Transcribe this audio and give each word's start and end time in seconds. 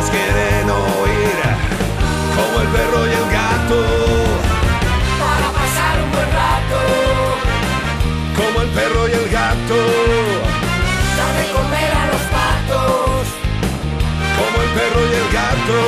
Todos 0.00 0.12
quieren 0.12 0.70
oír 0.70 1.40
como 2.34 2.60
el 2.62 2.68
perro 2.68 3.06
y 3.06 3.10
el 3.10 3.26
gato. 3.30 3.80
Para 5.20 5.48
pasar 5.52 5.94
un 6.02 6.10
buen 6.10 6.30
rato, 6.40 6.78
Como 8.34 8.62
el 8.62 8.68
perro 8.70 9.08
y 9.08 9.12
el 9.12 9.28
gato. 9.28 9.76
de 11.36 11.44
comer 11.52 11.92
a 11.92 12.06
los 12.12 12.22
patos. 12.32 13.26
Como 14.38 14.56
el 14.64 14.70
perro 14.78 15.02
y 15.04 15.14
el 15.20 15.28
gato. 15.38 15.78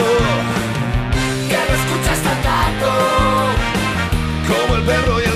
Que 1.48 1.58
no 1.66 1.72
escuchas 1.80 2.18
tan 2.26 2.38
gato. 2.50 2.92
Como 4.46 4.74
el 4.76 4.82
perro 4.82 5.20
y 5.20 5.24
el 5.24 5.28
gato. 5.30 5.31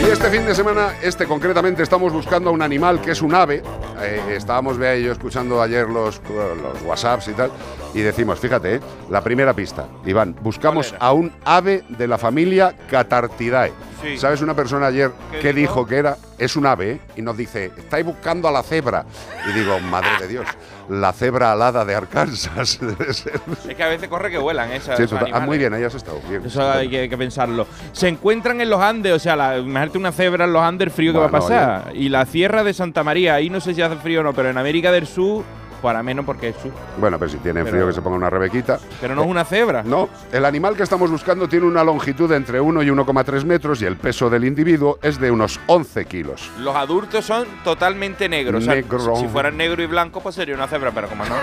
Y 0.00 0.04
este 0.10 0.28
fin 0.28 0.44
de 0.44 0.54
semana, 0.54 0.98
este 1.02 1.26
concretamente, 1.26 1.82
estamos 1.82 2.12
buscando 2.12 2.50
a 2.50 2.52
un 2.52 2.60
animal 2.60 3.00
que 3.00 3.12
es 3.12 3.22
un 3.22 3.34
ave. 3.34 3.62
Eh, 4.02 4.34
estábamos, 4.36 4.76
Bea 4.76 4.94
y 4.96 5.04
yo, 5.04 5.12
escuchando 5.12 5.62
ayer 5.62 5.88
los, 5.88 6.20
los 6.28 6.82
WhatsApps 6.82 7.28
y 7.28 7.32
tal, 7.32 7.50
y 7.94 8.00
decimos, 8.00 8.40
fíjate, 8.40 8.76
eh, 8.76 8.80
la 9.08 9.22
primera 9.22 9.54
pista, 9.54 9.86
Iván, 10.04 10.34
buscamos 10.42 10.94
a 10.98 11.12
un 11.12 11.32
ave 11.44 11.84
de 11.88 12.08
la 12.08 12.18
familia 12.18 12.74
Catartidae. 12.90 13.72
Sí. 14.02 14.18
¿Sabes 14.18 14.42
una 14.42 14.54
persona 14.54 14.86
ayer 14.88 15.12
¿Qué 15.30 15.38
que 15.38 15.52
dijo? 15.52 15.74
dijo 15.74 15.86
que 15.86 15.96
era? 15.96 16.16
Es 16.36 16.56
un 16.56 16.66
ave, 16.66 16.90
eh, 16.90 17.00
y 17.16 17.22
nos 17.22 17.36
dice, 17.36 17.70
estáis 17.76 18.04
buscando 18.04 18.48
a 18.48 18.52
la 18.52 18.62
cebra. 18.62 19.06
Y 19.48 19.52
digo, 19.52 19.78
madre 19.78 20.10
de 20.20 20.28
Dios, 20.28 20.46
la 20.88 21.12
cebra 21.12 21.52
alada 21.52 21.84
de 21.84 21.94
Arkansas. 21.94 22.78
debe 22.82 23.14
ser. 23.14 23.40
Es 23.68 23.74
que 23.74 23.82
a 23.82 23.88
veces 23.88 24.08
corre 24.08 24.30
que 24.30 24.38
vuelan 24.38 24.72
esas. 24.72 24.96
Sí, 24.96 25.04
esos 25.04 25.18
total. 25.18 25.32
Ah, 25.32 25.36
animales. 25.36 25.46
muy 25.46 25.58
bien, 25.58 25.72
ahí 25.74 25.84
has 25.84 25.94
estado. 25.94 26.20
Bien. 26.28 26.44
Eso 26.44 26.70
hay 26.70 26.90
que, 26.90 27.08
que 27.08 27.16
pensarlo. 27.16 27.66
Se 27.92 28.08
encuentran 28.08 28.60
en 28.60 28.68
los 28.68 28.80
Andes, 28.80 29.12
o 29.12 29.18
sea, 29.18 29.36
la, 29.36 29.58
imagínate 29.58 29.98
una 29.98 30.12
cebra 30.12 30.44
en 30.44 30.52
los 30.52 30.62
Andes, 30.62 30.86
el 30.86 30.92
frío 30.92 31.12
que 31.12 31.18
va 31.20 31.26
a 31.26 31.30
pasar. 31.30 31.92
Y 31.94 32.08
la 32.08 32.26
Sierra 32.26 32.64
de 32.64 32.74
Santa 32.74 33.04
María, 33.04 33.34
ahí 33.36 33.48
no 33.48 33.60
sé 33.60 33.72
si 33.72 33.80
hace 33.80 33.96
frío 33.96 34.20
o 34.20 34.22
no, 34.24 34.32
pero 34.34 34.50
en 34.50 34.58
América 34.58 34.90
del 34.90 35.06
Sur, 35.06 35.44
para 35.84 36.02
menos 36.02 36.24
porque 36.24 36.48
es 36.48 36.56
sur. 36.56 36.72
Bueno, 36.98 37.18
pero 37.18 37.30
si 37.30 37.36
tienen 37.38 37.66
frío 37.66 37.86
que 37.86 37.92
se 37.92 38.00
ponga 38.02 38.16
una 38.16 38.30
rebequita. 38.30 38.78
Pero 39.00 39.14
no 39.14 39.22
es 39.22 39.28
una 39.28 39.44
cebra. 39.44 39.82
No, 39.84 40.08
el 40.32 40.44
animal 40.46 40.76
que 40.76 40.82
estamos 40.82 41.10
buscando 41.10 41.46
tiene 41.48 41.66
una 41.66 41.84
longitud 41.84 42.28
de 42.28 42.36
entre 42.36 42.58
1 42.58 42.82
y 42.82 42.86
1,3 42.88 43.44
metros 43.44 43.82
y 43.82 43.84
el 43.84 43.96
peso 43.96 44.30
del 44.30 44.44
individuo 44.44 44.98
es 45.02 45.20
de 45.20 45.30
unos 45.30 45.60
11 45.66 46.06
kilos. 46.06 46.50
Los 46.60 46.74
adultos 46.74 47.24
son 47.26 47.46
totalmente 47.62 48.28
negros. 48.28 48.62
O 48.62 48.64
sea, 48.64 48.74
Negro. 48.74 49.16
si 49.16 49.28
fueran 49.28 49.56
negro 49.56 49.82
y 49.82 49.86
blanco, 49.86 50.20
pues 50.20 50.34
sería 50.34 50.54
una 50.54 50.66
cebra, 50.66 50.90
pero 50.92 51.08
como 51.08 51.24
no, 51.26 51.34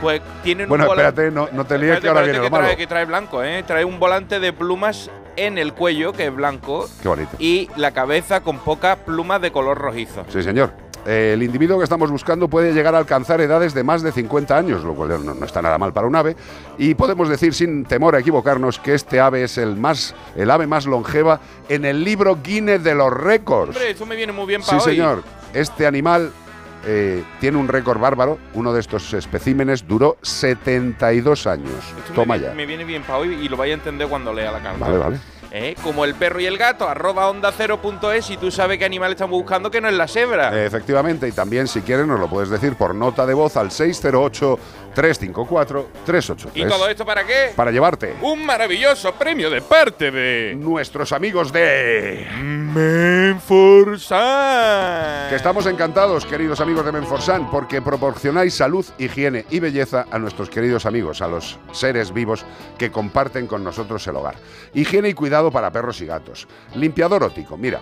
pues 0.00 0.22
tienen 0.42 0.68
Bueno, 0.68 0.84
un 0.84 0.90
espérate, 0.90 1.30
no, 1.30 1.48
no 1.52 1.64
te 1.66 1.76
líes 1.78 2.00
que 2.00 2.08
ahora 2.08 2.22
viene 2.22 2.38
lo 2.38 2.48
trae, 2.48 2.62
malo. 2.62 2.76
que 2.76 2.86
trae 2.86 3.04
blanco, 3.04 3.42
¿eh? 3.44 3.62
Trae 3.66 3.84
un 3.84 4.00
volante 4.00 4.40
de 4.40 4.52
plumas 4.54 5.10
en 5.36 5.58
el 5.58 5.74
cuello, 5.74 6.12
que 6.12 6.26
es 6.26 6.34
blanco, 6.34 6.88
Qué 7.02 7.08
bonito. 7.08 7.36
y 7.38 7.68
la 7.76 7.90
cabeza 7.90 8.40
con 8.40 8.58
pocas 8.58 8.96
plumas 8.98 9.42
de 9.42 9.52
color 9.52 9.76
rojizo. 9.78 10.24
Sí, 10.28 10.42
señor. 10.42 10.72
El 11.06 11.42
individuo 11.42 11.76
que 11.78 11.84
estamos 11.84 12.10
buscando 12.10 12.48
puede 12.48 12.72
llegar 12.72 12.94
a 12.94 12.98
alcanzar 12.98 13.40
edades 13.40 13.74
de 13.74 13.84
más 13.84 14.02
de 14.02 14.10
50 14.12 14.56
años, 14.56 14.84
lo 14.84 14.94
cual 14.94 15.24
no, 15.24 15.34
no 15.34 15.44
está 15.44 15.60
nada 15.60 15.76
mal 15.76 15.92
para 15.92 16.06
un 16.06 16.16
ave, 16.16 16.34
y 16.78 16.94
podemos 16.94 17.28
decir 17.28 17.52
sin 17.52 17.84
temor 17.84 18.14
a 18.14 18.20
equivocarnos 18.20 18.78
que 18.78 18.94
este 18.94 19.20
ave 19.20 19.44
es 19.44 19.58
el 19.58 19.76
más 19.76 20.14
el 20.34 20.50
ave 20.50 20.66
más 20.66 20.86
longeva 20.86 21.40
en 21.68 21.84
el 21.84 22.02
libro 22.04 22.38
Guinness 22.42 22.82
de 22.82 22.94
los 22.94 23.12
récords. 23.12 23.76
Hombre, 23.76 23.90
eso 23.90 24.06
me 24.06 24.16
viene 24.16 24.32
muy 24.32 24.46
bien 24.46 24.62
Sí, 24.62 24.70
para 24.70 24.82
hoy. 24.82 24.90
señor. 24.90 25.22
Este 25.52 25.86
animal 25.86 26.32
eh, 26.86 27.22
tiene 27.40 27.58
un 27.58 27.68
récord 27.68 27.98
bárbaro. 28.00 28.38
Uno 28.54 28.72
de 28.72 28.80
estos 28.80 29.12
especímenes 29.14 29.86
duró 29.86 30.16
72 30.22 31.46
años. 31.46 31.70
Esto 31.98 32.14
Toma 32.14 32.36
me, 32.36 32.40
ya. 32.42 32.52
me 32.54 32.66
viene 32.66 32.84
bien 32.84 33.02
para 33.02 33.18
hoy 33.18 33.34
y 33.34 33.48
lo 33.48 33.56
vaya 33.56 33.74
a 33.74 33.76
entender 33.76 34.08
cuando 34.08 34.32
lea 34.32 34.50
la 34.52 34.60
carta. 34.62 34.78
Vale, 34.84 34.98
vale. 34.98 35.18
¿Eh? 35.54 35.74
Como 35.82 36.04
el 36.04 36.14
perro 36.14 36.38
y 36.40 36.46
el 36.46 36.58
gato, 36.58 36.88
arroba 36.88 37.28
onda 37.28 37.52
cero 37.56 37.80
punto 37.80 38.12
es 38.12 38.28
y 38.30 38.36
tú 38.36 38.50
sabes 38.50 38.76
qué 38.78 38.84
animal 38.84 39.12
estamos 39.12 39.38
buscando 39.38 39.70
que 39.70 39.80
no 39.80 39.88
es 39.88 39.94
la 39.94 40.08
cebra. 40.08 40.64
Efectivamente, 40.64 41.28
y 41.28 41.32
también 41.32 41.68
si 41.68 41.80
quieres 41.80 42.06
nos 42.06 42.20
lo 42.20 42.28
puedes 42.28 42.50
decir 42.50 42.74
por 42.74 42.94
nota 42.94 43.24
de 43.24 43.32
voz 43.34 43.56
al 43.56 43.70
608-354-383. 43.70 46.48
¿Y 46.54 46.66
todo 46.66 46.88
esto 46.88 47.06
para 47.06 47.24
qué? 47.24 47.52
Para 47.54 47.70
llevarte 47.70 48.16
Un 48.20 48.44
maravilloso 48.44 49.14
premio 49.14 49.48
de 49.48 49.62
parte 49.62 50.10
de 50.10 50.56
nuestros 50.56 51.12
amigos 51.12 51.52
de... 51.52 52.26
Menforsan. 52.74 54.08
Que 55.28 55.36
estamos 55.36 55.66
encantados, 55.66 56.26
queridos 56.26 56.60
amigos 56.60 56.84
de 56.84 56.90
Menforsan, 56.90 57.48
porque 57.50 57.80
proporcionáis 57.80 58.54
salud, 58.54 58.84
higiene 58.98 59.44
y 59.50 59.60
belleza 59.60 60.06
a 60.10 60.18
nuestros 60.18 60.50
queridos 60.50 60.84
amigos, 60.84 61.22
a 61.22 61.28
los 61.28 61.60
seres 61.70 62.12
vivos 62.12 62.44
que 62.76 62.90
comparten 62.90 63.46
con 63.46 63.62
nosotros 63.62 64.04
el 64.08 64.16
hogar. 64.16 64.34
Higiene 64.74 65.10
y 65.10 65.14
cuidado 65.14 65.43
para 65.50 65.70
perros 65.70 66.00
y 66.00 66.06
gatos. 66.06 66.46
Limpiador 66.74 67.22
óptico. 67.22 67.56
Mira, 67.56 67.80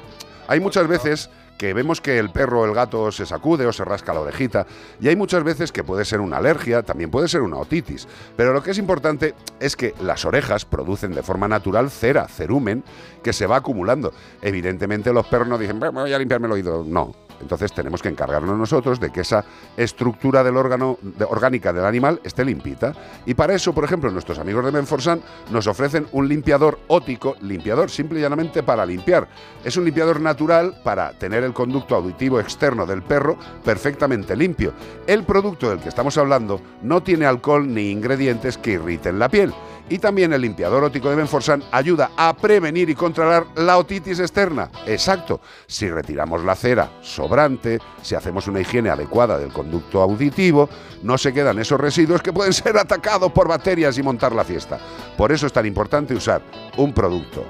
hay 0.48 0.60
muchas 0.60 0.86
veces 0.86 1.30
que 1.58 1.74
vemos 1.74 2.00
que 2.00 2.18
el 2.18 2.30
perro 2.30 2.62
o 2.62 2.64
el 2.64 2.74
gato 2.74 3.12
se 3.12 3.24
sacude 3.24 3.66
o 3.66 3.72
se 3.72 3.84
rasca 3.84 4.12
la 4.12 4.20
orejita 4.20 4.66
y 5.00 5.06
hay 5.06 5.14
muchas 5.14 5.44
veces 5.44 5.70
que 5.70 5.84
puede 5.84 6.04
ser 6.04 6.20
una 6.20 6.38
alergia, 6.38 6.82
también 6.82 7.08
puede 7.08 7.28
ser 7.28 7.40
una 7.42 7.56
otitis, 7.56 8.08
pero 8.36 8.52
lo 8.52 8.64
que 8.64 8.72
es 8.72 8.78
importante 8.78 9.34
es 9.60 9.76
que 9.76 9.94
las 10.00 10.24
orejas 10.24 10.64
producen 10.64 11.14
de 11.14 11.22
forma 11.22 11.46
natural 11.46 11.88
cera, 11.88 12.26
cerumen, 12.26 12.82
que 13.22 13.32
se 13.32 13.46
va 13.46 13.56
acumulando. 13.56 14.12
Evidentemente 14.40 15.12
los 15.12 15.26
perros 15.26 15.46
no 15.46 15.56
dicen, 15.56 15.78
"Bueno, 15.78 16.00
voy 16.00 16.12
a 16.12 16.18
limpiarme 16.18 16.48
el 16.48 16.52
oído, 16.54 16.84
no. 16.84 17.14
Entonces 17.42 17.72
tenemos 17.72 18.00
que 18.00 18.08
encargarnos 18.08 18.56
nosotros 18.56 19.00
de 19.00 19.10
que 19.10 19.20
esa 19.20 19.44
estructura 19.76 20.42
del 20.42 20.56
órgano 20.56 20.98
orgánica 21.28 21.72
del 21.72 21.84
animal 21.84 22.20
esté 22.24 22.44
limpita. 22.44 22.94
Y 23.26 23.34
para 23.34 23.54
eso, 23.54 23.74
por 23.74 23.84
ejemplo, 23.84 24.10
nuestros 24.10 24.38
amigos 24.38 24.64
de 24.64 24.72
Menforsan 24.72 25.20
nos 25.50 25.66
ofrecen 25.66 26.06
un 26.12 26.28
limpiador 26.28 26.78
ótico, 26.88 27.36
limpiador 27.42 27.90
simple 27.90 28.20
y 28.20 28.22
llanamente 28.22 28.62
para 28.62 28.86
limpiar. 28.86 29.28
Es 29.64 29.76
un 29.76 29.84
limpiador 29.84 30.20
natural 30.20 30.80
para 30.82 31.12
tener 31.18 31.44
el 31.44 31.52
conducto 31.52 31.96
auditivo 31.96 32.40
externo 32.40 32.86
del 32.86 33.02
perro 33.02 33.36
perfectamente 33.64 34.36
limpio. 34.36 34.72
El 35.06 35.24
producto 35.24 35.68
del 35.68 35.80
que 35.80 35.88
estamos 35.88 36.16
hablando 36.16 36.60
no 36.82 37.02
tiene 37.02 37.26
alcohol 37.26 37.72
ni 37.72 37.90
ingredientes 37.90 38.56
que 38.56 38.72
irriten 38.72 39.18
la 39.18 39.28
piel. 39.28 39.52
Y 39.92 39.98
también 39.98 40.32
el 40.32 40.40
limpiador 40.40 40.82
óptico 40.84 41.10
de 41.10 41.16
Menforsan 41.16 41.64
ayuda 41.70 42.12
a 42.16 42.34
prevenir 42.34 42.88
y 42.88 42.94
controlar 42.94 43.44
la 43.56 43.76
otitis 43.76 44.20
externa. 44.20 44.70
Exacto. 44.86 45.42
Si 45.66 45.86
retiramos 45.90 46.42
la 46.44 46.56
cera 46.56 46.92
sobrante, 47.02 47.78
si 48.00 48.14
hacemos 48.14 48.48
una 48.48 48.60
higiene 48.60 48.88
adecuada 48.88 49.36
del 49.36 49.52
conducto 49.52 50.00
auditivo, 50.00 50.66
no 51.02 51.18
se 51.18 51.34
quedan 51.34 51.58
esos 51.58 51.78
residuos 51.78 52.22
que 52.22 52.32
pueden 52.32 52.54
ser 52.54 52.78
atacados 52.78 53.32
por 53.32 53.48
bacterias 53.48 53.98
y 53.98 54.02
montar 54.02 54.34
la 54.34 54.44
fiesta. 54.44 54.80
Por 55.14 55.30
eso 55.30 55.46
es 55.46 55.52
tan 55.52 55.66
importante 55.66 56.14
usar 56.14 56.40
un 56.78 56.94
producto 56.94 57.44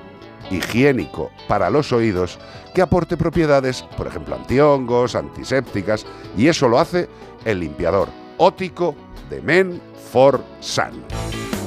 higiénico 0.50 1.30
para 1.46 1.70
los 1.70 1.92
oídos 1.92 2.40
que 2.74 2.82
aporte 2.82 3.16
propiedades, 3.16 3.82
por 3.96 4.08
ejemplo, 4.08 4.34
antihongos, 4.34 5.14
antisépticas, 5.14 6.04
y 6.36 6.48
eso 6.48 6.66
lo 6.66 6.80
hace 6.80 7.08
el 7.44 7.60
limpiador 7.60 8.08
óptico 8.38 8.96
de 9.30 9.40
Menforsan. 9.42 11.04
Caminar 11.22 11.61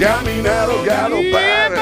o 0.00 0.84
galopar. 0.84 1.72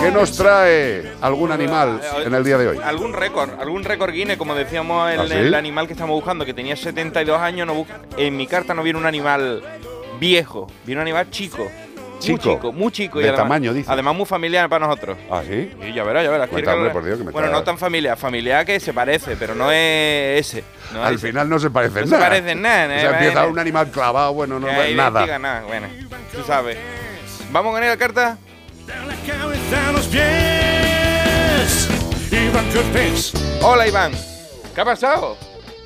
¿Qué 0.00 0.10
nos 0.10 0.36
trae 0.36 1.12
algún 1.20 1.50
animal 1.52 2.00
en 2.24 2.34
el 2.34 2.44
día 2.44 2.58
de 2.58 2.68
hoy? 2.68 2.78
Algún 2.84 3.12
récord, 3.14 3.50
algún 3.60 3.84
récord 3.84 4.12
Guinness, 4.12 4.36
como 4.36 4.54
decíamos, 4.54 5.10
el, 5.10 5.20
¿Ah, 5.20 5.24
sí? 5.28 5.34
el 5.34 5.54
animal 5.54 5.86
que 5.86 5.92
estamos 5.94 6.14
buscando, 6.14 6.44
que 6.44 6.52
tenía 6.52 6.76
72 6.76 7.40
años, 7.40 7.66
no 7.66 7.86
en 8.18 8.36
mi 8.36 8.46
carta 8.46 8.74
no 8.74 8.82
viene 8.82 8.98
un 8.98 9.06
animal 9.06 9.62
viejo, 10.20 10.66
viene 10.84 11.00
un 11.00 11.06
animal 11.08 11.30
chico. 11.30 11.70
Chico. 12.18 12.36
Muy 12.50 12.54
chico, 12.54 12.72
muy 12.72 12.92
chico. 12.92 13.18
De 13.18 13.24
y 13.24 13.28
además, 13.28 13.44
tamaño, 13.44 13.72
dice. 13.74 13.90
Además 13.90 14.14
muy 14.14 14.26
familiar 14.26 14.68
para 14.68 14.86
nosotros. 14.86 15.18
¿Ah, 15.28 15.42
sí? 15.44 15.72
Y 15.88 15.92
ya 15.92 16.04
verás, 16.04 16.22
ya 16.22 16.30
verás. 16.30 16.48
Cuenta, 16.48 16.50
¿Quieres 16.50 16.64
que 16.66 16.70
hombre, 16.70 16.88
lo- 16.88 16.92
por 16.92 17.04
Dios, 17.04 17.18
que 17.18 17.24
me 17.24 17.32
bueno, 17.32 17.48
no 17.50 17.64
tan 17.64 17.78
familiar, 17.78 18.16
familiar 18.16 18.64
que 18.64 18.78
se 18.78 18.92
parece, 18.92 19.34
pero 19.36 19.56
no 19.56 19.72
es 19.72 20.38
ese. 20.46 20.62
No 20.94 21.02
Al 21.02 21.14
es 21.14 21.18
ese. 21.18 21.28
final 21.28 21.48
no 21.48 21.58
se 21.58 21.70
parecen 21.70 22.02
No 22.02 22.06
se 22.06 22.12
nada. 22.14 22.28
parecen 22.28 22.62
nada, 22.62 22.84
O 22.84 22.88
¿no? 22.94 23.00
sea, 23.00 23.10
empieza 23.10 23.34
Bueno. 23.40 23.48
un 23.52 23.58
animal 23.58 23.90
clavado, 23.90 24.34
bueno, 24.34 24.60
no 24.60 24.68
nada. 24.68 24.88
investiga 24.88 25.38
nada. 25.40 25.62
Bueno, 25.66 25.88
tú 26.32 26.44
sabes. 26.44 26.76
¿Vamos 27.52 27.74
la 27.90 27.96
carta? 27.98 28.38
La 28.86 28.96
a 28.96 29.02
pies. 30.06 31.90
Iván 32.32 32.64
Cortés. 32.72 33.34
Hola, 33.62 33.86
Iván. 33.86 34.12
¿Qué 34.74 34.80
ha 34.80 34.84
pasado? 34.86 35.36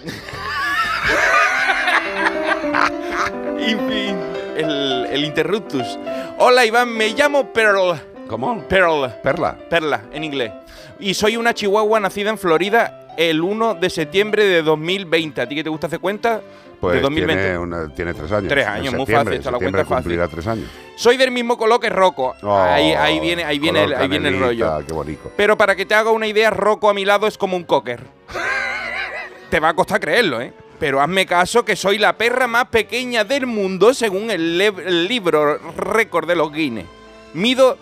fin, 3.88 4.16
el, 4.56 5.08
el 5.10 5.24
interruptus. 5.24 5.98
Hola, 6.38 6.64
Iván, 6.64 6.88
me 6.88 7.08
llamo 7.08 7.52
Pearl. 7.52 8.00
¿Cómo? 8.28 8.62
Pearl. 8.68 9.12
Perla. 9.24 9.58
Perla, 9.68 10.02
en 10.12 10.22
inglés. 10.22 10.52
Y 11.00 11.14
soy 11.14 11.36
una 11.36 11.52
chihuahua 11.52 11.98
nacida 11.98 12.30
en 12.30 12.38
Florida 12.38 13.08
el 13.16 13.40
1 13.40 13.74
de 13.74 13.90
septiembre 13.90 14.44
de 14.44 14.62
2020. 14.62 15.40
¿A 15.40 15.48
ti 15.48 15.56
qué 15.56 15.64
te 15.64 15.70
gusta 15.70 15.88
hacer 15.88 15.98
cuenta? 15.98 16.42
Pues 16.80 16.96
de 16.96 17.00
2020. 17.00 17.42
Tiene, 17.42 17.58
una- 17.58 17.88
tiene 17.94 18.14
tres 18.14 18.32
años. 18.32 18.48
Tres 18.48 18.66
años, 18.66 18.94
muy 18.94 19.06
fácil, 19.06 19.32
esta 19.32 19.50
la 19.50 19.58
cuenta 19.58 19.84
fácil. 19.84 20.20
tres 20.30 20.46
años. 20.46 20.68
Soy 20.96 21.16
del 21.16 21.30
mismo 21.30 21.56
color 21.56 21.80
que 21.80 21.88
Rocco. 21.90 22.34
Oh, 22.42 22.56
ahí, 22.56 22.92
ahí 22.92 23.18
viene, 23.20 23.44
ahí 23.44 23.58
viene, 23.58 23.84
el, 23.84 23.94
ahí 23.94 24.08
viene 24.08 24.28
el 24.28 24.38
rollo. 24.40 24.84
Qué 24.86 24.92
bonito. 24.92 25.32
Pero 25.36 25.56
para 25.56 25.74
que 25.74 25.86
te 25.86 25.94
haga 25.94 26.10
una 26.10 26.26
idea, 26.26 26.50
Rocco 26.50 26.88
a 26.90 26.94
mi 26.94 27.04
lado 27.04 27.26
es 27.26 27.38
como 27.38 27.56
un 27.56 27.64
cocker. 27.64 28.00
te 29.50 29.60
va 29.60 29.70
a 29.70 29.74
costar 29.74 30.00
creerlo, 30.00 30.40
¿eh? 30.40 30.52
Pero 30.78 31.00
hazme 31.00 31.24
caso 31.24 31.64
que 31.64 31.74
soy 31.76 31.96
la 31.98 32.12
perra 32.18 32.46
más 32.46 32.66
pequeña 32.66 33.24
del 33.24 33.46
mundo 33.46 33.94
según 33.94 34.30
el, 34.30 34.60
el 34.60 35.08
libro 35.08 35.58
récord 35.78 36.28
de 36.28 36.36
los 36.36 36.52
Guinness. 36.52 36.84
Mido 37.32 37.78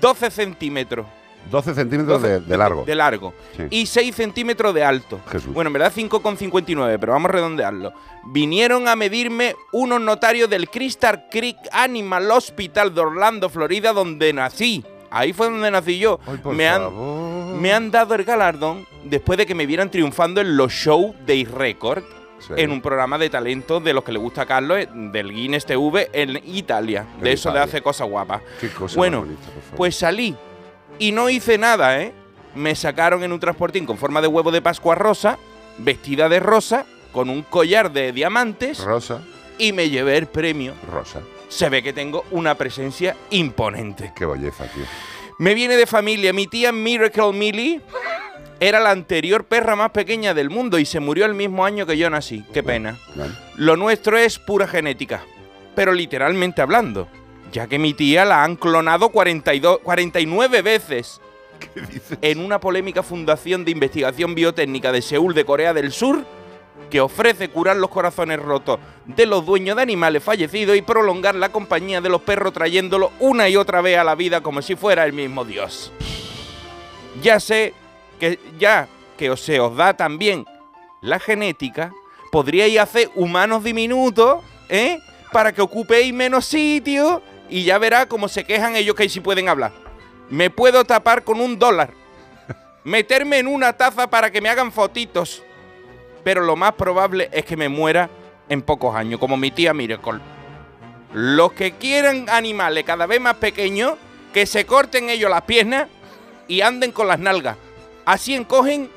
12 0.00 0.30
centímetros 0.30 1.06
12 1.50 1.74
centímetros 1.74 2.20
12 2.22 2.32
de, 2.32 2.40
de 2.40 2.56
largo. 2.56 2.84
de 2.84 2.94
largo 2.94 3.34
Sí. 3.56 3.62
y 3.70 3.86
6 3.86 4.14
centímetros 4.14 4.74
de 4.74 4.84
alto. 4.84 5.20
Jesús. 5.30 5.52
Bueno, 5.52 5.68
en 5.68 5.74
verdad 5.74 5.92
5,59, 5.94 6.98
pero 6.98 7.12
vamos 7.12 7.28
a 7.28 7.32
redondearlo. 7.32 7.92
Vinieron 8.24 8.88
a 8.88 8.96
medirme 8.96 9.54
unos 9.72 10.00
notarios 10.00 10.50
del 10.50 10.68
Crystal 10.68 11.26
Creek 11.30 11.56
Animal 11.72 12.30
Hospital 12.30 12.94
de 12.94 13.00
Orlando, 13.00 13.48
Florida, 13.48 13.92
donde 13.92 14.32
nací. 14.32 14.84
Ahí 15.10 15.32
fue 15.32 15.46
donde 15.48 15.70
nací 15.70 15.98
yo. 15.98 16.18
Ay, 16.26 16.40
me, 16.52 16.68
han, 16.68 17.60
me 17.60 17.72
han 17.72 17.90
dado 17.90 18.14
el 18.16 18.24
galardón 18.24 18.84
después 19.04 19.38
de 19.38 19.46
que 19.46 19.54
me 19.54 19.64
vieran 19.66 19.90
triunfando 19.90 20.40
en 20.40 20.56
los 20.56 20.72
shows 20.72 21.14
de 21.24 21.46
Record. 21.50 22.02
Sí. 22.38 22.52
En 22.58 22.70
un 22.70 22.82
programa 22.82 23.16
de 23.16 23.30
talentos 23.30 23.82
de 23.82 23.94
los 23.94 24.04
que 24.04 24.12
le 24.12 24.18
gusta 24.18 24.42
a 24.42 24.46
Carlos, 24.46 24.76
eh, 24.78 24.88
del 24.92 25.32
Guinness 25.32 25.64
TV 25.64 26.10
en 26.12 26.38
Italia. 26.44 27.06
En 27.16 27.22
de 27.24 27.32
eso 27.32 27.48
Italia. 27.48 27.60
de 27.60 27.64
hace 27.70 27.80
cosas 27.82 28.06
guapas. 28.10 28.42
Qué 28.60 28.68
cosa 28.68 28.94
Bueno, 28.96 29.20
bonita. 29.20 29.40
Pues 29.74 29.96
salí 29.96 30.36
y 30.98 31.12
no 31.12 31.28
hice 31.30 31.58
nada, 31.58 32.00
¿eh? 32.00 32.12
Me 32.54 32.74
sacaron 32.74 33.22
en 33.22 33.32
un 33.32 33.40
transportín 33.40 33.84
con 33.86 33.98
forma 33.98 34.20
de 34.20 34.28
huevo 34.28 34.50
de 34.50 34.62
Pascua 34.62 34.94
rosa, 34.94 35.38
vestida 35.78 36.28
de 36.28 36.40
rosa, 36.40 36.86
con 37.12 37.28
un 37.28 37.42
collar 37.42 37.92
de 37.92 38.12
diamantes 38.12 38.78
Rosa, 38.82 39.22
y 39.58 39.72
me 39.72 39.88
llevé 39.90 40.16
el 40.16 40.26
premio. 40.26 40.74
rosa. 40.90 41.20
Se 41.48 41.68
ve 41.68 41.82
que 41.82 41.92
tengo 41.92 42.24
una 42.30 42.54
presencia 42.56 43.16
imponente. 43.30 44.12
Qué 44.16 44.26
belleza, 44.26 44.64
tío. 44.64 44.84
Me 45.38 45.54
viene 45.54 45.76
de 45.76 45.86
familia. 45.86 46.32
Mi 46.32 46.46
tía 46.46 46.72
Miracle 46.72 47.32
Millie 47.32 47.80
era 48.58 48.80
la 48.80 48.90
anterior 48.90 49.44
perra 49.44 49.76
más 49.76 49.90
pequeña 49.90 50.32
del 50.34 50.50
mundo 50.50 50.78
y 50.78 50.86
se 50.86 50.98
murió 50.98 51.26
el 51.26 51.34
mismo 51.34 51.64
año 51.64 51.86
que 51.86 51.96
yo 51.98 52.08
nací. 52.10 52.44
Qué 52.52 52.62
pena. 52.62 52.98
Lo 53.56 53.76
nuestro 53.76 54.16
es 54.18 54.38
pura 54.38 54.66
genética, 54.66 55.22
pero 55.74 55.92
literalmente 55.92 56.62
hablando, 56.62 57.06
ya 57.52 57.66
que 57.66 57.78
mi 57.78 57.94
tía 57.94 58.24
la 58.24 58.42
han 58.44 58.56
clonado 58.56 59.08
42, 59.10 59.78
49 59.82 60.62
veces. 60.62 61.20
En 62.20 62.40
una 62.40 62.60
polémica 62.60 63.02
fundación 63.02 63.64
de 63.64 63.70
investigación 63.70 64.34
biotécnica 64.34 64.92
de 64.92 65.00
Seúl 65.00 65.32
de 65.32 65.46
Corea 65.46 65.72
del 65.72 65.90
Sur, 65.90 66.22
que 66.90 67.00
ofrece 67.00 67.48
curar 67.48 67.76
los 67.78 67.88
corazones 67.90 68.38
rotos 68.40 68.78
de 69.06 69.24
los 69.24 69.46
dueños 69.46 69.74
de 69.76 69.82
animales 69.82 70.22
fallecidos 70.22 70.76
y 70.76 70.82
prolongar 70.82 71.34
la 71.34 71.48
compañía 71.48 72.00
de 72.02 72.10
los 72.10 72.20
perros 72.20 72.52
trayéndolo 72.52 73.10
una 73.20 73.48
y 73.48 73.56
otra 73.56 73.80
vez 73.80 73.96
a 73.98 74.04
la 74.04 74.14
vida 74.14 74.42
como 74.42 74.60
si 74.60 74.76
fuera 74.76 75.04
el 75.06 75.14
mismo 75.14 75.44
Dios. 75.46 75.90
Ya 77.22 77.40
sé 77.40 77.72
que 78.20 78.38
ya 78.58 78.88
que 79.16 79.30
os- 79.30 79.40
se 79.40 79.58
os 79.58 79.74
da 79.74 79.94
también 79.96 80.44
la 81.00 81.18
genética, 81.18 81.90
podríais 82.30 82.78
hacer 82.78 83.08
humanos 83.14 83.64
diminutos, 83.64 84.42
¿eh? 84.68 84.98
Para 85.32 85.52
que 85.52 85.62
ocupéis 85.62 86.12
menos 86.12 86.44
sitio 86.44 87.22
y 87.48 87.64
ya 87.64 87.78
verá 87.78 88.06
cómo 88.06 88.28
se 88.28 88.44
quejan 88.44 88.76
ellos 88.76 88.94
que 88.94 89.08
sí 89.08 89.20
pueden 89.20 89.48
hablar. 89.48 89.72
Me 90.30 90.50
puedo 90.50 90.84
tapar 90.84 91.24
con 91.24 91.40
un 91.40 91.58
dólar. 91.58 91.90
Meterme 92.84 93.38
en 93.38 93.46
una 93.46 93.72
taza 93.72 94.08
para 94.08 94.30
que 94.30 94.40
me 94.40 94.48
hagan 94.48 94.72
fotitos. 94.72 95.42
Pero 96.24 96.42
lo 96.42 96.56
más 96.56 96.72
probable 96.72 97.28
es 97.32 97.44
que 97.44 97.56
me 97.56 97.68
muera 97.68 98.10
en 98.48 98.62
pocos 98.62 98.94
años, 98.94 99.20
como 99.20 99.36
mi 99.36 99.50
tía 99.50 99.72
Miracle. 99.72 100.20
Los 101.12 101.52
que 101.52 101.72
quieran 101.72 102.26
animales 102.28 102.84
cada 102.84 103.06
vez 103.06 103.20
más 103.20 103.36
pequeños, 103.36 103.94
que 104.32 104.44
se 104.46 104.66
corten 104.66 105.08
ellos 105.08 105.30
las 105.30 105.42
piernas 105.42 105.88
y 106.48 106.60
anden 106.60 106.92
con 106.92 107.08
las 107.08 107.18
nalgas. 107.18 107.56
Así 108.04 108.34
encogen 108.34 108.90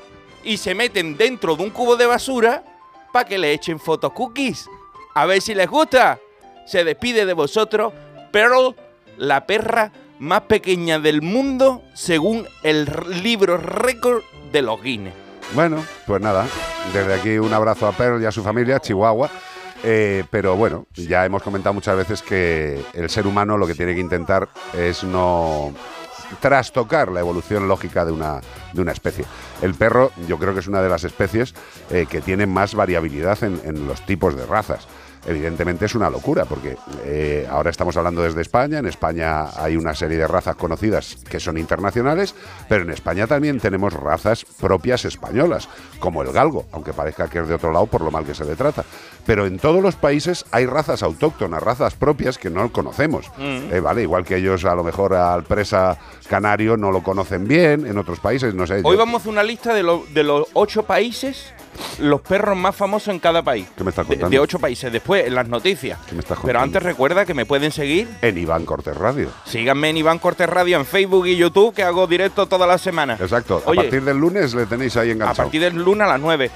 y 0.44 0.56
se 0.56 0.74
meten 0.74 1.16
dentro 1.16 1.56
de 1.56 1.62
un 1.62 1.70
cubo 1.70 1.96
de 1.96 2.06
basura 2.06 2.64
para 3.12 3.28
que 3.28 3.38
le 3.38 3.52
echen 3.52 3.78
fotos 3.78 4.12
cookies. 4.12 4.68
A 5.14 5.26
ver 5.26 5.40
si 5.40 5.54
les 5.54 5.68
gusta. 5.68 6.18
Se 6.66 6.84
despide 6.84 7.26
de 7.26 7.32
vosotros 7.32 7.92
Pearl, 8.30 8.74
la 9.16 9.46
perra 9.46 9.92
más 10.18 10.42
pequeña 10.42 10.98
del 10.98 11.22
mundo 11.22 11.82
según 11.94 12.46
el 12.62 12.88
libro 13.22 13.56
récord 13.56 14.22
de 14.52 14.62
los 14.62 14.82
Guinness. 14.82 15.14
Bueno, 15.54 15.84
pues 16.06 16.20
nada, 16.22 16.46
desde 16.92 17.14
aquí 17.14 17.38
un 17.38 17.52
abrazo 17.52 17.88
a 17.88 17.92
Pearl 17.92 18.22
y 18.22 18.26
a 18.26 18.32
su 18.32 18.42
familia, 18.42 18.78
Chihuahua. 18.78 19.30
Eh, 19.82 20.24
pero 20.30 20.56
bueno, 20.56 20.86
ya 20.94 21.24
hemos 21.24 21.42
comentado 21.42 21.72
muchas 21.72 21.96
veces 21.96 22.22
que 22.22 22.84
el 22.92 23.08
ser 23.08 23.26
humano 23.26 23.56
lo 23.56 23.66
que 23.66 23.74
tiene 23.74 23.94
que 23.94 24.00
intentar 24.00 24.48
es 24.74 25.02
no 25.02 25.72
trastocar 26.38 27.10
la 27.10 27.20
evolución 27.20 27.66
lógica 27.66 28.04
de 28.04 28.12
una, 28.12 28.40
de 28.74 28.82
una 28.82 28.92
especie. 28.92 29.24
El 29.62 29.74
perro 29.74 30.12
yo 30.28 30.38
creo 30.38 30.52
que 30.52 30.60
es 30.60 30.68
una 30.68 30.82
de 30.82 30.90
las 30.90 31.02
especies 31.04 31.54
eh, 31.90 32.06
que 32.08 32.20
tiene 32.20 32.46
más 32.46 32.74
variabilidad 32.74 33.42
en 33.42 33.86
los 33.86 34.04
tipos 34.04 34.36
de 34.36 34.44
razas. 34.44 34.86
Evidentemente 35.26 35.84
es 35.84 35.94
una 35.94 36.08
locura, 36.08 36.44
porque 36.46 36.76
eh, 37.04 37.46
ahora 37.50 37.70
estamos 37.70 37.96
hablando 37.96 38.22
desde 38.22 38.40
España. 38.40 38.78
En 38.78 38.86
España 38.86 39.48
hay 39.62 39.76
una 39.76 39.94
serie 39.94 40.16
de 40.16 40.26
razas 40.26 40.56
conocidas 40.56 41.16
que 41.28 41.38
son 41.38 41.58
internacionales, 41.58 42.34
pero 42.68 42.82
en 42.84 42.90
España 42.90 43.26
también 43.26 43.60
tenemos 43.60 43.92
razas 43.92 44.46
propias 44.58 45.04
españolas, 45.04 45.68
como 45.98 46.22
el 46.22 46.32
galgo, 46.32 46.64
aunque 46.72 46.92
parezca 46.92 47.28
que 47.28 47.40
es 47.40 47.48
de 47.48 47.54
otro 47.54 47.70
lado 47.72 47.86
por 47.86 48.00
lo 48.00 48.10
mal 48.10 48.24
que 48.24 48.34
se 48.34 48.44
le 48.44 48.56
trata. 48.56 48.84
Pero 49.26 49.46
en 49.46 49.58
todos 49.58 49.82
los 49.82 49.94
países 49.96 50.44
hay 50.52 50.64
razas 50.66 51.02
autóctonas, 51.02 51.62
razas 51.62 51.94
propias 51.94 52.38
que 52.38 52.48
no 52.50 52.72
conocemos. 52.72 53.26
Mm. 53.36 53.72
Eh, 53.74 53.80
vale, 53.80 54.02
igual 54.02 54.24
que 54.24 54.36
ellos 54.36 54.64
a 54.64 54.74
lo 54.74 54.82
mejor 54.82 55.14
al 55.14 55.44
presa 55.44 55.98
canario 56.28 56.76
no 56.78 56.90
lo 56.90 57.02
conocen 57.02 57.46
bien, 57.46 57.86
en 57.86 57.98
otros 57.98 58.20
países, 58.20 58.54
no 58.54 58.66
sé. 58.66 58.76
Hoy 58.84 58.92
yo- 58.94 58.96
vamos 58.98 59.26
a 59.26 59.28
una 59.28 59.42
lista 59.42 59.74
de, 59.74 59.82
lo- 59.82 60.04
de 60.14 60.24
los 60.24 60.48
ocho 60.54 60.84
países, 60.84 61.52
los 61.98 62.20
perros 62.20 62.56
más 62.56 62.74
famosos 62.74 63.08
en 63.08 63.18
cada 63.20 63.42
país. 63.42 63.66
¿Qué 63.76 63.84
me 63.84 63.90
estás 63.90 64.06
contando? 64.06 64.30
De, 64.30 64.38
ocho 64.38 64.58
países, 64.58 64.92
después 64.92 65.26
en 65.26 65.34
las 65.34 65.48
noticias. 65.48 65.98
¿Qué 66.08 66.14
me 66.14 66.20
estás 66.20 66.38
Pero 66.42 66.58
contando? 66.58 66.78
antes 66.78 66.82
recuerda 66.82 67.24
que 67.24 67.34
me 67.34 67.46
pueden 67.46 67.72
seguir. 67.72 68.08
En 68.22 68.36
Iván 68.38 68.64
Cortés 68.64 68.96
Radio. 68.96 69.28
Síganme 69.44 69.90
en 69.90 69.96
Iván 69.98 70.18
Cortés 70.18 70.48
Radio 70.48 70.76
en 70.78 70.86
Facebook 70.86 71.26
y 71.26 71.36
YouTube, 71.36 71.74
que 71.74 71.82
hago 71.82 72.06
directo 72.06 72.46
todas 72.46 72.68
las 72.68 72.80
semanas. 72.80 73.20
Exacto. 73.20 73.62
Oye, 73.66 73.80
a 73.80 73.82
partir 73.84 74.02
del 74.04 74.18
lunes 74.18 74.54
le 74.54 74.66
tenéis 74.66 74.96
ahí 74.96 75.10
a 75.10 75.12
enganchado. 75.12 75.36
partir 75.48 75.60
del 75.60 75.76
lunes 75.76 76.06
a 76.06 76.10
las 76.10 76.20
9. 76.20 76.50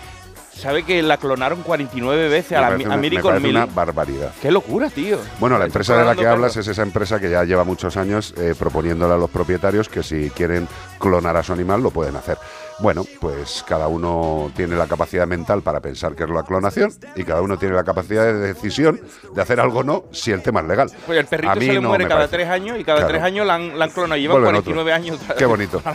¿Sabe 0.57 0.85
que 0.85 1.03
la 1.03 1.17
clonaron 1.17 1.63
49 1.65 2.29
veces 2.29 2.53
Me 2.53 2.57
a, 2.59 2.61
la, 2.61 2.67
a 2.69 2.75
una- 2.77 2.89
me 2.97 2.97
Miracle 3.11 3.29
parece 3.31 3.49
una 3.51 3.67
barbaridad. 3.67 4.31
Qué 4.41 4.53
locura, 4.53 4.89
tío. 4.89 5.19
Bueno, 5.41 5.59
la 5.59 5.65
empresa 5.65 5.97
de 5.99 6.05
la 6.05 6.15
que 6.15 6.29
hablas 6.29 6.57
es 6.57 6.69
esa 6.69 6.83
empresa 6.83 7.19
que 7.19 7.29
ya 7.29 7.43
lleva 7.43 7.65
muchos 7.65 7.97
años 7.97 8.33
eh, 8.39 8.55
proponiéndole 8.57 9.15
a 9.15 9.17
los 9.17 9.31
propietarios 9.31 9.89
que 9.89 10.05
si 10.05 10.31
quieren 10.31 10.69
clonar 11.01 11.37
a 11.37 11.43
su 11.43 11.53
animal 11.53 11.83
lo 11.83 11.91
pueden 11.91 12.15
hacer. 12.15 12.39
Bueno, 12.81 13.05
pues 13.21 13.65
cada 13.69 13.87
uno 13.89 14.51
tiene 14.57 14.75
la 14.77 14.87
capacidad 14.87 15.27
mental 15.27 15.63
para 15.63 15.81
pensar 15.81 16.15
que 16.15 16.25
es 16.25 16.31
la 16.31 16.43
clonación 16.43 16.93
y 17.15 17.23
cada 17.25 17.41
uno 17.41 17.57
tiene 17.57 17.75
la 17.75 17.85
capacidad 17.85 18.25
de 18.25 18.35
decisión 18.35 19.01
de 19.35 19.41
hacer 19.43 19.61
algo 19.61 19.81
o 19.81 19.85
no 19.85 20.05
si 20.11 20.33
el 20.33 20.43
tema 20.43 20.61
es 20.61 20.67
legal. 20.67 20.91
Pues 21.07 21.19
el 21.19 21.27
perrito 21.27 21.53
A 21.53 21.55
mí 21.55 21.67
se 21.67 21.73
le 21.75 21.81
no 21.81 21.89
muere 21.89 22.05
cada 22.05 22.17
parece. 22.23 22.37
tres 22.37 22.49
años 22.49 22.79
y 22.81 22.85
cada 22.85 22.99
Claro. 22.99 23.13
tres 23.13 23.23
años 23.23 23.47
la 23.47 23.55
han, 23.55 23.79
la 23.79 23.85
han 23.85 23.91
clonado. 23.93 24.21
Vuelven 24.21 24.43
49 24.43 24.93
años. 24.93 25.19
Qué 25.39 25.47
bonito. 25.47 25.83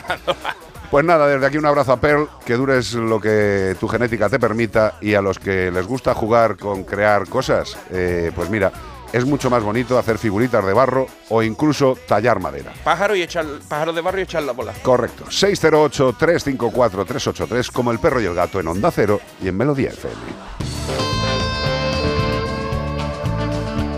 Pues 0.89 1.05
nada, 1.05 1.27
desde 1.27 1.45
aquí 1.45 1.55
un 1.59 1.67
abrazo 1.67 1.91
a 1.91 1.97
Pearl, 2.01 2.27
que 2.43 2.55
dures 2.55 2.93
lo 2.95 3.19
que 3.21 3.75
tu 3.79 3.87
genética 3.87 4.27
te 4.27 4.39
permita 4.39 4.95
y 5.01 5.13
a 5.13 5.21
los 5.21 5.37
que 5.37 5.69
les 5.69 5.85
gusta 5.85 6.15
jugar 6.15 6.57
con 6.57 6.83
crear 6.83 7.29
cosas, 7.29 7.77
eh, 7.91 8.31
pues 8.35 8.49
mira, 8.49 8.71
es 9.13 9.25
mucho 9.25 9.49
más 9.49 9.63
bonito 9.63 9.97
hacer 9.97 10.17
figuritas 10.17 10.65
de 10.65 10.73
barro 10.73 11.07
o 11.29 11.41
incluso 11.43 11.97
tallar 12.07 12.39
madera. 12.39 12.73
Pájaro, 12.83 13.15
y 13.15 13.21
echar, 13.21 13.45
pájaro 13.67 13.93
de 13.93 14.01
barrio 14.01 14.21
y 14.21 14.23
echar 14.23 14.43
la 14.43 14.53
bola. 14.53 14.73
Correcto. 14.83 15.25
608-354-383 15.25 17.71
como 17.71 17.91
el 17.91 17.99
perro 17.99 18.21
y 18.21 18.25
el 18.25 18.35
gato 18.35 18.59
en 18.59 18.67
Onda 18.67 18.91
Cero 18.91 19.19
y 19.41 19.47
en 19.47 19.57
Melodía 19.57 19.89
FM. 19.89 20.15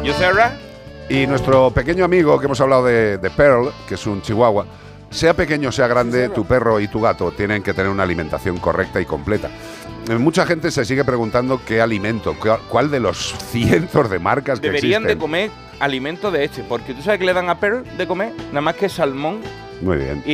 ¿Yo 0.03 0.13
Sarah? 0.13 0.57
Y 1.09 1.27
nuestro 1.27 1.71
pequeño 1.71 2.05
amigo 2.05 2.39
que 2.39 2.45
hemos 2.45 2.61
hablado 2.61 2.85
de, 2.85 3.17
de 3.17 3.29
Pearl, 3.29 3.73
que 3.87 3.95
es 3.95 4.07
un 4.07 4.21
chihuahua, 4.21 4.65
sea 5.11 5.35
pequeño 5.35 5.71
sea 5.71 5.87
grande, 5.87 6.29
tu 6.29 6.45
perro 6.45 6.79
y 6.79 6.87
tu 6.87 7.01
gato 7.01 7.31
tienen 7.31 7.61
que 7.61 7.73
tener 7.73 7.91
una 7.91 8.03
alimentación 8.03 8.57
correcta 8.57 8.99
y 8.99 9.05
completa. 9.05 9.49
Eh, 10.09 10.15
Mucha 10.15 10.45
gente 10.45 10.71
se 10.71 10.85
sigue 10.85 11.03
preguntando 11.03 11.61
qué 11.63 11.81
alimento, 11.81 12.35
cuál, 12.69 12.89
de 12.89 12.99
los 12.99 13.35
cientos 13.51 14.09
de 14.09 14.19
marcas 14.19 14.59
que 14.59 14.67
Deberían 14.67 15.03
de 15.03 15.17
comer 15.17 15.51
alimento 15.79 16.31
de 16.31 16.45
este, 16.45 16.63
porque 16.63 16.93
tú 16.93 17.01
sabes 17.01 17.19
que 17.19 17.25
le 17.25 17.33
dan 17.33 17.49
a 17.49 17.59
Pearl 17.59 17.83
de 17.97 18.07
comer 18.07 18.33
nada 18.47 18.61
más 18.61 18.75
que 18.75 18.87
salmón 18.89 19.41
Muy 19.81 19.97
bien. 19.97 20.23
y, 20.25 20.31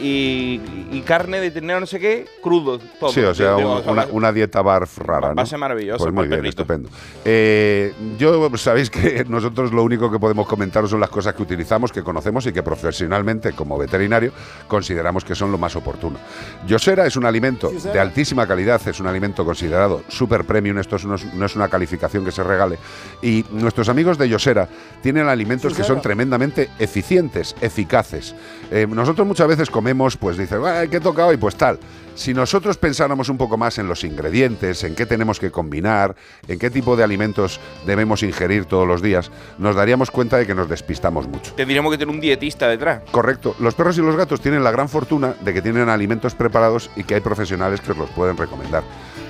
y- 0.00 0.88
y 0.92 1.00
carne 1.02 1.40
de 1.40 1.50
ternero 1.50 1.80
no 1.80 1.86
sé 1.86 1.98
qué, 2.00 2.26
crudo. 2.42 2.78
Todo, 2.98 3.10
Sí, 3.12 3.20
o 3.20 3.34
sea, 3.34 3.52
De- 3.52 3.58
de- 3.58 3.64
un- 3.64 3.88
una, 3.88 4.06
una 4.10 4.32
dieta 4.32 4.60
barf 4.62 4.98
rara, 4.98 5.28
Va 5.28 5.34
¿no? 5.34 5.42
a 5.42 5.46
ser 5.46 5.58
maravilloso 5.58 5.98
Pues 6.04 6.12
muy 6.12 6.26
bien, 6.26 6.40
perrito. 6.40 6.62
estupendo. 6.62 6.88
Eh, 7.24 7.92
yo, 8.18 8.50
sabéis 8.56 8.90
que 8.90 9.24
nosotros 9.28 9.72
lo 9.72 9.82
único 9.84 10.10
que 10.10 10.18
podemos 10.18 10.46
comentaros 10.46 10.90
son 10.90 11.00
las 11.00 11.10
cosas 11.10 11.34
que 11.34 11.42
utilizamos, 11.42 11.92
que 11.92 12.02
conocemos 12.02 12.46
y 12.46 12.52
que 12.52 12.62
profesionalmente, 12.62 13.52
como 13.52 13.78
veterinario, 13.78 14.32
consideramos 14.68 15.24
que 15.24 15.34
son 15.34 15.52
lo 15.52 15.58
más 15.58 15.76
oportuno. 15.76 16.18
Yosera 16.66 17.06
es 17.06 17.16
un 17.16 17.24
alimento 17.24 17.70
de 17.70 18.00
altísima 18.00 18.46
calidad, 18.46 18.80
es 18.88 18.98
un 19.00 19.06
alimento 19.06 19.44
considerado 19.44 20.02
super 20.08 20.44
premium, 20.44 20.78
esto 20.78 20.96
es- 20.96 21.04
no 21.04 21.14
es, 21.14 21.32
no 21.34 21.46
es 21.46 21.54
una 21.56 21.68
calificación 21.68 22.24
que 22.24 22.32
se 22.32 22.42
regale. 22.42 22.78
Y 23.22 23.44
nuestros 23.52 23.88
amigos 23.88 24.18
de 24.18 24.28
Yosera 24.28 24.68
tienen 25.02 25.28
alimentos 25.28 25.74
que 25.74 25.84
son 25.84 26.00
tremendamente 26.02 26.68
eficientes, 26.78 27.54
eficaces. 27.60 28.34
Eh, 28.70 28.79
nosotros 28.86 29.26
muchas 29.26 29.48
veces 29.48 29.70
comemos, 29.70 30.16
pues 30.16 30.36
dices, 30.36 30.58
"Ay, 30.64 30.88
¿qué 30.88 31.00
toca 31.00 31.26
hoy? 31.26 31.36
Pues 31.36 31.56
tal. 31.56 31.78
Si 32.14 32.34
nosotros 32.34 32.76
pensáramos 32.76 33.28
un 33.28 33.38
poco 33.38 33.56
más 33.56 33.78
en 33.78 33.88
los 33.88 34.04
ingredientes, 34.04 34.84
en 34.84 34.94
qué 34.94 35.06
tenemos 35.06 35.40
que 35.40 35.50
combinar, 35.50 36.16
en 36.48 36.58
qué 36.58 36.68
tipo 36.68 36.96
de 36.96 37.04
alimentos 37.04 37.60
debemos 37.86 38.22
ingerir 38.22 38.66
todos 38.66 38.86
los 38.86 39.00
días, 39.00 39.30
nos 39.58 39.74
daríamos 39.76 40.10
cuenta 40.10 40.36
de 40.36 40.46
que 40.46 40.54
nos 40.54 40.68
despistamos 40.68 41.26
mucho. 41.28 41.54
Tendríamos 41.54 41.90
que 41.92 41.98
tener 41.98 42.14
un 42.14 42.20
dietista 42.20 42.68
detrás. 42.68 43.02
Correcto. 43.10 43.54
Los 43.58 43.74
perros 43.74 43.96
y 43.96 44.02
los 44.02 44.16
gatos 44.16 44.40
tienen 44.40 44.62
la 44.62 44.70
gran 44.70 44.88
fortuna 44.88 45.34
de 45.40 45.54
que 45.54 45.62
tienen 45.62 45.88
alimentos 45.88 46.34
preparados 46.34 46.90
y 46.96 47.04
que 47.04 47.14
hay 47.14 47.20
profesionales 47.20 47.80
que 47.80 47.92
os 47.92 47.98
los 47.98 48.10
pueden 48.10 48.36
recomendar. 48.36 48.82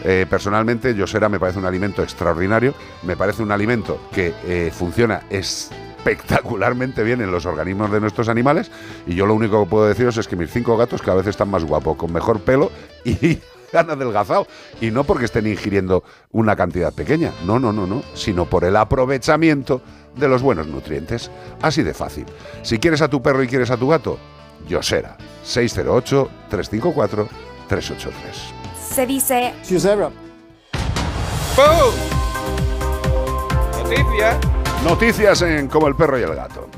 Eh, 0.02 0.26
personalmente, 0.28 0.94
Yosera 0.94 1.28
me 1.28 1.38
parece 1.38 1.58
un 1.58 1.66
alimento 1.66 2.02
extraordinario, 2.02 2.74
me 3.02 3.16
parece 3.16 3.42
un 3.42 3.52
alimento 3.52 4.00
que 4.12 4.34
eh, 4.46 4.72
funciona 4.74 5.22
espectacularmente 6.00 7.02
bien 7.02 7.20
en 7.20 7.30
los 7.30 7.44
organismos 7.44 7.92
de 7.92 8.00
nuestros 8.00 8.30
animales 8.30 8.70
y 9.06 9.14
yo 9.14 9.26
lo 9.26 9.34
único 9.34 9.62
que 9.62 9.70
puedo 9.70 9.86
deciros 9.86 10.16
es 10.16 10.26
que 10.26 10.34
mis 10.34 10.50
cinco 10.50 10.78
gatos 10.78 11.02
cada 11.02 11.18
vez 11.18 11.26
están 11.26 11.50
más 11.50 11.64
guapos, 11.64 11.96
con 11.96 12.10
mejor 12.12 12.40
pelo 12.40 12.72
y 13.04 13.38
han 13.74 13.90
adelgazado. 13.90 14.46
Y 14.80 14.90
no 14.90 15.04
porque 15.04 15.26
estén 15.26 15.46
ingiriendo 15.46 16.02
una 16.32 16.56
cantidad 16.56 16.92
pequeña, 16.92 17.32
no, 17.44 17.58
no, 17.58 17.72
no, 17.72 17.86
no, 17.86 18.02
sino 18.14 18.46
por 18.46 18.64
el 18.64 18.76
aprovechamiento 18.76 19.82
de 20.16 20.28
los 20.28 20.40
buenos 20.42 20.66
nutrientes. 20.66 21.30
Así 21.60 21.82
de 21.82 21.92
fácil. 21.92 22.24
Si 22.62 22.78
quieres 22.78 23.02
a 23.02 23.08
tu 23.08 23.20
perro 23.22 23.42
y 23.42 23.48
quieres 23.48 23.70
a 23.70 23.76
tu 23.76 23.88
gato, 23.88 24.18
Yosera, 24.68 25.18
608-354-383. 25.44 27.28
Se 28.90 29.06
dice 29.06 29.52
¡Pum! 31.54 31.92
Noticias. 33.82 34.59
Noticias 34.84 35.42
en 35.42 35.68
Como 35.68 35.88
el 35.88 35.94
perro 35.94 36.18
y 36.18 36.22
el 36.22 36.34
gato. 36.34 36.68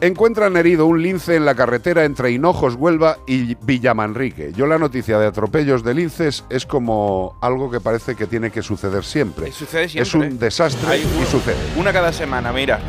Encuentran 0.00 0.56
herido 0.56 0.86
un 0.86 1.02
lince 1.02 1.36
en 1.36 1.44
la 1.44 1.54
carretera 1.54 2.04
entre 2.04 2.30
Hinojos, 2.30 2.74
Huelva 2.74 3.18
y 3.26 3.54
Villamanrique. 3.56 4.52
Yo 4.54 4.66
la 4.66 4.78
noticia 4.78 5.18
de 5.18 5.26
atropellos 5.26 5.84
de 5.84 5.92
linces 5.94 6.44
es 6.48 6.64
como 6.64 7.36
algo 7.42 7.70
que 7.70 7.80
parece 7.80 8.16
que 8.16 8.26
tiene 8.26 8.50
que 8.50 8.62
suceder 8.62 9.04
siempre. 9.04 9.52
Sucede 9.52 9.84
Es 9.84 9.92
siempre. 9.92 10.20
un 10.30 10.38
desastre 10.38 10.88
Hay 10.90 11.02
y 11.02 11.16
uno- 11.18 11.26
sucede. 11.26 11.56
Una 11.76 11.92
cada 11.92 12.12
semana, 12.14 12.50
mira. 12.52 12.80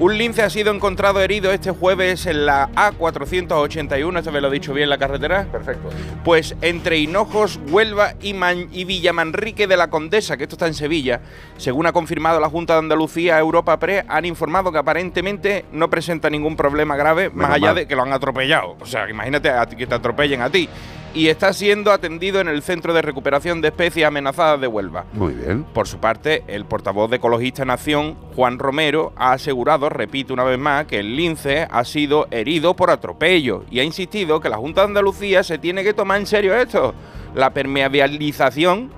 Un 0.00 0.16
lince 0.16 0.42
ha 0.44 0.50
sido 0.50 0.72
encontrado 0.72 1.20
herido 1.20 1.50
este 1.52 1.72
jueves 1.72 2.26
en 2.26 2.46
la 2.46 2.68
A481, 2.70 4.18
esto 4.18 4.30
me 4.30 4.40
lo 4.40 4.46
he 4.46 4.50
dicho 4.52 4.72
bien, 4.72 4.88
la 4.88 4.96
carretera. 4.96 5.44
Perfecto. 5.50 5.88
Pues 6.24 6.54
entre 6.62 6.98
Hinojos, 6.98 7.58
Huelva 7.68 8.12
y, 8.20 8.32
Man- 8.32 8.68
y 8.70 8.84
Villamanrique 8.84 9.66
de 9.66 9.76
la 9.76 9.90
Condesa, 9.90 10.36
que 10.36 10.44
esto 10.44 10.54
está 10.54 10.68
en 10.68 10.74
Sevilla, 10.74 11.20
según 11.56 11.86
ha 11.86 11.92
confirmado 11.92 12.38
la 12.38 12.48
Junta 12.48 12.74
de 12.74 12.78
Andalucía, 12.78 13.40
Europa 13.40 13.76
Pre, 13.80 14.04
han 14.08 14.24
informado 14.24 14.70
que 14.70 14.78
aparentemente 14.78 15.64
no 15.72 15.90
presenta 15.90 16.30
ningún 16.30 16.54
problema 16.54 16.94
grave, 16.94 17.30
más 17.30 17.50
allá 17.50 17.66
mal. 17.68 17.74
de 17.74 17.88
que 17.88 17.96
lo 17.96 18.02
han 18.02 18.12
atropellado. 18.12 18.76
O 18.80 18.86
sea, 18.86 19.10
imagínate 19.10 19.50
a 19.50 19.66
que 19.66 19.84
te 19.84 19.94
atropellen 19.96 20.42
a 20.42 20.50
ti. 20.50 20.68
Y 21.14 21.28
está 21.28 21.52
siendo 21.52 21.90
atendido 21.90 22.40
en 22.40 22.48
el 22.48 22.62
Centro 22.62 22.92
de 22.92 23.02
Recuperación 23.02 23.60
de 23.60 23.68
Especies 23.68 24.06
Amenazadas 24.06 24.60
de 24.60 24.66
Huelva. 24.66 25.04
Muy 25.12 25.32
bien. 25.34 25.64
Por 25.64 25.88
su 25.88 25.98
parte, 25.98 26.44
el 26.46 26.64
portavoz 26.64 27.10
de 27.10 27.16
Ecologista 27.16 27.64
Nación, 27.64 28.16
Juan 28.36 28.58
Romero, 28.58 29.12
ha 29.16 29.32
asegurado, 29.32 29.88
repito 29.88 30.34
una 30.34 30.44
vez 30.44 30.58
más, 30.58 30.86
que 30.86 31.00
el 31.00 31.16
lince 31.16 31.66
ha 31.70 31.84
sido 31.84 32.28
herido 32.30 32.76
por 32.76 32.90
atropello 32.90 33.64
y 33.70 33.80
ha 33.80 33.84
insistido 33.84 34.40
que 34.40 34.48
la 34.48 34.58
Junta 34.58 34.82
de 34.82 34.88
Andalucía 34.88 35.42
se 35.42 35.58
tiene 35.58 35.82
que 35.82 35.94
tomar 35.94 36.20
en 36.20 36.26
serio 36.26 36.54
esto, 36.54 36.94
la 37.34 37.50
permeabilización 37.50 38.97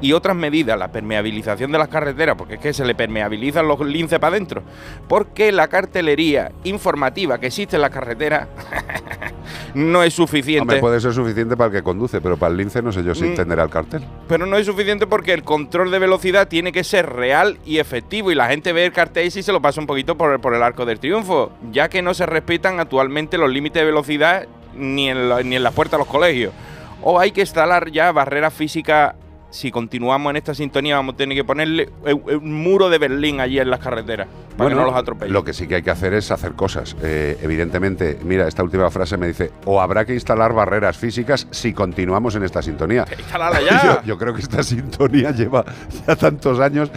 y 0.00 0.12
otras 0.12 0.36
medidas, 0.36 0.78
la 0.78 0.92
permeabilización 0.92 1.72
de 1.72 1.78
las 1.78 1.88
carreteras, 1.88 2.36
porque 2.36 2.54
es 2.54 2.60
que 2.60 2.72
se 2.72 2.84
le 2.84 2.94
permeabilizan 2.94 3.66
los 3.66 3.80
linces 3.80 4.18
para 4.18 4.36
adentro, 4.36 4.62
porque 5.08 5.50
la 5.52 5.68
cartelería 5.68 6.52
informativa 6.64 7.38
que 7.38 7.48
existe 7.48 7.76
en 7.76 7.82
las 7.82 7.90
carreteras 7.90 8.48
no 9.74 10.02
es 10.02 10.14
suficiente. 10.14 10.62
Hombre, 10.62 10.78
puede 10.80 11.00
ser 11.00 11.12
suficiente 11.12 11.56
para 11.56 11.68
el 11.68 11.72
que 11.76 11.82
conduce, 11.82 12.20
pero 12.20 12.36
para 12.36 12.50
el 12.52 12.58
lince 12.58 12.82
no 12.82 12.92
sé 12.92 13.02
yo 13.02 13.14
si 13.14 13.24
Mm. 13.24 13.28
entenderá 13.28 13.62
el 13.64 13.70
cartel. 13.70 14.04
Pero 14.28 14.46
no 14.46 14.56
es 14.56 14.66
suficiente 14.66 15.06
porque 15.06 15.32
el 15.32 15.42
control 15.42 15.90
de 15.90 15.98
velocidad 15.98 16.48
tiene 16.48 16.72
que 16.72 16.84
ser 16.84 17.06
real 17.10 17.58
y 17.64 17.78
efectivo 17.78 18.30
y 18.30 18.34
la 18.34 18.48
gente 18.48 18.72
ve 18.72 18.86
el 18.86 18.92
cartel 18.92 19.26
y 19.26 19.30
se 19.30 19.52
lo 19.52 19.60
pasa 19.60 19.80
un 19.80 19.86
poquito 19.86 20.16
por, 20.16 20.40
por 20.40 20.54
el 20.54 20.62
arco 20.62 20.84
del 20.86 21.00
triunfo, 21.00 21.50
ya 21.72 21.88
que 21.88 22.02
no 22.02 22.14
se 22.14 22.24
respetan 22.26 22.78
actualmente 22.80 23.36
los 23.38 23.50
límites 23.50 23.80
de 23.80 23.86
velocidad 23.86 24.46
ni 24.76 25.08
en, 25.10 25.28
la- 25.28 25.42
ni 25.42 25.56
en 25.56 25.62
las 25.62 25.74
puertas 25.74 25.98
de 25.98 26.04
los 26.04 26.06
colegios. 26.08 26.52
O 27.02 27.18
hay 27.18 27.30
que 27.32 27.40
instalar 27.42 27.90
ya 27.90 28.10
barreras 28.12 28.52
físicas. 28.54 29.14
Si 29.50 29.70
continuamos 29.70 30.30
en 30.30 30.36
esta 30.36 30.54
sintonía 30.54 30.96
vamos 30.96 31.14
a 31.14 31.16
tener 31.16 31.36
que 31.36 31.44
ponerle 31.44 31.88
un, 32.04 32.34
un 32.34 32.62
muro 32.62 32.90
de 32.90 32.98
Berlín 32.98 33.40
allí 33.40 33.58
en 33.58 33.70
las 33.70 33.80
carreteras 33.80 34.28
para 34.58 34.70
que 34.70 34.76
no 34.76 34.84
los 34.84 34.94
atropellen. 34.94 35.32
Lo 35.32 35.44
que 35.44 35.52
sí 35.52 35.66
que 35.66 35.76
hay 35.76 35.82
que 35.82 35.90
hacer 35.90 36.12
es 36.14 36.30
hacer 36.30 36.52
cosas. 36.52 36.96
Eh, 37.02 37.38
evidentemente, 37.40 38.18
mira, 38.24 38.46
esta 38.48 38.62
última 38.62 38.90
frase 38.90 39.16
me 39.16 39.28
dice, 39.28 39.52
o 39.64 39.80
habrá 39.80 40.04
que 40.04 40.14
instalar 40.14 40.52
barreras 40.52 40.98
físicas 40.98 41.46
si 41.50 41.72
continuamos 41.72 42.34
en 42.34 42.42
esta 42.42 42.60
sintonía. 42.60 43.06
¡Instálala 43.16 43.60
ya! 43.62 44.02
Yo, 44.02 44.02
yo 44.04 44.18
creo 44.18 44.34
que 44.34 44.42
esta 44.42 44.62
sintonía 44.62 45.30
lleva 45.30 45.64
ya 46.06 46.16
tantos 46.16 46.58
años. 46.58 46.90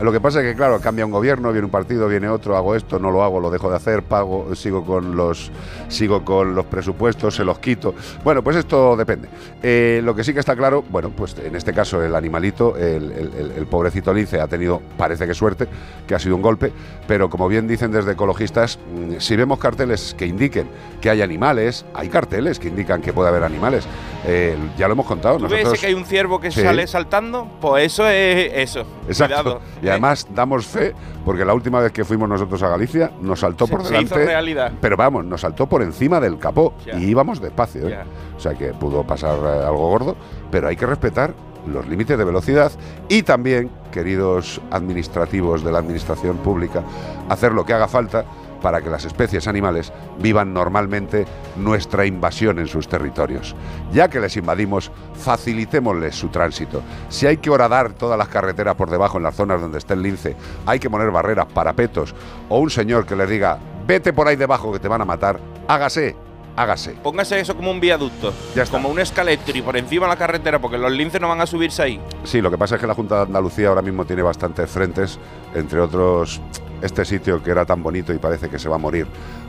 Lo 0.00 0.10
que 0.12 0.20
pasa 0.20 0.40
es 0.40 0.46
que, 0.50 0.54
claro, 0.56 0.80
cambia 0.80 1.04
un 1.04 1.12
gobierno, 1.12 1.52
viene 1.52 1.66
un 1.66 1.70
partido, 1.70 2.08
viene 2.08 2.28
otro, 2.28 2.56
hago 2.56 2.74
esto, 2.74 2.98
no 2.98 3.10
lo 3.10 3.22
hago, 3.22 3.38
lo 3.38 3.50
dejo 3.50 3.68
de 3.70 3.76
hacer, 3.76 4.02
pago, 4.02 4.54
sigo 4.54 4.84
con 4.84 5.14
los, 5.16 5.50
sigo 5.88 6.24
con 6.24 6.54
los 6.54 6.64
presupuestos, 6.66 7.34
se 7.36 7.44
los 7.44 7.58
quito. 7.58 7.94
Bueno, 8.24 8.42
pues 8.42 8.56
esto 8.56 8.96
depende. 8.96 9.28
Eh, 9.62 10.00
lo 10.02 10.14
que 10.14 10.24
sí 10.24 10.32
que 10.32 10.40
está 10.40 10.56
claro, 10.56 10.82
bueno, 10.88 11.10
pues 11.10 11.36
en 11.38 11.54
este 11.54 11.72
caso 11.74 12.02
el 12.02 12.14
animalito, 12.14 12.76
el, 12.76 13.12
el- 13.12 13.32
el- 13.38 13.52
el 13.58 13.66
pobrecito 13.66 14.14
lince 14.14 14.40
ha 14.40 14.46
tenido, 14.48 14.80
parece 14.96 15.26
que 15.26 15.34
suerte, 15.34 15.66
que 16.06 16.14
ha 16.14 16.18
sido 16.18 16.34
un 16.34 16.42
golpe, 16.42 16.72
pero 17.06 17.28
como 17.28 17.46
bien 17.48 17.68
dicen 17.68 17.90
desde 17.92 18.12
ecologistas, 18.12 18.78
mm, 18.94 19.18
si 19.18 19.36
vemos 19.36 19.58
carteles 19.58 20.14
que 20.16 20.26
indiquen 20.26 20.68
que 21.00 21.10
hay 21.10 21.20
animales, 21.20 21.84
hay 21.94 22.08
carteles 22.08 22.58
que 22.58 22.68
indican 22.68 23.02
que 23.02 23.12
puede 23.12 23.28
haber 23.28 23.44
animales. 23.44 23.86
Eh, 24.26 24.56
ya 24.78 24.86
lo 24.86 24.92
hemos 24.92 25.06
contado. 25.06 25.36
¿Tú 25.36 25.42
ves 25.44 25.52
nosotros- 25.52 25.74
ese 25.74 25.80
que 25.80 25.86
hay 25.88 25.94
un 25.94 26.04
ciervo 26.04 26.40
que 26.40 26.50
Sí. 26.50 26.60
sale 26.62 26.86
saltando? 26.86 27.48
Pues 27.60 27.92
eso 27.92 28.06
es 28.08 28.50
eso. 28.54 28.80
Exacto. 29.08 29.34
Cuidado. 29.42 29.60
Y 29.90 29.92
además 29.92 30.26
damos 30.34 30.66
fe, 30.66 30.94
porque 31.24 31.44
la 31.44 31.54
última 31.54 31.80
vez 31.80 31.92
que 31.92 32.04
fuimos 32.04 32.28
nosotros 32.28 32.62
a 32.62 32.68
Galicia 32.68 33.10
nos 33.20 33.40
saltó 33.40 33.66
Se- 33.66 33.72
por 33.72 33.82
se 33.82 33.88
delante. 33.92 34.14
hizo 34.14 34.24
realidad. 34.24 34.72
Pero 34.80 34.96
vamos, 34.96 35.24
nos 35.24 35.40
saltó 35.40 35.66
por 35.68 35.82
encima 35.82 36.20
del 36.20 36.38
capó 36.38 36.74
y 36.98 37.04
íbamos 37.06 37.40
despacio. 37.40 37.88
¿eh? 37.88 37.98
O 38.36 38.40
sea 38.40 38.54
que 38.54 38.68
pudo 38.72 39.04
pasar 39.04 39.36
eh, 39.38 39.66
algo 39.66 39.88
gordo, 39.88 40.16
pero 40.50 40.68
hay 40.68 40.76
que 40.76 40.86
respetar 40.86 41.34
los 41.70 41.86
límites 41.86 42.16
de 42.16 42.24
velocidad 42.24 42.72
y 43.08 43.22
también, 43.22 43.70
queridos 43.92 44.60
administrativos 44.70 45.62
de 45.62 45.70
la 45.72 45.78
administración 45.78 46.38
pública, 46.38 46.82
hacer 47.28 47.52
lo 47.52 47.64
que 47.66 47.74
haga 47.74 47.86
falta 47.86 48.24
para 48.60 48.80
que 48.82 48.90
las 48.90 49.04
especies 49.04 49.48
animales 49.48 49.92
vivan 50.18 50.52
normalmente 50.54 51.24
nuestra 51.56 52.06
invasión 52.06 52.58
en 52.58 52.66
sus 52.66 52.88
territorios. 52.88 53.54
Ya 53.92 54.08
que 54.08 54.20
les 54.20 54.36
invadimos, 54.36 54.90
facilitémosles 55.14 56.14
su 56.14 56.28
tránsito. 56.28 56.82
Si 57.08 57.26
hay 57.26 57.38
que 57.38 57.50
horadar 57.50 57.92
todas 57.92 58.18
las 58.18 58.28
carreteras 58.28 58.74
por 58.74 58.90
debajo 58.90 59.16
en 59.18 59.24
las 59.24 59.34
zonas 59.34 59.60
donde 59.60 59.78
esté 59.78 59.94
el 59.94 60.02
lince, 60.02 60.36
hay 60.66 60.78
que 60.78 60.90
poner 60.90 61.10
barreras, 61.10 61.46
parapetos 61.46 62.14
o 62.48 62.58
un 62.58 62.70
señor 62.70 63.06
que 63.06 63.16
les 63.16 63.28
diga, 63.28 63.58
vete 63.86 64.12
por 64.12 64.28
ahí 64.28 64.36
debajo 64.36 64.72
que 64.72 64.78
te 64.78 64.88
van 64.88 65.00
a 65.00 65.04
matar, 65.04 65.40
hágase, 65.66 66.14
hágase. 66.56 66.92
Póngase 67.02 67.40
eso 67.40 67.56
como 67.56 67.70
un 67.70 67.80
viaducto, 67.80 68.32
Ya 68.54 68.62
está. 68.64 68.76
como 68.76 68.88
un 68.88 69.00
escaletro 69.00 69.56
y 69.56 69.62
por 69.62 69.76
encima 69.76 70.06
de 70.06 70.10
la 70.10 70.16
carretera, 70.16 70.58
porque 70.60 70.78
los 70.78 70.92
linces 70.92 71.20
no 71.20 71.28
van 71.28 71.40
a 71.40 71.46
subirse 71.46 71.82
ahí. 71.82 72.00
Sí, 72.24 72.40
lo 72.40 72.50
que 72.50 72.58
pasa 72.58 72.74
es 72.76 72.80
que 72.80 72.86
la 72.86 72.94
Junta 72.94 73.16
de 73.16 73.22
Andalucía 73.22 73.68
ahora 73.68 73.82
mismo 73.82 74.04
tiene 74.04 74.22
bastantes 74.22 74.68
frentes, 74.70 75.18
entre 75.54 75.80
otros 75.80 76.40
este 76.82 77.04
sitio 77.04 77.42
que 77.42 77.50
era 77.50 77.64
tan 77.64 77.82
bonito 77.82 78.12
y 78.12 78.18
parece 78.18 78.48
que 78.48 78.58
se 78.58 78.68
va 78.68 78.76
a 78.76 78.78
morir 78.78 79.06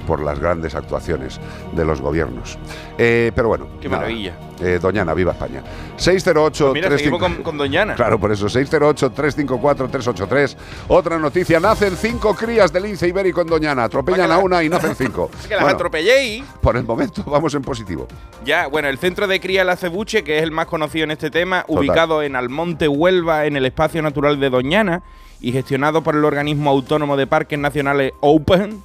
por 0.07 0.21
las 0.21 0.39
grandes 0.39 0.73
actuaciones 0.75 1.39
de 1.73 1.85
los 1.85 2.01
gobiernos. 2.01 2.57
Eh, 2.97 3.31
pero 3.35 3.50
bueno, 3.50 3.67
Qué 3.79 3.88
nada. 3.88 4.01
maravilla. 4.01 4.33
Eh, 4.59 4.79
Doñana, 4.81 5.13
viva 5.13 5.31
España. 5.31 5.61
608 5.97 6.73
Pues 6.73 7.03
mira, 7.03 7.17
con, 7.19 7.35
con 7.43 7.57
Doñana. 7.57 7.95
Claro, 7.95 8.19
por 8.19 8.31
eso, 8.31 8.47
608-354-383. 8.47 10.55
Otra 10.88 11.17
noticia, 11.19 11.59
nacen 11.59 11.95
cinco 11.95 12.33
crías 12.35 12.71
de 12.73 12.81
lince 12.81 13.07
ibérico 13.07 13.41
en 13.41 13.47
Doñana. 13.47 13.83
Atropellan 13.83 14.31
a 14.31 14.38
una 14.39 14.63
y 14.63 14.69
nacen 14.69 14.95
cinco. 14.95 15.29
Que 15.47 15.55
las 15.55 15.61
Bueno, 15.63 15.75
atropelléis. 15.75 16.43
por 16.61 16.77
el 16.77 16.83
momento 16.83 17.23
vamos 17.25 17.53
en 17.55 17.61
positivo. 17.61 18.07
Ya, 18.45 18.67
bueno, 18.67 18.88
el 18.88 18.97
centro 18.97 19.27
de 19.27 19.39
cría 19.39 19.63
La 19.63 19.75
Cebuche, 19.75 20.23
que 20.23 20.38
es 20.38 20.43
el 20.43 20.51
más 20.51 20.65
conocido 20.67 21.03
en 21.05 21.11
este 21.11 21.29
tema, 21.31 21.63
Total. 21.63 21.77
ubicado 21.77 22.23
en 22.23 22.35
Almonte, 22.35 22.88
Huelva, 22.88 23.45
en 23.45 23.55
el 23.55 23.65
espacio 23.65 24.01
natural 24.01 24.39
de 24.39 24.50
Doñana 24.50 25.03
y 25.41 25.51
gestionado 25.51 26.03
por 26.03 26.15
el 26.15 26.24
organismo 26.24 26.69
autónomo 26.69 27.17
de 27.17 27.27
parques 27.27 27.60
nacionales 27.60 28.13
Open 28.21 28.81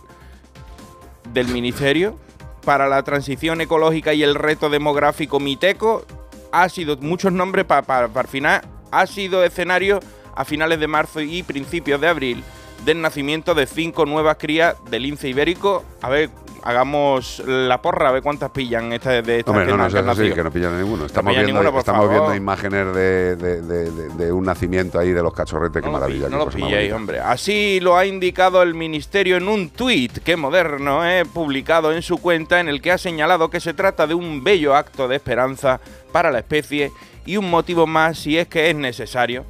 del 1.32 1.48
Ministerio 1.48 2.18
para 2.64 2.88
la 2.88 3.02
transición 3.04 3.60
ecológica 3.60 4.14
y 4.14 4.22
el 4.22 4.34
reto 4.34 4.68
demográfico 4.70 5.38
Miteco, 5.38 6.04
ha 6.50 6.68
sido 6.68 6.96
muchos 6.96 7.32
nombres 7.32 7.64
para 7.64 8.04
al 8.06 8.26
final, 8.26 8.62
ha 8.90 9.06
sido 9.06 9.44
escenario 9.44 10.00
a 10.34 10.44
finales 10.44 10.80
de 10.80 10.88
marzo 10.88 11.20
y 11.20 11.42
principios 11.42 12.00
de 12.00 12.08
abril 12.08 12.42
del 12.84 13.00
nacimiento 13.00 13.54
de 13.54 13.66
cinco 13.66 14.04
nuevas 14.04 14.36
crías 14.38 14.76
del 14.90 15.04
lince 15.04 15.28
ibérico. 15.28 15.84
A 16.02 16.08
ver, 16.08 16.30
hagamos 16.66 17.42
la 17.46 17.80
porra, 17.80 18.08
a 18.08 18.12
ver 18.12 18.22
cuántas 18.22 18.50
pillan 18.50 18.92
esta, 18.92 19.22
de 19.22 19.38
estas 19.38 19.52
Hombre, 19.52 19.66
que 19.66 19.70
no, 19.72 19.78
no 19.78 19.90
seas 19.90 20.04
que 20.04 20.10
así, 20.10 20.42
no 20.42 20.50
pillan 20.50 20.74
a 20.74 20.78
ninguno. 20.78 21.06
Estamos, 21.06 21.30
pillan 21.32 21.44
viendo, 21.46 21.62
ninguno, 21.62 21.78
estamos 21.78 22.10
viendo 22.10 22.34
imágenes 22.34 22.94
de, 22.94 23.36
de- 23.36 23.62
de- 23.62 23.90
de- 23.90 24.08
de 24.26 24.32
un 24.32 24.44
nacimiento 24.44 24.98
ahí 24.98 25.12
de 25.12 25.22
los 25.22 25.32
cachorretes. 25.32 25.80
Qué 25.80 25.86
No 25.86 25.92
maravilla. 25.92 26.24
qué 26.26 26.30
No 26.30 26.38
lo 26.38 26.48
pilléis, 26.50 26.92
hombre. 26.92 27.20
Así 27.20 27.78
lo 27.80 27.96
ha 27.96 28.04
indicado 28.04 28.62
el 28.62 28.74
ministerio 28.74 29.36
en 29.36 29.48
un 29.48 29.70
tuit, 29.70 30.18
que 30.18 30.36
moderno, 30.36 31.08
eh, 31.08 31.24
publicado 31.24 31.92
en 31.92 32.02
su 32.02 32.18
cuenta, 32.18 32.58
en 32.60 32.68
el 32.68 32.82
que 32.82 32.92
ha 32.92 32.98
señalado 32.98 33.48
que 33.48 33.60
se 33.60 33.72
trata 33.72 34.06
de 34.06 34.14
un 34.14 34.42
bello 34.42 34.74
acto 34.74 35.06
de 35.08 35.16
esperanza 35.16 35.80
para 36.12 36.30
la 36.30 36.38
especie 36.40 36.90
y 37.24 37.36
un 37.36 37.48
motivo 37.50 37.86
más 37.86 38.18
si 38.18 38.38
es 38.38 38.48
que 38.48 38.70
es 38.70 38.76
necesario 38.76 39.44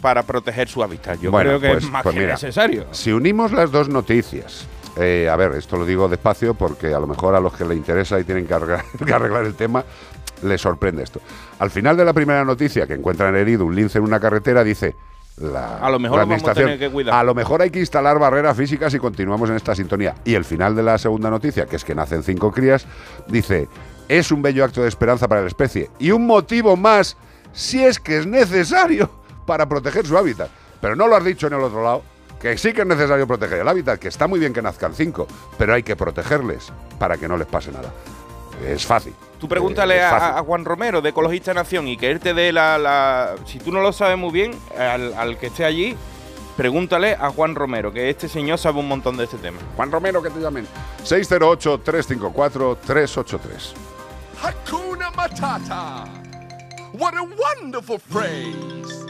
para 0.00 0.22
proteger 0.22 0.68
su 0.68 0.82
hábitat. 0.82 1.20
Yo 1.20 1.30
Bueno, 1.30 1.50
creo 1.50 1.60
que 1.60 1.68
pues- 1.68 1.84
es 1.84 1.90
más 1.90 2.02
pues 2.02 2.14
que 2.14 2.20
mira, 2.20 2.32
necesario. 2.32 2.86
Si 2.92 3.12
unimos 3.12 3.52
las 3.52 3.70
dos 3.70 3.88
noticias, 3.90 4.66
eh, 4.96 5.28
a 5.30 5.36
ver, 5.36 5.52
esto 5.52 5.76
lo 5.76 5.84
digo 5.84 6.08
despacio 6.08 6.54
porque 6.54 6.94
a 6.94 7.00
lo 7.00 7.06
mejor 7.06 7.34
a 7.34 7.40
los 7.40 7.52
que 7.54 7.64
le 7.64 7.74
interesa 7.74 8.18
y 8.18 8.24
tienen 8.24 8.46
que 8.46 8.54
arreglar, 8.54 8.84
que 9.06 9.12
arreglar 9.12 9.44
el 9.44 9.54
tema, 9.54 9.84
les 10.42 10.60
sorprende 10.60 11.02
esto. 11.02 11.20
Al 11.58 11.70
final 11.70 11.96
de 11.96 12.04
la 12.04 12.12
primera 12.12 12.44
noticia, 12.44 12.86
que 12.86 12.94
encuentran 12.94 13.34
herido 13.36 13.64
un 13.64 13.74
lince 13.74 13.98
en 13.98 14.04
una 14.04 14.20
carretera, 14.20 14.64
dice... 14.64 14.94
La, 15.36 15.78
A 15.78 15.88
lo 15.88 15.98
mejor 15.98 16.18
la 16.18 16.24
lo 16.24 16.28
vamos 16.28 16.42
a 16.44 16.50
administración, 16.50 16.66
tener 16.66 16.78
que 16.78 16.92
cuidar. 16.92 17.14
A 17.14 17.24
lo 17.24 17.34
mejor 17.34 17.62
hay 17.62 17.70
que 17.70 17.78
instalar 17.78 18.18
barreras 18.18 18.54
físicas 18.54 18.92
y 18.92 18.98
continuamos 18.98 19.48
en 19.48 19.56
esta 19.56 19.74
sintonía. 19.74 20.14
Y 20.22 20.34
el 20.34 20.44
final 20.44 20.76
de 20.76 20.82
la 20.82 20.98
segunda 20.98 21.30
noticia, 21.30 21.64
que 21.64 21.76
es 21.76 21.84
que 21.84 21.94
nacen 21.94 22.22
cinco 22.22 22.52
crías, 22.52 22.86
dice, 23.26 23.66
es 24.10 24.32
un 24.32 24.42
bello 24.42 24.64
acto 24.64 24.82
de 24.82 24.88
esperanza 24.88 25.28
para 25.28 25.40
la 25.40 25.46
especie 25.46 25.88
y 25.98 26.10
un 26.10 26.26
motivo 26.26 26.76
más 26.76 27.16
si 27.52 27.82
es 27.82 27.98
que 28.00 28.18
es 28.18 28.26
necesario 28.26 29.08
para 29.46 29.66
proteger 29.66 30.06
su 30.06 30.18
hábitat. 30.18 30.50
Pero 30.80 30.96
no 30.96 31.06
lo 31.06 31.16
has 31.16 31.24
dicho 31.24 31.46
en 31.46 31.54
el 31.54 31.60
otro 31.60 31.82
lado, 31.82 32.02
que 32.40 32.56
sí 32.58 32.72
que 32.72 32.80
es 32.82 32.86
necesario 32.86 33.26
proteger 33.26 33.60
el 33.60 33.68
hábitat, 33.68 33.98
que 34.00 34.08
está 34.08 34.26
muy 34.26 34.40
bien 34.40 34.52
que 34.52 34.62
nazcan 34.62 34.94
cinco, 34.94 35.26
pero 35.58 35.74
hay 35.74 35.82
que 35.82 35.94
protegerles 35.96 36.72
para 36.98 37.16
que 37.18 37.28
no 37.28 37.36
les 37.36 37.46
pase 37.46 37.70
nada. 37.70 37.92
Es 38.66 38.84
fácil. 38.86 39.14
Tú 39.38 39.48
pregúntale 39.48 39.96
Eh, 39.96 40.02
a, 40.04 40.42
Juan 40.44 40.64
Romero 40.64 41.00
de 41.00 41.10
Ecologista 41.10 41.54
Nación 41.54 41.86
y 41.88 41.96
que 41.96 42.10
él 42.10 42.20
te 42.20 42.34
dé 42.34 42.52
la, 42.52 42.76
la- 42.78 43.34
Si 43.46 43.58
tú 43.58 43.72
no 43.72 43.80
lo 43.80 43.92
sabes 43.92 44.18
muy 44.18 44.30
bien, 44.32 44.58
al, 44.78 45.14
al 45.14 45.38
que 45.38 45.46
esté 45.46 45.64
allí, 45.64 45.96
pregúntale 46.58 47.14
a 47.14 47.30
Juan 47.30 47.54
Romero, 47.54 47.90
que 47.92 48.10
este 48.10 48.28
señor 48.28 48.58
sabe 48.58 48.80
un 48.80 48.88
montón 48.88 49.16
de 49.16 49.24
este 49.24 49.38
tema. 49.38 49.58
Juan 49.76 49.90
Romero, 49.90 50.22
que 50.22 50.28
te 50.30 50.40
llamen. 50.40 50.66
608-354-383. 51.04 53.38
Hakuna 54.42 55.10
Matata. 55.12 56.04
What 56.92 57.14
a 57.14 57.22
wonderful 57.22 57.98
phrase. 57.98 59.09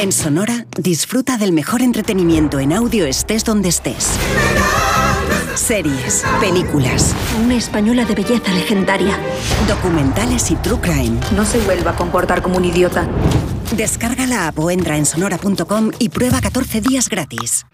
En 0.00 0.12
Sonora, 0.12 0.64
disfruta 0.78 1.38
del 1.38 1.50
mejor 1.50 1.82
entretenimiento 1.82 2.60
en 2.60 2.72
audio 2.72 3.04
estés 3.04 3.44
donde 3.44 3.68
estés. 3.68 4.10
Series, 5.56 6.22
películas, 6.38 7.16
Una 7.44 7.56
española 7.56 8.04
de 8.04 8.14
belleza 8.14 8.52
legendaria. 8.52 9.18
documentales 9.66 10.52
y 10.52 10.54
true 10.54 10.78
crime. 10.80 11.18
No 11.34 11.44
se 11.44 11.58
vuelva 11.62 11.90
a 11.90 11.96
comportar 11.96 12.42
como 12.42 12.58
un 12.58 12.66
idiota. 12.66 13.08
Descarga 13.76 14.24
la 14.28 14.46
app 14.46 14.58
o 14.60 14.70
entra 14.70 14.96
en 14.96 15.04
sonora.com 15.04 15.90
y 15.98 16.10
prueba 16.10 16.40
14 16.40 16.80
días 16.80 17.08
gratis. 17.08 17.66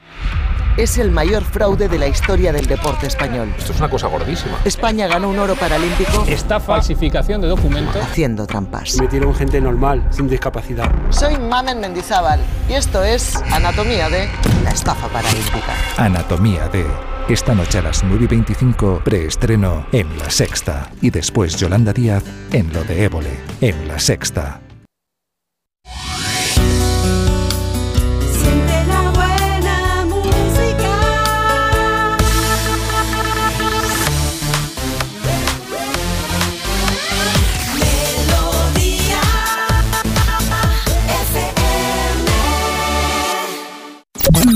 Es 0.76 0.98
el 0.98 1.12
mayor 1.12 1.44
fraude 1.44 1.88
de 1.88 1.98
la 1.98 2.08
historia 2.08 2.52
del 2.52 2.66
deporte 2.66 3.06
español. 3.06 3.54
Esto 3.56 3.72
es 3.72 3.78
una 3.78 3.88
cosa 3.88 4.08
gordísima. 4.08 4.58
España 4.64 5.06
ganó 5.06 5.28
un 5.28 5.38
oro 5.38 5.54
paralímpico 5.54 6.24
Esta 6.26 6.58
falsificación 6.58 7.40
de 7.40 7.46
documentos. 7.48 8.02
haciendo 8.02 8.44
trampas. 8.44 8.96
Metieron 9.00 9.32
gente 9.37 9.60
normal, 9.60 10.04
sin 10.10 10.28
discapacidad. 10.28 10.90
Soy 11.10 11.38
Mamen 11.38 11.78
Mendizábal 11.78 12.40
y 12.68 12.72
esto 12.72 13.04
es 13.04 13.37
Anatomía 13.52 14.08
de 14.08 14.28
la 14.64 14.70
estafa 14.70 15.06
paralímpica. 15.08 15.74
Anatomía 15.96 16.68
de. 16.68 16.84
Esta 17.28 17.54
noche 17.54 17.78
a 17.78 17.82
las 17.82 18.02
9 18.04 18.24
y 18.24 18.26
25, 18.26 19.00
preestreno 19.04 19.87
en 19.92 20.18
La 20.18 20.28
Sexta. 20.28 20.90
Y 21.00 21.08
después 21.10 21.56
Yolanda 21.56 21.92
Díaz 21.92 22.22
en 22.52 22.70
Lo 22.72 22.82
de 22.84 23.04
Évole, 23.04 23.30
en 23.62 23.88
La 23.88 23.98
Sexta. 23.98 24.60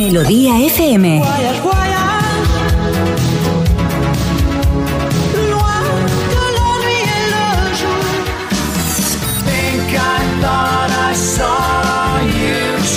Le 0.07 0.23
jour. 7.75 7.99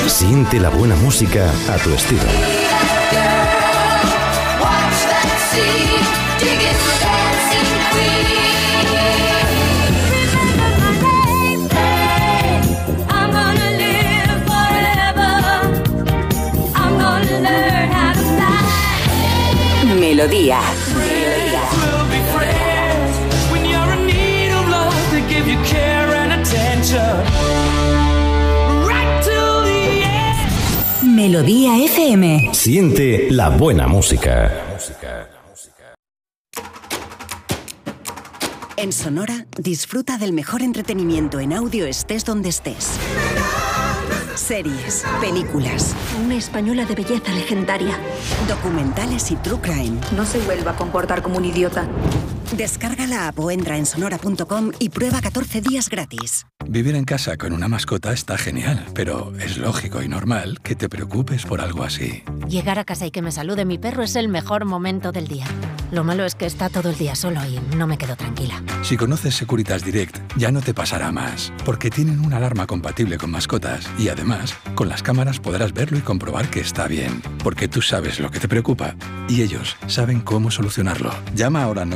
Siente 0.08 0.60
la 0.60 0.70
buena 0.70 0.96
música 0.96 1.52
a 1.70 1.78
tu 1.78 1.90
estilo. 1.92 2.61
End. 20.30 20.62
Melodía 31.04 31.78
FM. 31.86 32.50
Siente 32.54 33.32
la 33.32 33.50
buena 33.50 33.88
música. 33.88 34.52
En 38.78 38.92
Sonora, 38.92 39.46
disfruta 39.58 40.18
del 40.18 40.34
mejor 40.34 40.62
entretenimiento 40.62 41.40
en 41.40 41.54
audio 41.54 41.86
estés 41.86 42.26
donde 42.26 42.50
estés. 42.50 42.98
Series, 44.52 45.06
películas, 45.22 45.96
Una 46.22 46.36
española 46.36 46.84
de 46.84 46.94
belleza 46.94 47.32
legendaria. 47.32 47.98
documentales 48.50 49.32
y 49.32 49.38
true 49.38 49.62
crime. 49.62 49.98
No 50.14 50.26
se 50.26 50.40
vuelva 50.40 50.72
a 50.72 50.76
comportar 50.76 51.22
como 51.22 51.38
un 51.38 51.46
idiota. 51.46 51.88
Descarga 52.56 53.08
la 53.08 53.30
app 53.30 53.40
o 53.40 53.50
entra 53.50 53.78
en 53.78 53.86
sonora.com 53.86 54.72
y 54.78 54.90
prueba 54.90 55.22
14 55.22 55.62
días 55.62 55.90
gratis. 55.90 56.46
Vivir 56.68 56.96
en 56.96 57.06
casa 57.06 57.38
con 57.38 57.54
una 57.54 57.68
mascota 57.68 58.12
está 58.12 58.38
genial, 58.38 58.86
pero 58.94 59.34
es 59.40 59.58
lógico 59.58 60.02
y 60.02 60.08
normal 60.08 60.60
que 60.62 60.76
te 60.76 60.90
preocupes 60.90 61.46
por 61.46 61.62
algo 61.62 61.84
así. 61.84 62.24
Llegar 62.48 62.78
a 62.78 62.84
casa 62.84 63.06
y 63.06 63.12
que 63.12 63.22
me 63.22 63.32
salude 63.32 63.66
mi 63.66 63.78
perro 63.78 64.04
es 64.04 64.16
el 64.16 64.28
mejor 64.28 64.66
momento 64.66 65.12
del 65.12 65.28
día. 65.28 65.48
Lo 65.92 66.06
malo 66.06 66.24
es 66.24 66.36
que 66.36 66.46
está 66.46 66.70
todo 66.70 66.90
el 66.90 66.98
día 66.98 67.16
solo 67.16 67.42
y 67.46 67.60
no 67.76 67.86
me 67.86 67.98
quedo 67.98 68.16
tranquila. 68.16 68.64
Si 68.82 68.96
conoces 68.96 69.36
Securitas 69.36 69.84
Direct, 69.84 70.18
ya 70.38 70.50
no 70.50 70.62
te 70.62 70.74
pasará 70.74 71.12
más, 71.12 71.52
porque 71.66 71.90
tienen 71.90 72.20
una 72.22 72.38
alarma 72.38 72.66
compatible 72.66 73.18
con 73.18 73.32
mascotas 73.32 73.90
y 73.98 74.08
además, 74.08 74.56
con 74.76 74.88
las 74.88 75.04
cámaras 75.04 75.40
podrás 75.40 75.74
verlo 75.74 75.98
y 75.98 76.02
comprobar 76.02 76.50
que 76.50 76.62
está 76.62 76.88
bien, 76.88 77.22
porque 77.44 77.68
tú 77.68 77.82
sabes 77.82 78.22
lo 78.22 78.32
que 78.32 78.40
te 78.40 78.48
preocupa 78.48 78.96
y 79.28 79.42
ellos 79.42 79.76
saben 79.88 80.22
cómo 80.22 80.50
solucionarlo. 80.50 81.14
Llama 81.36 81.64
ahora 81.64 81.82
al 81.82 81.90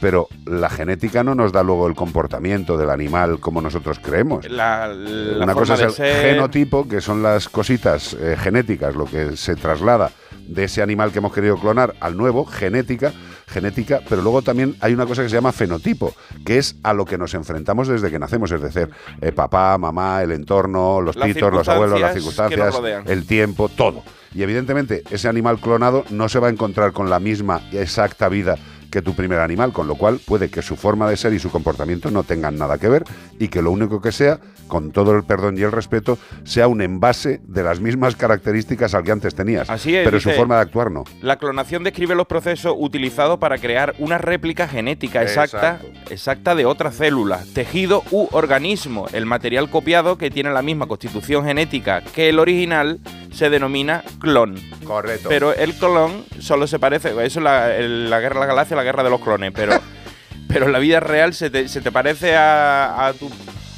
Pero 0.00 0.28
la 0.46 0.68
genética 0.70 1.24
no 1.24 1.34
nos 1.34 1.52
da 1.52 1.62
luego 1.62 1.86
el 1.88 1.94
comportamiento 1.94 2.76
del 2.76 2.90
animal 2.90 3.40
como 3.40 3.60
nosotros 3.60 3.98
creemos. 3.98 4.48
La, 4.48 4.88
la 4.88 5.44
Una 5.44 5.54
cosa 5.54 5.74
es 5.74 5.80
el 5.80 5.90
ser. 5.90 6.30
genotipo, 6.30 6.88
que 6.88 7.00
son 7.00 7.22
las 7.22 7.48
cositas 7.48 8.14
eh, 8.14 8.36
genéticas, 8.38 8.94
lo 8.94 9.06
que 9.06 9.36
se 9.36 9.56
traslada 9.56 10.10
de 10.48 10.64
ese 10.64 10.82
animal 10.82 11.12
que 11.12 11.18
hemos 11.18 11.32
querido 11.32 11.56
clonar 11.58 11.94
al 12.00 12.16
nuevo, 12.16 12.44
genética, 12.44 13.12
genética, 13.46 14.00
pero 14.08 14.22
luego 14.22 14.42
también 14.42 14.76
hay 14.80 14.94
una 14.94 15.06
cosa 15.06 15.22
que 15.22 15.28
se 15.28 15.36
llama 15.36 15.52
fenotipo, 15.52 16.14
que 16.44 16.58
es 16.58 16.76
a 16.82 16.92
lo 16.92 17.04
que 17.04 17.18
nos 17.18 17.34
enfrentamos 17.34 17.86
desde 17.86 18.10
que 18.10 18.18
nacemos, 18.18 18.50
es 18.50 18.60
decir, 18.60 18.88
eh, 19.20 19.32
papá, 19.32 19.76
mamá, 19.78 20.22
el 20.22 20.32
entorno, 20.32 21.00
los 21.00 21.16
titos, 21.16 21.52
los 21.52 21.68
abuelos, 21.68 22.00
las 22.00 22.14
circunstancias 22.14 22.80
el 23.06 23.26
tiempo, 23.26 23.68
todo. 23.68 24.02
Y 24.34 24.42
evidentemente 24.42 25.02
ese 25.10 25.28
animal 25.28 25.58
clonado 25.58 26.04
no 26.10 26.28
se 26.28 26.38
va 26.38 26.48
a 26.48 26.50
encontrar 26.50 26.92
con 26.92 27.08
la 27.08 27.20
misma 27.20 27.62
exacta 27.72 28.28
vida 28.28 28.56
que 28.90 29.02
tu 29.02 29.14
primer 29.14 29.40
animal, 29.40 29.72
con 29.72 29.86
lo 29.86 29.94
cual 29.96 30.18
puede 30.24 30.50
que 30.50 30.62
su 30.62 30.76
forma 30.76 31.08
de 31.10 31.16
ser 31.16 31.32
y 31.32 31.38
su 31.38 31.50
comportamiento 31.50 32.10
no 32.10 32.22
tengan 32.22 32.56
nada 32.56 32.78
que 32.78 32.88
ver 32.88 33.04
y 33.38 33.48
que 33.48 33.60
lo 33.62 33.70
único 33.70 34.00
que 34.00 34.12
sea, 34.12 34.38
con 34.66 34.92
todo 34.92 35.14
el 35.16 35.24
perdón 35.24 35.56
y 35.58 35.62
el 35.62 35.72
respeto, 35.72 36.18
sea 36.44 36.68
un 36.68 36.80
envase 36.82 37.40
de 37.44 37.62
las 37.62 37.80
mismas 37.80 38.16
características 38.16 38.94
al 38.94 39.02
que 39.04 39.12
antes 39.12 39.34
tenías. 39.34 39.68
Así 39.70 39.94
es, 39.96 40.04
pero 40.04 40.20
su 40.20 40.30
forma 40.30 40.56
de 40.56 40.62
actuar 40.62 40.90
no. 40.90 41.04
La 41.22 41.36
clonación 41.36 41.84
describe 41.84 42.14
los 42.14 42.26
procesos 42.26 42.74
utilizados 42.78 43.38
para 43.38 43.58
crear 43.58 43.94
una 43.98 44.18
réplica 44.18 44.68
genética 44.68 45.22
exacta, 45.22 45.80
exacta 46.10 46.54
de 46.54 46.66
otra 46.66 46.90
célula, 46.90 47.40
tejido 47.54 48.02
u 48.10 48.28
organismo. 48.32 49.06
El 49.12 49.26
material 49.26 49.70
copiado, 49.70 50.18
que 50.18 50.30
tiene 50.30 50.50
la 50.50 50.62
misma 50.62 50.86
constitución 50.86 51.44
genética 51.44 52.02
que 52.14 52.28
el 52.28 52.38
original, 52.38 53.00
se 53.32 53.50
denomina 53.50 54.02
clon. 54.20 54.56
Correcto. 54.84 55.28
Pero 55.28 55.52
el 55.54 55.74
clon 55.74 56.24
solo 56.40 56.66
se 56.66 56.78
parece, 56.78 57.10
eso 57.10 57.20
es 57.20 57.36
la, 57.36 57.76
el- 57.76 58.08
la 58.10 58.20
guerra 58.20 58.36
de 58.36 58.40
la 58.40 58.46
galaxia, 58.46 58.76
la 58.78 58.84
guerra 58.84 59.02
de 59.02 59.10
los 59.10 59.20
clones, 59.20 59.52
pero, 59.54 59.74
pero 60.48 60.66
en 60.66 60.72
la 60.72 60.78
vida 60.78 61.00
real 61.00 61.34
se 61.34 61.50
te, 61.50 61.68
se 61.68 61.80
te 61.82 61.92
parece 61.92 62.34
a, 62.36 63.06
a 63.08 63.12
tu... 63.12 63.30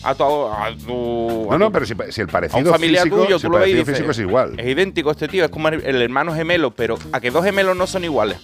A 0.03 0.15
tu, 0.15 0.25
a 0.25 0.71
tu- 0.87 1.47
No, 1.51 1.59
no, 1.59 1.71
pero 1.71 1.85
si, 1.85 1.95
si 2.09 2.23
el 2.23 2.27
a 2.27 2.29
un 2.29 2.33
parecido 2.33 2.73
familiar 2.73 3.03
físico, 3.03 3.23
tuyo, 3.25 3.39
si 3.39 3.43
tú 3.43 3.49
el 3.49 3.53
lo 3.53 3.59
ves 3.59 3.69
y 3.69 3.73
dices, 3.75 3.89
físico 3.97 4.11
es 4.13 4.19
igual. 4.19 4.59
Es 4.59 4.67
idéntico 4.67 5.11
este 5.11 5.29
tío, 5.29 5.45
es 5.45 5.51
como 5.51 5.69
el 5.69 6.01
hermano 6.01 6.33
gemelo, 6.33 6.71
pero 6.71 6.97
a 7.13 7.21
que 7.21 7.31
dos 7.31 7.45
gemelos 7.45 7.77
no 7.77 7.87
son 7.87 8.05
iguales. 8.05 8.39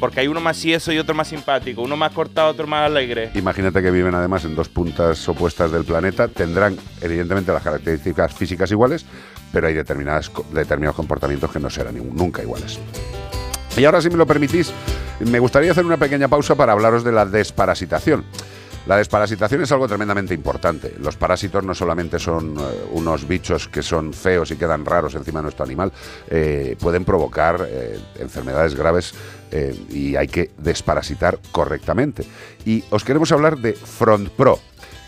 Porque 0.00 0.20
hay 0.20 0.28
uno 0.28 0.40
más 0.40 0.58
sieso 0.58 0.92
y 0.92 0.98
otro 0.98 1.14
más 1.14 1.28
simpático, 1.28 1.80
uno 1.80 1.96
más 1.96 2.12
cortado, 2.12 2.50
otro 2.50 2.66
más 2.66 2.84
alegre. 2.84 3.30
Imagínate 3.34 3.80
que 3.82 3.90
viven 3.90 4.14
además 4.14 4.44
en 4.44 4.54
dos 4.54 4.68
puntas 4.68 5.26
opuestas 5.30 5.72
del 5.72 5.84
planeta, 5.84 6.28
tendrán 6.28 6.76
evidentemente 7.00 7.52
las 7.54 7.62
características 7.62 8.34
físicas 8.34 8.70
iguales, 8.70 9.06
pero 9.50 9.66
hay 9.66 9.72
determinadas, 9.74 10.30
determinados 10.52 10.94
comportamientos 10.94 11.50
que 11.50 11.58
no 11.58 11.70
serán 11.70 11.96
nunca 12.14 12.42
iguales. 12.42 12.78
Y 13.78 13.84
ahora, 13.84 14.02
si 14.02 14.10
me 14.10 14.16
lo 14.16 14.26
permitís, 14.26 14.72
me 15.20 15.38
gustaría 15.38 15.70
hacer 15.70 15.86
una 15.86 15.96
pequeña 15.96 16.26
pausa 16.26 16.56
para 16.56 16.72
hablaros 16.72 17.04
de 17.04 17.12
la 17.12 17.24
desparasitación. 17.24 18.24
La 18.88 18.96
desparasitación 18.96 19.62
es 19.62 19.70
algo 19.70 19.86
tremendamente 19.86 20.34
importante. 20.34 20.94
Los 20.98 21.16
parásitos 21.16 21.62
no 21.62 21.74
solamente 21.74 22.18
son 22.18 22.56
eh, 22.58 22.62
unos 22.92 23.28
bichos 23.28 23.68
que 23.68 23.82
son 23.82 24.12
feos 24.12 24.50
y 24.50 24.56
quedan 24.56 24.84
raros 24.84 25.14
encima 25.14 25.38
de 25.40 25.42
nuestro 25.44 25.64
animal, 25.64 25.92
eh, 26.28 26.74
pueden 26.80 27.04
provocar 27.04 27.68
eh, 27.68 28.00
enfermedades 28.18 28.74
graves 28.74 29.14
y 29.90 30.14
hay 30.14 30.28
que 30.28 30.50
desparasitar 30.58 31.38
correctamente. 31.52 32.22
Y 32.66 32.84
os 32.90 33.02
queremos 33.02 33.32
hablar 33.32 33.56
de 33.56 33.72
Front 33.72 34.28
Pro, 34.30 34.58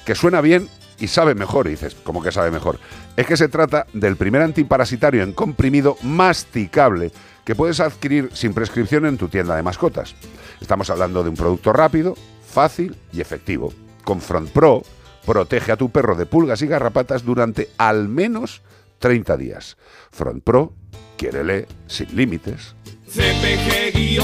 que 0.06 0.14
suena 0.14 0.40
bien 0.40 0.68
y 1.00 1.08
sabe 1.08 1.34
mejor. 1.34 1.66
Y 1.66 1.70
dices, 1.70 1.96
¿cómo 2.04 2.22
que 2.22 2.30
sabe 2.30 2.50
mejor? 2.50 2.78
Es 3.16 3.26
que 3.26 3.36
se 3.36 3.48
trata 3.48 3.86
del 3.92 4.16
primer 4.16 4.42
antiparasitario 4.42 5.22
en 5.22 5.32
comprimido 5.32 5.96
masticable 6.02 7.10
que 7.44 7.54
puedes 7.54 7.80
adquirir 7.80 8.30
sin 8.32 8.54
prescripción 8.54 9.06
en 9.06 9.18
tu 9.18 9.28
tienda 9.28 9.56
de 9.56 9.62
mascotas. 9.62 10.14
Estamos 10.60 10.90
hablando 10.90 11.22
de 11.22 11.30
un 11.30 11.36
producto 11.36 11.72
rápido, 11.72 12.14
fácil 12.46 12.96
y 13.12 13.20
efectivo. 13.20 13.72
Con 14.04 14.20
Front 14.20 14.50
Pro, 14.50 14.82
protege 15.26 15.72
a 15.72 15.76
tu 15.76 15.90
perro 15.90 16.14
de 16.14 16.26
pulgas 16.26 16.62
y 16.62 16.66
garrapatas 16.66 17.24
durante 17.24 17.70
al 17.78 18.08
menos 18.08 18.62
30 18.98 19.36
días. 19.36 19.76
Front 20.10 20.44
Pro, 20.44 20.74
quiérele 21.16 21.66
sin 21.86 22.14
límites. 22.14 22.74
CPG-radio. 23.10 24.22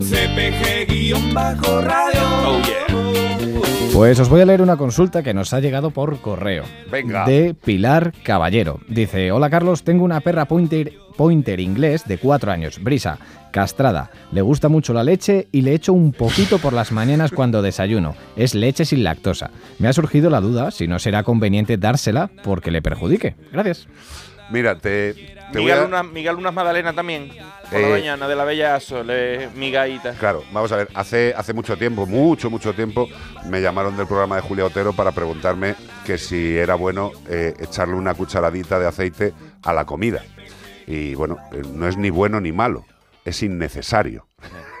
CPG-radio. 0.00 1.24
Oh 2.46 2.60
yeah. 2.66 2.84
Pues 3.94 4.20
os 4.20 4.28
voy 4.28 4.42
a 4.42 4.44
leer 4.44 4.60
una 4.60 4.76
consulta 4.76 5.22
que 5.22 5.32
nos 5.32 5.54
ha 5.54 5.60
llegado 5.60 5.92
por 5.92 6.20
correo. 6.20 6.64
Venga. 6.90 7.24
De 7.24 7.54
Pilar 7.54 8.12
Caballero. 8.22 8.80
Dice, 8.86 9.32
hola 9.32 9.48
Carlos, 9.48 9.82
tengo 9.82 10.04
una 10.04 10.20
perra 10.20 10.44
pointer, 10.44 10.92
pointer 11.16 11.58
inglés 11.58 12.04
de 12.04 12.18
4 12.18 12.52
años, 12.52 12.82
Brisa, 12.82 13.18
castrada. 13.50 14.10
Le 14.30 14.42
gusta 14.42 14.68
mucho 14.68 14.92
la 14.92 15.04
leche 15.04 15.48
y 15.52 15.62
le 15.62 15.72
echo 15.72 15.94
un 15.94 16.12
poquito 16.12 16.58
por 16.58 16.74
las 16.74 16.92
mañanas 16.92 17.30
cuando 17.30 17.62
desayuno. 17.62 18.14
Es 18.36 18.54
leche 18.54 18.84
sin 18.84 19.04
lactosa. 19.04 19.52
Me 19.78 19.88
ha 19.88 19.94
surgido 19.94 20.28
la 20.28 20.42
duda 20.42 20.70
si 20.70 20.86
no 20.86 20.98
será 20.98 21.22
conveniente 21.22 21.78
dársela 21.78 22.28
porque 22.42 22.70
le 22.70 22.82
perjudique. 22.82 23.36
Gracias. 23.52 23.88
Mira, 24.50 24.76
te, 24.76 25.14
te 25.54 25.60
Miguel, 25.60 25.78
a... 25.78 25.82
Luna, 25.84 26.02
Miguel 26.02 26.36
Lunas 26.36 26.52
Madalena 26.54 26.92
también. 26.92 27.28
Por 27.28 27.80
la 27.80 27.88
Eh, 27.88 27.90
mañana 27.90 28.28
de 28.28 28.36
la 28.36 28.44
Bellazo, 28.44 29.02
le 29.02 29.48
migaíta. 29.54 30.12
Claro, 30.14 30.44
vamos 30.52 30.70
a 30.72 30.76
ver, 30.76 30.88
hace, 30.94 31.32
hace 31.36 31.52
mucho 31.54 31.76
tiempo, 31.76 32.06
mucho, 32.06 32.50
mucho 32.50 32.74
tiempo, 32.74 33.08
me 33.46 33.60
llamaron 33.62 33.96
del 33.96 34.06
programa 34.06 34.36
de 34.36 34.42
Julia 34.42 34.66
Otero 34.66 34.92
para 34.92 35.12
preguntarme 35.12 35.74
que 36.04 36.18
si 36.18 36.56
era 36.56 36.74
bueno 36.74 37.10
eh, 37.28 37.54
echarle 37.58 37.94
una 37.94 38.14
cucharadita 38.14 38.78
de 38.78 38.86
aceite 38.86 39.32
a 39.62 39.72
la 39.72 39.84
comida. 39.84 40.22
Y 40.86 41.14
bueno, 41.14 41.38
eh, 41.52 41.62
no 41.72 41.88
es 41.88 41.96
ni 41.96 42.10
bueno 42.10 42.40
ni 42.40 42.52
malo, 42.52 42.84
es 43.24 43.42
innecesario. 43.42 44.28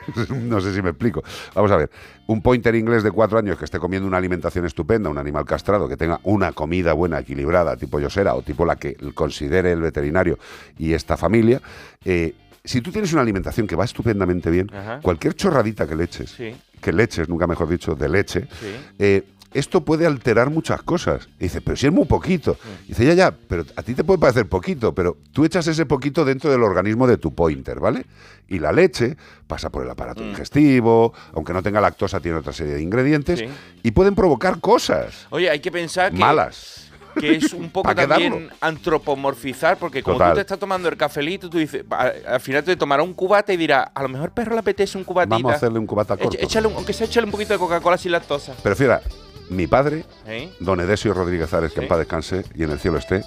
no 0.30 0.60
sé 0.60 0.74
si 0.74 0.82
me 0.82 0.90
explico. 0.90 1.22
Vamos 1.54 1.70
a 1.70 1.76
ver, 1.76 1.90
un 2.26 2.42
pointer 2.42 2.74
inglés 2.74 3.02
de 3.02 3.10
cuatro 3.10 3.38
años 3.38 3.58
que 3.58 3.64
esté 3.64 3.78
comiendo 3.78 4.06
una 4.06 4.16
alimentación 4.18 4.64
estupenda, 4.66 5.10
un 5.10 5.18
animal 5.18 5.44
castrado, 5.44 5.88
que 5.88 5.96
tenga 5.96 6.20
una 6.24 6.52
comida 6.52 6.92
buena, 6.92 7.18
equilibrada, 7.18 7.76
tipo 7.76 7.98
Yosera 8.00 8.34
o 8.34 8.42
tipo 8.42 8.64
la 8.64 8.76
que 8.76 8.94
considere 9.14 9.72
el 9.72 9.80
veterinario 9.80 10.38
y 10.78 10.92
esta 10.92 11.16
familia, 11.16 11.60
eh, 12.04 12.34
si 12.66 12.80
tú 12.80 12.90
tienes 12.90 13.12
una 13.12 13.20
alimentación 13.20 13.66
que 13.66 13.76
va 13.76 13.84
estupendamente 13.84 14.50
bien, 14.50 14.70
Ajá. 14.74 15.00
cualquier 15.02 15.34
chorradita 15.34 15.86
que 15.86 15.94
le 15.96 16.04
eches, 16.04 16.30
Sí. 16.30 16.54
que 16.80 16.92
le 16.94 17.02
eches, 17.02 17.28
nunca 17.28 17.46
mejor 17.46 17.68
dicho, 17.68 17.94
de 17.94 18.08
leche, 18.08 18.48
Sí. 18.58 18.74
eh, 18.98 19.22
esto 19.54 19.82
puede 19.84 20.06
alterar 20.06 20.50
muchas 20.50 20.82
cosas. 20.82 21.28
Y 21.38 21.44
dice, 21.44 21.60
pero 21.60 21.76
si 21.76 21.86
es 21.86 21.92
muy 21.92 22.04
poquito. 22.04 22.58
Y 22.84 22.88
dice, 22.88 23.06
ya, 23.06 23.14
ya, 23.14 23.30
pero 23.48 23.64
a 23.76 23.82
ti 23.82 23.94
te 23.94 24.04
puede 24.04 24.18
parecer 24.18 24.46
poquito, 24.48 24.94
pero 24.94 25.16
tú 25.32 25.44
echas 25.44 25.66
ese 25.66 25.86
poquito 25.86 26.24
dentro 26.24 26.50
del 26.50 26.62
organismo 26.62 27.06
de 27.06 27.16
tu 27.16 27.34
pointer, 27.34 27.80
¿vale? 27.80 28.04
Y 28.48 28.58
la 28.58 28.72
leche 28.72 29.16
pasa 29.46 29.70
por 29.70 29.82
el 29.84 29.90
aparato 29.90 30.22
Mm. 30.22 30.30
digestivo, 30.30 31.14
aunque 31.32 31.52
no 31.54 31.62
tenga 31.62 31.80
lactosa, 31.80 32.20
tiene 32.20 32.38
otra 32.38 32.52
serie 32.52 32.74
de 32.74 32.82
ingredientes, 32.82 33.38
Sí. 33.38 33.46
y 33.82 33.90
pueden 33.92 34.14
provocar 34.14 34.60
cosas 34.60 35.26
Oye, 35.30 35.48
hay 35.48 35.60
que 35.60 35.72
pensar 35.72 36.12
que, 36.12 36.18
malas. 36.18 36.90
que 37.18 37.36
es 37.36 37.52
un 37.54 37.70
poco 37.70 37.84
¿Pa' 37.84 37.94
qué 37.94 38.06
también 38.06 38.32
darlo? 38.32 38.48
antropomorfizar, 38.60 39.78
porque 39.78 40.02
como 40.02 40.16
Total. 40.18 40.32
tú 40.32 40.34
te 40.36 40.40
estás 40.42 40.58
tomando 40.58 40.88
el 40.88 40.96
cafelito, 40.96 41.48
tú 41.48 41.58
dices, 41.58 41.84
al 42.26 42.40
final 42.40 42.64
te 42.64 42.76
tomará 42.76 43.02
un 43.02 43.14
cubata 43.14 43.52
y 43.52 43.56
dirá, 43.56 43.82
a 43.94 44.02
lo 44.02 44.08
mejor 44.08 44.30
perro 44.32 44.52
le 44.54 44.58
apetece 44.60 44.98
un 44.98 45.04
cubatita. 45.04 45.36
Vamos 45.36 45.52
a 45.52 45.56
hacerle 45.56 45.78
un 45.78 45.86
cubata 45.86 46.16
corto. 46.16 46.36
échale 46.40 46.66
un- 46.66 46.74
aunque 46.74 46.92
sea 46.92 47.06
échale 47.06 47.26
un 47.26 47.30
poquito 47.32 47.52
de 47.52 47.58
Coca-Cola 47.58 47.96
sin 47.98 48.12
lactosa. 48.12 48.54
Pero 48.62 48.74
fíjate, 48.76 49.08
mi 49.54 49.66
padre, 49.66 50.04
¿Eh? 50.26 50.52
don 50.60 50.80
Edesio 50.80 51.14
Rodríguez 51.14 51.52
Ares, 51.54 51.72
que 51.72 51.80
en 51.82 51.88
paz 51.88 51.98
descanse 51.98 52.44
y 52.54 52.62
en 52.64 52.70
el 52.70 52.78
cielo 52.78 52.98
esté, 52.98 53.22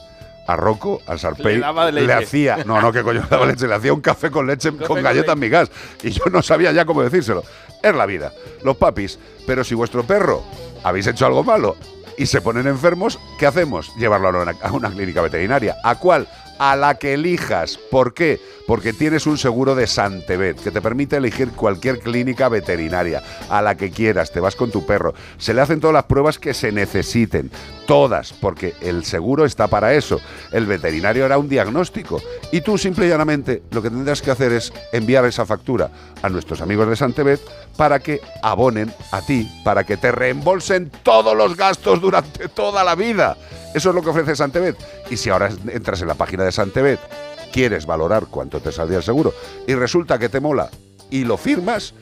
a 0.47 0.55
Rocco, 0.55 1.01
al 1.07 1.19
Sarpey, 1.19 1.57
Le 1.57 1.91
leche. 1.91 2.13
hacía, 2.13 2.57
no, 2.65 2.79
no, 2.81 2.91
que 2.93 3.03
coño 3.03 3.21
le 3.21 3.27
daba 3.27 3.45
leche, 3.45 3.67
le 3.67 3.75
hacía 3.75 3.93
un 3.93 3.99
café 4.01 4.31
con 4.31 4.47
leche, 4.47 4.69
café 4.71 4.77
con 4.85 4.95
con 4.95 5.03
galletas 5.03 5.35
leche. 5.35 5.45
migas. 5.45 5.71
Y 6.03 6.11
yo 6.11 6.23
no 6.31 6.41
sabía 6.41 6.71
ya 6.71 6.85
cómo 6.85 7.03
decírselo. 7.03 7.43
Es 7.83 7.93
la 7.93 8.05
vida, 8.05 8.31
los 8.63 8.77
papis. 8.77 9.19
Pero 9.45 9.63
si 9.63 9.75
vuestro 9.75 10.03
perro 10.03 10.43
habéis 10.83 11.07
hecho 11.07 11.25
algo 11.25 11.43
malo 11.43 11.75
y 12.17 12.25
se 12.27 12.39
ponen 12.41 12.65
enfermos, 12.67 13.19
¿qué 13.37 13.45
hacemos? 13.45 13.91
Llevarlo 13.97 14.29
a 14.29 14.41
una, 14.41 14.55
a 14.61 14.71
una 14.71 14.89
clínica 14.89 15.21
veterinaria. 15.21 15.75
¿A 15.83 15.95
cuál? 15.95 16.27
A 16.59 16.75
la 16.75 16.95
que 16.95 17.13
elijas. 17.13 17.77
¿Por 17.77 18.13
qué? 18.13 18.39
Porque 18.65 18.93
tienes 18.93 19.27
un 19.27 19.37
seguro 19.37 19.75
de 19.75 19.87
Santebet 19.87 20.61
que 20.61 20.71
te 20.71 20.81
permite 20.81 21.17
elegir 21.17 21.51
cualquier 21.51 21.99
clínica 21.99 22.49
veterinaria, 22.49 23.23
a 23.49 23.61
la 23.61 23.75
que 23.75 23.91
quieras, 23.91 24.31
te 24.31 24.39
vas 24.39 24.55
con 24.55 24.71
tu 24.71 24.85
perro. 24.85 25.13
Se 25.37 25.53
le 25.53 25.61
hacen 25.61 25.79
todas 25.79 25.93
las 25.93 26.05
pruebas 26.05 26.39
que 26.39 26.53
se 26.53 26.71
necesiten, 26.71 27.51
todas, 27.87 28.33
porque 28.33 28.75
el 28.81 29.03
seguro 29.03 29.45
está 29.45 29.67
para 29.67 29.95
eso. 29.95 30.19
El 30.51 30.67
veterinario 30.67 31.25
hará 31.25 31.39
un 31.39 31.49
diagnóstico 31.49 32.21
y 32.51 32.61
tú 32.61 32.77
simple 32.77 33.07
y 33.07 33.09
llanamente 33.09 33.63
lo 33.71 33.81
que 33.81 33.89
tendrás 33.89 34.21
que 34.21 34.29
hacer 34.29 34.51
es 34.51 34.71
enviar 34.91 35.25
esa 35.25 35.45
factura 35.45 35.89
a 36.21 36.29
nuestros 36.29 36.61
amigos 36.61 36.87
de 36.87 36.95
Santebet 36.95 37.41
para 37.75 37.99
que 37.99 38.21
abonen 38.43 38.93
a 39.11 39.21
ti, 39.21 39.49
para 39.63 39.83
que 39.85 39.97
te 39.97 40.11
reembolsen 40.11 40.91
todos 41.01 41.35
los 41.35 41.55
gastos 41.55 41.99
durante 41.99 42.49
toda 42.49 42.83
la 42.83 42.93
vida. 42.93 43.37
Eso 43.73 43.89
es 43.89 43.95
lo 43.95 44.03
que 44.03 44.09
ofrece 44.09 44.35
Santebet. 44.35 44.75
Y 45.09 45.17
si 45.17 45.29
ahora 45.29 45.49
entras 45.69 46.01
en 46.01 46.09
la 46.09 46.15
página 46.15 46.43
de 46.43 46.51
Santebet, 46.51 46.99
quieres 47.51 47.85
valorar 47.85 48.27
cuánto 48.29 48.59
te 48.59 48.71
saldría 48.71 48.97
el 48.97 49.03
seguro 49.03 49.33
y 49.65 49.73
resulta 49.73 50.19
que 50.19 50.29
te 50.29 50.41
mola 50.41 50.69
y 51.09 51.23
lo 51.23 51.37
firmas, 51.37 51.93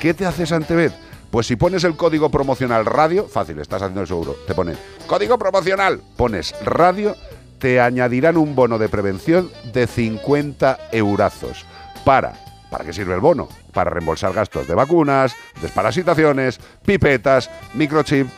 ¿qué 0.00 0.14
te 0.14 0.24
hace 0.24 0.46
Santebet? 0.46 1.07
Pues 1.30 1.46
si 1.46 1.56
pones 1.56 1.84
el 1.84 1.96
código 1.96 2.30
promocional 2.30 2.86
radio, 2.86 3.28
fácil, 3.28 3.58
estás 3.58 3.82
haciendo 3.82 4.00
el 4.00 4.06
seguro, 4.06 4.34
te 4.46 4.54
pone 4.54 4.74
código 5.06 5.38
promocional, 5.38 6.00
pones 6.16 6.54
radio, 6.64 7.14
te 7.58 7.80
añadirán 7.80 8.36
un 8.38 8.54
bono 8.54 8.78
de 8.78 8.88
prevención 8.88 9.50
de 9.72 9.86
50 9.86 10.88
eurazos. 10.92 11.66
¿Para? 12.04 12.32
¿Para 12.70 12.84
qué 12.84 12.92
sirve 12.92 13.14
el 13.14 13.20
bono? 13.20 13.48
Para 13.74 13.90
reembolsar 13.90 14.32
gastos 14.32 14.66
de 14.66 14.74
vacunas, 14.74 15.34
desparasitaciones, 15.60 16.60
pipetas, 16.84 17.50
microchip. 17.74 18.28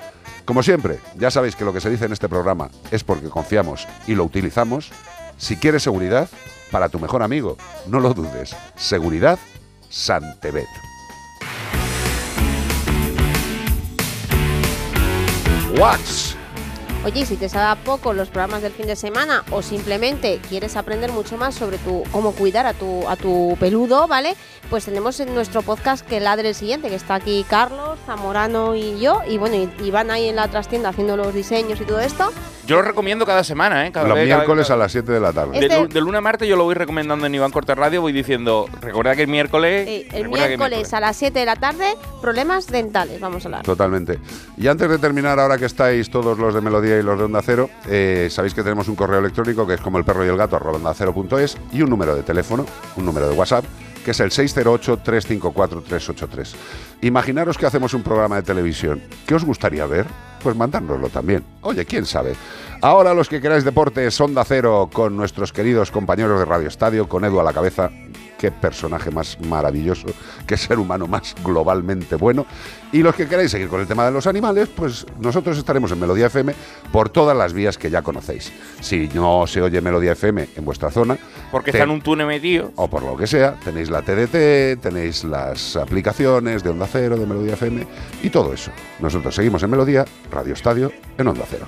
Como 0.44 0.62
siempre, 0.64 0.98
ya 1.16 1.30
sabéis 1.30 1.54
que 1.54 1.64
lo 1.64 1.72
que 1.72 1.80
se 1.80 1.90
dice 1.90 2.06
en 2.06 2.12
este 2.12 2.28
programa 2.28 2.70
es 2.90 3.04
porque 3.04 3.28
confiamos 3.28 3.86
y 4.08 4.16
lo 4.16 4.24
utilizamos. 4.24 4.90
Si 5.36 5.56
quieres 5.56 5.84
seguridad, 5.84 6.28
para 6.72 6.88
tu 6.88 6.98
mejor 6.98 7.22
amigo, 7.22 7.56
no 7.86 8.00
lo 8.00 8.14
dudes. 8.14 8.56
Seguridad 8.76 9.38
Santebet. 9.88 10.89
Watts. 15.78 16.39
Oye, 17.04 17.20
y 17.20 17.26
si 17.26 17.36
te 17.36 17.48
sabe 17.48 17.80
poco 17.82 18.12
los 18.12 18.28
programas 18.28 18.60
del 18.60 18.72
fin 18.72 18.86
de 18.86 18.94
semana 18.94 19.42
o 19.52 19.62
simplemente 19.62 20.38
quieres 20.50 20.76
aprender 20.76 21.10
mucho 21.12 21.38
más 21.38 21.54
sobre 21.54 21.78
tu 21.78 22.02
cómo 22.12 22.32
cuidar 22.32 22.66
a 22.66 22.74
tu 22.74 23.08
a 23.08 23.16
tu 23.16 23.56
peludo, 23.58 24.06
¿vale? 24.06 24.34
Pues 24.68 24.84
tenemos 24.84 25.18
en 25.18 25.34
nuestro 25.34 25.62
podcast 25.62 26.06
que 26.06 26.20
ladre 26.20 26.50
el 26.50 26.54
siguiente, 26.54 26.90
que 26.90 26.94
está 26.94 27.14
aquí 27.14 27.44
Carlos, 27.48 27.98
Zamorano 28.06 28.74
y 28.74 29.00
yo, 29.00 29.22
y 29.26 29.38
bueno, 29.38 29.56
y, 29.56 29.70
y 29.84 29.90
van 29.90 30.10
ahí 30.10 30.28
en 30.28 30.36
la 30.36 30.48
trastienda 30.48 30.90
haciendo 30.90 31.16
los 31.16 31.32
diseños 31.34 31.80
y 31.80 31.84
todo 31.84 32.00
esto. 32.00 32.30
Yo 32.66 32.76
lo 32.76 32.82
recomiendo 32.82 33.26
cada 33.26 33.42
semana, 33.42 33.84
¿eh? 33.86 33.90
Cada 33.90 34.06
Los 34.06 34.14
vez- 34.16 34.28
cada- 34.28 34.36
miércoles 34.42 34.70
a 34.70 34.76
las 34.76 34.92
7 34.92 35.10
de 35.10 35.18
la 35.18 35.32
tarde. 35.32 35.58
De, 35.58 35.66
Este- 35.66 35.86
de 35.88 36.00
lunes 36.00 36.18
a 36.18 36.20
martes 36.20 36.46
yo 36.48 36.54
lo 36.54 36.62
voy 36.64 36.74
recomendando 36.74 37.26
en 37.26 37.34
Iván 37.34 37.50
Corte 37.50 37.74
Radio, 37.74 38.00
voy 38.02 38.12
diciendo, 38.12 38.66
recuerda 38.80 39.16
que 39.16 39.22
el 39.22 39.28
miércoles... 39.28 39.88
Eh, 39.88 40.06
el 40.12 40.24
que 40.24 40.28
miércoles 40.28 40.92
a 40.94 41.00
las 41.00 41.16
7 41.16 41.36
de 41.40 41.46
la 41.46 41.56
tarde, 41.56 41.96
problemas 42.20 42.68
dentales, 42.68 43.18
vamos 43.20 43.44
a 43.44 43.48
hablar. 43.48 43.62
Totalmente. 43.64 44.20
Y 44.56 44.68
antes 44.68 44.88
de 44.88 44.98
terminar, 44.98 45.40
ahora 45.40 45.58
que 45.58 45.64
estáis 45.64 46.10
todos 46.10 46.38
los 46.38 46.54
de 46.54 46.60
Melodía 46.60 46.89
y 46.98 47.02
los 47.02 47.18
de 47.18 47.24
Onda 47.24 47.42
Cero, 47.42 47.68
eh, 47.88 48.28
sabéis 48.30 48.54
que 48.54 48.62
tenemos 48.62 48.88
un 48.88 48.96
correo 48.96 49.18
electrónico 49.18 49.66
que 49.66 49.74
es 49.74 49.80
como 49.80 49.98
el 49.98 50.04
perro 50.04 50.24
y 50.24 50.28
el 50.28 50.36
gato, 50.36 50.54
arroba 50.56 50.78
onda 50.78 50.94
y 51.72 51.82
un 51.82 51.90
número 51.90 52.16
de 52.16 52.22
teléfono, 52.22 52.64
un 52.96 53.04
número 53.04 53.28
de 53.28 53.34
WhatsApp, 53.34 53.64
que 54.04 54.12
es 54.12 54.20
el 54.20 54.30
608-354-383. 54.30 56.54
Imaginaros 57.02 57.58
que 57.58 57.66
hacemos 57.66 57.92
un 57.94 58.02
programa 58.02 58.36
de 58.36 58.42
televisión. 58.42 59.02
¿Qué 59.26 59.34
os 59.34 59.44
gustaría 59.44 59.84
ver? 59.86 60.06
Pues 60.42 60.56
mandárnoslo 60.56 61.08
también. 61.08 61.44
Oye, 61.60 61.84
quién 61.84 62.06
sabe. 62.06 62.34
Ahora 62.82 63.12
los 63.12 63.28
que 63.28 63.40
queráis 63.40 63.64
deportes, 63.64 64.18
Onda 64.20 64.44
Cero, 64.44 64.88
con 64.92 65.16
nuestros 65.16 65.52
queridos 65.52 65.90
compañeros 65.90 66.38
de 66.38 66.46
Radio 66.46 66.68
Estadio, 66.68 67.08
con 67.08 67.24
Edu 67.24 67.40
a 67.40 67.44
la 67.44 67.52
cabeza. 67.52 67.90
Qué 68.40 68.50
personaje 68.50 69.10
más 69.10 69.38
maravilloso, 69.40 70.06
qué 70.46 70.56
ser 70.56 70.78
humano 70.78 71.06
más 71.06 71.34
globalmente 71.44 72.16
bueno. 72.16 72.46
Y 72.90 73.02
los 73.02 73.14
que 73.14 73.28
queráis 73.28 73.50
seguir 73.50 73.68
con 73.68 73.82
el 73.82 73.86
tema 73.86 74.06
de 74.06 74.12
los 74.12 74.26
animales, 74.26 74.66
pues 74.74 75.04
nosotros 75.20 75.58
estaremos 75.58 75.92
en 75.92 76.00
Melodía 76.00 76.28
FM 76.28 76.54
por 76.90 77.10
todas 77.10 77.36
las 77.36 77.52
vías 77.52 77.76
que 77.76 77.90
ya 77.90 78.00
conocéis. 78.00 78.50
Si 78.80 79.10
no 79.12 79.46
se 79.46 79.60
oye 79.60 79.82
Melodía 79.82 80.12
FM 80.12 80.48
en 80.56 80.64
vuestra 80.64 80.90
zona, 80.90 81.18
Porque 81.52 81.70
te- 81.70 81.76
está 81.76 81.84
en 81.84 81.90
un 81.90 82.00
túnel 82.00 82.26
metido. 82.26 82.72
o 82.76 82.88
por 82.88 83.02
lo 83.02 83.14
que 83.14 83.26
sea, 83.26 83.56
tenéis 83.62 83.90
la 83.90 84.00
TDT, 84.00 84.80
tenéis 84.80 85.22
las 85.24 85.76
aplicaciones 85.76 86.62
de 86.64 86.70
Onda 86.70 86.88
Cero, 86.90 87.18
de 87.18 87.26
Melodía 87.26 87.52
FM 87.54 87.86
y 88.22 88.30
todo 88.30 88.54
eso. 88.54 88.70
Nosotros 89.00 89.34
seguimos 89.34 89.62
en 89.64 89.70
Melodía, 89.70 90.06
Radio 90.32 90.54
Estadio, 90.54 90.90
en 91.18 91.28
Onda 91.28 91.44
Cero. 91.46 91.66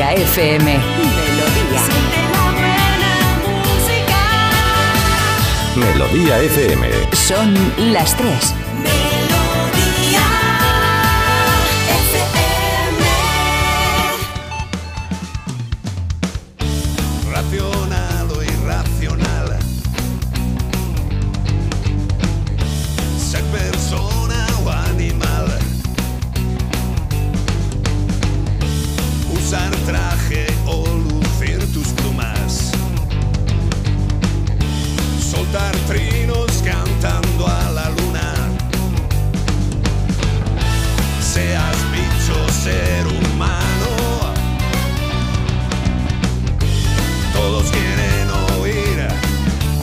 Melodía 0.00 0.14
FM. 0.14 0.78
Melodía. 1.36 1.82
Melodía 5.76 6.38
FM. 6.40 6.88
Son 7.12 7.54
las 7.92 8.16
3. 8.16 8.54
Soltar 35.50 35.74
trinos 35.88 36.62
cantando 36.64 37.48
a 37.48 37.70
la 37.72 37.90
luna. 37.90 38.34
Seas 41.20 41.76
bicho, 41.90 42.48
ser 42.52 43.04
humano. 43.06 43.86
Todos 47.32 47.68
quieren 47.72 48.30
oír 48.60 49.08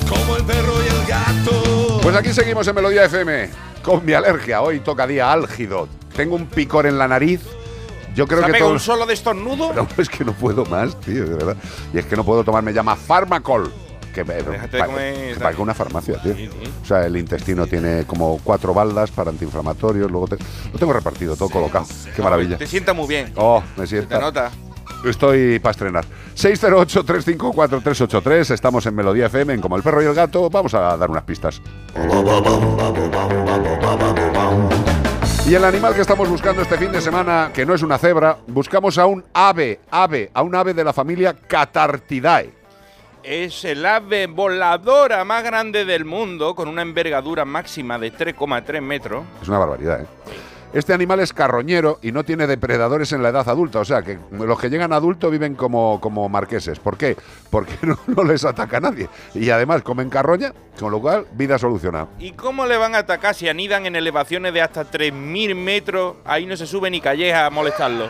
como 0.08 0.38
el 0.38 0.44
perro 0.46 0.74
y 0.82 0.88
el 0.88 1.06
gato. 1.06 2.00
Pues 2.02 2.16
aquí 2.16 2.32
seguimos 2.32 2.66
en 2.70 2.76
Melodía 2.76 3.04
FM 3.04 3.50
con 3.84 4.06
mi 4.06 4.14
alergia. 4.14 4.62
Hoy 4.62 4.80
toca 4.80 5.06
día 5.06 5.34
álgido. 5.34 5.90
Tengo 6.16 6.38
un 6.38 6.46
picor 6.46 6.86
en 6.86 6.98
la 6.98 7.10
nariz. 7.10 7.42
Yo 8.16 8.26
creo 8.26 8.40
¿Se 8.40 8.46
ha 8.46 8.52
que 8.54 8.60
todo... 8.60 8.72
un 8.72 8.80
solo 8.80 9.06
de 9.06 9.16
estornudo? 9.16 9.74
No, 9.76 9.86
es 9.98 10.08
que 10.08 10.24
no 10.24 10.32
puedo 10.32 10.66
más, 10.66 10.98
tío, 11.02 11.26
de 11.26 11.36
verdad. 11.36 11.58
Y 11.94 11.98
es 11.98 12.06
que 12.06 12.16
no 12.16 12.24
puedo 12.24 12.46
tomarme 12.46 12.72
llama 12.72 12.96
Farmacol. 12.96 13.70
Que 14.18 14.24
me, 14.26 14.34
Déjate 14.36 14.78
de 14.78 14.80
pa- 14.80 14.86
comer- 14.88 15.34
que 15.36 15.40
parece 15.40 15.62
una 15.62 15.74
farmacia, 15.76 16.20
tío. 16.22 16.34
O 16.82 16.86
sea, 16.86 17.06
el 17.06 17.18
intestino 17.18 17.68
tiene 17.68 18.06
como 18.06 18.40
cuatro 18.44 18.74
baldas 18.74 19.12
para 19.12 19.30
antiinflamatorios. 19.30 20.10
Luego 20.10 20.28
te- 20.30 20.38
lo 20.74 20.80
tengo 20.80 20.92
repartido, 20.94 21.36
todo 21.36 21.50
colocado. 21.50 21.86
Qué 22.16 22.22
maravilla. 22.24 22.58
Te 22.58 22.66
sienta 22.66 22.94
muy 22.94 23.08
bien. 23.08 23.32
Oh, 23.36 23.62
me 23.76 23.86
sienta. 23.86 24.16
te 24.18 24.22
nota. 24.24 24.50
Estoy 25.06 25.60
para 25.60 25.72
estrenar. 25.72 26.06
608-354-383. 26.36 28.50
Estamos 28.52 28.86
en 28.88 28.96
Melodía 28.96 29.28
FM, 29.28 29.54
en 29.54 29.62
Como 29.62 29.76
el 29.78 29.84
Perro 29.84 30.02
y 30.02 30.06
el 30.06 30.16
Gato. 30.16 30.50
Vamos 30.50 30.74
a 30.74 30.98
dar 30.98 31.10
unas 31.12 31.24
pistas. 31.24 31.62
Y 35.48 35.54
el 35.56 35.64
animal 35.64 35.94
que 35.94 36.02
estamos 36.02 36.28
buscando 36.28 36.62
este 36.62 36.78
fin 36.78 36.92
de 36.92 37.00
semana, 37.02 37.52
que 37.54 37.66
no 37.66 37.74
es 37.74 37.82
una 37.84 37.98
cebra, 37.98 38.38
buscamos 38.48 38.98
a 38.98 39.06
un 39.06 39.24
ave, 39.34 39.80
ave, 39.92 40.30
a 40.34 40.42
un 40.42 40.54
ave 40.56 40.74
de 40.74 40.84
la 40.84 40.92
familia 40.92 41.34
Catartidae. 41.34 42.57
Es 43.28 43.66
el 43.66 43.86
ave 43.86 44.28
voladora 44.28 45.26
más 45.26 45.44
grande 45.44 45.84
del 45.84 46.06
mundo, 46.06 46.56
con 46.56 46.70
una 46.70 46.82
envergadura 46.82 47.44
máxima 47.44 48.00
de 48.00 48.14
3,3 48.14 48.80
metros. 48.80 49.26
Es 49.42 49.50
una 49.50 49.58
barbaridad, 49.58 50.00
¿eh? 50.00 50.06
Este 50.72 50.94
animal 50.94 51.20
es 51.20 51.34
carroñero 51.34 52.00
y 52.02 52.14
no 52.14 52.24
tiene 52.24 52.48
depredadores 52.48 53.12
en 53.12 53.22
la 53.22 53.30
edad 53.30 53.50
adulta, 53.50 53.80
o 53.80 53.86
sea 53.86 54.02
que 54.02 54.18
los 54.32 54.58
que 54.58 54.70
llegan 54.70 54.94
a 54.94 54.98
adulto 54.98 55.30
viven 55.30 55.56
como, 55.56 56.00
como 56.00 56.30
marqueses. 56.30 56.80
¿Por 56.80 56.98
qué? 56.98 57.18
Porque 57.50 57.74
no, 57.82 58.00
no 58.08 58.24
les 58.24 58.46
ataca 58.46 58.80
nadie. 58.80 59.10
Y 59.34 59.50
además 59.50 59.82
comen 59.82 60.10
carroña, 60.10 60.54
con 60.80 60.92
lo 60.92 61.02
cual, 61.02 61.26
vida 61.34 61.58
solucionada. 61.58 62.08
¿Y 62.20 62.32
cómo 62.32 62.66
le 62.66 62.78
van 62.78 62.96
a 62.96 63.00
atacar 63.00 63.36
si 63.36 63.50
anidan 63.50 63.86
en 63.86 63.98
elevaciones 63.98 64.54
de 64.54 64.62
hasta 64.62 64.90
3.000 64.90 65.54
metros? 65.54 66.16
Ahí 66.24 66.46
no 66.46 66.56
se 66.56 66.66
sube 66.66 66.90
ni 66.90 67.02
calleja 67.02 67.46
a 67.46 67.50
molestarlo. 67.50 68.10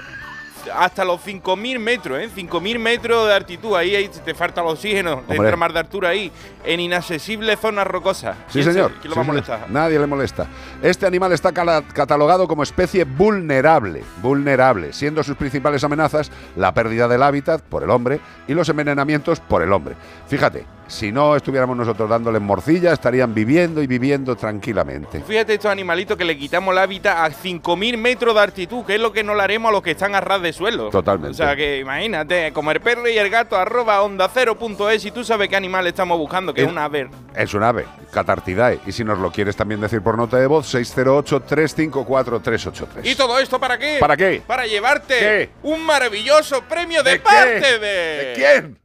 Hasta 0.76 1.04
los 1.06 1.20
5.000 1.26 1.80
metros, 1.80 2.20
¿eh? 2.20 2.30
5.000 2.36 2.80
metros 2.80 3.28
de 3.28 3.34
altitud, 3.34 3.76
ahí, 3.76 3.96
ahí 3.96 4.10
te 4.10 4.34
falta 4.34 4.62
el 4.62 4.68
oxígeno, 4.68 5.24
te 5.28 5.36
entra 5.36 5.56
más 5.56 5.74
de 5.74 5.80
altura 5.80 6.10
ahí, 6.10 6.32
en 6.64 6.80
inaccesibles 6.80 7.60
zonas 7.60 7.88
rocosas. 7.88 8.36
Sí, 8.48 8.54
¿Quién 8.54 8.66
se- 8.66 8.74
señor. 8.74 8.92
¿Quién 9.02 9.10
lo 9.10 9.14
Sí, 9.14 9.18
va 9.18 9.22
a 9.22 9.26
señor. 9.26 9.26
molestar? 9.28 9.70
Nadie 9.70 10.00
le 10.00 10.08
molesta. 10.08 10.48
Este 10.82 11.06
animal 11.06 11.32
está 11.32 11.52
catalogado 11.52 12.48
como 12.48 12.64
especie 12.64 13.04
vulnerable, 13.04 14.04
vulnerable, 14.22 14.94
siendo 14.94 15.24
sus 15.24 15.36
principales 15.38 15.84
amenazas 15.84 16.32
la 16.56 16.74
pérdida 16.74 17.08
del 17.08 17.24
hábitat 17.24 17.62
por 17.62 17.84
el 17.84 17.90
hombre 17.90 18.20
y 18.48 18.54
los 18.54 18.68
envenenamientos 18.70 19.40
por 19.40 19.62
el 19.62 19.72
hombre. 19.74 19.96
Fíjate, 20.28 20.66
si 20.88 21.12
no 21.12 21.36
estuviéramos 21.36 21.76
nosotros 21.78 22.10
dándoles 22.10 22.42
morcilla, 22.42 22.94
estarían 22.94 23.34
viviendo 23.34 23.82
y 23.84 23.88
viviendo 23.88 24.36
tranquilamente. 24.36 25.22
Fíjate 25.22 25.54
estos 25.56 25.72
animalitos 25.72 26.18
que 26.18 26.26
le 26.26 26.38
quitamos 26.38 26.72
el 26.72 26.78
hábitat 26.80 27.18
a 27.18 27.30
5.000 27.30 27.98
metros 27.98 28.34
de 28.36 28.42
altitud, 28.42 28.86
que 28.86 28.96
es 28.96 29.02
lo 29.02 29.12
que 29.14 29.24
no 29.24 29.36
le 29.36 29.44
haremos 29.44 29.70
a 29.70 29.74
los 29.74 29.82
que 29.82 29.92
están 29.92 30.16
a 30.16 30.22
ras 30.22 30.42
de 30.42 30.54
suelo. 30.54 30.90
Totalmente. 30.90 31.32
O 31.32 31.36
sea 31.36 31.56
que 31.56 31.80
imagínate, 31.80 32.52
como 32.54 32.72
el 32.72 32.80
perro 32.82 33.08
y 33.10 33.18
el 33.18 33.30
gato, 33.30 33.56
arroba 33.58 34.02
onda 34.02 34.30
cero 34.34 34.58
punto 34.58 34.90
es, 34.90 35.06
y 35.06 35.12
tú 35.12 35.24
sabes 35.24 35.48
qué 35.50 35.56
animal 35.56 35.86
estamos 35.88 36.18
buscando, 36.18 36.54
que 36.54 36.62
es 36.62 36.68
Es- 36.68 36.72
un 36.72 36.78
ave. 36.78 37.10
Es 37.36 37.54
un 37.54 37.64
ave, 37.64 37.86
Catartidae. 38.12 38.80
Y 38.88 38.92
si 38.92 39.04
nos 39.04 39.20
lo 39.20 39.32
quieres 39.32 39.56
también 39.56 39.80
decir 39.82 40.02
por 40.02 40.18
nota 40.18 40.38
de 40.38 40.48
voz, 40.48 40.74
608-354-383. 40.74 42.88
¿Y 43.04 43.16
todo 43.16 43.38
esto 43.40 43.60
para 43.60 43.78
qué? 43.78 43.98
¿Para 44.00 44.18
qué? 44.18 44.42
Para 44.46 44.66
llevarte 44.66 45.20
¿Qué? 45.20 45.50
un 45.64 45.86
maravilloso 45.86 46.62
premio 46.64 47.04
de, 47.04 47.12
¿De 47.12 47.18
qué? 47.18 47.24
parte 47.24 47.80
de... 47.80 47.82
¿De 47.88 48.34
quién? 48.36 48.78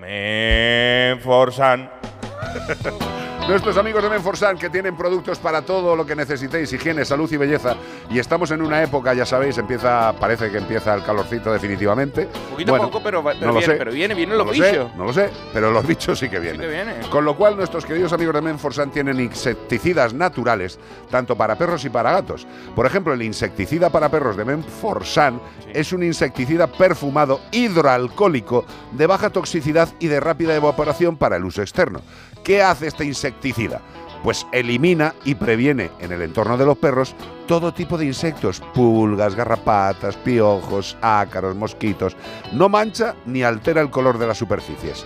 Menforsan. 0.00 1.88
Nuestros 3.48 3.78
amigos 3.78 4.02
de 4.02 4.10
Menforsan 4.10 4.58
que 4.58 4.68
tienen 4.68 4.94
productos 4.94 5.38
para 5.38 5.62
todo 5.62 5.96
lo 5.96 6.04
que 6.04 6.14
necesitéis, 6.14 6.70
higiene, 6.70 7.02
salud 7.06 7.32
y 7.32 7.38
belleza. 7.38 7.76
Y 8.10 8.18
estamos 8.18 8.50
en 8.50 8.60
una 8.60 8.82
época, 8.82 9.14
ya 9.14 9.24
sabéis, 9.24 9.56
empieza, 9.56 10.12
parece 10.20 10.50
que 10.50 10.58
empieza 10.58 10.94
el 10.94 11.02
calorcito 11.02 11.50
definitivamente. 11.50 12.28
Poquito 12.50 12.74
a 12.74 12.78
poco, 12.78 13.02
pero, 13.02 13.24
pero 13.24 13.40
no 13.40 13.46
lo 13.46 13.52
viene, 13.54 13.66
sé. 13.72 13.78
pero 13.78 13.90
viene, 13.92 14.14
vienen 14.14 14.36
No 14.36 14.44
los 14.44 14.54
lo 14.58 14.62
sé, 14.62 14.70
bichos. 14.72 14.94
no 14.96 15.04
lo 15.06 15.12
sé, 15.14 15.30
pero 15.54 15.70
los 15.70 15.86
bichos 15.86 16.18
sí 16.18 16.28
que 16.28 16.38
vienen. 16.38 16.60
que. 17.00 17.08
Con 17.08 17.24
lo 17.24 17.36
cual, 17.36 17.56
nuestros 17.56 17.86
queridos 17.86 18.12
amigos 18.12 18.34
de 18.34 18.42
Menforsan 18.42 18.90
tienen 18.90 19.18
insecticidas 19.18 20.12
naturales, 20.12 20.78
tanto 21.10 21.34
para 21.34 21.56
perros 21.56 21.82
y 21.86 21.88
para 21.88 22.12
gatos. 22.12 22.46
Por 22.76 22.84
ejemplo, 22.84 23.14
el 23.14 23.22
insecticida 23.22 23.88
para 23.88 24.10
perros 24.10 24.36
de 24.36 24.44
Menforsan 24.44 25.40
es 25.72 25.94
un 25.94 26.02
insecticida 26.02 26.66
perfumado 26.66 27.40
hidroalcohólico 27.50 28.66
de 28.92 29.06
baja 29.06 29.30
toxicidad 29.30 29.88
y 30.00 30.08
de 30.08 30.20
rápida 30.20 30.54
evaporación 30.54 31.16
para 31.16 31.36
el 31.36 31.44
uso 31.46 31.62
externo. 31.62 32.02
¿Qué 32.44 32.62
hace 32.62 32.88
este 32.88 33.04
insecticida? 33.04 33.80
Pues 34.22 34.46
elimina 34.52 35.14
y 35.24 35.34
previene 35.34 35.90
en 36.00 36.12
el 36.12 36.22
entorno 36.22 36.56
de 36.56 36.66
los 36.66 36.76
perros 36.76 37.14
todo 37.46 37.72
tipo 37.72 37.96
de 37.96 38.06
insectos, 38.06 38.60
pulgas, 38.74 39.34
garrapatas, 39.34 40.16
piojos, 40.16 40.96
ácaros, 41.00 41.54
mosquitos. 41.54 42.16
No 42.52 42.68
mancha 42.68 43.14
ni 43.26 43.42
altera 43.42 43.80
el 43.80 43.90
color 43.90 44.18
de 44.18 44.26
las 44.26 44.38
superficies. 44.38 45.04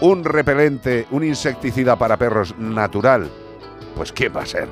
Un 0.00 0.24
repelente, 0.24 1.06
un 1.10 1.24
insecticida 1.24 1.96
para 1.96 2.16
perros 2.16 2.56
natural. 2.58 3.30
Pues 3.96 4.12
¿qué 4.12 4.28
va 4.28 4.42
a 4.42 4.46
ser? 4.46 4.68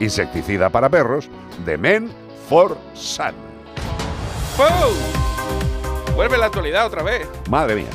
Insecticida 0.00 0.70
para 0.70 0.88
perros 0.88 1.28
de 1.64 1.78
Men 1.78 2.10
for 2.48 2.76
Sun. 2.94 3.32
¡Pum! 4.56 6.14
Vuelve 6.14 6.36
la 6.36 6.46
actualidad 6.46 6.86
otra 6.86 7.02
vez. 7.02 7.28
Madre 7.48 7.76
mía. 7.76 7.90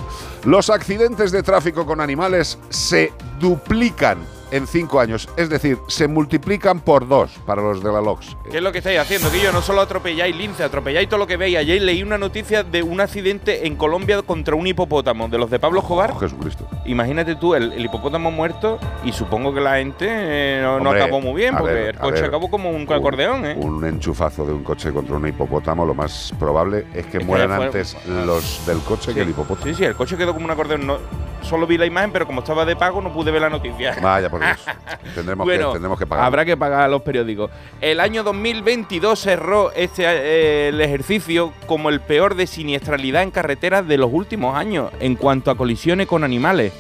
Los 0.47 0.69
accidentes 0.69 1.33
de 1.33 1.43
tráfico 1.43 1.85
con 1.85 1.99
animales 1.99 2.57
se 2.69 3.11
duplican 3.37 4.17
en 4.51 4.67
cinco 4.67 4.99
años, 4.99 5.29
es 5.37 5.49
decir, 5.49 5.77
se 5.87 6.07
multiplican 6.07 6.79
por 6.79 7.07
dos 7.07 7.31
para 7.45 7.61
los 7.61 7.83
de 7.83 7.91
la 7.91 8.01
LOX. 8.01 8.35
¿Qué 8.49 8.57
es 8.57 8.63
lo 8.63 8.71
que 8.71 8.77
estáis 8.79 8.99
haciendo? 8.99 9.29
Yo 9.33 9.51
no 9.51 9.61
solo 9.61 9.81
atropelláis 9.81 10.35
lince, 10.35 10.63
atropelláis 10.63 11.07
todo 11.09 11.19
lo 11.19 11.27
que 11.27 11.37
veis. 11.37 11.57
Ayer 11.57 11.81
leí 11.81 12.01
una 12.03 12.17
noticia 12.17 12.63
de 12.63 12.83
un 12.83 13.01
accidente 13.01 13.67
en 13.67 13.75
Colombia 13.75 14.21
contra 14.21 14.55
un 14.55 14.65
hipopótamo, 14.67 15.27
de 15.27 15.37
los 15.37 15.49
de 15.49 15.59
Pablo 15.59 15.79
Escobar. 15.81 16.11
Oh, 16.11 16.19
Jesucristo. 16.19 16.67
Imagínate 16.85 17.35
tú, 17.35 17.55
el, 17.55 17.73
el 17.73 17.85
hipopótamo 17.85 18.31
muerto, 18.31 18.79
y 19.03 19.11
supongo 19.11 19.53
que 19.53 19.61
la 19.61 19.75
gente 19.77 20.05
eh, 20.09 20.61
no, 20.81 20.89
acabó 20.91 21.21
muy 21.21 21.41
bien, 21.41 21.55
porque 21.57 21.73
ver, 21.73 21.95
el 21.95 21.97
coche 21.99 22.21
ver, 22.21 22.25
acabó 22.25 22.49
como 22.49 22.71
un 22.71 22.83
acordeón, 22.91 23.45
¿eh? 23.45 23.55
Un 23.57 23.85
enchufazo 23.85 24.45
de 24.45 24.53
un 24.53 24.63
coche 24.63 24.91
contra 24.91 25.15
un 25.15 25.27
hipopótamo, 25.27 25.85
lo 25.85 25.93
más 25.93 26.33
probable 26.39 26.85
es 26.93 27.05
que 27.07 27.17
Es 27.17 27.23
que 27.23 27.25
mueran 27.25 27.55
fue- 27.55 27.65
antes 27.65 27.97
los 28.25 28.65
del 28.65 28.79
coche 28.79 29.13
que 29.13 29.21
el 29.21 29.29
hipopótamo. 29.29 29.65
Sí, 29.65 29.73
sí, 29.73 29.83
el 29.85 29.95
coche 29.95 30.17
quedó 30.17 30.33
como 30.33 30.45
un 30.45 30.51
acordeón. 30.51 30.87
No, 30.87 30.97
solo 31.41 31.67
vi 31.67 31.77
la 31.77 31.85
imagen, 31.85 32.11
pero 32.11 32.25
como 32.25 32.41
estaba 32.41 32.65
de 32.65 32.75
pago, 32.75 33.01
no 33.01 33.11
pude 33.13 33.31
ver 33.31 33.41
la 33.41 33.49
noticia. 33.49 33.95
Vaya 34.01 34.29
por 34.37 34.47
Dios. 34.47 34.77
Tendremos, 35.15 35.45
Bueno, 35.45 35.67
que, 35.69 35.73
tendremos 35.73 35.99
que 35.99 36.05
pagar. 36.05 36.25
Habrá 36.25 36.45
que 36.45 36.57
pagar 36.57 36.81
a 36.81 36.87
los 36.87 37.01
periódicos. 37.01 37.51
El 37.81 37.99
año 37.99 38.23
2022 38.23 39.19
cerró 39.19 39.71
este, 39.73 40.03
eh, 40.05 40.69
el 40.69 40.81
ejercicio 40.81 41.53
como 41.65 41.89
el 41.89 42.01
peor 42.01 42.35
de 42.35 42.47
siniestralidad 42.47 43.23
en 43.23 43.31
carreteras 43.31 43.87
de 43.87 43.97
los 43.97 44.11
últimos 44.11 44.55
años 44.55 44.91
en 44.99 45.15
cuanto 45.15 45.51
a 45.51 45.57
colisiones 45.57 46.07
con 46.07 46.23
animales. 46.23 46.73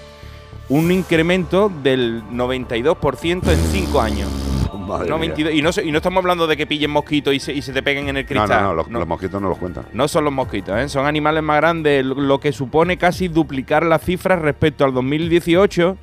Un 0.69 0.91
incremento 0.91 1.71
del 1.81 2.23
92% 2.25 3.51
en 3.51 3.57
5 3.57 4.01
años. 4.01 4.29
Madre 4.87 5.09
No, 5.09 5.17
mía. 5.17 5.33
22 5.33 5.53
y, 5.53 5.61
no, 5.61 5.69
y 5.83 5.91
no 5.91 5.97
estamos 5.97 6.21
hablando 6.21 6.47
de 6.47 6.55
que 6.55 6.65
pillen 6.65 6.91
mosquitos 6.91 7.33
y 7.33 7.39
se, 7.39 7.53
y 7.53 7.61
se 7.61 7.73
te 7.73 7.83
peguen 7.83 8.09
en 8.09 8.17
el 8.17 8.25
cristal. 8.25 8.61
no, 8.61 8.67
no, 8.69 8.73
los, 8.73 8.89
los 8.89 9.07
mosquitos 9.07 9.41
no 9.41 9.49
los 9.49 9.57
cuentan. 9.57 9.85
No 9.93 10.07
son 10.07 10.23
los 10.23 10.33
mosquitos, 10.33 10.77
¿eh? 10.79 10.89
son 10.89 11.05
animales 11.05 11.43
más 11.43 11.57
grandes, 11.57 12.05
lo 12.05 12.39
que 12.39 12.51
supone 12.53 12.97
casi 12.97 13.27
duplicar 13.27 13.85
las 13.85 14.01
cifras 14.03 14.41
respecto 14.41 14.85
al 14.85 14.93
2018 14.93 15.97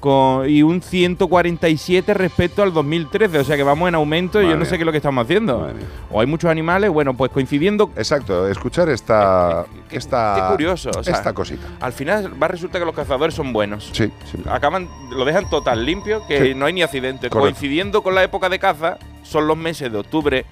con- 0.00 0.48
y 0.48 0.62
un 0.62 0.80
147 0.82 2.14
respecto 2.14 2.62
al 2.62 2.72
2013. 2.72 3.38
O 3.38 3.44
sea 3.44 3.56
que 3.56 3.62
vamos 3.62 3.88
en 3.88 3.94
aumento 3.94 4.42
y 4.42 4.48
yo 4.48 4.56
no 4.56 4.64
sé 4.64 4.76
qué 4.76 4.82
es 4.82 4.86
lo 4.86 4.92
que 4.92 4.98
estamos 4.98 5.24
haciendo. 5.24 5.68
O 6.10 6.20
hay 6.20 6.26
muchos 6.26 6.50
animales, 6.50 6.90
bueno, 6.90 7.14
pues 7.14 7.30
coincidiendo. 7.32 7.90
Exacto, 7.96 8.48
escuchar 8.48 8.88
esta. 8.88 9.66
esta 9.90 10.34
Qué 10.36 10.52
curioso. 10.52 10.90
o 10.96 11.02
sea, 11.02 11.14
esta 11.14 11.32
cosita. 11.32 11.66
Al 11.80 11.92
final 11.92 12.40
va 12.40 12.46
a 12.46 12.50
resultar 12.50 12.80
que 12.80 12.86
los 12.86 12.94
cazadores 12.94 13.34
son 13.34 13.52
buenos. 13.52 13.90
Sí, 13.92 14.10
sí. 14.30 14.38
Acaban, 14.48 14.88
lo 15.10 15.24
dejan 15.24 15.48
total 15.50 15.84
limpio, 15.84 16.22
que 16.26 16.48
Sí. 16.48 16.54
no 16.54 16.66
hay 16.66 16.72
ni 16.72 16.82
accidentes. 16.82 17.30
Correcto. 17.30 17.40
Coincidiendo 17.40 18.02
con 18.02 18.14
la 18.14 18.22
época 18.22 18.48
de 18.48 18.58
caza, 18.58 18.98
son 19.22 19.46
los 19.46 19.56
meses 19.56 19.90
de 19.90 19.98
octubre, 19.98 20.44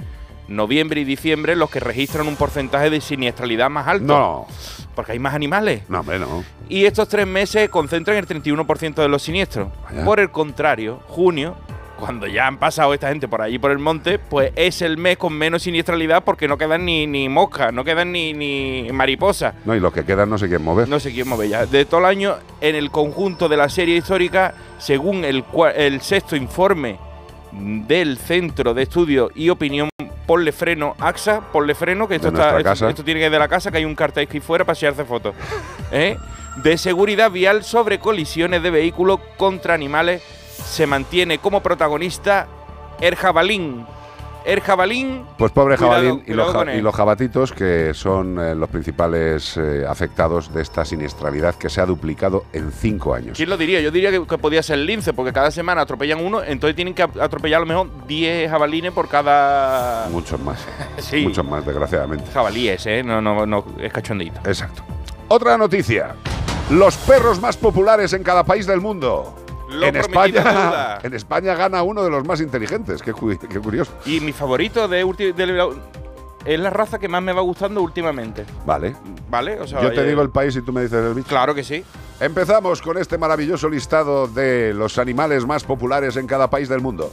noviembre 0.49 1.01
y 1.01 1.05
diciembre 1.05 1.57
los 1.57 1.71
que 1.71 1.81
registran 1.81 2.27
un 2.29 2.37
porcentaje 2.37 2.91
de 2.91 3.01
siniestralidad 3.01 3.71
más 3.71 3.87
alto. 3.87 4.07
No. 4.07 4.47
Porque 4.95 5.13
hay 5.13 5.19
más 5.19 5.35
animales. 5.35 5.83
No, 5.89 6.01
hombre, 6.01 6.19
no. 6.19 6.45
Y 6.69 6.85
estos 6.85 7.09
tres 7.09 7.27
meses 7.27 7.69
concentran 7.69 8.17
el 8.17 8.27
31% 8.27 8.95
de 8.95 9.09
los 9.09 9.23
siniestros. 9.23 9.69
Vaya. 9.85 10.05
Por 10.05 10.21
el 10.21 10.31
contrario, 10.31 11.01
junio, 11.09 11.57
cuando 11.99 12.27
ya 12.27 12.47
han 12.47 12.59
pasado 12.59 12.93
esta 12.95 13.09
gente 13.09 13.29
por 13.29 13.41
allí 13.43 13.59
por 13.59 13.71
el 13.71 13.79
monte, 13.79 14.19
pues 14.19 14.53
es 14.57 14.83
el 14.83 14.99
mes 14.99 15.17
con 15.17 15.33
menos 15.33 15.63
siniestralidad 15.63 16.23
porque 16.23 16.49
no 16.49 16.59
quedan 16.59 16.85
ni, 16.85 17.07
ni 17.07 17.29
moscas, 17.29 17.73
no 17.73 17.85
quedan 17.85 18.13
ni, 18.13 18.33
ni 18.33 18.89
mariposas. 18.93 19.55
No, 19.65 19.75
y 19.75 19.81
los 19.81 19.93
que 19.93 20.05
quedan 20.05 20.29
no 20.29 20.39
se 20.39 20.49
quieren 20.49 20.65
mover. 20.65 20.89
No 20.89 21.01
sé 21.01 21.13
quién 21.13 21.29
mover 21.29 21.49
ya. 21.49 21.67
De 21.67 21.85
todo 21.85 22.01
el 22.01 22.07
año, 22.07 22.37
en 22.61 22.77
el 22.77 22.91
conjunto 22.91 23.49
de 23.49 23.57
la 23.57 23.69
serie 23.69 23.97
histórica, 23.97 24.55
según 24.79 25.25
el, 25.25 25.45
el 25.77 26.01
sexto 26.01 26.37
informe 26.37 26.99
del 27.55 28.19
Centro 28.19 28.75
de 28.75 28.83
Estudio 28.83 29.31
y 29.35 29.49
Opinión 29.49 29.89
Ponle 30.27 30.53
Freno 30.53 30.95
AXA, 30.99 31.41
Ponle 31.53 31.75
Freno, 31.75 32.09
que 32.09 32.17
esto, 32.17 32.29
está, 32.29 32.59
esto, 32.59 32.89
esto 32.89 33.05
tiene 33.05 33.21
que 33.21 33.27
ir 33.27 33.33
de 33.33 33.39
la 33.39 33.49
casa, 33.49 33.71
que 33.71 33.79
hay 33.79 33.85
un 33.85 33.95
cartel 33.95 34.27
aquí 34.27 34.41
fuera 34.41 34.65
para 34.65 34.73
hacerse 34.73 35.05
fotos. 35.05 35.35
¿eh? 35.93 36.17
De 36.57 36.79
seguridad 36.79 37.31
vial 37.31 37.65
sobre 37.65 37.99
colisiones 37.99 38.63
de 38.63 38.71
vehículos 38.71 39.21
contra 39.37 39.75
animales, 39.75 40.23
se 40.23 40.87
mantiene 40.87 41.39
como 41.39 41.63
protagonista 41.63 42.47
el 43.01 43.17
jabalín. 43.17 43.87
El 44.45 44.61
jabalín 44.61 45.23
Pues 45.39 45.53
pobre 45.53 45.77
Cuidado, 45.79 46.03
jabalín 46.03 46.25
y, 46.27 46.33
los, 46.35 46.47
ja- 46.53 46.59
con 46.59 46.69
él. 46.69 46.79
y 46.79 46.83
los 46.83 46.95
jabatitos 46.95 47.51
que 47.53 47.93
son 47.95 48.39
eh, 48.39 48.55
los 48.55 48.69
principales 48.69 49.57
eh, 49.57 49.87
afectados 49.89 50.53
de 50.53 50.61
esta 50.61 50.85
siniestralidad 50.85 51.55
que 51.55 51.71
se 51.71 51.81
ha 51.81 51.87
duplicado 51.87 52.45
en 52.53 52.71
cinco 52.71 53.15
años. 53.15 53.37
¿Quién 53.37 53.49
lo 53.49 53.57
diría? 53.57 53.81
Yo 53.81 53.91
diría 53.91 54.11
que, 54.11 54.27
que 54.27 54.37
podía 54.39 54.63
ser 54.63 54.79
el 54.81 54.87
lince, 54.87 55.15
porque 55.15 55.33
cada 55.33 55.51
semana 55.51 55.81
atropellan 55.81 56.25
uno, 56.25 56.43
entonces 56.43 56.77
tienen 56.77 56.93
que 56.95 57.03
atropellar 57.03 57.57
a 57.59 57.61
lo 57.61 57.67
mejor 57.67 58.07
10 58.07 58.51
jabalines 58.51 58.93
por 58.93 59.09
cada 59.09 60.09
Muchos 60.11 60.39
más. 60.41 60.59
Sí. 60.99 61.23
Muchos 61.23 61.45
más, 61.47 61.65
desgraciadamente. 61.65 62.31
jabalíes, 62.33 62.85
¿eh? 62.87 63.03
No, 63.03 63.21
no, 63.23 63.47
no, 63.47 63.65
es 63.81 63.93
cachondito. 63.93 64.41
Exacto. 64.45 64.83
Otra 65.29 65.57
noticia. 65.57 66.15
Los 66.71 66.97
perros 66.99 67.41
más 67.41 67.57
populares 67.57 68.13
en 68.13 68.23
cada 68.23 68.45
país 68.45 68.67
del 68.67 68.81
mundo. 68.81 69.35
Lo 69.69 69.87
en 69.87 69.97
España, 69.97 70.99
en 71.03 71.15
España 71.15 71.55
gana 71.55 71.83
uno 71.83 72.03
de 72.03 72.11
los 72.11 72.25
más 72.27 72.41
inteligentes. 72.41 73.03
Qué, 73.03 73.13
cu- 73.13 73.39
qué 73.39 73.59
curioso. 73.61 73.93
Y 74.07 74.21
mi 74.21 74.33
favorito 74.33 74.87
de, 74.89 75.05
de 75.05 75.75
es 76.45 76.61
la 76.61 76.69
raza 76.71 76.99
que 76.99 77.09
más 77.09 77.23
me 77.23 77.33
va 77.33 77.41
gustando 77.41 77.81
últimamente. 77.81 78.45
Vale. 78.67 78.95
¿Vale? 79.31 79.59
O 79.61 79.67
sea, 79.67 79.81
Yo 79.81 79.91
te 79.93 80.01
oye, 80.01 80.09
digo 80.11 80.21
el 80.23 80.29
país 80.31 80.55
y 80.57 80.63
tú 80.63 80.73
me 80.73 80.83
dices 80.83 81.03
el 81.03 81.15
bicho. 81.15 81.29
Claro 81.29 81.55
que 81.55 81.65
sí. 81.65 81.83
Empezamos 82.21 82.83
con 82.83 82.99
este 82.99 83.17
maravilloso 83.19 83.69
listado 83.69 84.29
de 84.29 84.75
los 84.75 84.99
animales 84.99 85.47
más 85.47 85.65
populares 85.65 86.17
en 86.17 86.27
cada 86.27 86.51
país 86.51 86.69
del 86.69 86.81
mundo. 86.83 87.11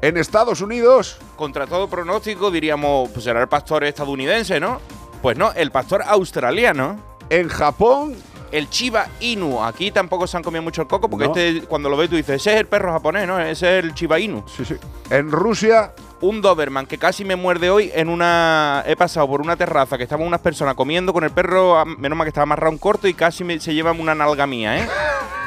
En 0.00 0.16
Estados 0.16 0.60
Unidos, 0.60 1.18
Contra 1.36 1.66
todo 1.66 1.88
pronóstico 1.88 2.52
diríamos, 2.52 3.10
pues 3.10 3.24
será 3.24 3.40
el 3.40 3.48
pastor 3.48 3.82
estadounidense, 3.82 4.60
¿no? 4.60 4.80
Pues 5.20 5.36
no, 5.36 5.52
el 5.54 5.72
pastor 5.72 6.02
australiano. 6.06 7.00
En 7.30 7.48
Japón. 7.48 8.14
El 8.52 8.68
Chiba 8.70 9.06
Inu. 9.20 9.62
Aquí 9.62 9.90
tampoco 9.90 10.26
se 10.26 10.36
han 10.36 10.42
comido 10.42 10.62
mucho 10.62 10.82
el 10.82 10.88
coco 10.88 11.08
porque 11.08 11.26
No. 11.26 11.34
este, 11.36 11.66
cuando 11.66 11.88
lo 11.90 11.96
ves 11.96 12.08
tú 12.10 12.16
dices, 12.16 12.36
ese 12.36 12.54
es 12.54 12.60
el 12.60 12.66
perro 12.66 12.92
japonés, 12.92 13.26
¿no? 13.26 13.38
Ese 13.38 13.78
es 13.78 13.84
el 13.84 13.94
Chiba 13.94 14.18
Inu. 14.18 14.44
Sí, 14.46 14.64
sí. 14.64 14.74
En 15.10 15.30
Rusia. 15.30 15.92
Un 16.20 16.40
Doberman 16.42 16.86
que 16.86 16.98
casi 16.98 17.24
me 17.24 17.36
muerde 17.36 17.70
hoy 17.70 17.92
en 17.94 18.08
una... 18.08 18.82
He 18.88 18.96
pasado 18.96 19.28
por 19.28 19.40
una 19.40 19.54
terraza 19.54 19.96
que 19.96 20.02
estaban 20.02 20.26
unas 20.26 20.40
personas 20.40 20.74
comiendo 20.74 21.12
con 21.12 21.22
el 21.22 21.30
perro, 21.30 21.78
a- 21.78 21.84
menos 21.84 22.18
mal 22.18 22.24
que 22.24 22.30
estaba 22.30 22.42
amarrado 22.42 22.72
un 22.72 22.78
corto 22.78 23.06
y 23.06 23.14
casi 23.14 23.44
me- 23.44 23.60
se 23.60 23.72
llevan 23.72 24.00
una 24.00 24.16
nalga 24.16 24.44
mía, 24.44 24.78
¿eh? 24.78 24.88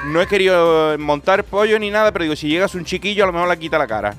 No 0.06 0.22
he 0.22 0.28
querido 0.28 0.98
montar 0.98 1.44
pollo 1.44 1.78
ni 1.78 1.90
nada, 1.90 2.14
pero 2.14 2.24
digo, 2.24 2.38
si 2.38 2.48
llegas 2.48 2.74
un 2.74 2.86
chiquillo 2.86 3.26
a 3.26 3.28
lo 3.28 3.34
mejor 3.34 3.50
le 3.50 3.60
quita 3.60 3.78
la 3.78 3.86
cara. 3.86 4.12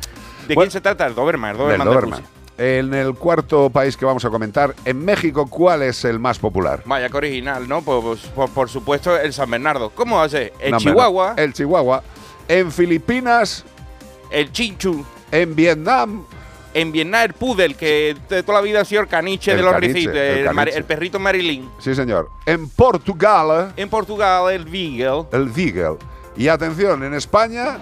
¿De 0.46 0.54
Bueno, 0.54 0.68
quién 0.68 0.70
se 0.72 0.80
trata? 0.82 1.06
El 1.06 1.14
Doberman, 1.14 1.52
el 1.52 1.56
del 1.56 1.78
Doberman. 1.78 2.20
de. 2.20 2.41
En 2.62 2.94
el 2.94 3.14
cuarto 3.14 3.70
país 3.70 3.96
que 3.96 4.04
vamos 4.04 4.24
a 4.24 4.30
comentar, 4.30 4.72
en 4.84 5.04
México, 5.04 5.48
¿cuál 5.48 5.82
es 5.82 6.04
el 6.04 6.20
más 6.20 6.38
popular? 6.38 6.82
Vaya, 6.84 7.08
que 7.08 7.16
original, 7.16 7.66
¿no? 7.68 7.82
Pues, 7.82 8.00
pues, 8.04 8.20
por, 8.26 8.50
por 8.50 8.68
supuesto, 8.68 9.18
el 9.18 9.32
San 9.32 9.50
Bernardo. 9.50 9.90
¿Cómo 9.90 10.28
ser? 10.28 10.52
El 10.60 10.70
No. 10.70 10.78
Chihuahua, 10.78 11.34
El 11.36 11.52
Chihuahua. 11.52 12.04
En 12.46 12.70
Filipinas, 12.70 13.64
el 14.30 14.52
Chinchu. 14.52 15.04
en 15.32 15.56
Vietnam, 15.56 16.24
En 16.74 16.92
Vietnam, 16.92 17.22
el 17.24 17.32
Pudel, 17.32 17.74
que 17.74 18.14
de 18.28 18.42
toda 18.44 18.58
la 18.58 18.62
vida 18.64 18.80
ha 18.82 18.84
sido 18.84 19.00
el 19.02 19.08
caniche 19.08 19.50
El 19.50 19.56
de 19.58 19.62
los 19.64 19.72
caniche, 19.72 19.92
ricitos, 19.94 20.14
el 20.16 20.20
el, 20.38 20.44
mari- 20.46 20.54
caniche. 20.54 20.78
el 20.78 20.84
perrito 20.84 21.18
Marilyn. 21.18 21.68
sí 21.80 21.94
señor. 21.96 22.30
En 22.46 22.68
Portugal, 22.68 23.72
En 23.76 23.88
Portugal, 23.88 24.52
el 24.52 24.64
Beagle. 24.66 25.24
el 25.32 25.48
Beagle. 25.48 25.96
Y 26.36 26.46
atención, 26.48 27.02
en 27.02 27.12
España, 27.14 27.78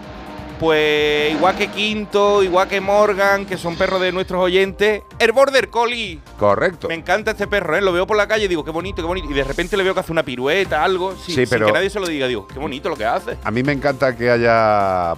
Pues 0.61 1.32
igual 1.32 1.56
que 1.56 1.68
Quinto, 1.68 2.42
igual 2.42 2.68
que 2.68 2.82
Morgan, 2.82 3.46
que 3.46 3.56
son 3.56 3.76
perros 3.76 3.98
de 4.02 4.12
nuestros 4.12 4.42
oyentes, 4.42 5.02
el 5.18 5.32
Border 5.32 5.70
Collie. 5.70 6.20
correcto. 6.38 6.86
Me 6.88 6.94
encanta 6.94 7.30
este 7.30 7.46
perro, 7.46 7.74
¿eh? 7.76 7.80
Lo 7.80 7.94
veo 7.94 8.06
por 8.06 8.18
la 8.18 8.28
calle 8.28 8.44
y 8.44 8.48
digo, 8.48 8.62
qué 8.62 8.70
bonito, 8.70 8.96
qué 9.00 9.08
bonito. 9.08 9.30
Y 9.30 9.32
de 9.34 9.42
repente 9.44 9.74
le 9.78 9.84
veo 9.84 9.94
que 9.94 10.00
hace 10.00 10.12
una 10.12 10.22
pirueta, 10.22 10.84
algo, 10.84 11.12
sin, 11.12 11.34
Sí, 11.34 11.46
sin 11.46 11.48
pero- 11.48 11.66
que 11.66 11.72
nadie 11.72 11.88
se 11.88 11.98
lo 11.98 12.06
diga. 12.06 12.26
Digo, 12.26 12.46
qué 12.46 12.58
bonito 12.58 12.90
lo 12.90 12.96
que 12.96 13.06
hace. 13.06 13.38
A 13.42 13.50
mí 13.50 13.62
me 13.62 13.72
encanta 13.72 14.14
que 14.14 14.30
haya 14.30 15.14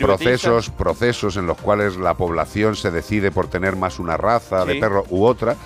procesos, 0.00 0.68
procesos 0.68 1.38
en 1.38 1.46
los 1.46 1.56
cuales 1.56 1.96
la 1.96 2.12
población 2.14 2.76
se 2.76 2.90
decide 2.90 3.30
por 3.30 3.48
tener 3.48 3.76
más 3.76 3.98
una 3.98 4.18
raza 4.18 4.66
de 4.66 4.74
perro 4.76 5.06
u 5.08 5.24
otra. 5.24 5.56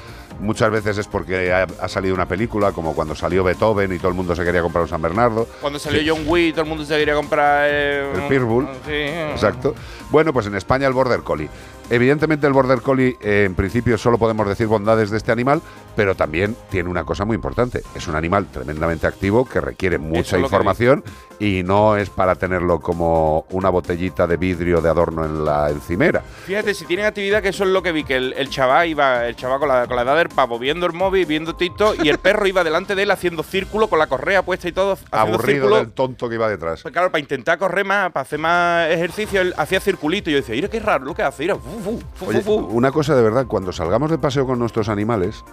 Muchas 0.41 0.71
veces 0.71 0.99
es 0.99 1.07
porque 1.07 1.53
ha, 1.53 1.67
ha 1.81 1.89
salido 1.89 2.15
una 2.15 2.27
película, 2.27 2.73
como 2.73 2.95
cuando 2.95 3.15
salió 3.15 3.43
Beethoven 3.43 3.93
y 3.93 3.99
todo 3.99 4.09
el 4.09 4.15
mundo 4.15 4.37
se 4.37 4.45
quería 4.45 4.63
comprar 4.63 4.83
un 4.83 4.89
San 4.89 5.03
Bernardo. 5.03 5.47
Cuando 5.61 5.79
salió 5.79 6.15
John 6.15 6.25
Wick, 6.27 6.55
todo 6.55 6.63
el 6.63 6.69
mundo 6.69 6.85
se 6.85 6.97
quería 6.97 7.15
comprar 7.15 7.69
eh, 7.71 8.13
El 8.15 8.23
Pitbull. 8.29 8.69
Sí. 8.87 8.93
Exacto. 8.93 9.75
Bueno, 10.11 10.33
pues 10.33 10.47
en 10.47 10.55
España 10.55 10.87
el 10.87 10.93
Border 10.93 11.21
Collie. 11.21 11.49
Evidentemente 11.91 12.47
el 12.47 12.53
Border 12.53 12.83
Collie, 12.83 13.17
eh, 13.21 13.45
en 13.47 13.55
principio 13.55 13.97
solo 13.97 14.19
podemos 14.19 14.47
decir 14.47 14.67
bondades 14.67 15.11
de 15.11 15.17
este 15.17 15.33
animal, 15.33 15.63
pero 15.97 16.15
también 16.15 16.55
tiene 16.71 16.89
una 16.89 17.05
cosa 17.05 17.25
muy 17.25 17.35
importante. 17.35 17.83
Es 17.95 18.07
un 18.09 18.15
animal 18.15 18.47
tremendamente 18.47 19.07
activo 19.07 19.47
que 19.47 19.61
requiere 19.61 19.99
mucha 19.99 20.39
información 20.39 21.03
y 21.41 21.63
no 21.63 21.97
es 21.97 22.11
para 22.11 22.35
tenerlo 22.35 22.81
como 22.81 23.47
una 23.51 23.71
botellita 23.71 24.27
de 24.27 24.37
vidrio 24.37 24.81
de 24.81 24.89
adorno 24.89 25.25
en 25.25 25.45
la 25.45 25.71
encimera. 25.71 26.21
Fíjate, 26.47 26.75
si 26.75 26.85
tienen 26.85 27.07
actividad, 27.07 27.43
que 27.43 27.51
eso 27.51 27.65
es 27.65 27.71
lo 27.71 27.83
que 27.83 27.93
vi, 27.93 28.03
que 28.05 28.17
el, 28.17 28.33
el 28.37 28.51
chaval 28.51 28.89
iba, 28.89 29.27
el 29.27 29.37
chaval 29.37 29.61
con 29.61 29.69
la, 29.69 29.87
con 29.87 29.97
la 29.97 30.03
edad 30.03 30.17
del 30.17 30.29
pavo, 30.31 30.59
viendo 30.59 30.87
el 30.87 30.93
móvil, 30.93 31.27
viendo 31.27 31.55
TikTok, 31.55 32.05
y 32.05 32.09
el 32.09 32.19
perro 32.19 32.47
iba 32.47 32.65
delante 32.65 32.95
de 32.95 33.03
él 33.05 33.11
haciendo 33.11 33.43
círculo 33.43 33.87
con 33.89 33.99
la 33.99 34.07
correa 34.09 34.43
puesta 34.43 34.69
y 34.69 34.73
todo, 34.73 34.99
Aburrido 35.13 35.43
círculo. 35.61 35.77
del 35.77 35.93
tonto 35.93 36.29
que 36.29 36.35
iba 36.35 36.49
detrás. 36.49 36.83
Pues 36.83 36.93
claro, 36.93 37.11
para 37.13 37.21
intentar 37.21 37.57
correr 37.59 37.85
más, 37.85 38.11
para 38.11 38.23
hacer 38.23 38.39
más 38.41 38.89
ejercicio, 38.91 39.41
él 39.41 39.55
hacía 39.57 39.81
circulito. 39.81 40.31
Y 40.31 40.33
yo 40.33 40.39
decía, 40.41 40.55
mira 40.57 40.69
qué 40.69 40.81
raro 40.81 41.05
lo 41.05 41.15
que 41.15 41.23
hace, 41.23 41.45
mira, 41.45 41.55
fu, 41.57 41.79
fu, 41.81 42.01
fu, 42.15 42.27
Oye, 42.31 42.41
fu, 42.41 42.59
fu". 42.61 42.67
una 42.77 42.91
cosa 42.91 43.15
de 43.15 43.23
verdad, 43.23 43.47
cuando 43.47 43.73
salgamos 43.73 44.11
de 44.11 44.19
paseo 44.19 44.45
con 44.47 44.59
nuestros 44.59 44.89
animales, 44.89 45.45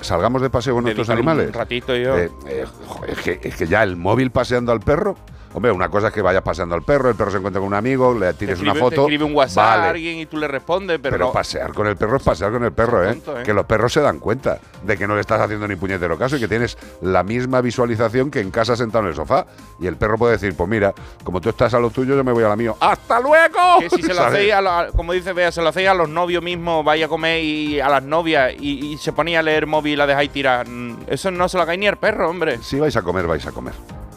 salgamos 0.00 0.42
de 0.42 0.50
paseo 0.50 0.74
con 0.74 0.84
nuestros 0.84 1.06
Dedicar 1.06 1.22
un 1.22 1.28
animales. 1.28 1.54
ratito 1.54 1.94
yo. 1.96 2.16
Eh, 2.16 2.30
eh, 2.46 2.64
joder, 2.86 3.10
es, 3.10 3.18
que, 3.20 3.40
es 3.42 3.56
que 3.56 3.66
ya 3.66 3.82
el 3.82 3.96
móvil 3.96 4.30
paseando 4.30 4.72
al 4.72 4.80
perro. 4.80 5.16
Hombre, 5.54 5.70
una 5.70 5.88
cosa 5.90 6.08
es 6.08 6.14
que 6.14 6.22
vayas 6.22 6.42
paseando 6.42 6.74
al 6.74 6.82
perro, 6.82 7.10
el 7.10 7.14
perro 7.14 7.30
se 7.30 7.36
encuentra 7.36 7.60
con 7.60 7.66
un 7.68 7.74
amigo, 7.74 8.14
le 8.18 8.32
tires 8.34 8.58
Escribe- 8.58 8.62
una 8.70 8.72
te 8.74 8.80
foto. 8.80 9.00
escribe 9.02 9.24
un 9.24 9.34
WhatsApp 9.34 9.64
vale, 9.66 9.82
a 9.86 9.90
alguien 9.90 10.18
y 10.18 10.26
tú 10.26 10.38
le 10.38 10.48
respondes, 10.48 10.98
pero, 11.02 11.14
pero 11.14 11.26
no. 11.26 11.32
pasear 11.32 11.72
con 11.74 11.86
el 11.86 11.96
perro 11.96 12.16
es 12.16 12.22
pasear 12.22 12.52
con 12.52 12.64
el 12.64 12.72
perro, 12.72 13.04
¿eh? 13.04 13.12
tonto, 13.14 13.38
¿eh? 13.38 13.42
Que 13.42 13.52
los 13.52 13.66
perros 13.66 13.92
se 13.92 14.00
dan 14.00 14.18
cuenta 14.18 14.58
de 14.82 14.96
que 14.96 15.06
no 15.06 15.14
le 15.14 15.20
estás 15.20 15.40
haciendo 15.40 15.68
ni 15.68 15.76
puñetero 15.76 16.16
caso 16.18 16.36
y 16.36 16.40
que 16.40 16.48
tienes 16.48 16.78
la 17.02 17.22
misma 17.22 17.60
visualización 17.60 18.30
que 18.30 18.40
en 18.40 18.50
casa 18.50 18.76
sentado 18.76 19.04
en 19.04 19.10
el 19.10 19.14
sofá. 19.14 19.44
Y 19.78 19.86
el 19.86 19.96
perro 19.96 20.16
puede 20.16 20.32
decir, 20.32 20.54
pues 20.56 20.70
mira, 20.70 20.94
como 21.22 21.40
tú 21.40 21.50
estás 21.50 21.74
a 21.74 21.78
lo 21.78 21.90
tuyo, 21.90 22.16
yo 22.16 22.24
me 22.24 22.32
voy 22.32 22.44
a 22.44 22.48
la 22.48 22.56
mío. 22.56 22.76
¡Hasta 22.80 23.20
luego! 23.20 23.58
Que 23.80 23.90
si 23.90 24.02
se 24.02 24.14
lo 24.14 24.22
hacéis, 24.22 24.52
a 24.54 24.60
lo- 24.62 24.92
como 24.92 25.12
dice 25.12 25.32
Bea, 25.34 25.52
se 25.52 25.60
lo 25.60 25.68
hacéis 25.68 25.88
a 25.88 25.94
los 25.94 26.08
novios 26.08 26.42
mismos, 26.42 26.82
vaya 26.84 27.06
a 27.06 27.08
comer 27.08 27.42
y 27.44 27.78
a 27.78 27.88
las 27.90 28.02
novias 28.02 28.52
y, 28.58 28.92
y 28.92 28.96
se 28.98 29.12
ponía 29.12 29.40
a 29.40 29.42
leer 29.42 29.66
móvil 29.66 29.92
y 29.92 29.96
la 29.96 30.06
dejáis 30.06 30.30
tirar. 30.30 30.66
Mm, 30.66 30.96
Eso 31.08 31.30
no 31.30 31.46
se 31.48 31.58
lo 31.58 31.64
hagáis 31.64 31.78
ni 31.78 31.86
al 31.88 31.98
perro, 31.98 32.30
hombre. 32.30 32.58
Si 32.62 32.80
vais 32.80 32.96
a 32.96 33.02
comer, 33.02 33.26
vais 33.26 33.46
a 33.46 33.52
comer. 33.52 33.74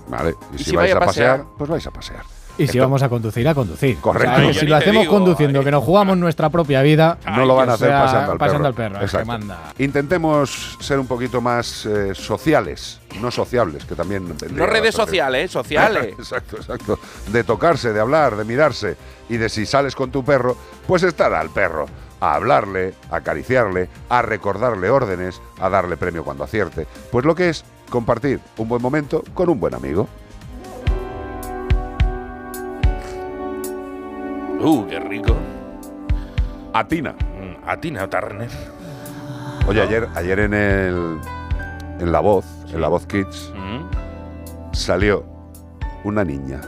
¿Vale? 0.08 0.36
Y, 0.52 0.56
Y 0.56 0.58
si, 0.60 0.64
si 0.72 0.76
vais 0.76 0.94
a 0.94 1.00
pasear, 1.00 1.38
pasear, 1.40 1.58
pues 1.58 1.70
vais 1.70 1.88
a 1.88 1.92
pasear. 1.92 2.36
Y 2.58 2.68
si 2.68 2.80
vamos 2.80 3.04
a 3.04 3.10
conducir, 3.10 3.46
a 3.50 3.54
conducir. 3.54 3.98
Correcto. 4.00 4.48
O 4.48 4.54
sea, 4.54 4.62
si 4.62 4.66
lo 4.66 4.78
hacemos 4.78 5.02
digo, 5.02 5.14
conduciendo, 5.14 5.62
que 5.62 5.72
nos 5.72 5.84
jugamos 5.84 6.18
nuestra 6.18 6.50
propia 6.50 6.82
vida, 6.84 7.18
no 7.36 7.46
lo 7.46 7.56
van 7.56 7.70
a 7.70 7.74
hacer 7.74 7.90
sea 7.90 8.02
paseando 8.02 8.32
al 8.32 8.38
pasando 8.38 8.74
perro. 8.74 8.86
al 8.86 8.94
perro, 8.94 9.06
el 9.06 9.12
que 9.12 9.26
manda. 9.26 9.74
Intentemos 9.78 10.78
ser 10.80 11.00
un 11.00 11.08
poquito 11.08 11.42
más 11.42 11.86
eh, 11.86 12.16
sociales, 12.16 13.02
no 13.20 13.30
sociables, 13.30 13.84
que 13.84 13.96
también 13.96 14.34
No 14.52 14.66
redes 14.68 14.96
sociales, 14.96 15.46
¿eh? 15.46 15.48
Sociales. 15.50 16.14
exacto, 16.18 16.56
exacto. 16.56 17.00
De 17.28 17.44
tocarse, 17.44 17.92
de 17.92 18.00
hablar, 18.00 18.38
de 18.38 18.46
mirarse 18.46 18.96
y 19.28 19.36
de 19.36 19.50
si 19.50 19.66
sales 19.66 19.94
con 19.94 20.12
tu 20.12 20.24
perro, 20.24 20.56
pues 20.88 21.04
estar 21.04 21.34
al 21.34 21.50
perro. 21.50 21.88
A 22.22 22.36
hablarle, 22.36 22.94
a 23.12 23.18
acariciarle, 23.18 23.90
a 24.08 24.22
recordarle 24.22 24.90
órdenes, 24.90 25.42
a 25.60 25.70
darle 25.70 25.98
premio 25.98 26.24
cuando 26.24 26.46
acierte. 26.46 26.88
Pues 27.12 27.26
lo 27.26 27.36
que 27.36 27.50
es 27.50 27.66
compartir 27.90 28.40
un 28.58 28.68
buen 28.68 28.82
momento 28.82 29.24
con 29.34 29.50
un 29.50 29.60
buen 29.60 29.74
amigo. 29.74 30.08
Uh, 34.62 34.86
qué 34.88 35.00
rico. 35.00 35.36
Atina. 36.74 37.12
Mm, 37.14 37.70
Atina 37.70 38.10
Turner. 38.10 38.50
Oye, 39.68 39.82
ayer, 39.82 40.08
ayer 40.16 40.40
en 40.40 40.54
el 40.54 41.20
en 42.00 42.12
La 42.12 42.20
Voz, 42.20 42.46
en 42.74 42.82
La 42.82 42.88
Voz 42.88 43.06
Kids, 43.08 43.52
Mm, 43.56 44.74
salió 44.74 45.24
una 46.04 46.24
niña 46.24 46.62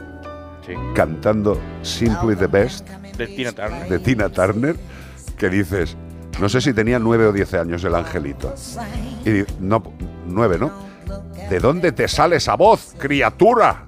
sí. 0.66 0.74
cantando 0.96 1.60
Simply 1.82 2.36
the 2.36 2.48
Best 2.48 2.88
De 3.18 3.28
Tina 3.28 3.52
Turner. 3.52 3.90
de 3.90 4.00
Tina 4.00 4.30
Turner, 4.30 4.76
que 5.38 5.50
dices, 5.50 5.98
no 6.40 6.50
sé 6.50 6.62
si 6.62 6.74
tenía 6.74 6.98
nueve 7.00 7.26
o 7.26 7.32
diez 7.34 7.54
años 7.54 7.84
el 7.84 7.94
angelito. 7.96 8.54
Y 9.26 9.44
no, 9.60 9.84
nueve, 10.28 10.58
¿no? 10.60 10.72
¿De 11.50 11.60
dónde 11.60 11.92
te 11.92 12.08
sale 12.08 12.38
esa 12.38 12.56
voz, 12.56 12.96
criatura? 12.98 13.88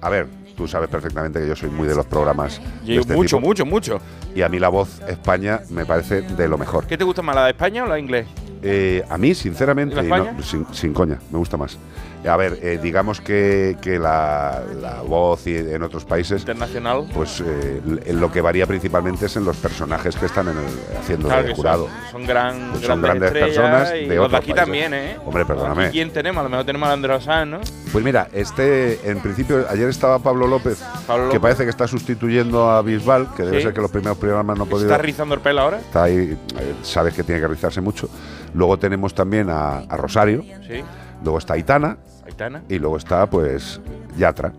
A 0.00 0.08
ver, 0.08 0.26
tú 0.56 0.66
sabes 0.68 0.88
perfectamente 0.88 1.40
que 1.40 1.48
yo 1.48 1.56
soy 1.56 1.70
muy 1.70 1.88
de 1.88 1.94
los 1.94 2.06
programas 2.06 2.60
de 2.84 2.94
Yo 2.94 3.00
este 3.00 3.14
mucho, 3.14 3.36
tipo, 3.36 3.46
mucho, 3.46 3.66
mucho. 3.66 4.00
Y 4.34 4.42
a 4.42 4.48
mí 4.48 4.58
la 4.58 4.68
voz 4.68 5.00
España 5.08 5.60
me 5.70 5.86
parece 5.86 6.22
de 6.22 6.48
lo 6.48 6.58
mejor. 6.58 6.86
¿Qué 6.86 6.98
te 6.98 7.04
gusta 7.04 7.22
más, 7.22 7.34
la 7.34 7.44
de 7.44 7.50
España 7.50 7.84
o 7.84 7.86
la 7.86 7.94
de 7.94 8.00
inglés? 8.00 8.26
Eh, 8.62 9.04
a 9.08 9.16
mí, 9.16 9.34
sinceramente, 9.34 9.96
sin, 10.42 10.66
sin 10.72 10.92
coña, 10.92 11.18
me 11.30 11.38
gusta 11.38 11.56
más. 11.56 11.78
A 12.26 12.36
ver, 12.36 12.58
eh, 12.62 12.78
digamos 12.82 13.20
que, 13.20 13.76
que 13.80 13.98
la, 13.98 14.60
la 14.82 15.02
voz 15.02 15.46
y 15.46 15.56
en 15.56 15.82
otros 15.82 16.04
países, 16.04 16.40
Internacional. 16.42 17.06
pues 17.14 17.42
eh, 17.46 17.80
lo 18.12 18.30
que 18.32 18.40
varía 18.40 18.66
principalmente 18.66 19.26
es 19.26 19.36
en 19.36 19.44
los 19.44 19.56
personajes 19.56 20.16
que 20.16 20.26
están 20.26 20.48
en 20.48 20.58
el- 20.58 20.98
haciendo 20.98 21.28
Claro 21.28 21.42
de 21.42 21.48
que 21.50 21.54
jurado. 21.54 21.86
Son, 21.86 22.10
son 22.12 22.26
gran, 22.26 22.70
Pues 22.72 22.84
son 22.84 23.00
grandes, 23.02 23.30
personas 23.30 23.92
y 23.94 24.06
de 24.06 24.18
otros 24.18 24.34
aquí 24.40 24.48
países. 24.52 24.64
también, 24.64 24.94
¿eh? 24.94 25.16
Hombre, 25.24 25.46
perdóname. 25.46 25.86
¿Y 25.86 25.90
quién 25.90 26.10
tenemos? 26.12 26.40
A 26.40 26.44
lo 26.44 26.48
mejor 26.50 26.66
tenemos 26.66 26.88
a 26.88 26.92
Andrés 26.92 27.22
Sanz, 27.24 27.50
¿no? 27.50 27.60
Pues 27.92 28.04
mira, 28.04 28.28
este, 28.32 29.08
en 29.08 29.20
principio, 29.20 29.64
ayer 29.70 29.88
estaba 29.88 30.18
Pablo 30.18 30.46
López, 30.48 30.82
Pablo 31.06 31.28
que 31.28 31.34
López. 31.36 31.40
parece 31.40 31.64
que 31.64 31.70
está 31.70 31.86
sustituyendo 31.86 32.68
a 32.68 32.82
Bisbal, 32.82 33.28
que 33.36 33.44
debe 33.44 33.58
Sí. 33.58 33.62
ser 33.62 33.72
que 33.74 33.80
los 33.80 33.90
primeros 33.92 34.18
programas 34.18 34.56
no 34.58 34.64
ha 34.64 34.66
¿Se 34.66 34.70
podido. 34.72 34.90
está 34.90 35.00
rizando 35.00 35.34
el 35.36 35.40
pelo 35.40 35.60
ahora? 35.60 35.78
Está 35.78 36.02
ahí, 36.02 36.36
eh, 36.58 36.74
sabes 36.82 37.14
que 37.14 37.22
tiene 37.22 37.40
que 37.40 37.46
rizarse 37.48 37.80
mucho. 37.80 38.08
Luego 38.54 38.76
tenemos 38.76 39.14
también 39.14 39.48
a, 39.50 39.78
a 39.78 39.96
Rosario, 39.96 40.42
Sí. 40.66 40.82
Luego 41.22 41.38
está 41.38 41.54
Aitana, 41.54 41.96
Aitana. 42.26 42.62
y 42.68 42.78
luego 42.78 42.96
está 42.96 43.26
pues 43.28 43.80
Yatra. 44.16 44.52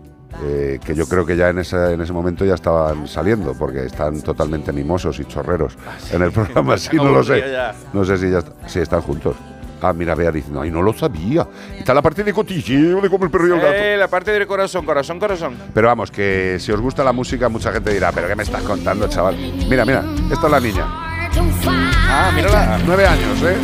eh, 0.44 0.78
que 0.84 0.94
yo 0.94 1.06
creo 1.06 1.26
que 1.26 1.36
ya 1.36 1.48
en 1.50 1.58
ese, 1.58 1.92
en 1.92 2.00
ese 2.00 2.12
momento 2.12 2.44
ya 2.44 2.54
estaban 2.54 3.08
saliendo 3.08 3.52
porque 3.54 3.84
están 3.86 4.20
totalmente 4.22 4.72
mimosos 4.72 5.18
y 5.20 5.24
chorreros 5.24 5.76
en 6.12 6.22
el 6.22 6.30
programa, 6.32 6.76
sí, 6.78 6.96
no 6.96 7.10
lo 7.10 7.24
sé. 7.24 7.40
ya. 7.50 7.74
No 7.92 8.04
sé 8.04 8.16
si 8.18 8.30
ya 8.30 8.42
están 8.82 9.00
juntos. 9.02 9.36
Ah, 9.82 9.94
mira, 9.94 10.14
Bea 10.14 10.30
diciendo, 10.30 10.60
ay, 10.60 10.70
no 10.70 10.82
lo 10.82 10.92
sabía. 10.92 11.46
Está 11.78 11.94
la 11.94 12.02
parte 12.02 12.22
de 12.22 12.34
cotilleo 12.34 13.00
de 13.00 13.08
como 13.08 13.24
el 13.24 13.30
perro 13.30 13.48
y 13.48 13.52
el 13.52 13.60
gato. 13.60 13.72
Eh, 13.74 13.96
la 13.96 14.08
parte 14.08 14.30
del 14.30 14.46
corazón, 14.46 14.84
corazón, 14.84 15.18
corazón. 15.18 15.56
Pero 15.72 15.86
vamos, 15.88 16.10
que 16.10 16.58
si 16.60 16.70
os 16.70 16.80
gusta 16.82 17.02
la 17.02 17.14
música, 17.14 17.48
mucha 17.48 17.72
gente 17.72 17.90
dirá, 17.90 18.12
pero 18.12 18.28
¿qué 18.28 18.36
me 18.36 18.42
estás 18.42 18.62
contando, 18.62 19.08
chaval? 19.08 19.36
Mira, 19.70 19.86
mira, 19.86 20.04
esta 20.30 20.46
es 20.46 20.52
la 20.52 20.60
niña. 20.60 20.84
Ah, 20.86 22.30
mírala. 22.36 22.78
Nueve 22.84 23.06
años, 23.06 23.42
¿eh? 23.42 23.56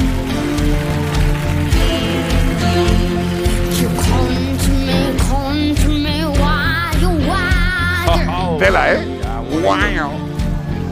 Tela, 8.58 8.92
¿eh? 8.92 9.06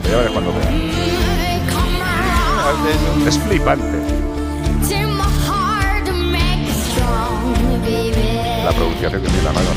Ya 0.03 0.17
verás 0.17 0.31
cuando 0.31 0.53
vea. 0.53 0.69
Es 3.27 3.39
flipante. 3.39 3.97
La 8.63 8.71
pronunciación 8.71 9.21
que 9.21 9.27
tiene 9.27 9.43
la 9.43 9.51
mano. 9.53 9.69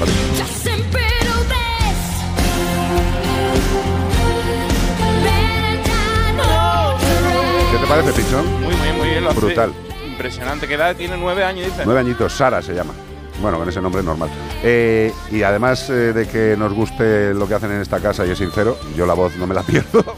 ¿Qué 7.71 7.79
te 7.79 7.87
parece, 7.87 8.13
Pichón? 8.13 8.63
Muy 8.63 8.75
bien, 8.77 8.97
muy 8.97 9.09
bien. 9.09 9.25
Lo 9.25 9.31
hace. 9.31 9.98
Impresionante. 10.19 10.66
¿Qué 10.66 10.75
edad 10.75 10.97
tiene? 10.97 11.16
Nueve 11.16 11.45
años, 11.45 11.66
dice. 11.66 11.83
Nueve 11.85 12.01
añitos, 12.01 12.33
Sara 12.33 12.61
se 12.61 12.75
llama. 12.75 12.93
Bueno, 13.41 13.57
con 13.57 13.69
ese 13.69 13.81
nombre 13.81 14.03
normal. 14.03 14.29
Eh, 14.64 15.12
y 15.31 15.45
además 15.45 15.89
eh, 15.91 16.12
de 16.12 16.27
que 16.27 16.57
nos 16.59 16.73
guste 16.73 17.33
lo 17.35 17.47
que 17.47 17.55
hacen 17.55 17.71
en 17.71 17.81
esta 17.81 18.01
casa 18.01 18.27
y 18.27 18.31
es 18.31 18.39
sincero, 18.39 18.77
yo 18.97 19.07
la 19.07 19.14
voz 19.14 19.37
no 19.37 19.47
me 19.47 19.55
la 19.55 19.62
pierdo. 19.66 20.16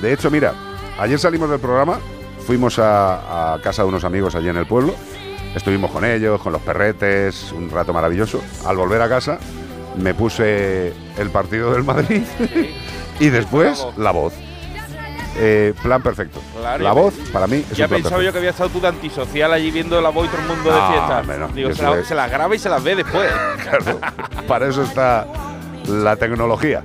De 0.00 0.10
hecho, 0.10 0.30
mira, 0.30 0.54
ayer 0.98 1.18
salimos 1.18 1.50
del 1.50 1.60
programa, 1.60 1.98
fuimos 2.46 2.78
a, 2.78 3.52
a 3.52 3.60
casa 3.60 3.82
de 3.82 3.88
unos 3.88 4.04
amigos 4.04 4.34
allí 4.34 4.48
en 4.48 4.56
el 4.56 4.64
pueblo, 4.64 4.94
estuvimos 5.54 5.90
con 5.90 6.06
ellos, 6.06 6.40
con 6.40 6.54
los 6.54 6.62
perretes, 6.62 7.52
un 7.52 7.68
rato 7.68 7.92
maravilloso. 7.92 8.40
Al 8.64 8.78
volver 8.78 9.02
a 9.02 9.08
casa 9.10 9.38
me 9.98 10.14
puse 10.14 10.94
el 11.18 11.28
partido 11.30 11.74
del 11.74 11.84
Madrid 11.84 12.22
y 13.20 13.28
después 13.28 13.86
la 13.98 14.12
voz. 14.12 14.32
Eh, 15.36 15.72
plan 15.82 16.02
perfecto. 16.02 16.40
Claro, 16.60 16.84
la 16.84 16.92
voz, 16.92 17.14
me- 17.16 17.30
para 17.30 17.46
mí, 17.46 17.56
es 17.70 17.76
Ya 17.76 17.84
un 17.86 17.88
plan 17.88 18.02
pensaba 18.02 18.16
perfecto. 18.16 18.22
yo 18.22 18.32
que 18.32 18.38
había 18.38 18.50
estado 18.50 18.68
tú 18.70 18.80
de 18.80 18.88
antisocial 18.88 19.52
allí 19.52 19.70
viendo 19.70 20.00
la 20.00 20.10
voz 20.10 20.26
y 20.26 20.28
todo 20.28 20.40
el 20.42 20.46
mundo 20.48 20.70
de 20.70 20.76
No, 20.78 20.88
fiesta. 20.88 21.22
no. 21.38 21.48
Digo, 21.48 21.72
se, 21.74 21.82
la- 21.82 22.04
se 22.04 22.14
las 22.14 22.30
graba 22.30 22.54
y 22.54 22.58
se 22.58 22.68
las 22.68 22.82
ve 22.84 22.96
después. 22.96 23.30
Claro, 23.62 23.98
para 24.46 24.68
eso 24.68 24.82
está 24.82 25.26
la 25.88 26.16
tecnología. 26.16 26.82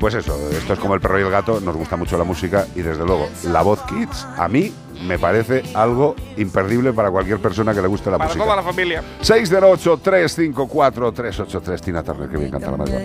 Pues 0.00 0.14
eso, 0.14 0.36
esto 0.50 0.72
es 0.72 0.78
como 0.80 0.94
el 0.94 1.00
perro 1.00 1.20
y 1.20 1.22
el 1.22 1.30
gato, 1.30 1.60
nos 1.60 1.76
gusta 1.76 1.96
mucho 1.96 2.18
la 2.18 2.24
música 2.24 2.66
y 2.74 2.82
desde 2.82 3.04
luego 3.06 3.28
la 3.44 3.62
voz 3.62 3.80
Kids 3.82 4.26
a 4.36 4.48
mí 4.48 4.72
me 5.06 5.18
parece 5.18 5.62
algo 5.74 6.16
imperdible 6.36 6.92
para 6.92 7.10
cualquier 7.10 7.38
persona 7.38 7.72
que 7.72 7.80
le 7.80 7.86
guste 7.88 8.10
la 8.10 8.18
Para 8.18 8.28
música. 8.28 8.44
toda 8.44 8.56
la 8.56 8.62
familia. 8.62 9.02
608 9.20 10.00
354 10.02 11.12
383 11.12 11.80
Tina 11.80 12.02
Turner, 12.02 12.28
que 12.28 12.36
bien 12.36 12.50
canta 12.50 12.70
la 12.72 12.76
madre. 12.76 13.04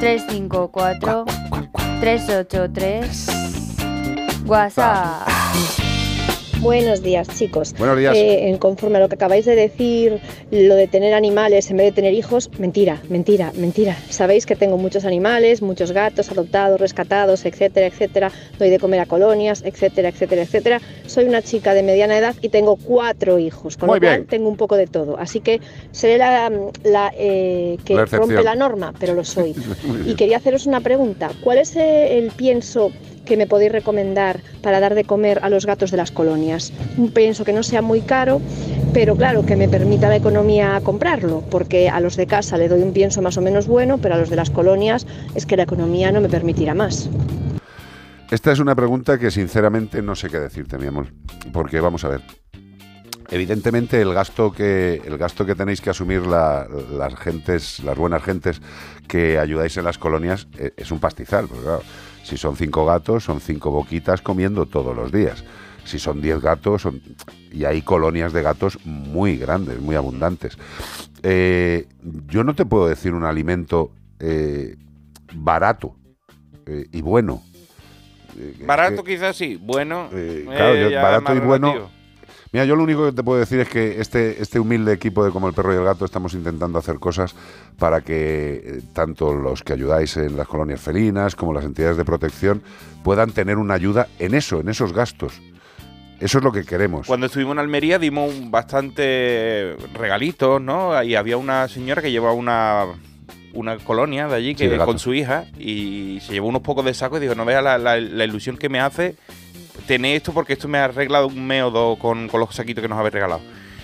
354 0.00 1.26
383 2.00 3.26
WhatsApp. 4.46 5.28
Buenos 6.60 7.02
días, 7.02 7.28
chicos. 7.36 7.74
Buenos 7.78 7.98
días. 7.98 8.16
Eh, 8.16 8.48
en 8.48 8.56
conforme 8.56 8.96
a 8.96 9.00
lo 9.00 9.10
que 9.10 9.16
acabáis 9.16 9.44
de 9.44 9.54
decir, 9.54 10.20
lo 10.50 10.74
de 10.74 10.88
tener 10.88 11.14
animales 11.14 11.70
en 11.70 11.76
vez 11.76 11.86
de 11.86 11.92
tener 11.92 12.14
hijos, 12.14 12.50
mentira, 12.58 13.00
mentira, 13.08 13.52
mentira. 13.56 13.96
Sabéis 14.08 14.46
que 14.46 14.56
tengo 14.56 14.76
muchos 14.76 15.04
animales, 15.04 15.62
muchos 15.62 15.92
gatos 15.92 16.30
adoptados, 16.30 16.80
rescatados, 16.80 17.44
etcétera, 17.44 17.86
etcétera. 17.86 18.32
Doy 18.58 18.70
de 18.70 18.78
comer 18.78 19.00
a 19.00 19.06
colonias, 19.06 19.62
etcétera, 19.64 20.08
etcétera, 20.08 20.42
etcétera. 20.42 20.80
Soy 21.06 21.24
una 21.24 21.42
chica 21.42 21.74
de 21.74 21.82
mediana 21.82 22.18
edad 22.18 22.34
y 22.40 22.48
tengo 22.48 22.76
cuatro 22.76 23.38
hijos, 23.38 23.76
con 23.76 23.88
Muy 23.88 24.00
lo 24.00 24.06
cual 24.06 24.26
tengo 24.26 24.48
un 24.48 24.56
poco 24.56 24.76
de 24.76 24.86
todo. 24.86 25.18
Así 25.18 25.40
que 25.40 25.60
seré 25.92 26.18
la, 26.18 26.50
la, 26.82 27.12
eh, 27.16 27.78
que 27.84 27.94
La 27.94 28.06
rompe 28.06 28.42
la 28.42 28.54
norma, 28.54 28.92
pero 28.98 29.14
lo 29.14 29.24
soy. 29.24 29.54
Y 30.06 30.14
quería 30.14 30.38
haceros 30.38 30.66
una 30.66 30.80
pregunta. 30.80 31.30
¿Cuál 31.42 31.58
es 31.58 31.76
eh, 31.76 32.18
el 32.18 32.30
pienso 32.30 32.90
que 33.24 33.36
me 33.36 33.46
podéis 33.46 33.72
recomendar 33.72 34.40
para 34.62 34.80
dar 34.80 34.94
de 34.94 35.04
comer 35.04 35.40
a 35.42 35.50
los 35.50 35.66
gatos 35.66 35.90
de 35.90 35.96
las 35.96 36.10
colonias? 36.10 36.72
Un 36.96 37.10
pienso 37.10 37.44
que 37.44 37.52
no 37.52 37.62
sea 37.62 37.82
muy 37.82 38.00
caro, 38.00 38.40
pero 38.92 39.16
claro, 39.16 39.44
que 39.46 39.56
me 39.56 39.68
permita 39.68 40.08
la 40.08 40.16
economía 40.16 40.80
comprarlo, 40.82 41.42
porque 41.50 41.88
a 41.88 42.00
los 42.00 42.16
de 42.16 42.26
casa 42.26 42.58
le 42.58 42.68
doy 42.68 42.82
un 42.82 42.92
pienso 42.92 43.22
más 43.22 43.36
o 43.36 43.40
menos 43.40 43.66
bueno, 43.66 43.98
pero 43.98 44.14
a 44.14 44.18
los 44.18 44.30
de 44.30 44.36
las 44.36 44.50
colonias 44.50 45.06
es 45.34 45.46
que 45.46 45.56
la 45.56 45.64
economía 45.64 46.12
no 46.12 46.20
me 46.20 46.28
permitirá 46.28 46.74
más. 46.74 47.08
Esta 48.30 48.52
es 48.52 48.60
una 48.60 48.76
pregunta 48.76 49.18
que 49.18 49.30
sinceramente 49.30 50.02
no 50.02 50.14
sé 50.14 50.28
qué 50.28 50.38
decirte, 50.38 50.78
mi 50.78 50.86
amor. 50.86 51.08
Porque 51.52 51.80
vamos 51.80 52.04
a 52.04 52.08
ver. 52.10 52.39
Evidentemente 53.30 54.00
el 54.00 54.12
gasto 54.12 54.50
que 54.50 55.00
el 55.04 55.16
gasto 55.16 55.46
que 55.46 55.54
tenéis 55.54 55.80
que 55.80 55.90
asumir 55.90 56.26
la- 56.26 56.66
las 56.90 57.14
gentes, 57.14 57.78
las 57.84 57.96
buenas 57.96 58.22
gentes 58.24 58.60
que 59.06 59.38
ayudáis 59.38 59.76
en 59.76 59.84
las 59.84 59.98
colonias 59.98 60.48
eh, 60.58 60.72
es 60.76 60.90
un 60.90 60.98
pastizal, 60.98 61.46
porque 61.46 61.62
claro, 61.62 61.82
si 62.24 62.36
son 62.36 62.56
cinco 62.56 62.84
gatos, 62.84 63.24
son 63.24 63.40
cinco 63.40 63.70
boquitas 63.70 64.20
comiendo 64.20 64.66
todos 64.66 64.96
los 64.96 65.12
días. 65.12 65.44
Si 65.84 65.98
son 65.98 66.20
diez 66.20 66.40
gatos, 66.40 66.82
son, 66.82 67.00
y 67.52 67.64
hay 67.64 67.82
colonias 67.82 68.32
de 68.32 68.42
gatos 68.42 68.78
muy 68.84 69.36
grandes, 69.38 69.80
muy 69.80 69.94
abundantes. 69.96 70.58
Eh, 71.22 71.86
yo 72.26 72.44
no 72.44 72.54
te 72.54 72.66
puedo 72.66 72.86
decir 72.88 73.14
un 73.14 73.24
alimento 73.24 73.92
eh, 74.18 74.76
barato 75.34 75.94
eh, 76.66 76.86
y 76.92 77.00
bueno. 77.00 77.42
Barato 78.66 79.02
quizás 79.04 79.36
sí, 79.36 79.56
bueno. 79.60 80.08
Claro, 80.10 80.74
yo- 80.76 81.00
barato 81.00 81.34
y 81.34 81.38
bueno. 81.40 81.66
relativo. 81.72 81.99
Mira, 82.52 82.64
yo 82.64 82.74
lo 82.74 82.82
único 82.82 83.06
que 83.06 83.12
te 83.12 83.22
puedo 83.22 83.38
decir 83.38 83.60
es 83.60 83.68
que 83.68 84.00
este, 84.00 84.42
este 84.42 84.58
humilde 84.58 84.92
equipo 84.92 85.24
de 85.24 85.30
Como 85.30 85.46
el 85.46 85.54
Perro 85.54 85.72
y 85.72 85.76
el 85.76 85.84
Gato 85.84 86.04
estamos 86.04 86.34
intentando 86.34 86.80
hacer 86.80 86.98
cosas 86.98 87.34
para 87.78 88.00
que 88.00 88.62
eh, 88.64 88.80
tanto 88.92 89.32
los 89.34 89.62
que 89.62 89.72
ayudáis 89.72 90.16
en 90.16 90.36
las 90.36 90.48
colonias 90.48 90.80
felinas 90.80 91.36
como 91.36 91.52
las 91.52 91.64
entidades 91.64 91.96
de 91.96 92.04
protección 92.04 92.60
puedan 93.04 93.30
tener 93.30 93.56
una 93.56 93.74
ayuda 93.74 94.08
en 94.18 94.34
eso, 94.34 94.58
en 94.60 94.68
esos 94.68 94.92
gastos. 94.92 95.40
Eso 96.18 96.38
es 96.38 96.44
lo 96.44 96.50
que 96.50 96.64
queremos. 96.64 97.06
Cuando 97.06 97.26
estuvimos 97.26 97.52
en 97.52 97.60
Almería 97.60 97.98
dimos 98.00 98.34
bastante 98.50 99.76
regalitos, 99.94 100.60
¿no? 100.60 101.00
Y 101.04 101.14
había 101.14 101.36
una 101.36 101.68
señora 101.68 102.02
que 102.02 102.10
llevaba 102.10 102.34
una, 102.34 102.84
una 103.54 103.78
colonia 103.78 104.26
de 104.26 104.34
allí 104.34 104.54
que 104.56 104.64
con 104.86 104.98
su 104.98 105.14
hija 105.14 105.44
y 105.56 106.18
se 106.20 106.32
llevó 106.32 106.48
unos 106.48 106.62
pocos 106.62 106.84
de 106.84 106.94
saco 106.94 107.16
y 107.16 107.20
dijo, 107.20 107.36
no 107.36 107.44
veas 107.44 107.62
la, 107.62 107.78
la- 107.78 108.00
la 108.00 108.24
ilusión 108.24 108.56
que 108.58 108.68
me 108.68 108.80
hace 108.80 109.14
tener 109.90 110.14
esto 110.16 110.32
porque 110.32 110.52
esto 110.52 110.68
me 110.68 110.78
ha 110.78 110.84
arreglado 110.84 111.26
un 111.26 111.44
mes 111.46 111.64
o 111.64 111.70
dos 111.72 111.98
con, 111.98 112.28
con 112.28 112.38
los 112.38 112.54
saquitos 112.54 112.80
que 112.80 112.88
nos 112.88 112.96
habéis 112.98 113.12
regalado. 113.14 113.40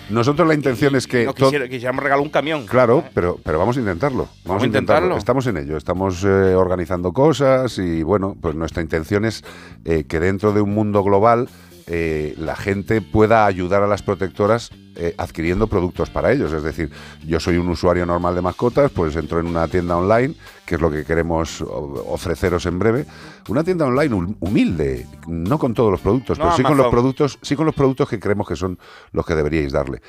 Nosotros 0.09 0.47
la 0.47 0.53
intención 0.53 0.95
es 0.95 1.05
que... 1.05 1.25
To- 1.25 1.33
quisiera- 1.33 1.67
quisiéramos 1.67 2.01
regalar 2.01 2.23
un 2.23 2.29
camión. 2.29 2.65
Claro, 2.65 3.03
pero, 3.13 3.37
pero 3.43 3.59
vamos 3.59 3.75
a 3.75 3.81
intentarlo. 3.81 4.29
Vamos, 4.45 4.61
a 4.61 4.63
a 4.63 4.67
intentarlo. 4.67 5.07
intentarlo. 5.07 5.17
Estamos 5.17 5.47
en 5.47 5.57
ello. 5.57 5.75
Estamos 5.75 6.23
eh, 6.23 6.27
organizando 6.55 7.11
cosas 7.11 7.77
y 7.77 8.03
bueno, 8.03 8.37
pues 8.39 8.55
nuestra 8.55 8.81
intención 8.81 9.25
es 9.25 9.43
eh, 9.83 10.05
que 10.07 10.21
dentro 10.21 10.53
de 10.53 10.61
un 10.61 10.73
mundo 10.73 11.03
global 11.03 11.49
eh, 11.87 12.35
la 12.37 12.55
gente 12.55 13.01
pueda 13.01 13.45
ayudar 13.45 13.81
a 13.81 13.87
las 13.87 14.03
protectoras 14.03 14.71
eh, 14.95 15.15
adquiriendo 15.17 15.67
productos 15.67 16.09
para 16.09 16.31
ellos. 16.31 16.51
Es 16.51 16.63
decir, 16.63 16.91
yo 17.25 17.39
soy 17.39 17.57
un 17.57 17.69
usuario 17.69 18.05
normal 18.05 18.35
de 18.35 18.41
mascotas, 18.41 18.91
pues 18.91 19.15
entro 19.15 19.39
en 19.39 19.47
una 19.47 19.67
tienda 19.67 19.95
online, 19.95 20.33
que 20.65 20.75
es 20.75 20.81
lo 20.81 20.91
que 20.91 21.05
queremos 21.05 21.61
ofreceros 21.61 22.65
en 22.65 22.77
breve. 22.79 23.05
Una 23.47 23.63
tienda 23.63 23.85
online 23.85 24.13
hum- 24.15 24.35
humilde, 24.39 25.07
no 25.27 25.57
con 25.57 25.73
todos 25.73 25.91
los 25.91 26.01
productos, 26.01 26.37
No 26.37 26.45
pero 26.45 26.57
sí 26.57 26.63
con 26.63 26.77
los 26.77 26.87
productos, 26.87 27.39
sí 27.41 27.55
con 27.55 27.65
los 27.65 27.75
productos 27.75 28.09
que 28.09 28.19
creemos 28.19 28.47
que 28.47 28.55
son 28.55 28.77
los 29.11 29.25
que 29.25 29.35
deberíais 29.35 29.71
darle. 29.71 30.01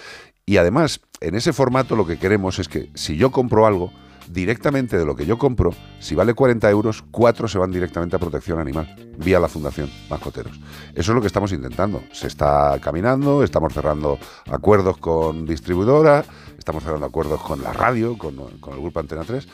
Y 0.46 0.56
además, 0.56 1.00
en 1.20 1.34
ese 1.34 1.52
formato 1.52 1.94
lo 1.94 2.06
que 2.06 2.18
queremos 2.18 2.58
es 2.58 2.68
que 2.68 2.90
si 2.94 3.16
yo 3.16 3.30
compro 3.30 3.66
algo, 3.66 3.92
directamente 4.30 4.98
de 4.98 5.04
lo 5.04 5.16
que 5.16 5.26
yo 5.26 5.38
compro, 5.38 5.70
si 5.98 6.14
vale 6.14 6.34
40 6.34 6.70
euros, 6.70 7.04
4 7.10 7.48
se 7.48 7.58
van 7.58 7.70
directamente 7.70 8.16
a 8.16 8.18
protección 8.18 8.58
animal, 8.58 8.94
vía 9.18 9.40
la 9.40 9.48
Fundación 9.48 9.90
Mascoteros. 10.08 10.58
Eso 10.94 11.12
es 11.12 11.14
lo 11.14 11.20
que 11.20 11.26
estamos 11.26 11.52
intentando. 11.52 12.02
Se 12.12 12.26
está 12.26 12.78
caminando, 12.80 13.42
estamos 13.42 13.72
cerrando 13.72 14.18
acuerdos 14.50 14.98
con 14.98 15.46
distribuidora, 15.46 16.24
estamos 16.58 16.82
cerrando 16.82 17.06
acuerdos 17.06 17.40
con 17.42 17.62
la 17.62 17.72
radio, 17.72 18.18
con, 18.18 18.36
con 18.58 18.74
el 18.74 18.80
grupo 18.80 19.00
Antena 19.00 19.24
3, 19.24 19.46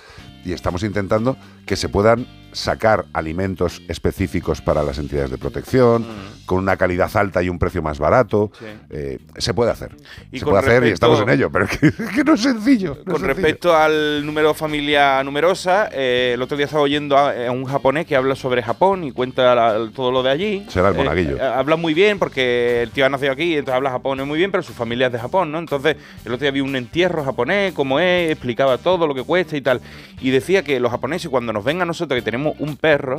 y 0.44 0.52
estamos 0.52 0.82
intentando 0.82 1.36
que 1.66 1.76
se 1.76 1.88
puedan 1.88 2.26
sacar 2.52 3.06
alimentos 3.12 3.82
específicos 3.88 4.60
para 4.60 4.82
las 4.84 4.98
entidades 4.98 5.30
de 5.30 5.38
protección, 5.38 6.06
con 6.46 6.58
una 6.58 6.76
calidad 6.76 7.10
alta 7.16 7.42
y 7.42 7.48
un 7.48 7.58
precio 7.58 7.82
más 7.82 7.98
barato. 7.98 8.52
Sí. 8.58 8.66
Eh, 8.90 9.18
se 9.38 9.54
puede 9.54 9.72
hacer. 9.72 9.96
Y 10.30 10.38
se 10.38 10.44
puede 10.44 10.58
hacer 10.58 10.84
y 10.84 10.90
respecto- 10.90 10.94
estamos 10.94 11.20
en 11.22 11.30
ello, 11.30 11.50
pero 11.50 11.64
es 11.64 11.70
que, 11.78 11.86
es 11.88 12.10
que 12.14 12.22
no 12.22 12.34
es 12.34 12.42
sencillo. 12.42 12.90
no 12.90 13.00
es 13.00 13.04
Con 13.04 13.14
sencillo. 13.16 13.34
respecto 13.34 13.76
al 13.76 14.24
número 14.24 14.54
familia 14.54 15.24
numerosa, 15.24 15.88
eh, 15.92 16.32
el 16.34 16.42
otro 16.42 16.56
día 16.56 16.66
estaba 16.66 16.82
oyendo 16.82 17.16
a, 17.16 17.30
a 17.48 17.50
un 17.50 17.64
japonés 17.64 18.06
que 18.06 18.14
habla 18.14 18.36
sobre 18.36 18.62
Japón 18.62 19.02
y 19.04 19.10
cuenta 19.10 19.54
la- 19.54 19.90
todo 19.94 20.12
lo 20.12 20.22
de 20.22 20.30
allí. 20.30 20.66
Será 20.68 20.90
el 20.90 20.94
Eh, 20.94 20.98
monaguillo. 20.98 21.36
eh, 21.38 21.42
habla 21.42 21.74
muy 21.76 21.92
bien 21.94 22.18
porque 22.20 22.82
el 22.82 22.90
tío 22.90 23.04
ha 23.06 23.08
nacido 23.08 23.32
aquí, 23.32 23.54
entonces 23.56 23.74
habla 23.74 23.90
japonés 23.90 24.26
muy 24.26 24.38
bien, 24.38 24.52
pero 24.52 24.62
su 24.62 24.74
familia 24.74 25.06
es 25.08 25.12
de 25.12 25.18
Japón, 25.18 25.50
¿no? 25.50 25.58
Entonces, 25.58 25.96
el 26.24 26.32
otro 26.32 26.44
día 26.44 26.50
vi 26.52 26.60
un 26.60 26.76
entierro 26.94 27.24
japonés, 27.24 27.72
cómo 27.72 27.98
es, 27.98 28.30
explicaba 28.30 28.78
todo 28.78 29.08
lo 29.08 29.16
que 29.16 29.24
cuesta 29.24 29.56
y 29.56 29.60
tal. 29.60 29.80
Y 30.20 30.30
decía 30.30 30.62
que 30.62 30.78
los 30.78 30.92
japoneses, 30.92 31.28
cuando 31.28 31.52
nos 31.52 31.64
ven 31.64 31.82
a 31.82 31.84
nosotros 31.84 32.16
que 32.16 32.24
tenemos 32.24 32.54
un 32.60 32.76
perro, 32.76 33.16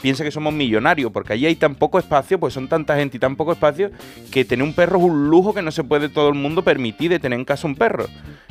piensa 0.00 0.22
que 0.22 0.30
somos 0.30 0.54
millonarios, 0.54 1.10
porque 1.10 1.32
allí 1.32 1.44
hay 1.44 1.56
tan 1.56 1.74
poco 1.74 1.98
espacio, 1.98 2.38
pues 2.38 2.54
son 2.54 2.68
tanta 2.68 2.94
gente 2.94 3.16
y 3.16 3.20
tan 3.20 3.34
poco 3.34 3.50
espacio, 3.50 3.90
que 4.30 4.44
tener 4.44 4.62
un 4.62 4.74
perro 4.74 4.98
es 4.98 5.04
un 5.06 5.28
lujo 5.28 5.52
que 5.52 5.60
no 5.60 5.72
se 5.72 5.82
puede 5.82 6.08
todo 6.08 6.28
el 6.28 6.36
mundo 6.36 6.62
permitir 6.62 7.10
de 7.10 7.18
tener 7.18 7.36
en 7.36 7.44
casa 7.44 7.66
un 7.66 7.74
perro. 7.74 8.06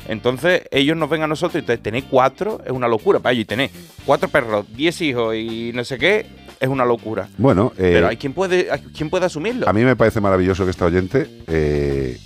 Entonces 0.09 0.63
ellos 0.71 0.97
nos 0.97 1.09
ven 1.09 1.23
a 1.23 1.28
nosotros 1.28 1.55
y 1.55 1.59
entonces 1.59 1.82
tener 1.82 2.03
cuatro 2.09 2.61
es 2.65 2.71
una 2.71 2.89
locura 2.89 3.19
para 3.19 3.32
ellos. 3.32 3.43
Y 3.43 3.45
tener 3.45 3.69
cuatro 4.05 4.28
perros, 4.28 4.65
diez 4.76 4.99
hijos 4.99 5.38
y 5.38 5.71
no 5.73 5.86
sé 5.86 5.97
qué 5.97 6.26
es 6.59 6.67
una 6.67 6.84
locura. 6.84 7.30
Bueno, 7.38 7.71
eh, 7.78 7.91
Pero 7.93 8.09
hay 8.09 8.17
quien 8.17 8.34
puede, 8.34 8.69
hay 8.69 8.82
quien 8.93 9.09
puede 9.09 9.26
asumirlo. 9.26 9.69
A 9.69 9.71
mí 9.71 9.86
me 9.86 9.95
parece 9.95 10.19
maravilloso 10.19 10.65
que 10.65 10.71
esta 10.71 10.84
oyente, 10.84 11.30
eh, 11.47 12.19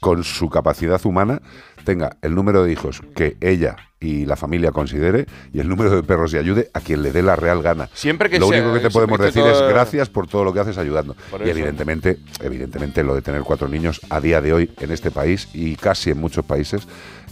con 0.00 0.22
su 0.22 0.50
capacidad 0.50 1.00
humana, 1.06 1.40
tenga 1.84 2.16
el 2.22 2.34
número 2.34 2.64
de 2.64 2.72
hijos 2.72 3.02
que 3.14 3.36
ella 3.40 3.76
y 4.00 4.26
la 4.26 4.36
familia 4.36 4.70
considere 4.70 5.26
y 5.52 5.60
el 5.60 5.68
número 5.68 5.94
de 5.94 6.02
perros 6.02 6.34
y 6.34 6.36
ayude 6.38 6.70
a 6.74 6.80
quien 6.80 7.02
le 7.02 7.10
dé 7.12 7.22
la 7.22 7.36
real 7.36 7.62
gana. 7.62 7.88
Siempre 7.94 8.28
que 8.28 8.38
lo 8.38 8.48
sea- 8.48 8.58
único 8.60 8.74
que 8.74 8.80
te 8.80 8.90
podemos 8.90 9.18
decir 9.18 9.42
es 9.46 9.60
gracias 9.62 10.10
por 10.10 10.26
todo 10.26 10.44
lo 10.44 10.52
que 10.52 10.60
haces 10.60 10.76
ayudando. 10.78 11.16
Y 11.44 11.48
evidentemente, 11.48 12.18
evidentemente 12.42 13.02
lo 13.02 13.14
de 13.14 13.22
tener 13.22 13.42
cuatro 13.42 13.68
niños 13.68 14.00
a 14.10 14.20
día 14.20 14.40
de 14.40 14.52
hoy 14.52 14.70
en 14.80 14.90
este 14.90 15.10
país 15.10 15.48
y 15.54 15.76
casi 15.76 16.10
en 16.10 16.18
muchos 16.20 16.44
países 16.44 16.86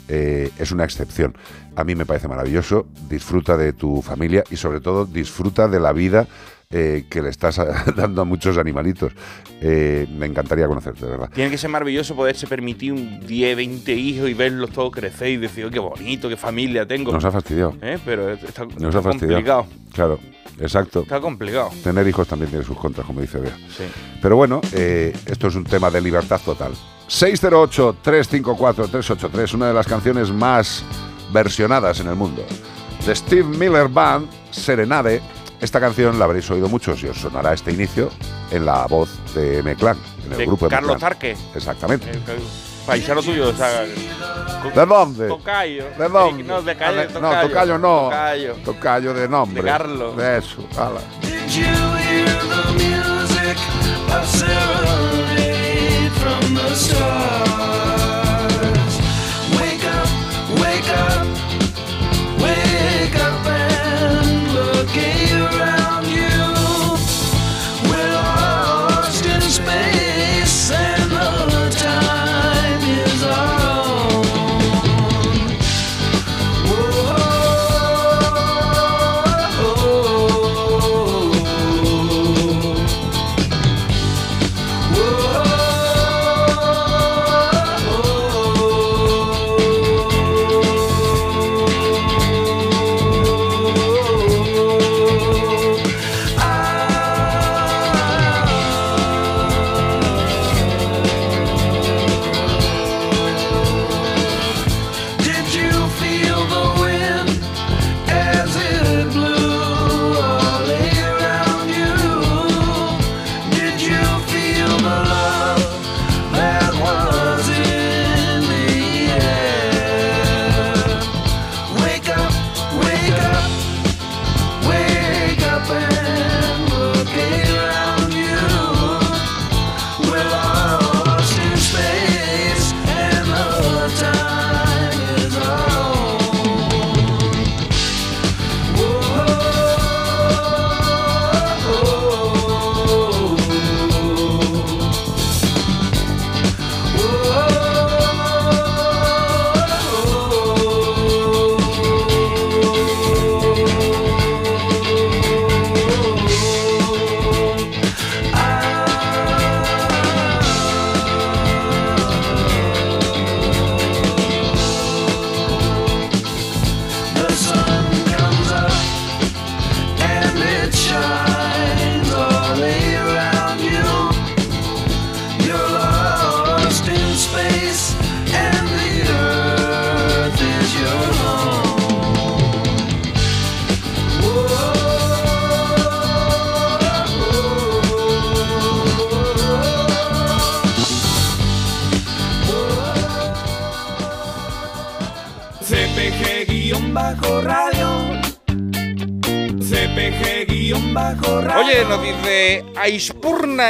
eh, 0.09 0.51
es 0.59 0.73
una 0.73 0.85
excepción. 0.85 1.35
A 1.77 1.85
mí 1.85 1.95
me 1.95 2.05
parece 2.07 2.27
maravilloso. 2.29 2.87
Disfruta 3.09 3.57
de 3.57 3.73
tu 3.73 4.03
familia 4.03 4.43
y 4.51 4.57
sobre 4.57 4.81
todo 4.81 5.05
disfruta 5.07 5.69
de 5.69 5.79
la 5.81 5.93
vida 5.93 6.27
eh, 6.73 7.05
que 7.09 7.23
le 7.23 7.29
estás 7.29 7.61
dando 7.97 8.23
a 8.23 8.25
muchos 8.25 8.59
animalitos. 8.59 9.13
Eh, 9.61 10.07
me 10.17 10.27
encantaría 10.27 10.67
conocerte, 10.67 11.05
de 11.05 11.11
verdad. 11.13 11.31
Tiene 11.33 11.51
que 11.51 11.59
ser 11.59 11.71
maravilloso 11.71 12.17
poderse 12.17 12.47
permitir 12.47 12.93
un 12.93 13.21
10, 13.21 13.57
20 13.57 13.95
hijos 13.95 14.29
y 14.31 14.35
verlos 14.35 14.71
todos 14.71 14.91
crecer 14.91 15.29
y 15.29 15.37
decir, 15.37 15.67
"Oh, 15.67 15.71
qué 15.71 15.79
bonito, 15.79 16.29
qué 16.29 16.37
familia 16.37 16.87
tengo. 16.87 17.13
Nos 17.13 17.25
ha 17.25 17.31
fastidiado. 17.31 17.75
¿Eh? 17.83 17.99
Pero 18.05 18.31
está, 18.33 18.65
Nos 18.65 18.95
está 18.95 18.99
ha 18.99 19.03
complicado. 19.03 19.67
Claro, 19.93 20.19
exacto. 20.59 21.03
Está 21.03 21.21
complicado. 21.21 21.69
Tener 21.85 22.09
hijos 22.09 22.27
también 22.27 22.51
tiene 22.51 22.65
sus 22.65 22.77
contras, 22.79 23.07
como 23.07 23.21
dice 23.21 23.39
Bea. 23.39 23.57
Sí. 23.69 23.85
Pero 24.21 24.37
bueno, 24.37 24.61
esto 24.73 25.47
es 25.49 25.55
un 25.55 25.65
tema 25.65 25.91
de 25.91 26.01
libertad 26.01 26.41
total. 26.45 26.73
608-354-383, 27.09 29.55
una 29.55 29.69
de 29.69 29.75
las 29.75 29.87
canciones 29.87 30.31
más 30.31 30.85
versionadas 31.33 32.01
en 32.01 32.09
el 32.09 32.17
mundo. 32.17 32.45
De 33.07 33.15
Steve 33.15 33.45
Miller 33.45 33.89
Band, 33.89 34.29
Serenade. 34.51 35.21
Esta 35.63 35.79
canción 35.79 36.19
la 36.19 36.25
habréis 36.25 36.51
oído 36.51 36.69
muchos 36.69 37.01
y 37.05 37.07
os 37.07 37.17
sonará 37.17 37.53
este 37.53 37.71
inicio 37.71 38.11
en 38.51 38.67
la 38.67 38.85
voz 38.89 39.09
de 39.33 39.61
M-Clan, 39.61 39.97
en 40.27 40.33
el 40.33 40.39
De 40.39 40.47
grupo 40.47 40.69
Carlos. 40.69 40.99
Tarque. 40.99 41.37
Exactamente. 41.55 42.11
El 42.11 42.21
paisano 42.85 43.23
tuyo, 43.23 43.51
o 43.51 43.53
sea. 43.55 43.83
¿De 43.83 44.87
dónde? 44.87 45.29
Tocayo. 45.29 45.85
¿De 45.97 46.09
dónde? 46.09 46.43
No, 46.43 46.63
de 46.63 46.77
calle, 46.77 47.07
tocayo. 47.07 47.21
No, 47.21 47.49
tocayo 47.49 47.79
no. 47.79 48.03
Tocayo. 48.07 48.55
Tocayo 48.65 49.15
de 49.15 49.29
nombre. 49.29 49.63
De 49.63 49.69
Carlos. 49.69 50.17
De 50.17 50.39
eso, 50.39 50.67
ala. 50.77 51.01
Did 56.73 58.22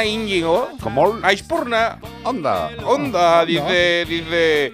Aispurna 0.03 0.05
Íñigo. 0.05 0.69
¿Cómo? 0.81 1.19
Aispurna. 1.23 1.99
Onda. 2.23 2.69
Onda, 2.85 3.45
dice, 3.45 4.05
dice. 4.07 4.73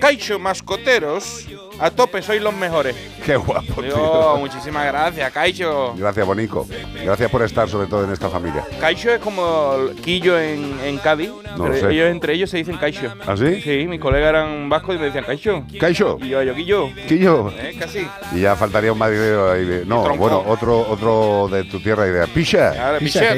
Caixo 0.00 0.38
Mascoteros. 0.38 1.46
A 1.78 1.90
tope, 1.90 2.20
sois 2.20 2.42
los 2.42 2.52
mejores. 2.54 2.94
Qué 3.24 3.36
guapo, 3.36 3.80
Digo, 3.80 3.94
tío. 3.96 4.36
muchísimas 4.38 4.84
gracias, 4.86 5.32
Caixo. 5.32 5.94
Gracias, 5.96 6.26
Bonico. 6.26 6.66
Gracias 7.02 7.30
por 7.30 7.42
estar, 7.42 7.70
sobre 7.70 7.86
todo, 7.86 8.04
en 8.04 8.12
esta 8.12 8.28
familia. 8.28 8.66
Caixo 8.78 9.10
es 9.10 9.18
como 9.20 9.76
el 9.88 9.96
Quillo 9.96 10.38
en, 10.38 10.78
en 10.84 10.98
Cádiz. 10.98 11.30
No 11.56 11.68
lo 11.68 11.72
Pero 11.74 11.88
sé. 11.88 11.94
Ellos 11.94 12.10
entre 12.10 12.34
ellos 12.34 12.50
se 12.50 12.58
dicen 12.58 12.76
Caixo. 12.76 13.10
¿Ah, 13.26 13.34
sí? 13.34 13.62
Sí, 13.62 13.86
mis 13.88 13.98
colegas 13.98 14.28
eran 14.28 14.68
vascos 14.68 14.94
y 14.96 14.98
me 14.98 15.06
decían 15.06 15.24
Caixo. 15.24 15.64
¿Caixo? 15.80 16.18
Y 16.20 16.28
yo, 16.28 16.42
yo 16.42 16.54
Quillo. 16.54 16.90
Quillo. 17.08 17.50
Eh, 17.56 17.69
casi. 17.80 18.06
Y 18.34 18.40
ya 18.42 18.54
faltaría 18.54 18.92
un 18.92 18.98
madridero 18.98 19.50
ahí 19.50 19.64
de. 19.64 19.84
No, 19.84 20.16
bueno, 20.16 20.44
otro, 20.46 20.86
otro 20.88 21.48
de 21.50 21.64
tu 21.64 21.80
tierra 21.80 22.06
y 22.06 22.10
de 22.10 22.26
Picha. 22.28 22.72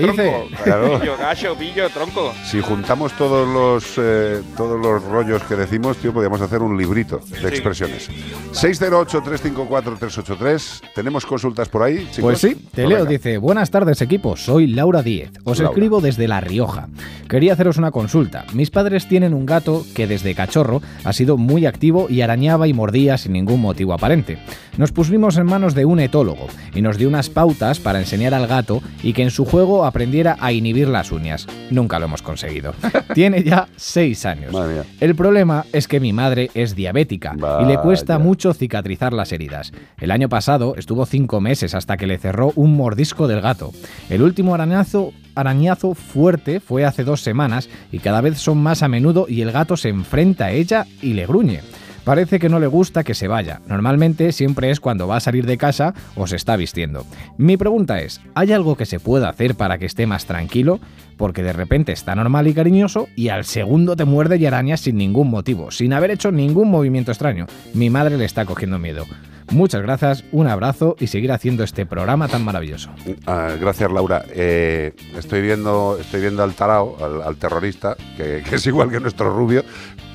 Tronco. 0.01 0.49
Claro. 0.65 1.01
Pillo, 1.01 1.17
gacho, 1.17 1.57
pillo, 1.57 1.89
tronco. 1.89 2.33
Si 2.45 2.61
juntamos 2.61 3.13
todos 3.17 3.49
los 3.49 3.95
eh, 3.99 4.43
todos 4.57 4.79
los 4.81 5.03
rollos 5.05 5.43
que 5.45 5.55
decimos, 5.57 5.97
tío, 5.97 6.13
podríamos 6.13 6.41
hacer 6.41 6.61
un 6.61 6.77
librito 6.77 7.21
de 7.41 7.49
expresiones. 7.49 8.11
608-354-383. 8.53 10.81
¿Tenemos 10.95 11.25
consultas 11.27 11.69
por 11.69 11.83
ahí, 11.83 11.99
chicos? 12.11 12.21
Pues 12.21 12.39
sí, 12.41 12.57
te 12.75 12.87
leo, 12.87 13.05
dice, 13.07 13.39
buenas 13.39 13.71
tardes 13.71 14.01
equipo, 14.03 14.37
soy 14.37 14.67
Laura 14.67 15.03
Díez, 15.03 15.31
os 15.45 15.59
Laura. 15.59 15.73
escribo 15.73 16.01
desde 16.01 16.29
La 16.29 16.41
Rioja. 16.41 16.89
Quería 17.29 17.55
haceros 17.55 17.79
una 17.79 17.91
consulta. 17.91 18.45
Mis 18.53 18.71
padres 18.71 19.09
tienen 19.09 19.35
un 19.35 19.47
gato 19.47 19.85
que 19.95 20.07
desde 20.07 20.35
cachorro 20.35 20.83
ha 21.05 21.13
sido 21.13 21.37
muy 21.37 21.67
activo 21.67 22.07
y 22.09 22.21
arañaba 22.21 22.69
y 22.69 22.75
mordía 22.75 23.19
sin 23.19 23.33
ningún 23.33 23.61
motivo 23.61 23.95
aparente. 23.95 24.32
Nos 24.77 24.93
pusimos 24.93 25.37
en 25.37 25.47
manos 25.47 25.75
de 25.75 25.85
un 25.85 26.01
etólogo 26.01 26.47
y 26.75 26.83
nos 26.83 26.97
dio 26.97 27.09
unas 27.09 27.29
pautas 27.29 27.79
para 27.79 27.99
enseñar 27.99 28.35
al 28.35 28.47
gato 28.47 28.83
y 29.03 29.13
que 29.13 29.23
en 29.23 29.31
su 29.31 29.45
juego 29.45 29.85
aprendiera 29.85 30.37
a 30.41 30.53
inhibir 30.53 30.89
las 30.89 31.13
uñas. 31.13 31.47
Nunca 31.71 31.99
lo 31.99 32.07
hemos 32.07 32.23
conseguido. 32.23 32.75
Tiene 33.15 33.43
ya 33.43 33.69
seis 33.77 34.25
años. 34.25 34.55
El 35.01 35.15
problema 35.15 35.65
es 35.73 35.89
que 35.89 36.01
mi 36.01 36.13
madre 36.13 36.51
es 36.55 36.75
diabética 36.75 37.35
y 37.61 37.67
le 37.67 37.79
cuesta 37.79 38.19
mucho 38.19 38.55
cicatrizar 38.55 39.13
las 39.13 39.33
heridas. 39.33 39.73
El 40.01 40.11
año 40.11 40.29
pasado 40.29 40.75
estuvo 40.77 41.07
cinco 41.07 41.41
meses 41.41 41.75
hasta 41.75 41.97
que 41.97 42.07
le 42.07 42.19
cerró 42.19 42.53
un 42.57 42.77
mordisco 42.77 43.29
del 43.29 43.41
gato. 43.41 43.73
El 44.09 44.23
último 44.23 44.55
arañazo, 44.55 45.13
arañazo 45.35 45.95
fuerte 45.95 46.61
fue 46.61 46.85
hace 46.85 47.05
dos 47.05 47.21
semanas 47.21 47.69
y 47.91 47.99
cada 47.99 48.21
vez 48.21 48.39
son 48.39 48.59
más 48.59 48.83
a 48.83 48.89
menudo 48.89 49.27
y 49.29 49.43
el 49.43 49.53
gato 49.53 49.77
se 49.77 49.89
enfrenta 49.89 50.47
a 50.47 50.53
ella 50.53 50.87
y 51.01 51.15
le 51.15 51.27
gruñe. 51.27 51.61
Parece 52.05 52.41
que 52.41 52.49
no 52.49 52.59
le 52.59 52.67
gusta 52.67 53.05
que 53.05 53.15
se 53.15 53.29
vaya. 53.29 53.61
Normalmente 53.69 54.33
siempre 54.33 54.71
es 54.71 54.81
cuando 54.81 55.07
va 55.07 55.17
a 55.17 55.21
salir 55.21 55.47
de 55.47 55.57
casa 55.57 55.95
o 56.17 56.27
se 56.27 56.37
está 56.37 56.57
vistiendo. 56.57 57.07
Mi 57.39 57.57
pregunta 57.57 58.01
es, 58.01 58.21
¿hay 58.35 58.53
algo 58.53 58.77
que 58.77 58.87
se 58.87 58.99
pueda 58.99 59.29
hacer 59.29 59.55
para 59.55 59.79
que 59.79 59.87
esté 59.87 60.07
más 60.07 60.27
tranquilo? 60.27 60.81
Porque 61.17 61.45
de 61.45 61.53
repente 61.53 61.93
está 61.93 62.17
normal 62.17 62.49
y 62.49 62.55
cariñoso 62.55 63.09
y 63.15 63.29
al 63.29 63.45
segundo 63.45 63.95
te 63.95 64.05
muerde 64.05 64.37
y 64.37 64.47
araña 64.47 64.77
sin 64.77 64.97
ningún 64.97 65.31
motivo, 65.31 65.71
sin 65.71 65.93
haber 65.93 66.11
hecho 66.11 66.33
ningún 66.33 66.71
movimiento 66.71 67.13
extraño. 67.13 67.47
Mi 67.73 67.89
madre 67.89 68.19
le 68.19 68.25
está 68.25 68.45
cogiendo 68.45 68.81
miedo. 68.81 69.07
Muchas 69.53 69.83
gracias, 69.83 70.25
un 70.33 70.47
abrazo 70.47 70.97
y 70.99 71.09
seguir 71.09 71.31
haciendo 71.31 71.63
este 71.63 71.85
programa 71.85 72.27
tan 72.27 72.43
maravilloso. 72.43 72.91
Ah, 73.27 73.51
gracias, 73.61 73.93
Laura. 73.93 74.25
Eh, 74.31 74.95
estoy 75.17 75.43
viendo 75.43 75.99
estoy 76.01 76.23
viendo 76.23 76.43
al 76.43 76.55
tarao, 76.55 76.97
al, 77.23 77.37
terrorista, 77.37 77.97
que 78.17 78.43
es 78.51 78.67
igual 78.67 78.91
que 78.91 78.99
nuestro 78.99 79.35
rubio. 79.35 79.63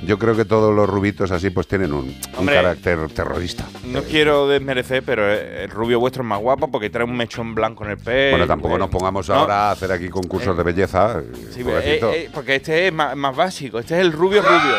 Yo 0.03 0.19
creo 0.19 0.35
que 0.35 0.45
todos 0.45 0.75
los 0.75 0.87
rubitos 0.87 1.31
así 1.31 1.49
pues 1.49 1.67
tienen 1.67 1.91
un, 1.93 2.15
carácter 2.45 3.09
terrorista. 3.09 3.65
No 3.85 4.03
quiero 4.03 4.47
desmerecer, 4.47 5.03
pero 5.03 5.31
el 5.31 5.69
rubio 5.69 5.99
vuestro 5.99 6.23
es 6.23 6.27
más 6.27 6.39
guapo 6.39 6.69
porque 6.69 6.89
trae 6.89 7.05
un 7.05 7.17
mechón 7.17 7.55
blanco 7.55 7.83
en 7.83 7.91
el 7.91 7.97
pelo. 7.97 8.31
Bueno, 8.31 8.47
tampoco 8.47 8.77
nos 8.77 8.89
pongamos 8.89 9.29
ahora 9.29 9.69
a 9.69 9.71
hacer 9.71 9.91
aquí 9.91 10.09
concursos 10.09 10.55
de 10.55 10.63
belleza. 10.63 11.21
Sí, 11.51 11.63
pobrecito. 11.63 12.11
eh, 12.11 12.23
eh, 12.23 12.29
porque 12.33 12.55
este 12.55 12.87
es 12.87 12.93
más, 12.93 13.15
más 13.15 13.35
básico. 13.35 13.79
Este 13.79 13.95
es 13.95 14.01
el 14.01 14.11
rubio 14.11 14.41
rubio. 14.41 14.75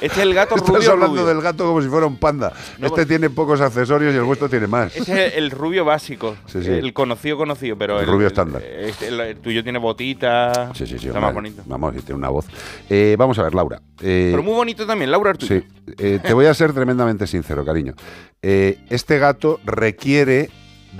Este 0.00 0.16
es 0.20 0.26
el 0.26 0.34
gato 0.34 0.56
Estás 0.56 0.68
rubio 0.74 0.90
hablando 0.92 1.20
rubio. 1.22 1.26
del 1.26 1.40
gato 1.42 1.64
como 1.66 1.80
si 1.82 1.88
fuera 1.88 2.06
un 2.06 2.16
panda. 2.16 2.52
este 2.80 3.06
tiene 3.06 3.30
pocos 3.30 3.60
accesorios 3.60 4.12
y 4.14 4.16
el 4.16 4.24
vuestro 4.24 4.48
tiene 4.48 4.66
más. 4.66 4.94
Este 4.96 5.26
es 5.28 5.34
el 5.36 5.50
rubio 5.50 5.84
básico. 5.84 6.36
Sí, 6.46 6.62
sí. 6.62 6.70
El 6.70 6.92
conocido, 6.92 7.36
conocido, 7.36 7.76
pero 7.76 8.00
El 8.00 8.06
rubio 8.06 8.26
estándar. 8.26 8.62
este- 8.62 9.08
el, 9.08 9.20
el 9.20 9.36
tuyo 9.38 9.62
tiene 9.62 9.78
botitas. 9.78 10.76
Sí, 10.76 10.86
sí, 10.86 10.98
sí. 10.98 11.06
Está 11.08 11.20
más 11.20 11.34
bonito. 11.34 11.62
Vamos, 11.66 11.94
y 11.96 12.00
tiene 12.00 12.14
una 12.18 12.28
voz. 12.30 12.46
Eh, 12.90 13.14
vamos 13.18 13.38
a 13.38 13.42
ver, 13.44 13.54
Laura. 13.54 13.80
Eh, 14.00 14.28
Pero 14.32 14.42
muy 14.42 14.54
bonito 14.54 14.86
también, 14.86 15.10
Laura 15.10 15.30
el 15.32 15.38
tuyo. 15.38 15.60
Sí, 15.60 15.66
eh, 15.98 16.18
te 16.22 16.32
voy 16.32 16.46
a 16.46 16.54
ser 16.54 16.72
tremendamente 16.72 17.26
sincero, 17.26 17.64
cariño. 17.64 17.94
Este 18.40 19.18
gato 19.18 19.60
requiere 19.64 20.50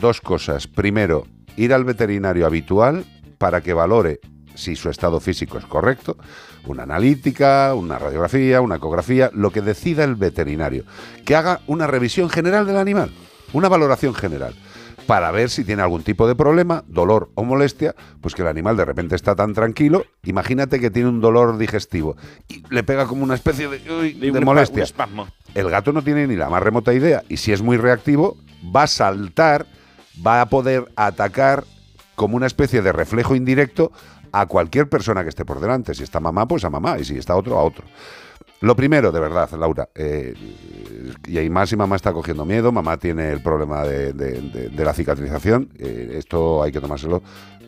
dos 0.01 0.21
cosas. 0.21 0.67
Primero, 0.67 1.27
ir 1.57 1.73
al 1.75 1.85
veterinario 1.85 2.47
habitual 2.47 3.05
para 3.39 3.61
que 3.61 3.73
valore 3.73 4.21
si 4.55 4.77
su 4.77 4.91
estado 4.91 5.19
físico 5.19 5.59
es 5.59 5.65
correcto, 5.65 6.17
una 6.67 6.85
analítica, 6.85 7.75
una 7.75 7.99
radiografía, 7.99 8.61
una 8.61 8.77
ecografía, 8.77 9.31
lo 9.33 9.51
que 9.51 9.63
decida 9.63 10.05
el 10.05 10.15
veterinario. 10.15 10.85
Que 11.25 11.37
haga 11.37 11.61
una 11.67 11.87
revisión 11.87 12.31
general 12.31 12.67
del 12.67 12.77
animal, 12.77 13.11
una 13.53 13.69
valoración 13.69 14.15
general 14.15 14.55
para 15.07 15.31
ver 15.31 15.51
si 15.51 15.65
tiene 15.65 15.83
algún 15.83 16.03
tipo 16.03 16.27
de 16.29 16.35
problema, 16.35 16.85
dolor 16.87 17.31
o 17.35 17.45
molestia, 17.45 17.95
pues 18.21 18.35
que 18.35 18.43
el 18.43 18.49
animal 18.49 18.77
de 18.77 18.85
repente 18.85 19.17
está 19.17 19.35
tan 19.35 19.53
tranquilo, 19.53 20.05
imagínate 20.23 20.81
que 20.81 20.91
tiene 20.91 21.09
un 21.09 21.21
dolor 21.21 21.59
digestivo 21.59 22.17
y 22.49 22.63
le 22.71 22.83
pega 22.83 23.07
como 23.07 23.25
una 23.25 23.35
especie 23.35 23.69
de, 23.69 23.93
uy, 23.93 24.13
de 24.15 24.31
un 24.31 24.45
molestia. 24.45 24.85
espasmo. 24.85 25.29
El 25.55 25.69
gato 25.71 25.93
no 25.93 26.03
tiene 26.03 26.27
ni 26.27 26.37
la 26.37 26.49
más 26.49 26.63
remota 26.63 26.95
idea 26.95 27.23
y 27.29 27.39
si 27.39 27.53
es 27.53 27.63
muy 27.63 27.77
reactivo, 27.77 28.37
va 28.75 28.85
a 28.85 28.87
saltar, 28.87 29.67
va 30.25 30.41
a 30.41 30.47
poder 30.47 30.91
atacar 30.97 31.65
como 32.15 32.37
una 32.37 32.47
especie 32.47 32.83
de 32.83 32.93
reflejo 32.93 33.35
indirecto 33.35 33.93
a 34.33 34.47
cualquier 34.47 34.89
persona 34.89 35.23
que 35.23 35.29
esté 35.29 35.45
por 35.45 35.61
delante. 35.61 35.95
Si 35.95 36.03
está 36.03 36.19
mamá, 36.21 36.47
pues 36.49 36.65
a 36.65 36.71
mamá 36.71 36.99
y 36.99 37.05
si 37.05 37.17
está 37.19 37.37
otro, 37.37 37.59
a 37.59 37.63
otro. 37.63 37.85
Lo 38.61 38.77
primero, 38.77 39.11
de 39.11 39.19
verdad, 39.21 39.51
Laura, 39.59 39.89
eh, 39.95 40.35
y 41.27 41.37
ahí 41.39 41.51
más 41.51 41.73
y 41.73 41.77
mamá 41.77 41.97
está 41.97 42.13
cogiendo 42.13 42.45
miedo, 42.45 42.71
mamá 42.71 42.97
tiene 42.97 43.31
el 43.33 43.43
problema 43.43 43.83
de, 43.85 44.13
de- 44.13 44.41
de- 44.71 44.85
la 44.85 44.95
cicatrización, 44.95 45.69
eh, 45.79 46.15
esto 46.17 46.63
hay 46.63 46.71
que 46.71 46.81
tomárselo 46.81 47.23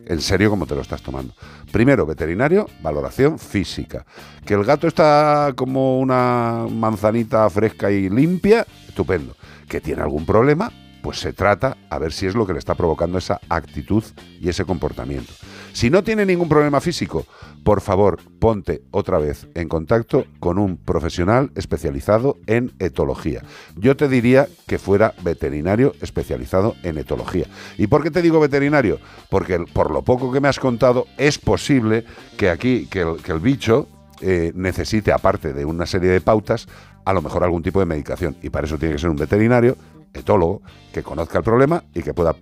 en 0.07 0.21
serio 0.21 0.49
como 0.49 0.65
te 0.67 0.75
lo 0.75 0.81
estás 0.81 1.01
tomando. 1.01 1.33
Primero, 1.71 2.05
veterinario, 2.05 2.67
valoración 2.81 3.39
física. 3.39 4.05
Que 4.45 4.53
el 4.53 4.63
gato 4.63 4.87
está 4.87 5.51
como 5.55 5.99
una 5.99 6.65
manzanita 6.69 7.49
fresca 7.49 7.91
y 7.91 8.09
limpia, 8.09 8.65
estupendo. 8.87 9.35
Que 9.67 9.81
tiene 9.81 10.01
algún 10.03 10.25
problema, 10.25 10.71
pues 11.05 11.19
se 11.19 11.33
trata 11.33 11.77
a 11.91 11.99
ver 11.99 12.11
si 12.11 12.25
es 12.25 12.33
lo 12.33 12.47
que 12.47 12.53
le 12.53 12.57
está 12.57 12.73
provocando 12.73 13.19
esa 13.19 13.39
actitud 13.47 14.03
y 14.41 14.49
ese 14.49 14.65
comportamiento. 14.65 15.31
Si 15.71 15.91
no 15.91 16.03
tiene 16.03 16.25
ningún 16.25 16.49
problema 16.49 16.81
físico, 16.81 17.27
por 17.63 17.81
favor, 17.81 18.17
ponte 18.39 18.81
otra 18.89 19.19
vez 19.19 19.47
en 19.53 19.69
contacto 19.69 20.25
con 20.39 20.57
un 20.57 20.77
profesional 20.77 21.51
especializado 21.53 22.37
en 22.47 22.73
etología. 22.79 23.43
Yo 23.75 23.95
te 23.95 24.07
diría 24.07 24.47
que 24.65 24.79
fuera 24.79 25.13
veterinario 25.21 25.93
especializado 26.01 26.73
en 26.81 26.97
etología. 26.97 27.45
¿Y 27.77 27.85
por 27.85 28.01
qué 28.01 28.09
te 28.09 28.23
digo 28.23 28.39
veterinario? 28.39 28.97
Porque 29.29 29.59
por 29.59 29.91
lo 29.91 30.01
poco 30.01 30.31
que 30.31 30.39
me 30.39 30.47
has 30.47 30.57
contado, 30.57 31.05
es 31.19 31.37
posible 31.37 32.03
que 32.35 32.49
aquí, 32.49 32.87
que 32.87 33.01
el, 33.01 33.17
que 33.17 33.31
el 33.31 33.39
bicho 33.39 33.87
eh, 34.21 34.51
necesite, 34.55 35.13
aparte 35.13 35.53
de 35.53 35.65
una 35.65 35.85
serie 35.85 36.09
de 36.09 36.21
pautas, 36.21 36.67
a 37.05 37.13
lo 37.13 37.21
mejor 37.21 37.43
algún 37.43 37.61
tipo 37.61 37.79
de 37.79 37.85
medicación. 37.85 38.35
Y 38.41 38.49
para 38.49 38.65
eso 38.65 38.79
tiene 38.79 38.95
que 38.95 39.01
ser 39.01 39.11
un 39.11 39.17
veterinario, 39.17 39.77
etólogo, 40.15 40.61
que 40.91 41.03
conozca 41.03 41.37
el 41.37 41.43
problema 41.43 41.83
y 41.93 42.01
que 42.01 42.13
pueda 42.13 42.35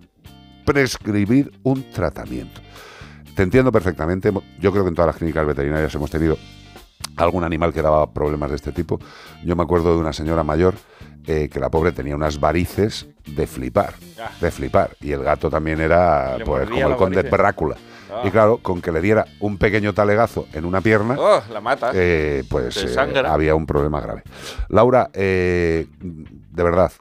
prescribir 0.65 1.51
un 1.63 1.89
tratamiento. 1.91 2.61
Te 3.35 3.43
entiendo 3.43 3.71
perfectamente. 3.71 4.31
Yo 4.59 4.71
creo 4.71 4.83
que 4.83 4.89
en 4.89 4.95
todas 4.95 5.07
las 5.07 5.17
clínicas 5.17 5.45
veterinarias 5.45 5.93
hemos 5.95 6.09
tenido 6.11 6.37
algún 7.17 7.43
animal 7.43 7.73
que 7.73 7.81
daba 7.81 8.11
problemas 8.13 8.49
de 8.51 8.55
este 8.57 8.71
tipo. 8.71 8.99
Yo 9.43 9.55
me 9.55 9.63
acuerdo 9.63 9.93
de 9.93 9.99
una 9.99 10.13
señora 10.13 10.43
mayor 10.43 10.75
eh, 11.25 11.49
que 11.51 11.59
la 11.59 11.69
pobre 11.69 11.91
tenía 11.91 12.15
unas 12.15 12.39
varices 12.39 13.07
de 13.25 13.47
flipar, 13.47 13.93
de 14.39 14.51
flipar. 14.51 14.91
Y 15.01 15.11
el 15.11 15.23
gato 15.23 15.49
también 15.49 15.81
era 15.81 16.37
pues, 16.45 16.69
como 16.69 16.87
el 16.89 16.95
conde. 16.95 17.23
Drácula. 17.23 17.75
Ah. 18.11 18.21
Y 18.25 18.29
claro, 18.29 18.57
con 18.57 18.81
que 18.81 18.91
le 18.91 19.01
diera 19.01 19.25
un 19.39 19.57
pequeño 19.57 19.93
talegazo 19.93 20.47
en 20.53 20.65
una 20.65 20.81
pierna, 20.81 21.15
Oh, 21.17 21.41
la 21.51 21.59
mata. 21.61 21.91
eh, 21.95 22.43
pues 22.47 22.77
eh, 22.83 22.99
había 23.25 23.55
un 23.55 23.65
problema 23.65 23.99
grave. 23.99 24.21
Laura, 24.69 25.09
de 25.13 25.87
verdad, 26.53 26.91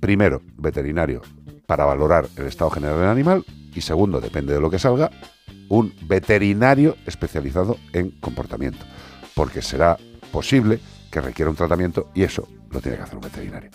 primero, 0.00 0.42
veterinario 0.56 1.22
para 1.66 1.84
valorar 1.84 2.26
el 2.36 2.46
estado 2.46 2.70
general 2.70 2.98
del 2.98 3.08
animal 3.08 3.44
y 3.74 3.80
segundo, 3.80 4.20
depende 4.20 4.54
de 4.54 4.60
lo 4.60 4.70
que 4.70 4.78
salga, 4.78 5.10
un 5.68 5.94
veterinario 6.02 6.96
especializado 7.06 7.76
en 7.92 8.10
comportamiento, 8.10 8.84
porque 9.34 9.62
será 9.62 9.96
posible 10.32 10.80
que 11.10 11.20
requiera 11.20 11.50
un 11.50 11.56
tratamiento 11.56 12.10
y 12.14 12.24
eso 12.24 12.48
lo 12.70 12.80
tiene 12.80 12.96
que 12.96 13.04
hacer 13.04 13.16
un 13.16 13.22
veterinario. 13.22 13.70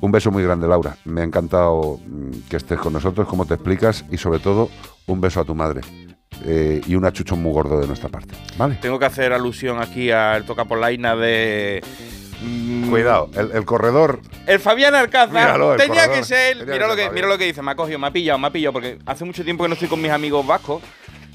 Un 0.00 0.12
beso 0.12 0.30
muy 0.30 0.42
grande, 0.42 0.66
Laura. 0.66 0.96
Me 1.04 1.20
ha 1.20 1.24
encantado 1.24 2.00
mm, 2.06 2.48
que 2.48 2.56
estés 2.56 2.78
con 2.78 2.92
nosotros, 2.92 3.28
como 3.28 3.44
te 3.44 3.54
explicas, 3.54 4.04
y 4.10 4.16
sobre 4.16 4.38
todo 4.38 4.70
un 5.06 5.20
beso 5.20 5.40
a 5.40 5.44
tu 5.44 5.54
madre. 5.54 5.82
Eh, 6.44 6.80
y 6.86 6.94
un 6.94 7.04
achuchón 7.04 7.42
muy 7.42 7.52
gordo 7.52 7.80
de 7.80 7.86
nuestra 7.86 8.08
parte. 8.08 8.34
¿Vale? 8.56 8.76
Tengo 8.80 8.98
que 8.98 9.04
hacer 9.04 9.32
alusión 9.32 9.80
aquí 9.80 10.10
al 10.10 10.44
tocapolaina 10.44 11.14
de 11.16 11.82
Cuidado, 12.88 13.28
el, 13.34 13.50
el 13.52 13.64
corredor. 13.66 14.20
El 14.46 14.58
Fabián 14.60 14.94
Alcázar 14.94 15.28
Míralo, 15.34 15.74
el 15.74 15.78
tenía 15.78 16.04
corredor. 16.06 16.16
que 16.16 16.24
ser. 16.24 16.58
Tenía 16.58 16.64
que 16.66 16.72
Mira 16.72 16.86
lo 16.86 16.94
ser 16.94 17.08
que, 17.08 17.14
mira 17.14 17.28
lo 17.28 17.36
que 17.38 17.44
dice, 17.44 17.60
me 17.60 17.72
ha 17.72 17.74
cogido, 17.74 17.98
me 17.98 18.06
ha 18.06 18.10
pillado, 18.12 18.38
me 18.38 18.46
ha 18.46 18.50
pillado, 18.50 18.72
porque 18.72 18.98
hace 19.04 19.24
mucho 19.26 19.44
tiempo 19.44 19.64
que 19.64 19.68
no 19.68 19.74
estoy 19.74 19.88
con 19.88 20.00
mis 20.00 20.10
amigos 20.10 20.46
vascos, 20.46 20.82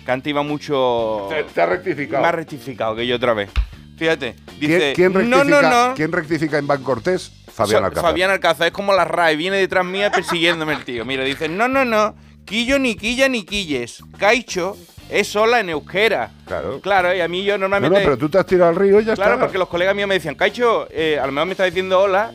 que 0.03 0.11
antes 0.11 0.31
iba 0.31 0.41
mucho. 0.41 1.27
Te, 1.29 1.43
te 1.43 1.61
ha 1.61 1.67
rectificado. 1.67 2.23
Me 2.23 2.27
ha 2.29 2.31
rectificado 2.31 2.95
que 2.95 3.05
yo 3.05 3.15
otra 3.17 3.35
vez. 3.35 3.51
Fíjate, 3.97 4.35
¿Quién, 4.59 4.71
dice. 4.71 4.93
quién 4.95 5.13
no, 5.13 5.19
rectifica, 5.19 5.61
no, 5.61 5.87
no. 5.89 5.93
¿Quién 5.93 6.11
rectifica 6.11 6.57
en 6.57 6.65
Ban 6.67 6.81
Cortés? 6.83 7.31
Fabián 7.53 7.85
Alcázar. 7.85 8.09
Fabián 8.09 8.31
Alcázar, 8.31 8.67
es 8.67 8.73
como 8.73 8.91
la 8.91 9.05
RAE, 9.05 9.35
viene 9.35 9.57
detrás 9.57 9.85
mía 9.85 10.11
persiguiéndome 10.11 10.73
el 10.73 10.83
tío. 10.83 11.05
Mira, 11.05 11.23
dice, 11.23 11.47
no, 11.47 11.67
no, 11.67 11.85
no, 11.85 12.15
quillo 12.45 12.79
ni 12.79 12.95
quilla 12.95 13.27
ni 13.27 13.43
quilles. 13.43 14.03
Caicho 14.17 14.77
es 15.09 15.27
sola 15.27 15.59
en 15.59 15.69
euskera. 15.69 16.31
Claro. 16.45 16.79
Claro, 16.81 17.15
y 17.15 17.21
a 17.21 17.27
mí 17.27 17.43
yo 17.43 17.53
No, 17.57 17.67
normalmente... 17.67 17.99
no, 17.99 18.05
pero 18.05 18.17
tú 18.17 18.29
te 18.29 18.37
has 18.37 18.45
tirado 18.45 18.69
al 18.69 18.75
río 18.75 18.99
y 18.99 19.05
ya 19.05 19.15
Claro, 19.15 19.33
está. 19.33 19.45
porque 19.45 19.57
los 19.57 19.67
colegas 19.67 19.95
míos 19.95 20.07
me 20.07 20.15
decían, 20.15 20.35
Caicho, 20.35 20.87
eh, 20.91 21.19
a 21.21 21.25
lo 21.25 21.31
mejor 21.31 21.47
me 21.47 21.51
está 21.53 21.65
diciendo 21.65 21.99
hola, 21.99 22.33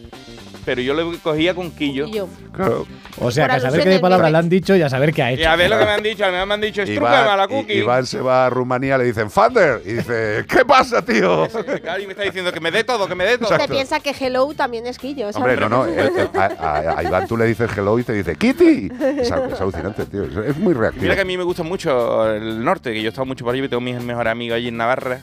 pero 0.64 0.80
yo 0.82 0.94
le 0.94 1.18
cogía 1.18 1.54
con 1.54 1.70
quillo. 1.70 2.06
Claro. 2.52 2.86
O 3.20 3.30
sea, 3.30 3.46
que 3.46 3.52
a 3.54 3.60
saber 3.60 3.82
qué 3.82 3.88
de 3.90 4.00
palabra 4.00 4.30
le 4.30 4.38
han 4.38 4.48
dicho 4.48 4.74
y 4.76 4.82
a 4.82 4.88
saber 4.88 5.12
qué 5.12 5.22
ha 5.22 5.30
hecho. 5.32 5.42
Y 5.42 5.44
a 5.44 5.56
ver 5.56 5.70
lo 5.70 5.78
que 5.78 5.84
me 5.84 5.90
han 5.90 6.02
dicho, 6.02 6.24
a 6.24 6.28
mí 6.30 6.46
me 6.46 6.54
han 6.54 6.60
dicho, 6.60 6.82
es 6.82 6.94
truca 6.94 7.10
Iván, 7.10 7.26
mala 7.26 7.44
I- 7.44 7.48
cookie. 7.48 7.72
Iván 7.74 8.06
se 8.06 8.20
va 8.20 8.46
a 8.46 8.50
Rumanía, 8.50 8.96
le 8.98 9.04
dicen 9.04 9.30
Fander 9.30 9.82
y 9.84 9.92
dice, 9.94 10.44
¿qué 10.48 10.64
pasa, 10.64 11.02
tío? 11.02 11.46
Y 12.00 12.06
me 12.06 12.12
está 12.12 12.22
diciendo 12.22 12.52
que 12.52 12.60
me 12.60 12.70
dé 12.70 12.82
todo, 12.84 13.06
que 13.06 13.14
me 13.14 13.24
dé 13.24 13.36
todo. 13.38 13.56
Te 13.56 13.68
piensa 13.68 14.00
que 14.00 14.10
Hello 14.18 14.52
también 14.54 14.86
es 14.86 14.98
Quillo. 14.98 15.28
Hombre, 15.34 15.56
no, 15.56 15.68
no. 15.68 15.84
el- 15.84 15.98
el- 15.98 16.30
a, 16.34 16.44
a- 16.58 16.98
a 16.98 17.02
Iván 17.04 17.26
tú 17.26 17.36
le 17.36 17.44
dices 17.46 17.70
hello 17.76 17.98
y 17.98 18.04
te 18.04 18.12
dice 18.12 18.36
Kitty. 18.36 18.90
Es, 19.20 19.30
al- 19.30 19.52
es 19.52 19.60
alucinante, 19.60 20.06
tío. 20.06 20.24
Es, 20.42 20.56
muy 20.56 20.74
reactivo. 20.74 21.02
Mira 21.02 21.14
que 21.14 21.20
a 21.22 21.24
mí 21.24 21.36
me 21.36 21.44
gusta 21.44 21.62
mucho 21.62 22.30
el 22.34 22.64
norte, 22.64 22.92
que 22.92 23.00
yo 23.02 23.06
he 23.06 23.10
estado 23.10 23.26
mucho 23.26 23.44
por 23.44 23.54
allí, 23.54 23.62
y 23.64 23.68
tengo 23.68 23.80
mis 23.80 24.00
mejores 24.02 24.30
amigos 24.30 24.56
allí 24.56 24.68
en 24.68 24.76
Navarra, 24.76 25.20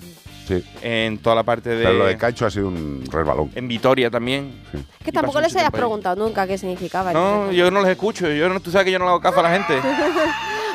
Sí. 0.48 0.64
en 0.82 1.18
toda 1.18 1.36
la 1.36 1.43
parte 1.43 1.70
de... 1.70 1.84
Pero 1.84 1.98
lo 1.98 2.06
de 2.06 2.16
Cacho 2.18 2.45
ha 2.45 2.50
sido 2.50 2.68
un 2.70 3.04
resbalón. 3.12 3.52
En 3.56 3.68
Vitoria 3.68 4.10
también. 4.10 4.54
Que 5.04 5.12
tampoco 5.12 5.41
les 5.41 5.56
hayas 5.56 5.72
preguntado 5.72 6.16
nunca 6.16 6.48
qué 6.48 6.58
significaba. 6.58 7.12
No, 7.12 7.52
yo 7.52 7.70
no 7.70 7.82
los 7.82 7.89
escucho, 7.89 8.30
yo 8.30 8.48
no, 8.50 8.60
tú 8.60 8.72
sabes 8.72 8.86
que 8.86 8.91
yo 8.91 9.00
no 9.00 9.06
le 9.06 9.12
hago 9.12 9.20
caso 9.22 9.39
a 9.39 9.43
la 9.43 9.52
gente. 9.52 9.74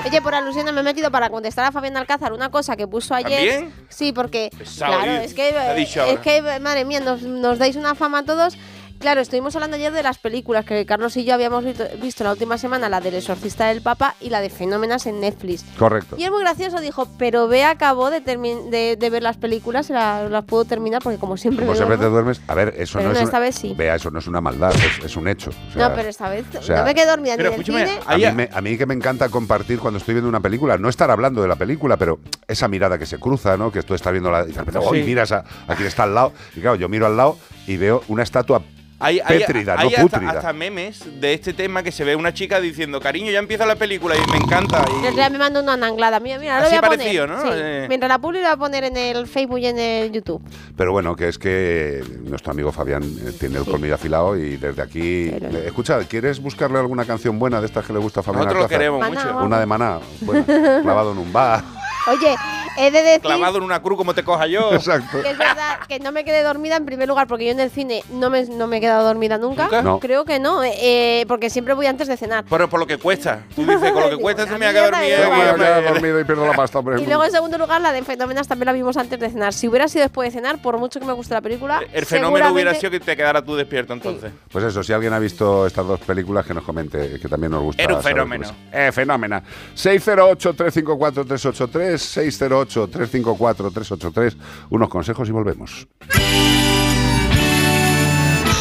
Oye, 0.04 0.20
por 0.20 0.34
alusiones 0.34 0.74
me 0.74 0.80
he 0.80 0.84
metido 0.84 1.10
para 1.10 1.30
contestar 1.30 1.64
a 1.66 1.72
Fabián 1.72 1.96
Alcázar 1.96 2.32
una 2.32 2.50
cosa 2.50 2.76
que 2.76 2.88
puso 2.88 3.14
ayer. 3.14 3.52
¿También? 3.54 3.72
Sí, 3.88 4.12
porque 4.12 4.50
Pesado, 4.58 4.92
claro, 4.94 5.04
¿qué- 5.20 5.24
es 5.24 5.34
que 5.34 5.50
qué 5.50 5.58
ha 5.58 5.74
dicho 5.74 6.02
es 6.02 6.08
ahora? 6.08 6.22
que 6.22 6.42
madre 6.60 6.84
mía, 6.84 7.00
nos, 7.00 7.22
nos 7.22 7.58
dais 7.58 7.76
una 7.76 7.94
fama 7.94 8.18
a 8.20 8.24
todos. 8.24 8.56
Claro, 9.02 9.20
estuvimos 9.20 9.52
hablando 9.56 9.74
ayer 9.76 9.92
de 9.92 10.04
las 10.04 10.18
películas 10.18 10.64
que 10.64 10.86
Carlos 10.86 11.16
y 11.16 11.24
yo 11.24 11.34
habíamos 11.34 11.64
visto, 12.00 12.22
la 12.22 12.30
última 12.30 12.56
semana, 12.56 12.88
la 12.88 13.00
del 13.00 13.16
exorcista 13.16 13.66
del 13.66 13.82
Papa 13.82 14.14
y 14.20 14.30
la 14.30 14.40
de 14.40 14.48
Fenómenas 14.48 15.06
en 15.06 15.18
Netflix. 15.18 15.64
Correcto. 15.76 16.14
Y 16.16 16.22
es 16.22 16.30
muy 16.30 16.40
gracioso, 16.42 16.80
dijo, 16.80 17.08
pero 17.18 17.48
ve 17.48 17.64
acabó 17.64 18.10
de, 18.10 18.22
termi- 18.24 18.70
de, 18.70 18.96
de 18.96 19.10
ver 19.10 19.24
las 19.24 19.36
películas 19.38 19.90
y 19.90 19.92
la- 19.92 20.28
las 20.28 20.44
puedo 20.44 20.64
terminar 20.66 21.02
porque 21.02 21.18
como 21.18 21.36
siempre 21.36 21.66
Como 21.66 21.74
siempre 21.76 21.98
te 21.98 22.04
duermes. 22.04 22.40
A 22.46 22.54
ver, 22.54 22.74
eso 22.78 22.98
Pero 22.98 23.08
no 23.08 23.14
no, 23.14 23.18
es. 23.18 23.24
esta 23.24 23.38
una- 23.38 23.46
vez 23.46 23.56
sí. 23.56 23.74
Vea, 23.76 23.96
eso 23.96 24.12
no 24.12 24.20
es 24.20 24.28
una 24.28 24.40
maldad, 24.40 24.72
es, 24.72 25.04
es 25.04 25.16
un 25.16 25.26
hecho. 25.26 25.50
O 25.50 25.72
sea, 25.72 25.88
no, 25.88 25.94
pero 25.96 26.08
esta 26.08 26.28
vez 26.28 26.44
o 26.56 26.62
sea, 26.62 26.76
no 26.78 26.84
me 26.84 26.94
quedé 26.94 27.06
dormida 27.06 27.34
pero 27.36 27.50
ni 27.50 27.54
en 27.56 27.60
el 27.60 27.60
escúchame, 27.82 27.86
cine. 27.88 28.00
A 28.06 28.16
mí, 28.30 28.36
me- 28.36 28.50
a 28.52 28.60
mí 28.60 28.78
que 28.78 28.86
me 28.86 28.94
encanta 28.94 29.28
compartir 29.30 29.80
cuando 29.80 29.98
estoy 29.98 30.14
viendo 30.14 30.28
una 30.28 30.38
película, 30.40 30.78
no 30.78 30.88
estar 30.88 31.10
hablando 31.10 31.42
de 31.42 31.48
la 31.48 31.56
película, 31.56 31.96
pero 31.96 32.20
esa 32.46 32.68
mirada 32.68 32.98
que 32.98 33.06
se 33.06 33.18
cruza, 33.18 33.56
¿no? 33.56 33.72
Que 33.72 33.82
tú 33.82 33.94
estás 33.94 34.12
viendo 34.12 34.30
la. 34.30 34.42
Y 34.44 34.52
de 34.52 34.58
repente, 34.60 34.78
Sí. 34.80 34.86
"Uy, 34.88 35.02
miras 35.02 35.32
a, 35.32 35.42
a 35.66 35.74
quien 35.74 35.88
está 35.88 36.04
al 36.04 36.14
lado. 36.14 36.32
Y 36.54 36.60
claro, 36.60 36.76
yo 36.76 36.88
miro 36.88 37.06
al 37.06 37.16
lado 37.16 37.36
y 37.66 37.76
veo 37.78 38.04
una 38.06 38.22
estatua 38.22 38.62
Hay, 39.02 39.20
hay- 39.24 39.38
pétrida, 39.38 39.74
hay 39.76 39.88
no 39.88 39.96
hasta, 39.96 40.02
pútrida. 40.02 40.30
hasta 40.30 40.52
memes 40.52 41.20
de 41.20 41.34
este 41.34 41.52
tema 41.52 41.82
que 41.82 41.90
se 41.92 42.04
ve 42.04 42.14
una 42.16 42.32
chica 42.32 42.60
diciendo, 42.60 43.00
cariño, 43.00 43.30
ya 43.32 43.38
empieza 43.40 43.66
la 43.66 43.76
película 43.76 44.14
y 44.16 44.30
me 44.30 44.36
encanta. 44.38 44.84
El 45.04 45.12
Y, 45.12 45.14
día 45.16 45.28
me 45.28 45.38
mandó 45.38 45.60
una 45.62 45.74
anglada. 45.74 46.20
Mira, 46.20 46.38
mira, 46.38 46.60
lo 46.60 46.66
Así 46.66 46.70
voy 46.76 46.78
a 46.78 46.82
poner. 46.82 46.98
parecido, 46.98 47.26
¿no? 47.26 47.42
Sí. 47.42 47.48
Eh. 47.52 47.86
Mientras 47.88 48.08
la 48.08 48.18
publi 48.18 48.38
lo 48.38 48.44
voy 48.44 48.52
a 48.52 48.56
poner 48.56 48.84
en 48.84 48.96
el 48.96 49.26
Facebook 49.26 49.58
y 49.58 49.66
en 49.66 49.78
el 49.78 50.12
YouTube. 50.12 50.42
Pero 50.76 50.92
bueno, 50.92 51.16
que 51.16 51.28
es 51.28 51.38
que 51.38 52.02
nuestro 52.24 52.52
amigo 52.52 52.70
Fabián 52.72 53.02
eh, 53.02 53.32
tiene 53.38 53.58
el 53.58 53.64
colmillo 53.64 53.94
afilado 53.96 54.36
y 54.38 54.56
desde 54.56 54.82
aquí. 54.82 55.32
Escucha, 55.66 55.98
¿quieres 56.04 56.40
buscarle 56.40 56.78
alguna 56.78 57.04
canción 57.04 57.38
buena 57.38 57.60
de 57.60 57.66
estas 57.66 57.84
que 57.84 57.92
le 57.92 57.98
gusta 57.98 58.20
a 58.20 58.22
Fabián 58.22 58.44
Nosotros 58.44 58.62
lo 58.64 58.68
queremos 58.68 59.00
Maná, 59.00 59.24
mucho. 59.32 59.44
Una 59.44 59.60
de 59.60 59.66
maná, 59.66 59.98
buena, 60.20 60.44
clavado 60.82 61.12
en 61.12 61.18
un 61.18 61.32
bar. 61.32 61.62
Oye, 62.08 62.34
he 62.78 62.90
de 62.90 63.02
decir. 63.02 63.20
Clavado 63.20 63.58
en 63.58 63.64
una 63.64 63.80
cruz 63.80 63.96
como 63.96 64.14
te 64.14 64.24
coja 64.24 64.46
yo. 64.46 64.72
Exacto. 64.72 65.22
Que 65.22 65.30
es 65.30 65.38
verdad 65.38 65.78
que 65.88 66.00
no 66.00 66.12
me 66.12 66.24
quedé 66.24 66.42
dormida 66.42 66.76
en 66.76 66.84
primer 66.84 67.08
lugar, 67.08 67.26
porque 67.26 67.46
yo 67.46 67.52
en 67.52 67.60
el 67.60 67.70
cine 67.70 68.02
no 68.10 68.30
me, 68.30 68.44
no 68.44 68.66
me 68.66 68.78
he 68.78 68.80
quedado 68.80 69.04
dormida 69.04 69.38
nunca. 69.38 69.64
¿Nunca? 69.64 69.82
No. 69.82 70.00
Creo 70.00 70.24
que 70.24 70.38
no, 70.38 70.62
eh, 70.64 71.24
porque 71.28 71.50
siempre 71.50 71.74
voy 71.74 71.86
antes 71.86 72.08
de 72.08 72.16
cenar. 72.16 72.44
Pero 72.48 72.68
por 72.68 72.80
lo 72.80 72.86
que 72.86 72.98
cuesta. 72.98 73.42
Tú 73.54 73.62
dices, 73.64 73.92
con 73.92 74.02
lo 74.02 74.10
que 74.10 74.16
cuesta 74.22 74.46
se 74.46 74.58
me 74.58 74.66
ha 74.66 74.72
quedado 74.72 74.90
dormida. 74.90 76.20
y 76.20 76.24
pierdo 76.24 76.46
la 76.46 76.54
pasta. 76.54 76.80
Y 76.98 77.06
luego 77.06 77.24
en 77.24 77.30
segundo 77.30 77.58
lugar, 77.58 77.80
la 77.80 77.92
de 77.92 78.02
Fenómenas 78.02 78.48
también 78.48 78.66
la 78.66 78.72
vimos 78.72 78.96
antes 78.96 79.18
de 79.18 79.30
cenar. 79.30 79.52
Si 79.52 79.68
hubiera 79.68 79.88
sido 79.88 80.02
después 80.02 80.32
de 80.32 80.38
cenar, 80.40 80.60
por 80.60 80.78
mucho 80.78 80.98
que 80.98 81.06
me 81.06 81.12
guste 81.12 81.34
la 81.34 81.40
película. 81.40 81.82
El 81.92 82.06
fenómeno 82.06 82.52
hubiera 82.52 82.74
sido 82.74 82.90
que 82.90 83.00
te 83.00 83.16
quedara 83.16 83.42
tú 83.42 83.54
despierto 83.54 83.92
entonces. 83.92 84.32
Pues 84.50 84.64
eso, 84.64 84.82
si 84.82 84.92
alguien 84.92 85.12
ha 85.12 85.18
visto 85.18 85.66
estas 85.66 85.86
dos 85.86 86.00
películas, 86.00 86.44
que 86.46 86.54
nos 86.54 86.64
comente, 86.64 87.20
que 87.20 87.28
también 87.28 87.52
nos 87.52 87.62
gusta. 87.62 87.82
Era 87.82 87.96
un 87.96 88.02
fenómeno. 88.02 88.48
Eh, 88.72 88.90
fenómena. 88.92 89.42
608 89.74 90.54
354 90.54 91.24
383 91.24 91.91
608-354-383. 91.94 94.36
Unos 94.70 94.88
consejos 94.88 95.28
y 95.28 95.32
volvemos. 95.32 95.86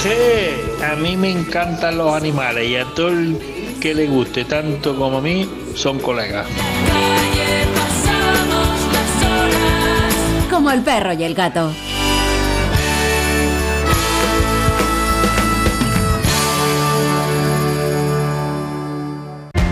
Sí, 0.01 0.09
a 0.83 0.95
mí 0.95 1.15
me 1.15 1.31
encantan 1.31 1.97
los 1.97 2.13
animales 2.13 2.67
y 2.67 2.75
a 2.75 2.85
todo 2.95 3.09
el 3.09 3.37
que 3.79 3.93
le 3.93 4.07
guste 4.07 4.45
tanto 4.45 4.95
como 4.95 5.19
a 5.19 5.21
mí 5.21 5.47
son 5.75 5.99
colegas. 5.99 6.47
Como 10.49 10.71
el 10.71 10.81
perro 10.81 11.13
y 11.13 11.23
el 11.23 11.35
gato. 11.35 11.71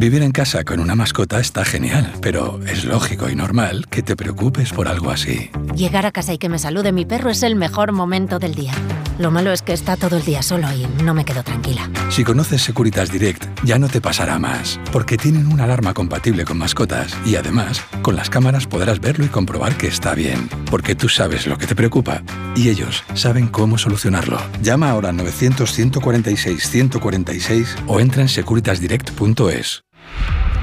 Vivir 0.00 0.22
en 0.22 0.32
casa 0.32 0.64
con 0.64 0.80
una 0.80 0.94
mascota 0.94 1.40
está 1.40 1.62
genial, 1.62 2.10
pero 2.22 2.58
es 2.66 2.86
lógico 2.86 3.28
y 3.28 3.34
normal 3.34 3.86
que 3.90 4.02
te 4.02 4.16
preocupes 4.16 4.72
por 4.72 4.88
algo 4.88 5.10
así. 5.10 5.50
Llegar 5.76 6.06
a 6.06 6.10
casa 6.10 6.32
y 6.32 6.38
que 6.38 6.48
me 6.48 6.58
salude 6.58 6.90
mi 6.90 7.04
perro 7.04 7.28
es 7.28 7.42
el 7.42 7.54
mejor 7.54 7.92
momento 7.92 8.38
del 8.38 8.54
día. 8.54 8.72
Lo 9.18 9.30
malo 9.30 9.52
es 9.52 9.60
que 9.60 9.74
está 9.74 9.98
todo 9.98 10.16
el 10.16 10.24
día 10.24 10.40
solo 10.40 10.68
y 10.72 10.86
no 11.04 11.12
me 11.12 11.26
quedo 11.26 11.42
tranquila. 11.42 11.90
Si 12.08 12.24
conoces 12.24 12.62
Securitas 12.62 13.12
Direct, 13.12 13.44
ya 13.62 13.78
no 13.78 13.88
te 13.88 14.00
pasará 14.00 14.38
más, 14.38 14.80
porque 14.90 15.18
tienen 15.18 15.48
una 15.48 15.64
alarma 15.64 15.92
compatible 15.92 16.46
con 16.46 16.56
mascotas 16.56 17.14
y 17.26 17.36
además, 17.36 17.84
con 18.00 18.16
las 18.16 18.30
cámaras 18.30 18.66
podrás 18.66 19.00
verlo 19.00 19.26
y 19.26 19.28
comprobar 19.28 19.76
que 19.76 19.88
está 19.88 20.14
bien, 20.14 20.48
porque 20.70 20.94
tú 20.94 21.10
sabes 21.10 21.46
lo 21.46 21.58
que 21.58 21.66
te 21.66 21.76
preocupa 21.76 22.22
y 22.56 22.70
ellos 22.70 23.04
saben 23.12 23.48
cómo 23.48 23.76
solucionarlo. 23.76 24.40
Llama 24.62 24.88
ahora 24.88 25.10
al 25.10 25.18
900-146-146 25.18 27.66
o 27.86 28.00
entra 28.00 28.22
en 28.22 28.30
securitasdirect.es. 28.30 29.84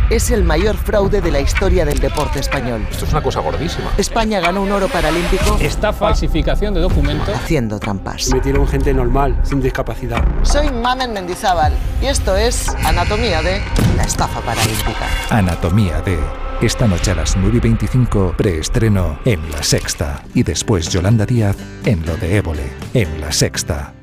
Es 0.09 0.31
el 0.31 0.45
mayor 0.45 0.77
fraude 0.77 1.19
de 1.19 1.31
la 1.31 1.41
historia 1.41 1.83
del 1.83 1.99
deporte 1.99 2.39
español. 2.39 2.87
Esto 2.89 3.03
es 3.03 3.11
una 3.11 3.21
cosa 3.21 3.41
gordísima. 3.41 3.91
España 3.97 4.39
ganó 4.39 4.61
un 4.61 4.71
oro 4.71 4.87
paralímpico 4.87 5.57
Estafa, 5.59 5.99
falsificación 6.07 6.73
de 6.73 6.79
documentos. 6.79 7.35
haciendo 7.35 7.77
trampas. 7.77 8.29
Metieron 8.33 8.65
gente 8.69 8.93
normal, 8.93 9.37
sin 9.43 9.59
discapacidad. 9.61 10.23
Soy 10.43 10.71
Mamen 10.71 11.11
Mendizábal 11.11 11.73
y 12.01 12.05
esto 12.05 12.37
es 12.37 12.69
Anatomía 12.85 13.41
de 13.41 13.61
la 13.97 14.03
estafa 14.03 14.39
paralímpica. 14.39 15.07
Anatomía 15.29 15.99
de. 16.01 16.17
Esta 16.61 16.87
noche 16.87 17.11
a 17.11 17.15
las 17.15 17.35
9 17.35 17.57
y 17.57 17.59
25, 17.59 18.33
preestreno 18.37 19.19
en 19.25 19.51
La 19.51 19.61
Sexta. 19.61 20.23
Y 20.33 20.41
después 20.41 20.87
Yolanda 20.89 21.25
Díaz 21.25 21.55
en 21.85 22.03
Lo 22.05 22.15
de 22.15 22.37
Évole, 22.37 22.71
en 22.93 23.19
La 23.21 23.31
Sexta. 23.31 23.93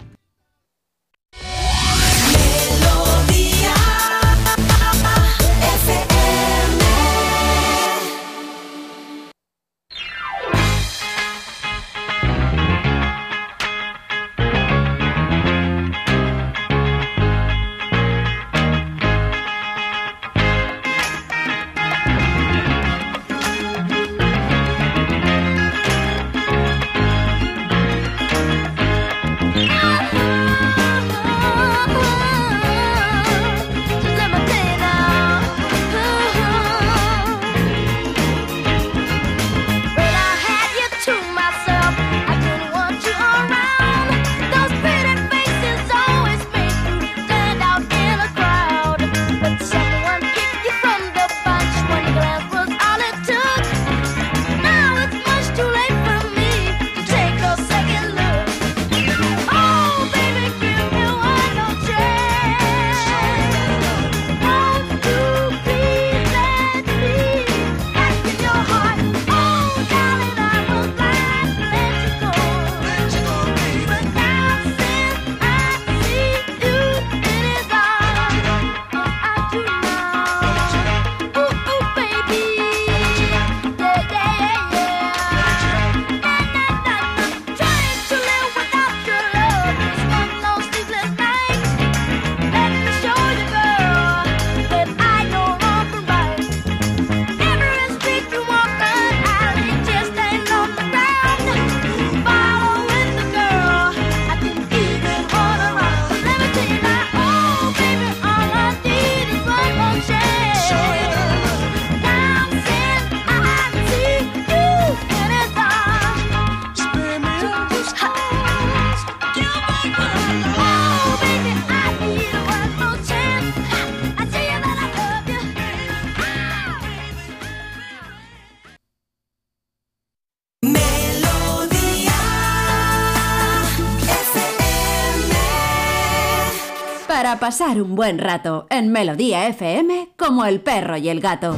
Pasar 137.44 137.82
un 137.82 137.94
buen 137.94 138.18
rato 138.18 138.66
en 138.70 138.90
Melodía 138.90 139.46
FM 139.48 140.12
como 140.16 140.46
el 140.46 140.62
perro 140.62 140.96
y 140.96 141.10
el 141.10 141.20
gato. 141.20 141.54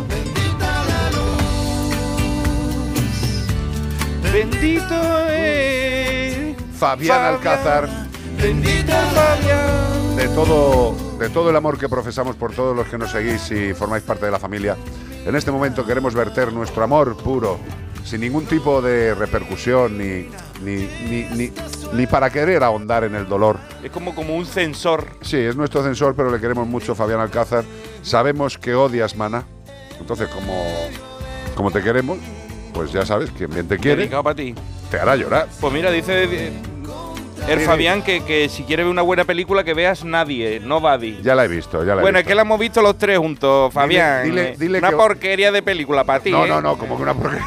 Bendito 4.33 5.29
es. 5.29 6.57
Fabián 6.77 7.23
Alcázar. 7.27 7.89
Bendito 8.37 8.93
Fabián. 9.15 10.17
de 10.17 10.29
todo, 10.35 10.97
de 11.21 11.29
todo 11.31 11.51
el 11.51 11.57
amor 11.57 11.79
que 11.79 11.89
profesamos 11.89 12.35
por 12.35 12.53
todos 12.53 12.75
los 12.75 12.89
que 12.89 12.99
nos 12.99 13.13
seguís 13.13 13.49
y 13.53 13.73
formáis 13.73 14.03
parte 14.03 14.27
de 14.27 14.33
la 14.33 14.41
familia. 14.41 14.77
En 15.25 15.37
este 15.37 15.53
momento 15.53 15.87
queremos 15.87 16.15
verter 16.15 16.53
nuestro 16.53 16.83
amor 16.83 17.17
puro, 17.17 17.61
sin 18.05 18.23
ningún 18.23 18.47
tipo 18.47 18.83
de 18.83 19.15
repercusión 19.15 19.99
ni, 19.99 20.29
ni, 20.65 20.89
ni, 21.33 21.53
ni, 21.93 22.07
para 22.07 22.31
querer 22.31 22.63
ahondar 22.63 23.05
en 23.05 23.15
el 23.15 23.29
dolor. 23.29 23.59
Es 23.83 23.91
como, 23.91 24.15
como 24.15 24.35
un 24.37 24.47
censor. 24.47 25.07
Sí, 25.23 25.37
es 25.39 25.57
nuestro 25.57 25.83
censor, 25.83 26.15
pero 26.17 26.31
le 26.31 26.41
queremos 26.41 26.67
mucho, 26.67 26.95
Fabián 26.95 27.21
Alcázar. 27.21 27.65
Sabemos 28.03 28.59
que 28.59 28.75
odias 28.75 29.17
Mana, 29.17 29.45
entonces 30.01 30.29
como, 30.29 30.65
como 31.55 31.71
te 31.71 31.83
queremos, 31.83 32.19
pues 32.75 32.93
ya 32.93 33.05
sabes, 33.07 33.31
quien 33.31 33.51
bien 33.51 33.67
te 33.69 33.79
quiere, 33.79 33.99
Dedicado 34.03 34.23
para 34.25 34.37
ti. 34.37 34.55
te 34.91 34.99
hará 34.99 35.17
llorar. 35.17 35.49
Pues 35.61 35.73
mira, 35.73 35.91
dice 35.91 36.25
eh, 36.25 36.53
el 37.49 37.61
Fabián 37.61 38.03
que, 38.03 38.23
que 38.25 38.49
si 38.49 38.65
quiere 38.65 38.83
ver 38.83 38.91
una 38.93 39.03
buena 39.03 39.25
película 39.25 39.63
que 39.65 39.73
veas 39.73 40.05
nadie, 40.05 40.61
nobody. 40.61 41.21
Ya 41.23 41.35
la 41.35 41.45
he 41.45 41.49
visto, 41.49 41.85
ya 41.85 41.95
la 41.95 42.01
he 42.01 42.03
Bueno, 42.03 42.19
es 42.19 42.25
visto. 42.25 42.29
que 42.29 42.35
la 42.35 42.43
hemos 42.43 42.59
visto 42.61 42.83
los 42.83 42.99
tres 42.99 43.19
juntos, 43.19 43.73
Fabián. 43.73 44.27
dile- 44.27 44.57
dile 44.57 44.79
una 44.79 44.91
que- 44.91 44.97
porquería 44.97 45.53
de 45.53 45.63
película 45.63 46.05
para 46.05 46.21
ti. 46.21 46.31
No, 46.33 46.45
¿eh? 46.45 46.49
no, 46.49 46.61
no, 46.61 46.77
como 46.77 46.97
que 46.97 47.03
una 47.05 47.15
porquería. 47.15 47.47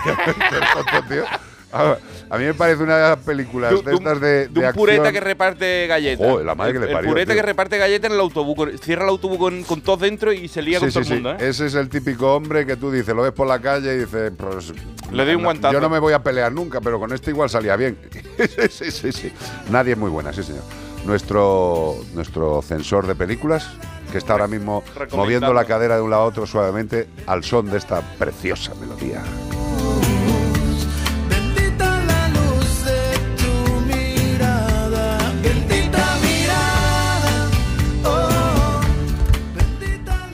Tonto, 0.73 1.07
tío. 1.09 1.23
A, 1.71 1.97
a 2.31 2.37
mí 2.37 2.45
me 2.45 2.53
parece 2.55 2.81
una 2.83 3.15
De- 3.15 3.33
de, 3.33 3.43
de 3.43 3.91
un- 3.91 3.93
estas 3.93 4.19
de, 4.21 4.47
De 4.47 4.59
un 4.59 4.65
de 4.65 4.73
pureta 4.73 5.01
acción. 5.03 5.13
que 5.13 5.19
reparte 5.19 5.87
galletas. 5.87 6.27
Joder, 6.27 6.45
la 6.45 6.55
madre 6.55 6.73
que 6.73 6.77
El- 6.79 6.85
le 6.85 6.91
parió, 6.93 7.07
El 7.09 7.13
pureta 7.13 7.33
tío. 7.33 7.41
que 7.41 7.45
reparte 7.45 7.77
galletas 7.77 8.09
en 8.09 8.15
el 8.15 8.19
autobús. 8.21 8.69
Cierra 8.81 9.03
el 9.03 9.09
autobús 9.09 9.37
con, 9.37 9.63
con 9.63 9.81
todos 9.81 9.99
dentro 9.99 10.33
y 10.33 10.47
se 10.47 10.61
lía 10.61 10.79
Sí, 10.79 10.85
con 10.85 10.93
todo 10.93 11.03
sí, 11.03 11.11
el 11.13 11.17
sí. 11.19 11.23
mundo, 11.23 11.43
¿eh? 11.43 11.49
Ese 11.49 11.65
es 11.67 11.75
el 11.75 11.89
típico 11.89 12.33
hombre 12.35 12.65
que 12.65 12.75
tú 12.75 12.91
dices, 12.91 13.15
lo 13.15 13.21
ves 13.21 13.31
por 13.33 13.47
la 13.47 13.59
calle 13.59 13.93
y 13.93 13.97
dices, 13.99 14.31
pues, 14.37 14.73
Le 15.11 15.25
doy 15.25 15.35
un 15.35 15.43
guantazo. 15.43 15.73
Yo 15.73 15.79
no 15.81 15.89
me 15.89 15.99
voy 15.99 16.13
a 16.13 16.23
pelear 16.23 16.51
nunca, 16.51 16.81
pero 16.81 16.99
con 16.99 17.13
este 17.13 17.31
igual 17.31 17.49
salía 17.49 17.75
bien. 17.75 17.97
sí, 18.69 18.89
sí, 18.91 19.11
sí. 19.11 19.31
Nadie 19.69 19.93
es 19.93 19.97
muy 19.97 20.09
buena, 20.09 20.33
sí, 20.33 20.41
señor. 20.43 20.63
Nuestro, 21.05 21.95
nuestro 22.13 22.61
censor 22.61 23.07
de 23.07 23.15
películas, 23.15 23.69
que 24.11 24.17
está 24.17 24.33
ahora 24.33 24.47
mismo 24.47 24.83
moviendo 25.13 25.53
la 25.53 25.65
cadera 25.65 25.95
de 25.95 26.01
un 26.01 26.09
lado 26.09 26.23
a 26.23 26.25
otro 26.25 26.45
suavemente 26.45 27.07
al 27.27 27.43
son 27.43 27.69
de 27.69 27.77
esta 27.77 28.01
preciosa 28.17 28.73
melodía. 28.75 29.21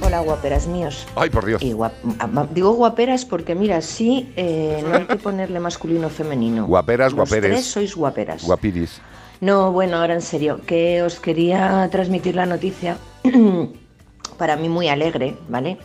Hola, 0.06 0.20
guaperas 0.20 0.68
míos. 0.68 1.06
Ay, 1.16 1.30
por 1.30 1.46
Dios. 1.46 1.62
Y 1.64 1.72
guap- 1.74 1.92
ah, 2.20 2.48
digo 2.52 2.72
guaperas 2.74 3.26
porque, 3.26 3.56
mira, 3.56 3.82
sí, 3.82 4.32
eh, 4.36 4.84
no 4.88 4.96
hay 4.98 5.06
que 5.06 5.16
ponerle 5.16 5.60
masculino 5.60 6.08
o 6.08 6.10
femenino. 6.10 6.68
Guaperas, 6.68 7.12
Los 7.14 7.30
guaperes. 7.30 7.52
tres 7.52 7.66
sois 7.66 7.96
guaperas. 7.96 8.44
Guapiris. 8.44 9.02
No, 9.42 9.72
bueno, 9.72 9.98
ahora 9.98 10.14
en 10.14 10.22
serio, 10.22 10.62
que 10.66 11.02
os 11.02 11.20
quería 11.20 11.88
transmitir 11.92 12.36
la 12.36 12.46
noticia, 12.46 12.98
para 14.38 14.56
mí 14.56 14.70
muy 14.70 14.88
alegre, 14.90 15.36
¿vale? 15.50 15.78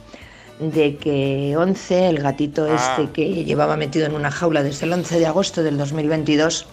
De 0.58 0.96
que 0.96 1.56
11, 1.56 2.08
el 2.10 2.18
gatito 2.22 2.66
Ah. 2.70 2.74
este 2.98 3.10
que 3.12 3.44
llevaba 3.44 3.76
metido 3.76 4.04
en 4.06 4.14
una 4.14 4.30
jaula 4.30 4.62
desde 4.62 4.84
el 4.86 4.92
11 4.92 5.18
de 5.18 5.26
agosto 5.26 5.62
del 5.62 5.78
2022, 5.78 6.66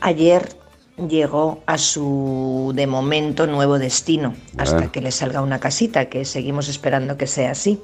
ayer 0.00 0.48
llegó 0.96 1.62
a 1.66 1.78
su, 1.78 2.72
de 2.74 2.86
momento, 2.86 3.46
nuevo 3.46 3.78
destino, 3.78 4.34
hasta 4.56 4.84
Ah. 4.84 4.92
que 4.92 5.00
le 5.00 5.10
salga 5.10 5.42
una 5.42 5.58
casita, 5.58 6.06
que 6.06 6.24
seguimos 6.24 6.68
esperando 6.68 7.16
que 7.16 7.26
sea 7.26 7.50
así. 7.52 7.80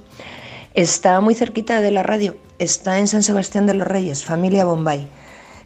Está 0.74 1.20
muy 1.20 1.34
cerquita 1.34 1.80
de 1.80 1.90
la 1.90 2.02
radio, 2.02 2.36
está 2.58 2.98
en 2.98 3.08
San 3.08 3.22
Sebastián 3.22 3.66
de 3.66 3.74
los 3.74 3.88
Reyes, 3.88 4.24
familia 4.24 4.64
Bombay. 4.64 5.08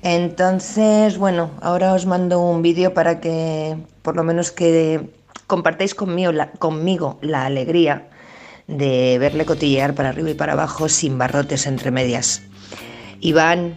Entonces, 0.02 1.18
bueno, 1.18 1.50
ahora 1.60 1.92
os 1.92 2.06
mando 2.06 2.40
un 2.40 2.62
vídeo 2.62 2.94
para 2.94 3.20
que 3.20 3.76
por 4.02 4.16
lo 4.16 4.22
menos 4.22 4.52
que 4.52 5.10
compartáis 5.46 5.94
conmigo 5.94 6.32
la, 6.32 6.52
conmigo 6.52 7.18
la 7.22 7.46
alegría 7.46 8.08
de 8.66 9.18
verle 9.18 9.44
cotillear 9.44 9.94
para 9.94 10.10
arriba 10.10 10.30
y 10.30 10.34
para 10.34 10.52
abajo 10.54 10.88
sin 10.88 11.18
barrotes 11.18 11.66
entre 11.66 11.90
medias. 11.90 12.42
Iván, 13.20 13.76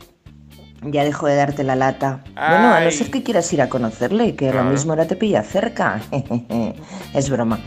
ya 0.83 1.03
dejo 1.03 1.27
de 1.27 1.35
darte 1.35 1.63
la 1.63 1.75
lata. 1.75 2.21
Bueno, 2.35 2.73
a 2.73 2.79
no 2.79 2.85
Ay. 2.87 2.91
ser 2.91 3.09
que 3.11 3.23
quieras 3.23 3.51
ir 3.53 3.61
a 3.61 3.69
conocerle, 3.69 4.35
que 4.35 4.51
lo 4.53 4.59
Ah. 4.61 4.63
mismo 4.63 4.91
ahora 4.93 5.05
te 5.07 5.15
pilla 5.15 5.43
cerca. 5.43 6.01
es 7.13 7.29
broma. 7.29 7.59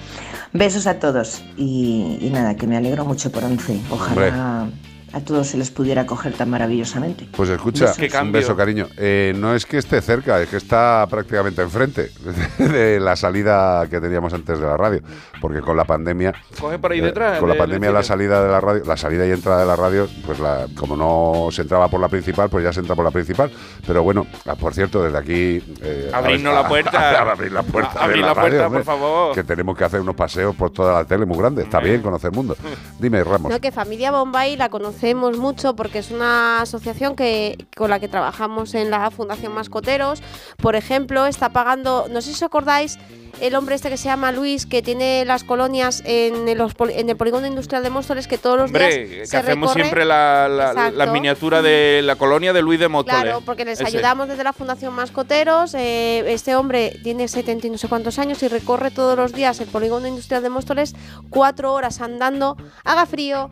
Besos 0.53 0.87
a 0.87 0.95
todos 0.99 1.43
y, 1.57 2.19
y 2.21 2.31
nada, 2.31 2.57
que 2.57 2.67
me 2.67 2.77
alegro 2.77 3.05
mucho 3.05 3.31
por 3.31 3.45
once. 3.45 3.79
Ojalá 3.91 4.67
a 5.13 5.21
todos 5.21 5.49
se 5.49 5.57
les 5.59 5.71
pudiera 5.71 6.07
coger 6.07 6.33
tan 6.35 6.51
maravillosamente. 6.51 7.29
Pues 7.37 7.49
escucha. 7.51 7.93
Qué 7.97 8.05
un 8.07 8.11
cambio. 8.11 8.41
beso, 8.41 8.57
cariño. 8.57 8.87
Eh, 8.97 9.33
no 9.37 9.55
es 9.55 9.67
que 9.67 9.79
esté 9.79 10.01
cerca, 10.01 10.41
es 10.41 10.49
que 10.49 10.57
está 10.57 11.07
prácticamente 11.11 11.63
enfrente 11.63 12.11
de 12.59 13.01
la 13.01 13.17
salida 13.17 13.87
que 13.89 14.01
teníamos 14.01 14.33
antes 14.35 14.59
de 14.59 14.67
la 14.67 14.77
radio. 14.77 15.01
Porque 15.41 15.61
con 15.61 15.77
la 15.77 15.85
pandemia. 15.85 16.33
Coge 16.61 16.79
por 16.79 16.93
ahí 16.93 17.01
eh, 17.01 17.03
detrás. 17.03 17.39
con 17.39 17.49
la 17.49 17.55
del 17.55 17.59
pandemia, 17.63 17.91
la 17.91 18.03
salida 18.03 18.43
de 18.43 18.49
la 18.51 18.61
radio, 18.61 18.83
la 18.85 18.97
salida 18.97 19.27
y 19.27 19.31
entrada 19.31 19.61
de 19.61 19.67
la 19.67 19.77
radio, 19.77 20.09
pues 20.27 20.39
la, 20.39 20.67
como 20.77 20.97
no 20.97 21.51
se 21.51 21.63
entraba 21.63 21.89
por 21.89 22.01
la 22.01 22.09
principal, 22.09 22.49
pues 22.49 22.65
ya 22.65 22.73
se 22.73 22.81
entra 22.81 22.95
por 22.95 23.05
la 23.05 23.11
principal. 23.11 23.51
Pero 23.87 24.03
bueno, 24.03 24.27
ah, 24.47 24.55
por 24.55 24.75
cierto, 24.75 25.03
desde 25.03 25.19
aquí. 25.19 25.63
eh, 25.83 26.11
Abrirnos 26.13 26.55
la 26.55 26.69
puerta. 26.69 27.21
abrir 27.33 27.53
la 27.53 27.63
puerta. 27.63 28.03
Abrir 28.05 28.19
la 28.25 28.35
radio, 28.35 28.49
puerta, 28.51 28.67
hombre, 28.67 28.85
por 28.85 28.95
favor. 28.99 29.35
Que 29.35 29.45
tenemos 29.45 29.77
que 29.77 29.85
hacer 29.85 30.01
unos 30.01 30.15
paseos 30.15 30.55
por 30.55 30.71
toda 30.71 30.95
la 30.95 31.05
tele 31.05 31.27
muy 31.27 31.39
grande. 31.39 31.63
Está 31.63 31.81
bien 31.81 32.03
conocer 32.03 32.31
mundo. 32.33 32.57
Dime, 32.99 33.25
Ramos. 33.25 33.51
No, 33.51 33.61
que 33.61 33.73
Familia 33.73 34.11
Bombay 34.11 34.57
la 34.57 34.69
conocemos 35.01 35.39
mucho 35.39 35.75
porque 35.75 35.99
es 36.01 36.11
una 36.11 36.61
asociación 36.61 37.17
que, 37.17 37.57
con 37.75 37.89
la 37.89 38.01
que 38.01 38.09
trabajamos 38.09 38.75
en 38.75 38.91
la 38.91 39.11
Fundación 39.11 39.55
Mascoteros. 39.55 40.23
Por 40.59 40.77
ejemplo, 40.77 41.25
está 41.25 41.49
pagando, 41.51 42.07
no 42.11 42.21
sé 42.21 42.29
si 42.29 42.35
os 42.35 42.43
acordáis, 42.43 42.99
el 43.41 43.55
hombre 43.55 43.77
este 43.77 43.89
que 43.89 43.97
se 43.97 44.05
llama 44.05 44.31
Luis, 44.31 44.67
que 44.67 44.83
tiene 44.83 45.25
las 45.25 45.43
colonias 45.45 46.03
en, 46.05 46.35
poli- 46.77 46.93
en 46.97 47.09
el 47.09 47.17
polígono 47.17 47.47
industrial 47.47 47.83
de 47.83 47.89
Móstoles, 47.89 48.29
que 48.29 48.37
todos 48.37 48.59
los 48.59 48.67
Hombre, 48.67 48.89
días 49.07 49.09
que 49.21 49.27
se 49.27 49.37
hacemos 49.39 49.71
recorre- 49.71 49.75
siempre 49.85 50.05
la, 50.05 50.49
la, 50.51 50.91
la 50.91 51.07
miniatura 51.07 51.63
de 51.63 52.03
la 52.05 52.17
colonia 52.17 52.53
de 52.53 52.61
Luis 52.61 52.79
de 52.79 52.89
Móstoles. 52.89 53.22
Claro, 53.22 53.41
porque 53.47 53.64
les 53.64 53.81
Ese. 53.81 53.87
ayudamos 53.97 54.29
desde 54.29 54.45
la 54.45 54.53
Fundación 54.53 54.93
Mascoteros. 54.93 55.72
eh, 55.75 56.31
este 56.31 56.55
hombre 56.57 57.01
tiene 57.03 57.27
70 57.27 57.68
y 57.68 57.71
no 57.71 57.79
sé 57.79 57.89
cuántos 57.89 58.18
años 58.18 58.43
y 58.43 58.49
recorre 58.49 58.91
todos 58.91 59.17
los 59.17 59.33
días 59.33 59.61
el 59.61 59.68
polígono 59.68 60.07
industrial 60.07 60.43
de 60.43 60.51
Móstoles 60.51 60.95
cuatro 61.31 61.72
horas 61.72 62.03
andando, 62.03 62.59
haga 62.85 63.07
frío, 63.07 63.49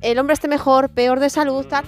el 0.00 0.18
hombre 0.18 0.34
esté 0.34 0.48
mejor, 0.48 0.88
peor 0.88 1.20
de 1.20 1.30
salud, 1.30 1.64
tal. 1.66 1.84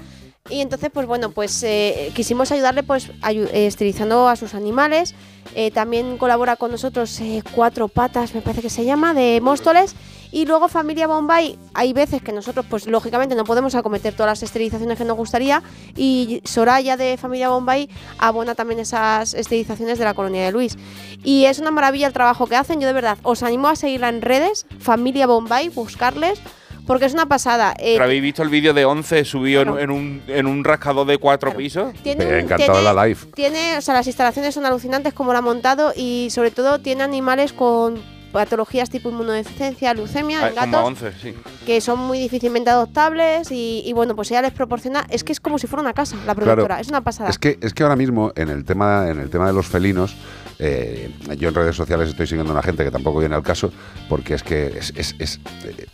Y 0.51 0.61
entonces, 0.61 0.91
pues 0.93 1.07
bueno, 1.07 1.31
pues 1.31 1.63
eh, 1.63 2.11
quisimos 2.15 2.51
ayudarle 2.51 2.83
pues 2.83 3.11
ayu- 3.21 3.49
eh, 3.53 3.67
esterilizando 3.69 4.29
a 4.29 4.35
sus 4.35 4.55
animales. 4.55 5.15
Eh, 5.55 5.71
también 5.71 6.19
colabora 6.19 6.57
con 6.57 6.73
nosotros 6.73 7.21
eh, 7.21 7.43
Cuatro 7.55 7.87
Patas, 7.89 8.35
me 8.35 8.41
parece 8.43 8.61
que 8.63 8.71
se 8.71 8.85
llama, 8.85 9.15
de 9.15 9.41
Móstoles. 9.41 9.95
Y 10.33 10.47
luego 10.47 10.69
Familia 10.69 11.07
Bombay, 11.07 11.59
hay 11.75 11.93
veces 11.93 12.23
que 12.23 12.33
nosotros, 12.33 12.65
pues 12.69 12.87
lógicamente 12.87 13.35
no 13.35 13.45
podemos 13.45 13.75
acometer 13.75 14.15
todas 14.15 14.31
las 14.31 14.43
esterilizaciones 14.43 14.97
que 14.99 15.05
nos 15.05 15.17
gustaría. 15.17 15.63
Y 15.95 16.41
Soraya 16.45 16.97
de 16.97 17.19
Familia 17.19 17.51
Bombay 17.51 17.89
abona 18.19 18.55
también 18.55 18.81
esas 18.81 19.35
esterilizaciones 19.35 19.99
de 19.99 20.05
la 20.07 20.15
colonia 20.15 20.45
de 20.47 20.51
Luis. 20.51 20.77
Y 21.23 21.45
es 21.45 21.59
una 21.61 21.71
maravilla 21.71 22.07
el 22.07 22.15
trabajo 22.15 22.47
que 22.47 22.57
hacen. 22.57 22.81
Yo 22.81 22.87
de 22.89 22.95
verdad 22.95 23.19
os 23.23 23.43
animo 23.43 23.69
a 23.69 23.77
seguirla 23.77 24.09
en 24.09 24.23
redes, 24.23 24.67
Familia 24.81 25.27
Bombay, 25.27 25.69
buscarles, 25.69 26.41
porque 26.87 27.07
es 27.07 27.15
una 27.15 27.27
pasada. 27.27 27.75
Eh, 27.79 27.95
¿Pero 27.95 28.05
habéis 28.05 28.23
visto 28.23 28.43
el 28.43 28.49
vídeo 28.49 28.75
de 28.75 28.85
11 28.85 29.25
subido 29.25 29.63
en- 29.63 29.69
Claro. 29.69 29.81
en, 29.83 29.91
un, 29.91 30.23
en 30.29 30.47
un 30.47 30.65
rascador 30.65 31.07
de 31.07 31.19
cuatro 31.19 31.55
pisos? 31.57 31.93
Tiene 32.03 32.25
Eh, 32.25 32.29
un- 32.29 32.35
encantado 32.41 32.79
tiene- 32.81 32.95
la 32.95 33.07
live. 33.07 33.19
Tiene, 33.35 33.79
o 33.79 33.81
sea, 33.81 33.95
las 33.95 34.07
instalaciones 34.07 34.55
son 34.55 34.67
alucinantes 34.67 35.13
como 35.15 35.33
la 35.33 35.39
ha 35.41 35.43
montado 35.43 35.93
y 35.97 36.29
sobre 36.31 36.51
todo 36.51 36.79
tiene 36.81 37.03
animales 37.03 37.53
con 37.53 38.01
patologías 38.33 38.89
tipo 38.89 39.11
inmunodeficiencia, 39.11 39.93
leucemia 39.93 40.43
Ah, 40.43 40.49
en 40.49 40.55
gatos 40.55 40.81
11, 40.83 41.13
sí. 41.21 41.35
que 41.67 41.83
son 41.83 41.99
muy 41.99 42.19
difícilmente 42.19 42.71
adoptables 42.71 43.51
y, 43.51 43.83
y 43.85 43.93
bueno, 43.93 44.17
pues 44.17 44.31
ella 44.31 44.41
les 44.41 44.53
proporciona, 44.53 45.07
es 45.11 45.23
que 45.23 45.33
es 45.33 45.41
como 45.41 45.59
si 45.59 45.67
fuera 45.67 45.83
una 45.83 45.93
casa, 45.93 46.17
la 46.27 46.35
productora, 46.35 46.67
Claro. 46.67 46.81
es 46.81 46.89
una 46.89 47.03
pasada. 47.03 47.29
Es 47.29 47.39
que, 47.39 47.59
es 47.61 47.75
que 47.75 47.83
ahora 47.83 47.95
mismo 47.97 48.33
en 48.35 48.49
el 48.49 48.65
tema, 48.65 49.11
en 49.11 49.21
el 49.21 49.29
tema 49.29 49.47
de 49.47 49.53
los 49.53 49.67
felinos, 49.67 50.15
eh, 50.59 51.11
yo 51.39 51.49
en 51.49 51.55
redes 51.55 51.75
sociales 51.77 52.09
estoy 52.11 52.27
siguiendo 52.27 52.53
a 52.53 52.55
una 52.55 52.63
gente 52.63 52.85
que 52.85 52.91
tampoco 52.91 53.19
viene 53.21 53.35
al 53.35 53.43
caso, 53.43 53.73
porque 54.09 54.35
es 54.35 54.43
que 54.43 54.67
es, 54.79 54.93
es- 54.97 55.15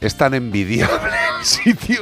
es- 0.01 0.15
tan 0.17 0.35
envidiable 0.35 0.97
el 1.41 1.45
sitio. 1.45 2.01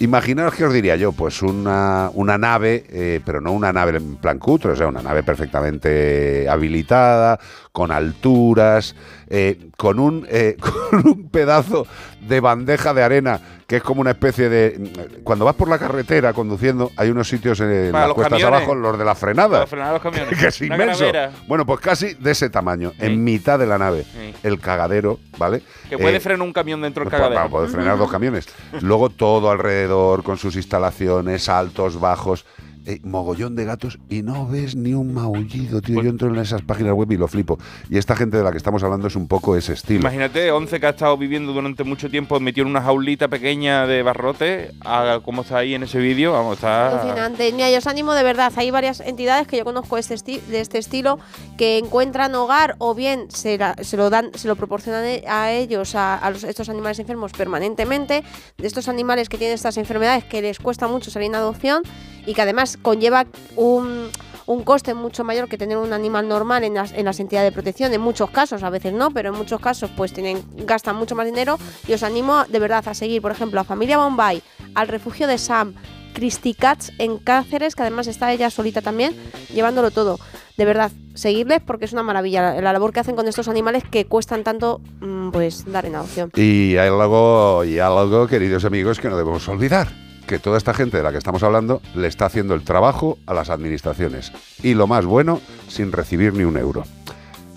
Imaginaos 0.00 0.54
que 0.54 0.64
os 0.64 0.72
diría 0.72 0.96
yo, 0.96 1.12
pues 1.12 1.40
una, 1.42 2.10
una 2.14 2.36
nave, 2.38 2.84
eh, 2.90 3.20
pero 3.24 3.40
no 3.40 3.52
una 3.52 3.72
nave 3.72 3.96
en 3.98 4.16
plan 4.16 4.38
cutre, 4.38 4.72
o 4.72 4.76
sea, 4.76 4.88
una 4.88 5.02
nave 5.02 5.22
perfectamente 5.22 6.48
habilitada, 6.48 7.38
con 7.74 7.90
alturas, 7.90 8.94
eh, 9.28 9.58
con, 9.76 9.98
un, 9.98 10.24
eh, 10.30 10.56
con 10.90 11.06
un 11.08 11.28
pedazo 11.28 11.88
de 12.20 12.38
bandeja 12.38 12.94
de 12.94 13.02
arena 13.02 13.40
que 13.66 13.76
es 13.78 13.82
como 13.82 14.00
una 14.00 14.12
especie 14.12 14.48
de... 14.48 14.92
Cuando 15.24 15.44
vas 15.44 15.56
por 15.56 15.68
la 15.68 15.78
carretera 15.78 16.32
conduciendo, 16.34 16.92
hay 16.96 17.10
unos 17.10 17.26
sitios 17.28 17.58
en 17.58 17.90
Para 17.90 18.02
las 18.02 18.08
los 18.10 18.14
cuestas 18.14 18.38
camiones. 18.40 18.58
abajo, 18.58 18.74
los 18.76 18.96
de 18.96 19.04
la 19.04 19.14
frenada. 19.16 19.48
Para 19.50 19.66
frenar 19.66 19.92
los 19.94 20.02
camiones. 20.02 20.38
que 20.38 20.46
es 20.46 20.60
Una 20.60 20.74
inmenso. 20.76 20.98
calavera. 21.00 21.32
Bueno, 21.48 21.66
pues 21.66 21.80
casi 21.80 22.14
de 22.14 22.30
ese 22.30 22.48
tamaño, 22.48 22.92
en 23.00 23.24
mitad 23.24 23.58
de 23.58 23.66
la 23.66 23.76
nave. 23.76 24.04
Sí. 24.04 24.34
El 24.44 24.60
cagadero, 24.60 25.18
¿vale? 25.36 25.60
Que 25.90 25.98
puede 25.98 26.18
Eh, 26.18 26.20
frenar 26.20 26.46
un 26.46 26.52
camión 26.52 26.80
dentro 26.80 27.02
del 27.02 27.10
pues, 27.10 27.18
cagadero. 27.18 27.40
para 27.40 27.50
poder 27.50 27.70
frenar 27.70 27.98
dos 27.98 28.08
camiones. 28.10 28.46
Luego 28.82 29.10
todo 29.10 29.50
alrededor 29.50 30.22
con 30.22 30.36
sus 30.38 30.54
instalaciones, 30.54 31.48
altos, 31.48 31.98
bajos. 31.98 32.44
Eh, 32.86 33.00
mogollón 33.02 33.56
de 33.56 33.64
gatos 33.64 33.98
y 34.08 34.22
no 34.22 34.46
ves 34.46 34.76
ni 34.76 34.94
un 34.94 35.14
maullido, 35.14 35.80
tío. 35.80 35.94
Pues 35.96 36.04
Yo 36.04 36.10
entro 36.10 36.28
en 36.28 36.36
esas 36.38 36.62
páginas 36.62 36.92
web 36.94 37.10
y 37.12 37.16
lo 37.16 37.28
flipo. 37.28 37.58
Y 37.90 37.98
esta 37.98 38.14
gente 38.16 38.36
de 38.36 38.42
la 38.44 38.50
que 38.50 38.58
estamos 38.58 38.82
hablando 38.82 39.06
es 39.08 39.16
un 39.16 39.26
poco 39.28 39.56
ese 39.56 39.72
estilo. 39.74 40.00
Imagínate, 40.00 40.50
11 40.50 40.80
que 40.80 40.86
ha 40.86 40.90
estado 40.90 41.16
viviendo 41.16 41.52
durante 41.52 41.84
mucho 41.84 42.10
tiempo 42.10 42.38
metido 42.40 42.64
en 42.66 42.70
una 42.70 42.82
jaulita 42.82 43.28
pequeña 43.28 43.86
de 43.86 44.02
barrote, 44.02 44.72
a 44.84 45.20
cómo 45.24 45.42
está 45.42 45.58
ahí 45.58 45.74
en 45.74 45.82
ese 45.84 45.98
vídeo, 45.98 46.32
vamos, 46.32 46.54
está... 46.58 47.00
Alucinante. 47.00 47.50
Mira, 47.52 47.70
yo 47.70 47.78
os 47.78 47.86
animo 47.86 48.12
de 48.14 48.22
verdad. 48.22 48.52
Hay 48.56 48.70
varias 48.70 49.00
entidades 49.00 49.46
que 49.46 49.56
yo 49.56 49.64
conozco 49.64 49.96
de 49.96 50.00
este, 50.00 50.40
de 50.40 50.60
este 50.60 50.78
estilo 50.78 51.18
que 51.56 51.78
encuentran 51.78 52.34
hogar 52.34 52.76
o 52.78 52.94
bien 52.94 53.26
se, 53.30 53.56
la- 53.58 53.76
se 53.80 53.96
lo 53.96 54.10
dan, 54.10 54.30
se 54.34 54.48
lo 54.48 54.56
proporcionan 54.56 55.04
e- 55.04 55.24
a 55.28 55.52
ellos, 55.52 55.94
a, 55.94 56.16
a 56.16 56.30
los- 56.30 56.44
estos 56.44 56.68
animales 56.68 56.98
enfermos 56.98 57.32
permanentemente. 57.32 58.24
De 58.58 58.66
estos 58.66 58.88
animales 58.88 59.28
que 59.28 59.38
tienen 59.38 59.54
estas 59.54 59.76
enfermedades 59.76 60.24
que 60.24 60.42
les 60.42 60.58
cuesta 60.58 60.88
mucho 60.88 61.10
salir 61.10 61.28
en 61.28 61.34
adopción 61.36 61.82
y 62.26 62.34
que 62.34 62.42
además 62.42 62.73
conlleva 62.82 63.26
un 63.56 64.10
un 64.46 64.62
coste 64.62 64.94
mucho 64.94 65.24
mayor 65.24 65.48
que 65.48 65.58
tener 65.58 65.78
un 65.78 65.92
animal 65.92 66.28
normal 66.28 66.64
en 66.64 66.74
las, 66.74 66.92
en 66.92 67.06
entidades 67.06 67.50
de 67.50 67.52
protección, 67.52 67.92
en 67.92 68.00
muchos 68.00 68.30
casos, 68.30 68.62
a 68.62 68.70
veces 68.70 68.92
no, 68.92 69.10
pero 69.10 69.30
en 69.30 69.36
muchos 69.36 69.60
casos 69.60 69.90
pues 69.96 70.12
tienen, 70.12 70.42
gastan 70.66 70.96
mucho 70.96 71.14
más 71.14 71.26
dinero 71.26 71.58
y 71.86 71.92
os 71.92 72.02
animo 72.02 72.44
de 72.44 72.58
verdad 72.58 72.86
a 72.86 72.94
seguir, 72.94 73.22
por 73.22 73.30
ejemplo, 73.30 73.60
a 73.60 73.64
Familia 73.64 73.98
Bombay, 73.98 74.42
al 74.74 74.88
refugio 74.88 75.26
de 75.26 75.38
Sam, 75.38 75.74
Christy 76.12 76.54
Cats 76.54 76.92
en 76.98 77.18
Cáceres, 77.18 77.74
que 77.74 77.82
además 77.82 78.06
está 78.06 78.32
ella 78.32 78.50
solita 78.50 78.82
también, 78.82 79.16
llevándolo 79.52 79.90
todo. 79.90 80.18
De 80.56 80.64
verdad, 80.64 80.92
seguirles 81.14 81.60
porque 81.60 81.86
es 81.86 81.92
una 81.92 82.04
maravilla 82.04 82.54
la, 82.54 82.60
la 82.60 82.72
labor 82.72 82.92
que 82.92 83.00
hacen 83.00 83.16
con 83.16 83.26
estos 83.26 83.48
animales 83.48 83.82
que 83.90 84.06
cuestan 84.06 84.44
tanto 84.44 84.80
mm, 85.00 85.30
pues 85.30 85.64
dar 85.70 85.86
en 85.86 85.96
adopción. 85.96 86.30
Y 86.36 86.76
hay 86.76 86.88
algo, 86.88 87.64
y 87.64 87.80
algo, 87.80 88.28
queridos 88.28 88.64
amigos, 88.64 89.00
que 89.00 89.08
no 89.08 89.16
debemos 89.16 89.48
olvidar. 89.48 90.03
Que 90.26 90.38
toda 90.38 90.58
esta 90.58 90.74
gente 90.74 90.96
de 90.96 91.02
la 91.02 91.12
que 91.12 91.18
estamos 91.18 91.42
hablando 91.42 91.80
le 91.94 92.08
está 92.08 92.26
haciendo 92.26 92.54
el 92.54 92.62
trabajo 92.62 93.18
a 93.26 93.34
las 93.34 93.50
administraciones. 93.50 94.32
Y 94.62 94.74
lo 94.74 94.86
más 94.86 95.04
bueno, 95.04 95.40
sin 95.68 95.92
recibir 95.92 96.32
ni 96.34 96.44
un 96.44 96.56
euro. 96.56 96.84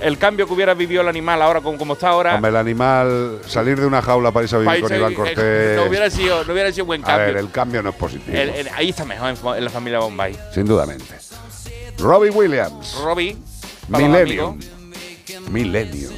El 0.00 0.18
cambio 0.18 0.46
que 0.46 0.52
hubiera 0.52 0.74
vivido 0.74 1.00
el 1.00 1.08
animal 1.08 1.40
ahora, 1.40 1.62
con 1.62 1.78
como 1.78 1.94
está 1.94 2.10
ahora... 2.10 2.34
Hombre, 2.34 2.50
el 2.50 2.56
animal, 2.56 3.40
salir 3.46 3.80
de 3.80 3.86
una 3.86 4.02
jaula 4.02 4.30
para 4.30 4.44
irse 4.44 4.56
a 4.56 4.58
vivir 4.58 4.80
con 4.82 4.94
Iván 4.94 5.12
eh, 5.12 5.14
Cortés. 5.14 5.76
no, 5.76 5.84
hubiera 5.84 6.10
sido, 6.10 6.44
no 6.44 6.52
hubiera 6.52 6.70
sido 6.70 6.84
buen 6.84 7.02
a 7.02 7.06
cambio. 7.06 7.26
ver, 7.26 7.36
el 7.38 7.50
cambio 7.50 7.82
no 7.82 7.88
es 7.88 7.96
positivo. 7.96 8.36
El- 8.36 8.50
el- 8.50 8.68
ahí 8.76 8.90
está 8.90 9.06
mejor 9.06 9.34
en, 9.56 9.64
la 9.64 9.70
familia 9.70 9.98
Bombay. 10.00 10.36
Sin 10.52 10.66
dudamente. 10.66 11.14
Robbie 11.98 12.30
Williams. 12.30 12.94
Robbie. 13.02 13.34
los 13.88 14.00
Millennium. 15.48 16.12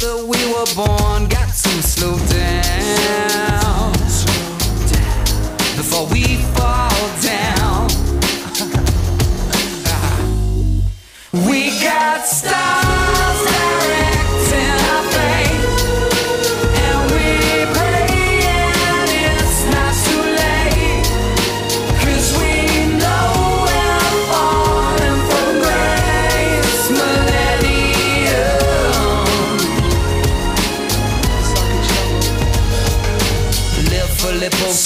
That 0.00 0.24
we 0.26 0.40
were 0.52 0.64
born 0.74 1.28
got 1.28 1.48
to 1.48 1.82
slow 1.82 2.16
down 2.28 3.92
before 5.76 6.06
we 6.06 6.36
fall 6.56 6.90
down. 7.20 7.88
we 11.48 11.78
got 11.80 12.24
stars 12.24 13.01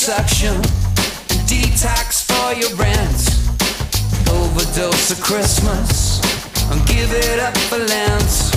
liposuction, 0.06 0.62
detox 1.46 2.22
for 2.22 2.54
your 2.54 2.74
rent, 2.76 3.20
overdose 4.30 5.10
of 5.10 5.20
Christmas, 5.20 6.20
and 6.70 6.86
give 6.86 7.12
it 7.12 7.40
up 7.40 7.56
for 7.68 7.78
Lent. 7.78 8.54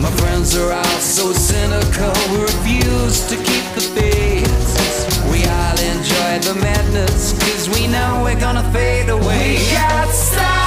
My 0.00 0.10
friends 0.16 0.56
are 0.56 0.72
all 0.72 1.00
so 1.00 1.32
cynical, 1.32 2.12
we 2.30 2.42
refuse 2.42 3.26
to 3.28 3.36
keep 3.36 3.64
the 3.74 3.82
faith. 3.94 4.48
We 5.30 5.44
all 5.44 5.78
enjoy 5.78 6.52
the 6.52 6.58
madness, 6.60 7.32
cause 7.32 7.68
we 7.68 7.86
know 7.86 8.22
we're 8.24 8.40
gonna 8.40 8.68
fade 8.72 9.10
away. 9.10 9.58
We 9.58 9.72
got 9.72 10.08
stars 10.08 10.61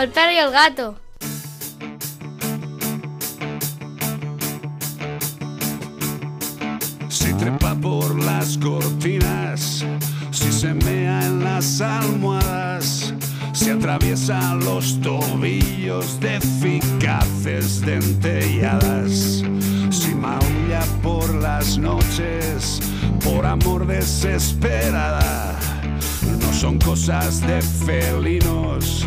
el 0.00 0.10
perro 0.10 0.32
y 0.32 0.36
el 0.36 0.50
gato. 0.50 0.96
Si 7.08 7.32
trepa 7.34 7.74
por 7.74 8.22
las 8.22 8.58
cortinas, 8.58 9.84
si 10.30 10.52
se 10.52 10.74
mea 10.74 11.24
en 11.24 11.42
las 11.42 11.80
almohadas, 11.80 13.12
si 13.52 13.70
atraviesa 13.70 14.54
los 14.54 15.00
tobillos 15.00 16.20
de 16.20 16.36
eficaces 16.36 17.80
dentelladas, 17.80 19.42
si 19.90 20.14
maulla 20.14 20.84
por 21.02 21.34
las 21.34 21.76
noches, 21.78 22.80
por 23.24 23.44
amor 23.46 23.86
desesperada, 23.86 25.58
no 26.40 26.52
son 26.52 26.78
cosas 26.78 27.40
de 27.40 27.60
felinos, 27.62 29.06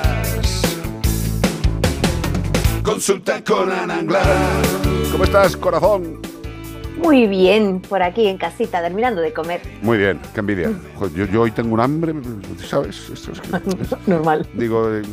Consulta 2.95 3.41
con 3.41 3.71
Ana 3.71 3.99
Anglada. 3.99 4.61
¿Cómo 5.13 5.23
estás, 5.23 5.55
corazón? 5.55 6.19
Muy 7.01 7.25
bien, 7.25 7.79
por 7.79 8.03
aquí 8.03 8.27
en 8.27 8.37
casita, 8.37 8.81
terminando 8.81 9.21
de 9.21 9.31
comer. 9.31 9.61
Muy 9.81 9.97
bien, 9.97 10.19
qué 10.33 10.41
envidia. 10.41 10.73
Joder, 10.95 11.13
yo, 11.13 11.25
yo 11.27 11.41
hoy 11.43 11.51
tengo 11.51 11.73
un 11.73 11.79
hambre, 11.79 12.13
¿sabes? 12.67 13.09
Esto 13.09 13.31
es 13.31 13.39
que- 13.39 13.95
Normal. 14.11 14.45
Digo, 14.55 14.93
eh, 14.93 15.03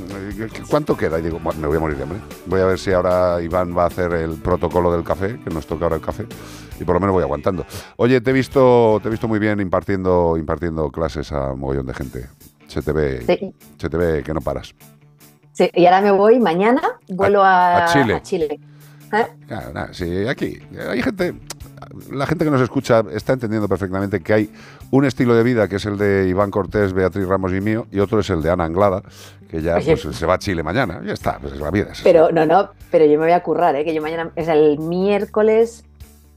¿cuánto 0.68 0.96
queda? 0.96 1.20
Y 1.20 1.22
digo, 1.22 1.38
"Bueno, 1.40 1.60
me 1.60 1.68
voy 1.68 1.76
a 1.76 1.80
morir 1.80 1.96
de 1.96 2.02
hambre. 2.02 2.18
Voy 2.46 2.60
a 2.60 2.64
ver 2.64 2.80
si 2.80 2.90
ahora 2.92 3.40
Iván 3.40 3.72
va 3.78 3.84
a 3.84 3.86
hacer 3.86 4.12
el 4.12 4.32
protocolo 4.32 4.90
del 4.92 5.04
café, 5.04 5.38
que 5.38 5.48
nos 5.54 5.64
toca 5.64 5.84
ahora 5.84 5.94
el 5.96 6.02
café, 6.02 6.26
y 6.80 6.84
por 6.84 6.94
lo 6.96 7.00
menos 7.00 7.14
voy 7.14 7.22
aguantando. 7.22 7.64
Oye, 7.96 8.20
te 8.20 8.30
he 8.30 8.34
visto, 8.34 8.98
te 9.00 9.06
he 9.06 9.10
visto 9.12 9.28
muy 9.28 9.38
bien 9.38 9.60
impartiendo, 9.60 10.36
impartiendo 10.36 10.90
clases 10.90 11.30
a 11.30 11.52
un 11.52 11.60
mogollón 11.60 11.86
de 11.86 11.94
gente. 11.94 12.26
Se 12.66 12.82
te 12.82 12.90
ve, 12.90 13.22
Sí. 13.24 13.54
se 13.78 13.88
te 13.88 13.96
ve 13.96 14.24
que 14.24 14.34
no 14.34 14.40
paras. 14.40 14.74
Sí, 15.58 15.68
y 15.74 15.86
ahora 15.86 16.00
me 16.00 16.12
voy 16.12 16.38
mañana, 16.38 16.80
vuelo 17.08 17.42
a, 17.42 17.82
a 17.84 17.86
Chile. 17.92 18.14
a 18.14 18.22
Chile. 18.22 18.60
¿Eh? 19.12 19.26
Claro, 19.48 19.72
nada, 19.72 19.88
sí, 19.92 20.28
aquí 20.28 20.56
hay 20.88 21.02
gente, 21.02 21.34
la 22.12 22.26
gente 22.26 22.44
que 22.44 22.50
nos 22.52 22.60
escucha 22.60 23.02
está 23.12 23.32
entendiendo 23.32 23.66
perfectamente 23.66 24.20
que 24.20 24.32
hay 24.34 24.52
un 24.92 25.04
estilo 25.04 25.34
de 25.34 25.42
vida 25.42 25.66
que 25.66 25.76
es 25.76 25.84
el 25.86 25.98
de 25.98 26.28
Iván 26.28 26.52
Cortés, 26.52 26.92
Beatriz 26.92 27.26
Ramos 27.26 27.52
y 27.52 27.60
mío, 27.60 27.88
y 27.90 27.98
otro 27.98 28.20
es 28.20 28.30
el 28.30 28.40
de 28.40 28.50
Ana 28.50 28.66
Anglada, 28.66 29.02
que 29.50 29.60
ya 29.60 29.80
pues, 29.84 30.00
se 30.02 30.26
va 30.26 30.34
a 30.34 30.38
Chile 30.38 30.62
mañana. 30.62 31.00
Ya 31.04 31.14
está, 31.14 31.40
pues 31.40 31.54
es 31.54 31.60
la 31.60 31.72
vida. 31.72 31.88
es- 31.90 32.02
Pero 32.02 32.30
no, 32.30 32.46
no, 32.46 32.70
pero 32.92 33.04
yo 33.06 33.18
me 33.18 33.24
voy 33.24 33.32
a 33.32 33.42
currar, 33.42 33.74
¿eh? 33.74 33.84
que 33.84 33.92
yo 33.92 34.00
mañana 34.00 34.30
es 34.36 34.46
el 34.46 34.78
miércoles. 34.78 35.84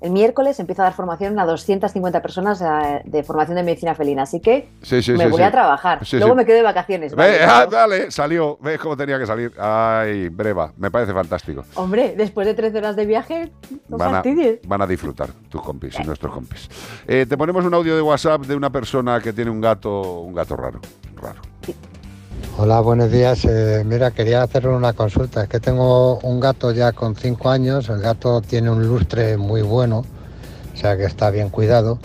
El 0.02 0.11
miércoles 0.11 0.60
empiezo 0.60 0.82
a 0.82 0.86
dar 0.86 0.94
formación 0.94 1.38
a 1.40 1.45
250 1.45 2.22
personas 2.23 2.60
eh, 2.60 3.02
de 3.06 3.23
formación 3.23 3.56
de 3.56 3.64
medicina 3.64 3.94
felina, 3.94 4.23
así 4.23 4.40
que 4.40 4.68
Sí, 4.82 5.03
sí, 5.03 5.11
me 5.11 5.26
sí, 5.26 5.30
voy 5.30 5.44
a 5.44 5.52
trabajar. 5.52 6.02
Luego 6.14 6.34
me 6.34 6.44
quedo 6.44 6.57
de 6.57 6.64
vacaciones. 6.64 7.15
Ve, 7.15 7.23
¿vale? 7.23 7.38
ah, 7.48 7.68
vale, 7.72 8.10
salió, 8.10 8.57
ves 8.61 8.80
cómo 8.80 8.98
tenía 8.98 9.19
que 9.19 9.28
salir. 9.28 9.53
Ay, 9.60 10.30
breva, 10.30 10.73
me 10.78 10.90
parece 10.90 11.14
fantástico. 11.14 11.64
Hombre, 11.76 12.15
después 12.18 12.48
de 12.48 12.56
13 12.56 12.80
horas 12.80 12.95
de 12.95 13.06
viaje, 13.06 13.52
no 13.90 13.98
Van 13.98 14.10
a, 14.10 14.11
fastidies. 14.14 14.60
van 14.65 14.82
a 14.82 14.88
disfrutar 14.88 15.30
tus 15.49 15.61
compis 15.61 15.99
y 15.99 16.03
nuestros 16.03 16.34
compis. 16.34 16.68
Eh, 17.07 17.28
te 17.30 17.38
ponemos 17.38 17.64
un 17.64 17.73
audio 17.76 17.95
de 17.95 18.02
WhatsApp 18.02 18.41
de 18.45 18.56
una 18.56 18.72
persona 18.72 19.22
que 19.22 19.34
tiene 19.34 19.52
un 19.52 19.61
gato, 19.61 20.22
un 20.22 20.34
gato 20.34 20.56
raro, 20.56 20.80
raro. 21.15 21.41
Hola, 22.57 22.80
buenos 22.81 23.11
días. 23.11 23.45
Eh, 23.45 23.84
mira, 23.85 24.11
quería 24.11 24.43
hacerle 24.43 24.69
una 24.69 24.93
consulta. 24.93 25.43
Es 25.43 25.49
que 25.49 25.59
tengo 25.59 26.19
un 26.19 26.39
gato 26.39 26.72
ya 26.72 26.91
con 26.91 27.15
5 27.15 27.49
años. 27.49 27.89
El 27.89 28.01
gato 28.01 28.41
tiene 28.41 28.69
un 28.69 28.88
lustre 28.88 29.38
muy 29.38 29.61
bueno, 29.61 30.03
o 30.73 30.77
sea 30.77 30.97
que 30.97 31.05
está 31.05 31.30
bien 31.30 31.49
cuidado. 31.49 31.99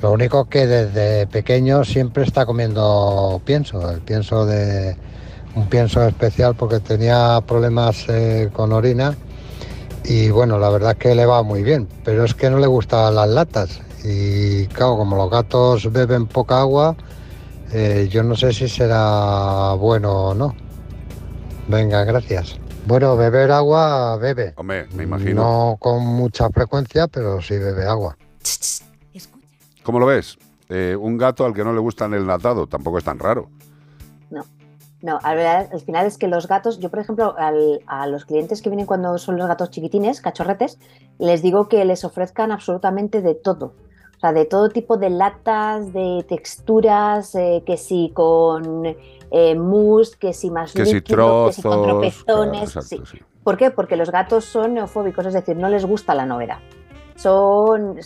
Lo 0.00 0.12
único 0.12 0.44
que 0.44 0.66
desde 0.66 1.26
pequeño 1.26 1.84
siempre 1.84 2.22
está 2.22 2.46
comiendo 2.46 3.40
pienso, 3.44 3.90
el 3.90 4.00
pienso 4.00 4.46
de 4.46 4.96
un 5.56 5.68
pienso 5.68 6.06
especial 6.06 6.54
porque 6.54 6.78
tenía 6.78 7.40
problemas 7.46 8.04
eh, 8.08 8.48
con 8.52 8.72
orina 8.72 9.16
y 10.04 10.30
bueno, 10.30 10.58
la 10.58 10.70
verdad 10.70 10.92
es 10.92 10.98
que 10.98 11.14
le 11.14 11.26
va 11.26 11.42
muy 11.42 11.62
bien, 11.64 11.88
pero 12.04 12.24
es 12.24 12.34
que 12.34 12.48
no 12.48 12.58
le 12.58 12.68
gustan 12.68 13.14
las 13.14 13.28
latas 13.28 13.80
y 14.04 14.66
claro, 14.68 14.96
como 14.96 15.16
los 15.16 15.30
gatos 15.30 15.90
beben 15.92 16.26
poca 16.26 16.60
agua, 16.60 16.96
eh, 17.72 18.08
yo 18.10 18.22
no 18.22 18.34
sé 18.36 18.52
si 18.52 18.68
será 18.68 19.72
bueno 19.74 20.28
o 20.28 20.34
no. 20.34 20.54
Venga, 21.68 22.04
gracias. 22.04 22.58
Bueno, 22.86 23.16
beber 23.16 23.50
agua, 23.52 24.16
bebe. 24.16 24.54
Hombre, 24.56 24.86
me 24.94 25.02
imagino. 25.04 25.42
No 25.42 25.76
con 25.78 26.04
mucha 26.06 26.48
frecuencia, 26.50 27.06
pero 27.08 27.42
sí 27.42 27.58
bebe 27.58 27.84
agua. 27.86 28.16
¿Cómo 29.82 29.98
lo 30.00 30.06
ves? 30.06 30.38
Eh, 30.68 30.96
un 30.98 31.16
gato 31.16 31.44
al 31.46 31.54
que 31.54 31.64
no 31.64 31.72
le 31.72 31.80
gustan 31.80 32.14
el 32.14 32.26
natado, 32.26 32.66
tampoco 32.66 32.98
es 32.98 33.04
tan 33.04 33.18
raro. 33.18 33.48
No, 34.30 34.44
no, 35.00 35.18
al, 35.22 35.36
verdad- 35.36 35.68
al 35.72 35.80
final 35.80 36.06
es 36.06 36.18
que 36.18 36.28
los 36.28 36.46
gatos, 36.46 36.78
yo 36.78 36.90
por 36.90 36.98
ejemplo, 36.98 37.34
al- 37.38 37.80
a 37.86 38.06
los 38.06 38.24
clientes 38.26 38.60
que 38.60 38.68
vienen 38.68 38.86
cuando 38.86 39.16
son 39.18 39.36
los 39.38 39.48
gatos 39.48 39.70
chiquitines, 39.70 40.20
cachorretes, 40.20 40.78
les 41.18 41.40
digo 41.42 41.68
que 41.68 41.84
les 41.84 42.04
ofrezcan 42.04 42.52
absolutamente 42.52 43.22
de 43.22 43.34
todo. 43.34 43.74
O 44.18 44.20
sea, 44.20 44.32
de 44.32 44.44
todo 44.46 44.68
tipo 44.68 44.96
de 44.96 45.10
latas, 45.10 45.92
de 45.92 46.24
texturas, 46.28 47.34
eh, 47.36 47.62
que 47.64 47.76
si 47.76 48.10
con 48.12 48.84
eh, 49.30 49.54
mousse, 49.54 50.16
que 50.18 50.32
si 50.32 50.50
más 50.50 50.72
Que 50.72 50.84
si 50.84 50.94
líquido, 50.94 51.46
que 51.46 51.52
si 51.52 51.62
con 51.62 51.70
trozos, 51.84 51.86
tropezones. 52.24 52.24
claro, 52.24 52.64
exacto, 52.64 53.06
sí. 53.06 53.18
¿Por 53.44 53.56
qué? 53.56 53.70
Porque 53.70 53.96
los 53.96 54.10
gatos 54.10 54.44
son 54.44 54.74
neofóbicos, 54.74 55.24
es 55.24 55.34
decir, 55.34 55.56
no 55.56 55.68
les 55.68 55.84
gusta 55.86 56.14
la 56.14 56.26
novedad. 56.26 56.58
Son 57.14 57.96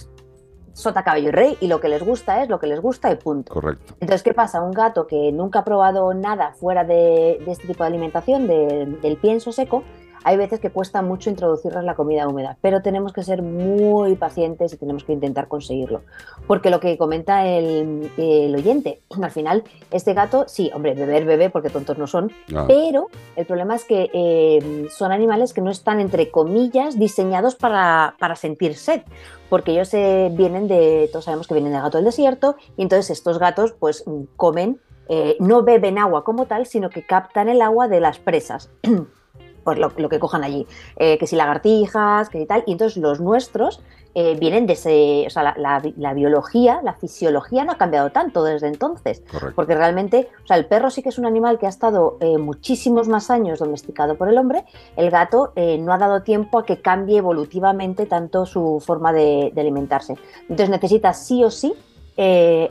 sota, 0.75 1.03
caballo 1.03 1.29
y 1.29 1.33
rey 1.33 1.57
y 1.61 1.67
lo 1.67 1.81
que 1.81 1.89
les 1.89 2.03
gusta 2.03 2.43
es 2.43 2.49
lo 2.49 2.59
que 2.59 2.67
les 2.67 2.81
gusta 2.81 3.11
y 3.11 3.17
punto. 3.17 3.53
Correcto. 3.53 3.95
Entonces, 4.01 4.23
¿qué 4.23 4.33
pasa? 4.35 4.63
Un 4.63 4.73
gato 4.73 5.07
que 5.07 5.31
nunca 5.33 5.61
ha 5.61 5.65
probado 5.65 6.13
nada 6.15 6.53
fuera 6.53 6.85
de, 6.85 7.41
de 7.45 7.53
este 7.53 7.67
tipo 7.67 7.85
de 7.85 7.89
alimentación, 7.89 8.47
de- 8.47 8.87
del 9.03 9.17
pienso 9.17 9.53
seco, 9.53 9.83
hay 10.25 10.37
veces 10.37 10.61
que 10.61 10.71
cuesta 10.71 11.03
mucho 11.03 11.31
introducirles 11.31 11.85
la 11.85 11.95
comida 11.95 12.29
húmeda, 12.29 12.57
pero 12.61 12.83
tenemos 12.83 13.13
que 13.13 13.23
ser 13.23 13.43
muy 13.43 14.17
pacientes 14.17 14.73
y 14.73 14.77
tenemos 14.77 15.05
que 15.05 15.13
intentar 15.13 15.49
conseguirlo. 15.49 16.03
Porque 16.47 16.71
lo 16.71 16.81
que 16.81 16.99
comenta 16.99 17.47
el, 17.47 18.11
el 18.17 18.55
oyente, 18.55 19.01
al 19.23 19.31
final, 19.31 19.65
este 19.91 20.15
gato, 20.15 20.45
sí, 20.49 20.71
hombre, 20.75 20.95
beber, 20.95 21.25
bebe, 21.25 21.51
porque 21.51 21.71
tontos 21.71 21.99
no 21.99 22.07
son, 22.07 22.31
Ah. 22.55 22.65
pero 22.67 23.09
el 23.37 23.47
problema 23.47 23.75
es 23.75 23.85
que 23.85 24.11
eh, 24.13 24.89
son 24.91 25.13
animales 25.13 25.53
que 25.53 25.61
no 25.61 25.71
están, 25.71 26.01
entre 26.01 26.31
comillas, 26.31 26.99
diseñados 26.99 27.55
para, 27.55 28.17
para 28.19 28.37
sentir 28.37 28.77
sed, 28.77 29.03
porque 29.49 29.73
ellos 29.73 29.93
eh, 29.95 30.31
vienen 30.33 30.69
de, 30.69 31.09
todos 31.13 31.27
sabemos 31.27 31.47
que 31.47 31.55
vienen 31.55 31.73
del 31.73 31.83
gato 31.83 31.99
del 31.99 32.05
desierto, 32.05 32.57
y 32.77 32.83
entonces 32.83 33.11
estos 33.11 33.39
gatos 33.39 33.73
pues 33.79 34.05
mm, 34.07 34.23
comen, 34.37 34.81
eh, 35.09 35.37
no 35.41 35.63
beben 35.63 35.99
agua 35.99 36.25
como 36.25 36.47
tal, 36.47 36.67
sino 36.67 36.91
que 36.91 37.05
captan 37.05 37.49
el 37.49 37.63
agua 37.63 37.89
de 37.89 38.01
las 38.01 38.19
presas. 38.19 38.71
Pues 39.65 39.79
lo, 39.79 39.93
lo 39.97 40.09
que 40.09 40.19
cojan 40.19 40.43
allí, 40.45 40.67
eh, 40.97 41.19
que 41.19 41.27
si 41.27 41.37
lagartijas, 41.37 42.29
que 42.29 42.39
si 42.41 42.47
tal, 42.47 42.65
y 42.67 42.73
entonces 42.73 43.01
los 43.01 43.21
nuestros 43.21 43.81
eh, 44.15 44.37
vienen 44.39 44.67
de 44.67 44.75
ese, 44.75 45.25
o 45.27 45.31
sea, 45.31 45.43
la, 45.43 45.55
la 45.57 45.79
bi- 45.81 45.95
la 45.97 46.13
biología, 46.13 46.81
la 46.83 46.93
fisiología 46.95 47.65
no 47.65 47.73
ha 47.73 47.79
cambiado 47.79 48.11
tanto 48.11 48.45
desde 48.45 48.67
entonces, 48.67 49.23
Correcto. 49.31 49.55
porque 49.55 49.75
realmente, 49.75 50.29
o 50.45 50.47
sea, 50.47 50.57
el 50.59 50.67
perro 50.67 50.91
sí 50.91 51.03
que 51.03 51.09
es 51.09 51.19
un 51.19 51.25
animal 51.27 51.59
que 51.59 51.67
ha 51.67 51.71
estado 51.71 52.19
eh, 52.21 52.37
muchísimos 52.39 53.09
más 53.09 53.31
años 53.31 53.61
domesticado 53.61 54.17
por 54.17 54.29
el 54.29 54.37
hombre, 54.37 54.65
el 54.97 55.11
gato 55.11 55.53
eh, 55.57 55.79
no 55.79 55.93
ha 55.95 55.99
dado 55.99 56.23
tiempo 56.23 56.59
a 56.59 56.67
que 56.67 56.83
cambie 56.83 57.19
evolutivamente 57.19 58.05
tanto 58.07 58.45
su 58.45 58.83
forma 58.85 59.13
de, 59.13 59.51
de 59.55 59.61
alimentarse. 59.61 60.17
Entonces 60.43 60.69
necesita 60.69 61.13
sí 61.15 61.43
o 61.45 61.51
sí 61.51 61.73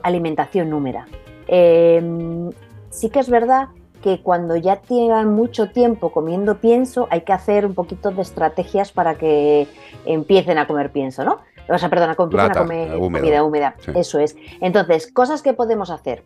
alimentación 0.03 0.69
númera. 0.69 1.07
Sí 2.89 3.09
que 3.09 3.19
es 3.19 3.29
verdad 3.29 3.69
que 4.01 4.21
cuando 4.21 4.55
ya 4.55 4.81
llevan 4.81 5.29
mucho 5.33 5.71
tiempo 5.71 6.11
comiendo 6.11 6.57
pienso, 6.59 7.07
hay 7.11 7.21
que 7.21 7.33
hacer 7.33 7.65
un 7.65 7.73
poquito 7.73 8.11
de 8.11 8.21
estrategias 8.21 8.91
para 8.91 9.15
que 9.15 9.67
empiecen 10.05 10.57
a 10.57 10.67
comer 10.67 10.91
pienso, 10.91 11.23
¿no? 11.23 11.39
O 11.69 11.77
sea, 11.77 11.89
perdona, 11.89 12.15
que 12.15 12.23
empiecen 12.23 12.51
a 12.51 12.55
comer 12.55 12.95
húmedo. 12.97 13.23
comida 13.23 13.43
húmeda. 13.43 13.75
Sí. 13.79 13.91
Eso 13.95 14.19
es. 14.19 14.35
Entonces, 14.59 15.11
cosas 15.11 15.41
que 15.41 15.53
podemos 15.53 15.89
hacer. 15.89 16.23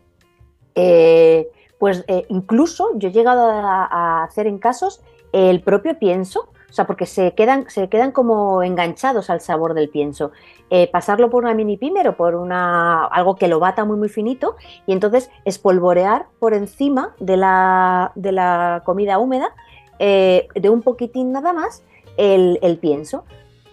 Eh, 0.73 1.47
pues 1.77 2.03
eh, 2.07 2.25
incluso 2.29 2.89
yo 2.95 3.09
he 3.09 3.11
llegado 3.11 3.49
a, 3.49 3.85
a 3.85 4.23
hacer 4.23 4.47
en 4.47 4.57
casos 4.57 5.01
el 5.33 5.61
propio 5.61 5.99
pienso, 5.99 6.49
o 6.69 6.73
sea, 6.73 6.85
porque 6.87 7.05
se 7.05 7.33
quedan, 7.33 7.69
se 7.69 7.89
quedan 7.89 8.11
como 8.11 8.63
enganchados 8.63 9.29
al 9.29 9.41
sabor 9.41 9.73
del 9.73 9.89
pienso. 9.89 10.31
Eh, 10.69 10.89
pasarlo 10.91 11.29
por 11.29 11.43
una 11.43 11.53
mini 11.53 11.77
pimer 11.77 12.07
o 12.07 12.17
por 12.17 12.35
una, 12.35 13.05
algo 13.05 13.35
que 13.35 13.47
lo 13.47 13.59
bata 13.59 13.85
muy 13.85 13.97
muy 13.97 14.09
finito 14.09 14.55
y 14.87 14.93
entonces 14.93 15.29
espolvorear 15.45 16.25
por 16.39 16.53
encima 16.53 17.15
de 17.19 17.37
la, 17.37 18.11
de 18.15 18.31
la 18.31 18.81
comida 18.83 19.19
húmeda 19.19 19.53
eh, 19.99 20.47
de 20.55 20.69
un 20.69 20.81
poquitín 20.81 21.31
nada 21.31 21.53
más 21.53 21.83
el, 22.17 22.59
el 22.61 22.77
pienso. 22.77 23.25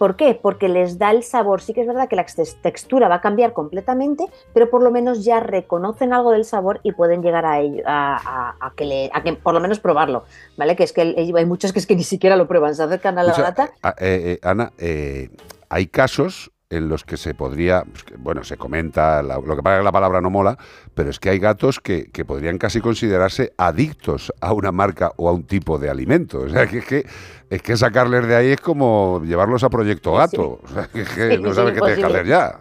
¿Por 0.03 0.17
qué? 0.17 0.35
Porque 0.35 0.67
les 0.67 0.97
da 0.99 1.11
el 1.11 1.23
sabor. 1.23 1.61
Sí 1.61 1.73
que 1.73 1.79
es 1.79 1.87
verdad 1.87 2.09
que 2.09 2.17
la 2.17 2.25
tex- 2.25 2.57
textura 2.61 3.07
va 3.07 3.15
a 3.15 3.21
cambiar 3.21 3.53
completamente, 3.53 4.25
pero 4.53 4.69
por 4.69 4.83
lo 4.83 4.91
menos 4.91 5.23
ya 5.23 5.39
reconocen 5.39 6.11
algo 6.11 6.31
del 6.31 6.43
sabor 6.43 6.81
y 6.83 6.91
pueden 6.91 7.21
llegar 7.21 7.45
a, 7.45 7.61
ello- 7.61 7.83
a, 7.85 8.17
a- 8.17 8.55
a 8.59 8.71
que, 8.75 8.83
le, 8.83 9.09
que 9.23 9.31
por 9.31 9.53
lo 9.53 9.61
menos 9.61 9.79
probarlo, 9.79 10.25
¿vale? 10.57 10.75
Que 10.75 10.83
es 10.83 10.91
que 10.91 11.01
hay 11.01 11.45
muchos 11.45 11.71
que 11.71 11.79
es 11.79 11.87
que 11.87 11.95
ni 11.95 12.03
siquiera 12.03 12.35
lo 12.35 12.49
prueban, 12.49 12.75
se 12.75 12.83
acercan 12.83 13.17
a 13.17 13.23
la 13.23 13.31
a- 13.81 13.91
eh, 13.91 13.93
eh, 14.01 14.39
Ana, 14.43 14.73
eh, 14.77 15.29
hay 15.69 15.87
casos 15.87 16.51
en 16.73 16.89
los 16.89 17.03
que 17.03 17.17
se 17.17 17.33
podría, 17.33 17.83
pues, 17.83 18.03
que, 18.03 18.15
bueno, 18.17 18.43
se 18.43 18.57
comenta, 18.57 19.21
la- 19.23 19.35
lo 19.39 19.55
que 19.55 19.61
pasa 19.63 19.77
es 19.77 19.79
que 19.81 19.85
la 19.85 19.91
palabra 19.91 20.21
no 20.21 20.29
mola, 20.29 20.57
pero 20.93 21.09
es 21.09 21.19
que 21.19 21.29
hay 21.29 21.39
gatos 21.39 21.79
que, 21.79 22.05
que 22.11 22.25
podrían 22.25 22.57
casi 22.57 22.81
considerarse 22.81 23.53
adictos 23.57 24.33
a 24.41 24.53
una 24.53 24.71
marca 24.71 25.11
o 25.17 25.29
a 25.29 25.31
un 25.31 25.43
tipo 25.43 25.77
de 25.77 25.89
alimento. 25.89 26.39
O 26.39 26.49
sea, 26.49 26.67
que 26.67 26.79
es 26.79 26.85
que, 26.85 27.05
es 27.49 27.61
que 27.61 27.77
sacarles 27.77 28.27
de 28.27 28.35
ahí 28.35 28.47
es 28.51 28.61
como 28.61 29.21
llevarlos 29.23 29.63
a 29.63 29.69
Proyecto 29.69 30.13
Gato. 30.13 30.59
O 30.63 30.67
sea, 30.67 30.87
que 30.87 31.01
es 31.01 31.09
que 31.09 31.37
no 31.39 31.53
sabes 31.53 31.73
qué 31.73 31.79
tienes 31.81 31.99
que 31.99 32.05
hacer 32.05 32.25
ya. 32.25 32.59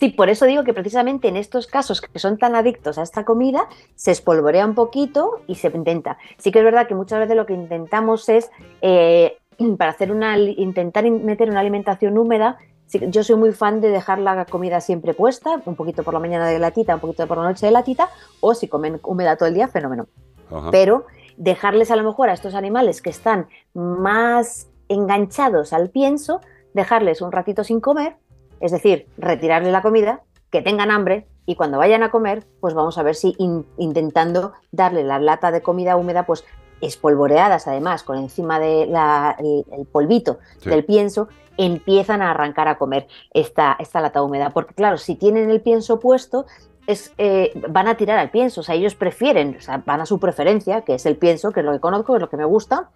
Sí, 0.00 0.08
por 0.10 0.28
eso 0.28 0.44
digo 0.44 0.64
que 0.64 0.74
precisamente 0.74 1.28
en 1.28 1.36
estos 1.36 1.66
casos 1.66 2.00
que 2.00 2.18
son 2.18 2.36
tan 2.36 2.54
adictos 2.56 2.98
a 2.98 3.02
esta 3.02 3.24
comida, 3.24 3.68
se 3.94 4.10
espolvorea 4.10 4.66
un 4.66 4.74
poquito 4.74 5.40
y 5.46 5.54
se 5.54 5.68
intenta. 5.68 6.18
Sí 6.38 6.50
que 6.50 6.58
es 6.58 6.64
verdad 6.64 6.88
que 6.88 6.94
muchas 6.94 7.20
veces 7.20 7.36
lo 7.36 7.46
que 7.46 7.54
intentamos 7.54 8.28
es, 8.28 8.50
eh, 8.82 9.36
para 9.78 9.92
hacer 9.92 10.10
una, 10.10 10.36
intentar 10.36 11.06
in- 11.06 11.24
meter 11.24 11.48
una 11.48 11.60
alimentación 11.60 12.18
húmeda, 12.18 12.58
yo 13.00 13.22
soy 13.24 13.36
muy 13.36 13.52
fan 13.52 13.80
de 13.80 13.88
dejar 13.90 14.18
la 14.18 14.44
comida 14.46 14.80
siempre 14.80 15.14
puesta, 15.14 15.60
un 15.64 15.76
poquito 15.76 16.02
por 16.02 16.14
la 16.14 16.20
mañana 16.20 16.46
de 16.48 16.58
latita, 16.58 16.94
un 16.94 17.00
poquito 17.00 17.26
por 17.26 17.38
la 17.38 17.44
noche 17.44 17.66
de 17.66 17.72
latita, 17.72 18.08
o 18.40 18.54
si 18.54 18.68
comen 18.68 19.00
húmeda 19.02 19.36
todo 19.36 19.48
el 19.48 19.54
día, 19.54 19.68
fenómeno. 19.68 20.06
Ajá. 20.50 20.70
Pero 20.70 21.06
dejarles 21.36 21.90
a 21.90 21.96
lo 21.96 22.04
mejor 22.04 22.28
a 22.28 22.32
estos 22.32 22.54
animales 22.54 23.02
que 23.02 23.10
están 23.10 23.48
más 23.72 24.68
enganchados 24.88 25.72
al 25.72 25.90
pienso, 25.90 26.40
dejarles 26.74 27.22
un 27.22 27.32
ratito 27.32 27.64
sin 27.64 27.80
comer, 27.80 28.16
es 28.60 28.72
decir, 28.72 29.06
retirarle 29.18 29.72
la 29.72 29.82
comida, 29.82 30.22
que 30.50 30.62
tengan 30.62 30.90
hambre 30.90 31.26
y 31.46 31.56
cuando 31.56 31.78
vayan 31.78 32.02
a 32.02 32.10
comer, 32.10 32.46
pues 32.60 32.74
vamos 32.74 32.96
a 32.98 33.02
ver 33.02 33.14
si 33.16 33.34
in- 33.38 33.66
intentando 33.76 34.52
darle 34.72 35.02
la 35.02 35.18
lata 35.18 35.50
de 35.50 35.62
comida 35.62 35.96
húmeda, 35.96 36.24
pues 36.24 36.44
espolvoreadas 36.84 37.66
además, 37.66 38.02
con 38.02 38.18
encima 38.18 38.58
del 38.58 38.94
el 39.38 39.86
polvito 39.90 40.38
Sí. 40.58 40.70
del 40.70 40.84
pienso, 40.84 41.28
empiezan 41.56 42.22
a 42.22 42.30
arrancar 42.30 42.68
a 42.68 42.78
comer 42.78 43.06
esta, 43.32 43.76
esta 43.78 44.00
lata 44.00 44.22
húmeda. 44.22 44.50
Porque 44.50 44.74
claro, 44.74 44.96
si 44.98 45.14
tienen 45.14 45.50
el 45.50 45.60
pienso 45.60 46.00
puesto, 46.00 46.46
es, 46.86 47.12
eh, 47.16 47.52
van 47.68 47.88
a 47.88 47.96
tirar 47.96 48.18
al 48.18 48.30
pienso, 48.30 48.60
o 48.60 48.64
sea, 48.64 48.74
ellos 48.74 48.94
prefieren, 48.94 49.56
o 49.58 49.60
sea, 49.62 49.82
van 49.86 50.00
a 50.00 50.06
su 50.06 50.18
preferencia, 50.18 50.82
que 50.82 50.94
es 50.94 51.06
el 51.06 51.16
pienso, 51.16 51.50
que 51.52 51.60
es 51.60 51.66
lo 51.66 51.72
que 51.72 51.80
conozco, 51.80 52.12
que 52.12 52.16
es 52.18 52.20
lo 52.20 52.28
que 52.28 52.36
me 52.36 52.44
gusta, 52.44 52.90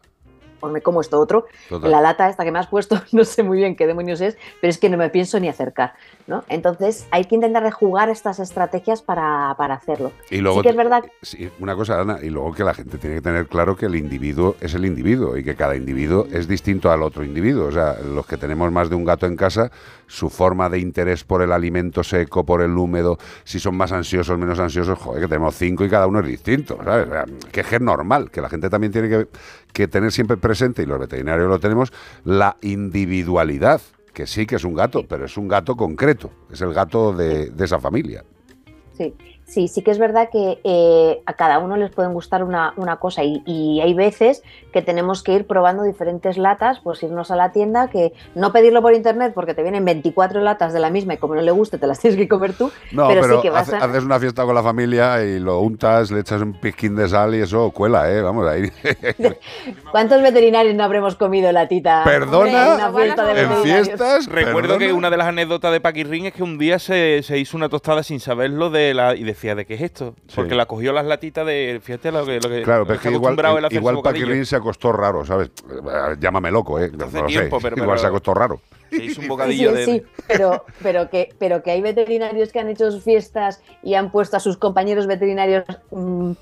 me 0.62 0.80
como 0.82 1.00
esto 1.00 1.18
otro. 1.18 1.46
Total. 1.68 1.90
La 1.90 2.00
lata 2.00 2.28
esta 2.28 2.44
que 2.44 2.52
me 2.52 2.58
has 2.58 2.66
puesto, 2.66 3.00
no 3.12 3.24
sé 3.24 3.42
muy 3.42 3.58
bien 3.58 3.76
qué 3.76 3.86
demonios 3.86 4.20
es, 4.20 4.36
pero 4.60 4.70
es 4.70 4.78
que 4.78 4.88
no 4.88 4.96
me 4.96 5.10
pienso 5.10 5.38
ni 5.40 5.48
acercar, 5.48 5.94
¿no? 6.26 6.44
Entonces 6.48 7.06
hay 7.10 7.24
que 7.24 7.34
intentar 7.34 7.62
de 7.62 7.70
jugar 7.70 8.08
estas 8.08 8.38
estrategias 8.38 9.02
para, 9.02 9.54
para 9.56 9.74
hacerlo. 9.74 10.12
Y 10.30 10.38
luego 10.38 10.58
sí 10.58 10.64
que 10.64 10.70
es 10.70 10.76
verdad 10.76 11.04
Sí, 11.22 11.50
una 11.60 11.74
cosa, 11.74 12.00
Ana, 12.00 12.18
y 12.22 12.30
luego 12.30 12.52
que 12.52 12.64
la 12.64 12.74
gente 12.74 12.98
tiene 12.98 13.16
que 13.16 13.22
tener 13.22 13.46
claro 13.46 13.76
que 13.76 13.86
el 13.86 13.96
individuo 13.96 14.56
es 14.60 14.74
el 14.74 14.84
individuo 14.84 15.36
y 15.36 15.44
que 15.44 15.54
cada 15.54 15.76
individuo 15.76 16.26
es 16.32 16.48
distinto 16.48 16.90
al 16.90 17.02
otro 17.02 17.24
individuo. 17.24 17.66
O 17.66 17.72
sea, 17.72 17.96
los 18.00 18.26
que 18.26 18.36
tenemos 18.36 18.70
más 18.72 18.88
de 18.88 18.96
un 18.96 19.04
gato 19.04 19.26
en 19.26 19.36
casa, 19.36 19.70
su 20.06 20.30
forma 20.30 20.68
de 20.68 20.78
interés 20.78 21.24
por 21.24 21.42
el 21.42 21.52
alimento 21.52 22.02
seco, 22.02 22.44
por 22.44 22.62
el 22.62 22.76
húmedo, 22.76 23.18
si 23.44 23.58
son 23.60 23.76
más 23.76 23.92
ansiosos, 23.92 24.38
menos 24.38 24.58
ansiosos, 24.58 24.98
joder, 24.98 25.22
que 25.22 25.28
tenemos 25.28 25.54
cinco 25.54 25.84
y 25.84 25.90
cada 25.90 26.06
uno 26.06 26.20
es 26.20 26.26
distinto, 26.26 26.78
¿sabes? 26.82 27.06
O 27.08 27.10
sea, 27.10 27.24
que 27.52 27.60
es 27.60 27.80
normal, 27.80 28.30
que 28.30 28.40
la 28.40 28.48
gente 28.48 28.70
también 28.70 28.92
tiene 28.92 29.08
que, 29.08 29.28
que 29.72 29.88
tener 29.88 30.12
siempre 30.12 30.36
presente, 30.36 30.82
y 30.82 30.86
los 30.86 30.98
veterinarios 30.98 31.48
lo 31.48 31.60
tenemos, 31.60 31.92
la 32.24 32.56
individualidad, 32.62 33.80
que 34.12 34.26
sí 34.26 34.46
que 34.46 34.56
es 34.56 34.64
un 34.64 34.74
gato, 34.74 35.06
pero 35.06 35.26
es 35.26 35.36
un 35.36 35.48
gato 35.48 35.76
concreto, 35.76 36.30
es 36.50 36.60
el 36.60 36.72
gato 36.72 37.12
de, 37.12 37.52
esa 37.58 37.78
familia. 37.78 38.24
Sí, 38.96 39.14
sí, 39.48 39.66
sí 39.66 39.82
que 39.82 39.90
es 39.90 39.98
verdad 39.98 40.28
que 40.30 40.60
eh, 40.62 41.20
a 41.26 41.32
cada 41.32 41.58
uno 41.58 41.76
les 41.76 41.90
pueden 41.90 42.12
gustar 42.12 42.44
una, 42.44 42.72
una 42.76 42.96
cosa 42.96 43.24
y, 43.24 43.42
y 43.44 43.80
hay 43.80 43.94
veces 43.94 44.42
que 44.72 44.82
tenemos 44.82 45.22
que 45.24 45.32
ir 45.32 45.46
probando 45.46 45.82
diferentes 45.82 46.38
latas, 46.38 46.78
pues 46.84 47.02
irnos 47.02 47.30
a 47.32 47.36
la 47.36 47.50
tienda, 47.50 47.88
que 47.88 48.12
no 48.36 48.52
pedirlo 48.52 48.82
por 48.82 48.94
internet 48.94 49.32
porque 49.34 49.54
te 49.54 49.62
vienen 49.62 49.84
24 49.84 50.40
latas 50.42 50.72
de 50.72 50.78
la 50.80 50.90
misma 50.90 51.14
y 51.14 51.16
como 51.16 51.34
no 51.34 51.40
le 51.40 51.50
guste 51.50 51.78
te 51.78 51.86
las 51.88 51.98
tienes 52.00 52.16
que 52.18 52.28
comer 52.28 52.52
tú, 52.52 52.70
No, 52.92 53.08
pero, 53.08 53.22
pero, 53.22 53.36
sí 53.36 53.42
que 53.42 53.50
vas 53.50 53.68
hace- 53.68 53.76
a... 53.76 53.84
haces 53.88 54.04
una 54.04 54.20
fiesta 54.20 54.44
con 54.44 54.54
la 54.54 54.62
familia 54.62 55.24
y 55.24 55.40
lo 55.40 55.58
untas, 55.60 56.10
le 56.12 56.20
echas 56.20 56.40
un 56.42 56.52
pizquín 56.52 56.94
de 56.94 57.08
sal 57.08 57.34
y 57.34 57.40
eso 57.40 57.70
cuela, 57.72 58.12
¿eh? 58.12 58.20
Vamos, 58.22 58.46
ahí. 58.46 58.70
¿Cuántos 59.90 60.22
veterinarios 60.22 60.74
no 60.74 60.84
habremos 60.84 61.16
comido 61.16 61.50
latita? 61.52 62.02
Perdona, 62.04 62.66
en 62.68 62.74
una 62.74 62.92
fiesta 62.92 63.24
de 63.34 63.40
en 63.42 63.52
fiestas. 63.62 64.26
Recuerdo 64.26 64.60
perdona. 64.74 64.78
que 64.86 64.92
una 64.92 65.10
de 65.10 65.16
las 65.16 65.26
anécdotas 65.28 65.72
de 65.72 65.80
Paquirrín 65.80 66.26
es 66.26 66.32
que 66.34 66.42
un 66.42 66.58
día 66.58 66.78
se, 66.78 67.22
se 67.22 67.38
hizo 67.38 67.56
una 67.56 67.68
tostada 67.68 68.02
sin 68.02 68.20
saberlo 68.20 68.70
de 68.70 68.94
la 68.94 69.14
y 69.14 69.24
decía, 69.38 69.54
¿de 69.54 69.64
qué 69.66 69.74
es 69.74 69.80
esto? 69.82 70.14
Porque 70.34 70.54
la 70.54 70.66
cogió 70.66 70.92
las 70.92 71.06
latitas 71.06 71.46
de, 71.46 71.80
fíjate 71.82 72.12
lo 72.12 72.26
que, 72.26 72.40
lo 72.40 72.48
que 72.48 72.62
Claro, 72.62 72.80
lo 72.80 72.86
pero 72.86 72.96
es 72.96 73.00
que 73.02 73.10
igual, 73.12 73.36
igual. 73.70 74.02
Paquirrín 74.02 74.44
se 74.44 74.56
acostó 74.56 74.92
raro, 74.92 75.24
¿sabes? 75.24 75.48
Eh, 75.70 76.16
Llámame 76.20 76.50
loco, 76.50 76.78
¿eh? 76.78 76.90
No 76.92 77.06
lo 77.06 77.26
tiempo, 77.26 77.60
sé. 77.60 77.62
pero- 77.70 77.76
igual 77.76 77.88
pero- 77.96 77.98
se 77.98 78.06
acostó 78.06 78.34
raro. 78.34 78.60
Se 78.90 79.04
hizo 79.04 79.20
un 79.20 79.24
Sí, 79.24 79.28
bocadillo 79.28 79.70
sí, 79.70 79.76
de... 79.76 79.84
sí, 79.84 80.02
pero, 80.26 80.64
pero, 80.82 81.10
que, 81.10 81.28
pero 81.38 81.62
que 81.62 81.70
hay 81.72 81.82
veterinarios 81.82 82.50
que 82.52 82.58
han 82.60 82.68
hecho 82.70 82.90
sus 82.90 83.02
fiestas 83.04 83.60
y 83.82 83.94
han 83.94 84.10
puesto 84.10 84.38
a 84.38 84.40
sus 84.40 84.56
compañeros 84.56 85.06
veterinarios 85.06 85.64
mm, 85.90 86.32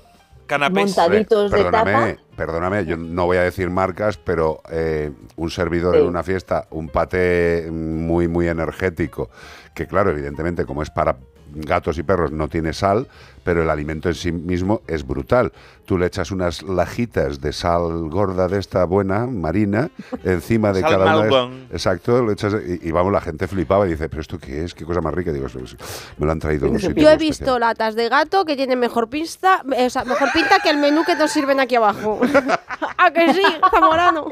Canapés. 0.45 0.85
montaditos 0.95 1.51
de 1.51 1.63
tapa. 1.65 1.83
Perdóname, 1.83 2.17
perdóname, 2.37 2.85
yo 2.85 2.95
no 2.95 3.25
voy 3.25 3.35
a 3.35 3.41
decir 3.41 3.69
marcas, 3.69 4.15
pero 4.15 4.61
eh, 4.71 5.11
un 5.35 5.49
servidor 5.49 5.95
Sí. 5.95 6.01
en 6.01 6.07
una 6.07 6.23
fiesta, 6.23 6.67
un 6.71 6.87
paté 6.87 7.67
muy, 7.69 8.29
muy 8.29 8.47
energético, 8.47 9.29
que 9.75 9.85
claro, 9.87 10.11
evidentemente 10.11 10.63
como 10.65 10.81
es 10.83 10.89
para 10.89 11.17
gatos 11.53 11.97
y 11.97 12.03
perros 12.03 12.31
no 12.31 12.47
tiene 12.47 12.73
sal, 12.73 13.07
pero 13.43 13.63
el 13.63 13.69
alimento 13.69 14.09
en 14.09 14.15
sí 14.15 14.31
mismo 14.31 14.81
es 14.87 15.07
brutal. 15.07 15.51
Tú 15.85 15.97
le 15.97 16.05
echas 16.07 16.31
unas 16.31 16.63
lajitas 16.63 17.39
de 17.39 17.53
sal 17.53 18.09
gorda 18.09 18.47
de 18.47 18.59
esta 18.59 18.83
buena, 18.83 19.25
marina, 19.25 19.89
encima 20.23 20.73
de 20.73 20.81
Sal 20.81 20.89
cada 20.91 21.17
una 21.17 21.47
de. 21.47 21.65
Exacto, 21.71 22.21
lo 22.21 22.31
echas 22.33 22.55
y, 22.67 22.87
y 22.87 22.91
vamos, 22.91 23.13
la 23.13 23.21
gente 23.21 23.47
flipaba 23.47 23.87
y 23.87 23.91
dice, 23.91 24.09
pero 24.09 24.21
esto 24.21 24.37
qué 24.37 24.65
es, 24.65 24.73
qué 24.73 24.83
cosa 24.83 24.99
más 24.99 25.13
rica. 25.13 25.31
Digo, 25.31 25.47
"Pues, 25.51 25.77
me 26.17 26.25
lo 26.25 26.31
han 26.33 26.39
traído 26.39 26.69
un 26.69 26.77
sitio 26.79 27.03
Yo 27.03 27.09
he 27.09 27.17
visto 27.17 27.57
latas 27.57 27.95
de 27.95 28.09
gato 28.09 28.43
que 28.43 28.55
tienen 28.57 28.79
mejor 28.79 29.07
pinta, 29.07 29.63
eh, 29.77 29.85
o 29.85 29.89
sea, 29.89 30.03
mejor 30.03 30.29
pinta 30.33 30.59
que 30.59 30.69
el 30.69 30.77
menú 30.77 31.05
que 31.05 31.15
nos 31.15 31.31
sirven 31.31 31.59
aquí 31.61 31.75
abajo. 31.75 32.19
¿A 32.97 33.11
que 33.11 33.33
sí, 33.33 33.41
Zamorano? 33.71 34.27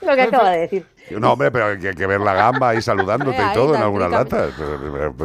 Lo 0.00 0.14
que 0.14 0.22
acaba 0.22 0.50
de 0.50 0.58
decir. 0.60 0.86
No, 1.10 1.32
hombre, 1.32 1.50
pero 1.50 1.66
hay 1.66 1.78
que, 1.78 2.06
ver 2.06 2.20
la 2.20 2.34
gamba 2.34 2.70
ahí 2.70 2.82
saludándote 2.82 3.38
y 3.38 3.54
todo 3.54 3.74
en 3.74 3.82
algunas 3.82 4.10
latas. 4.10 4.52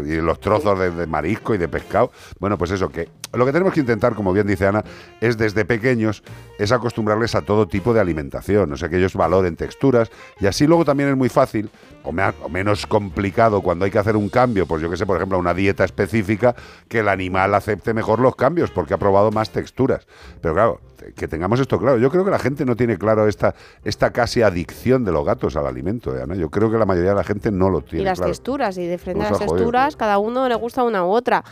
Y 0.05 0.15
los 0.15 0.39
trozos 0.39 0.79
de, 0.79 0.91
de 0.91 1.07
marisco 1.07 1.53
y 1.53 1.57
de 1.57 1.67
pescado. 1.67 2.11
Bueno, 2.39 2.57
pues 2.57 2.71
eso, 2.71 2.89
que 2.89 3.09
lo 3.33 3.45
que 3.45 3.51
tenemos 3.51 3.73
que 3.73 3.79
intentar, 3.79 4.13
como 4.13 4.31
bien 4.31 4.45
dice 4.45 4.67
Ana, 4.67 4.83
es 5.19 5.37
desde 5.37 5.65
pequeños, 5.65 6.23
es 6.59 6.71
acostumbrarles 6.71 7.33
a 7.35 7.41
todo 7.41 7.67
tipo 7.67 7.93
de 7.93 7.99
alimentación. 7.99 8.71
O 8.71 8.77
sea, 8.77 8.89
que 8.89 8.97
ellos 8.97 9.15
valoren 9.15 9.55
texturas. 9.55 10.11
Y 10.39 10.45
así 10.45 10.67
luego 10.67 10.85
también 10.85 11.09
es 11.09 11.17
muy 11.17 11.29
fácil, 11.29 11.69
o, 12.03 12.09
o 12.09 12.49
menos 12.49 12.85
complicado 12.85 13.61
cuando 13.61 13.85
hay 13.85 13.91
que 13.91 13.99
hacer 13.99 14.15
un 14.15 14.29
cambio, 14.29 14.67
pues 14.67 14.81
yo 14.81 14.89
que 14.89 14.97
sé, 14.97 15.05
por 15.05 15.17
ejemplo, 15.17 15.37
a 15.37 15.41
una 15.41 15.53
dieta 15.53 15.83
específica, 15.83 16.55
que 16.87 16.99
el 16.99 17.09
animal 17.09 17.55
acepte 17.55 17.93
mejor 17.93 18.19
los 18.19 18.35
cambios, 18.35 18.69
porque 18.69 18.93
ha 18.93 18.97
probado 18.97 19.31
más 19.31 19.49
texturas. 19.49 20.05
Pero 20.41 20.53
claro, 20.53 20.81
que 21.15 21.27
tengamos 21.27 21.59
esto 21.59 21.77
claro. 21.79 21.97
Yo 21.97 22.09
creo 22.09 22.23
que 22.23 22.31
la 22.31 22.39
gente 22.39 22.65
no 22.65 22.75
tiene 22.75 22.97
claro 22.97 23.27
esta, 23.27 23.53
esta 23.83 24.11
casi 24.11 24.41
adicción 24.41 25.03
de 25.03 25.11
los 25.11 25.25
gatos 25.25 25.55
al 25.55 25.67
alimento, 25.67 26.15
¿eh, 26.15 26.23
Ana? 26.23 26.35
Yo 26.35 26.49
creo 26.49 26.71
que 26.71 26.77
la 26.77 26.85
mayoría 26.85 27.11
de 27.11 27.15
la 27.17 27.23
gente 27.23 27.51
no 27.51 27.69
lo 27.69 27.79
Y 27.79 27.83
tiene 27.83 28.05
las 28.05 28.19
claro. 28.19 28.31
texturas, 28.31 28.77
y 28.77 28.87
diferentes 28.87 29.29
Nos 29.29 29.31
las 29.31 29.41
ha 29.41 29.45
jodido. 29.45 29.57
texturas, 29.57 29.95
cada 29.95 30.17
uno 30.19 30.47
le 30.47 30.55
gusta 30.55 30.83
una 30.83 31.05
u 31.05 31.09
otra. 31.09 31.43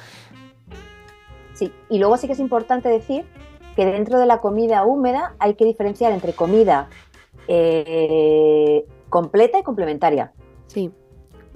Sí, 1.53 1.71
y 1.89 1.99
luego 1.99 2.17
sí 2.17 2.27
que 2.27 2.33
es 2.33 2.39
importante 2.39 2.89
decir 2.89 3.25
que 3.75 3.85
dentro 3.85 4.19
de 4.19 4.25
la 4.25 4.39
comida 4.39 4.83
húmeda 4.85 5.35
hay 5.39 5.53
que 5.55 5.65
diferenciar 5.65 6.11
entre 6.11 6.33
comida 6.33 6.89
eh, 7.47 8.85
completa 9.09 9.59
y 9.59 9.63
complementaria. 9.63 10.31
Sí. 10.67 10.91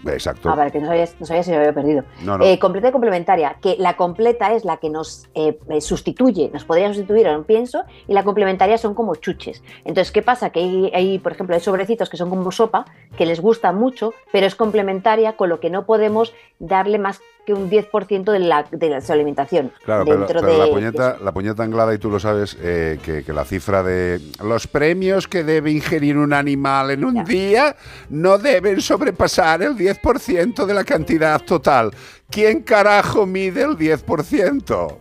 Exacto. 0.06 0.50
Ah, 0.50 0.56
vale, 0.56 0.72
que 0.72 0.80
no 0.80 0.88
sabía, 0.88 1.06
no 1.20 1.26
sabía 1.26 1.44
si 1.44 1.52
lo 1.52 1.58
había 1.58 1.74
perdido. 1.74 2.04
No, 2.24 2.38
no. 2.38 2.46
Eh, 2.46 2.60
completa 2.60 2.90
y 2.90 2.92
complementaria, 2.92 3.58
que 3.62 3.76
la 3.80 3.96
completa 3.96 4.54
es 4.54 4.66
la 4.66 4.78
que 4.78 4.90
nos 4.90 5.28
eh, 5.34 5.58
eh, 5.70 5.82
sustituye, 5.82 6.50
nos 6.54 6.66
podría 6.66 6.88
sustituir 6.90 7.28
a 7.28 7.38
un 7.38 7.44
pienso, 7.44 7.84
y 8.08 8.14
la 8.14 8.24
complementaria 8.24 8.78
son 8.78 8.94
como 8.94 9.16
chuches. 9.16 9.64
Entonces, 9.84 10.12
¿qué 10.12 10.22
pasa? 10.22 10.50
Que 10.52 10.60
hay, 10.60 10.92
hay, 10.94 11.20
por 11.20 11.32
ejemplo, 11.32 11.56
hay 11.56 11.62
sobrecitos 11.62 12.10
que 12.10 12.18
son 12.18 12.30
como 12.30 12.52
sopa, 12.52 12.86
que 13.18 13.26
les 13.26 13.40
gusta 13.40 13.72
mucho, 13.72 14.14
pero 14.32 14.46
es 14.48 14.56
complementaria, 14.56 15.34
con 15.34 15.50
lo 15.50 15.60
que 15.60 15.70
no 15.70 15.86
podemos 15.86 16.34
darle 16.60 17.00
más 17.00 17.22
que 17.46 17.54
un 17.54 17.70
10% 17.70 18.32
de, 18.32 18.40
la, 18.40 18.64
de 18.72 19.02
su 19.02 19.12
alimentación. 19.12 19.72
Claro, 19.84 20.06
pero, 20.06 20.42
de, 20.42 20.58
la, 20.58 20.68
puñeta, 20.68 21.18
la 21.22 21.32
puñeta 21.32 21.64
anglada, 21.64 21.94
y 21.94 21.98
tú 21.98 22.10
lo 22.10 22.20
sabes, 22.20 22.58
eh, 22.62 23.00
que, 23.04 23.24
que 23.24 23.34
la 23.34 23.46
cifra 23.46 23.84
de 23.84 24.20
los 24.44 24.68
premios 24.68 25.28
que 25.28 25.44
debe 25.44 25.72
ingerir 25.72 26.18
un 26.18 26.34
animal 26.34 26.92
en 26.92 27.06
un 27.06 27.24
día 27.24 27.76
no 28.10 28.38
deben 28.38 28.82
sobrepasar 28.82 29.62
el 29.62 29.76
10% 29.78 30.66
de 30.66 30.74
la 30.74 30.84
cantidad 30.84 31.42
total. 31.42 31.92
¿Quién 32.30 32.64
carajo 32.64 33.26
mide 33.26 33.64
el 33.64 33.78
10%? 33.78 34.98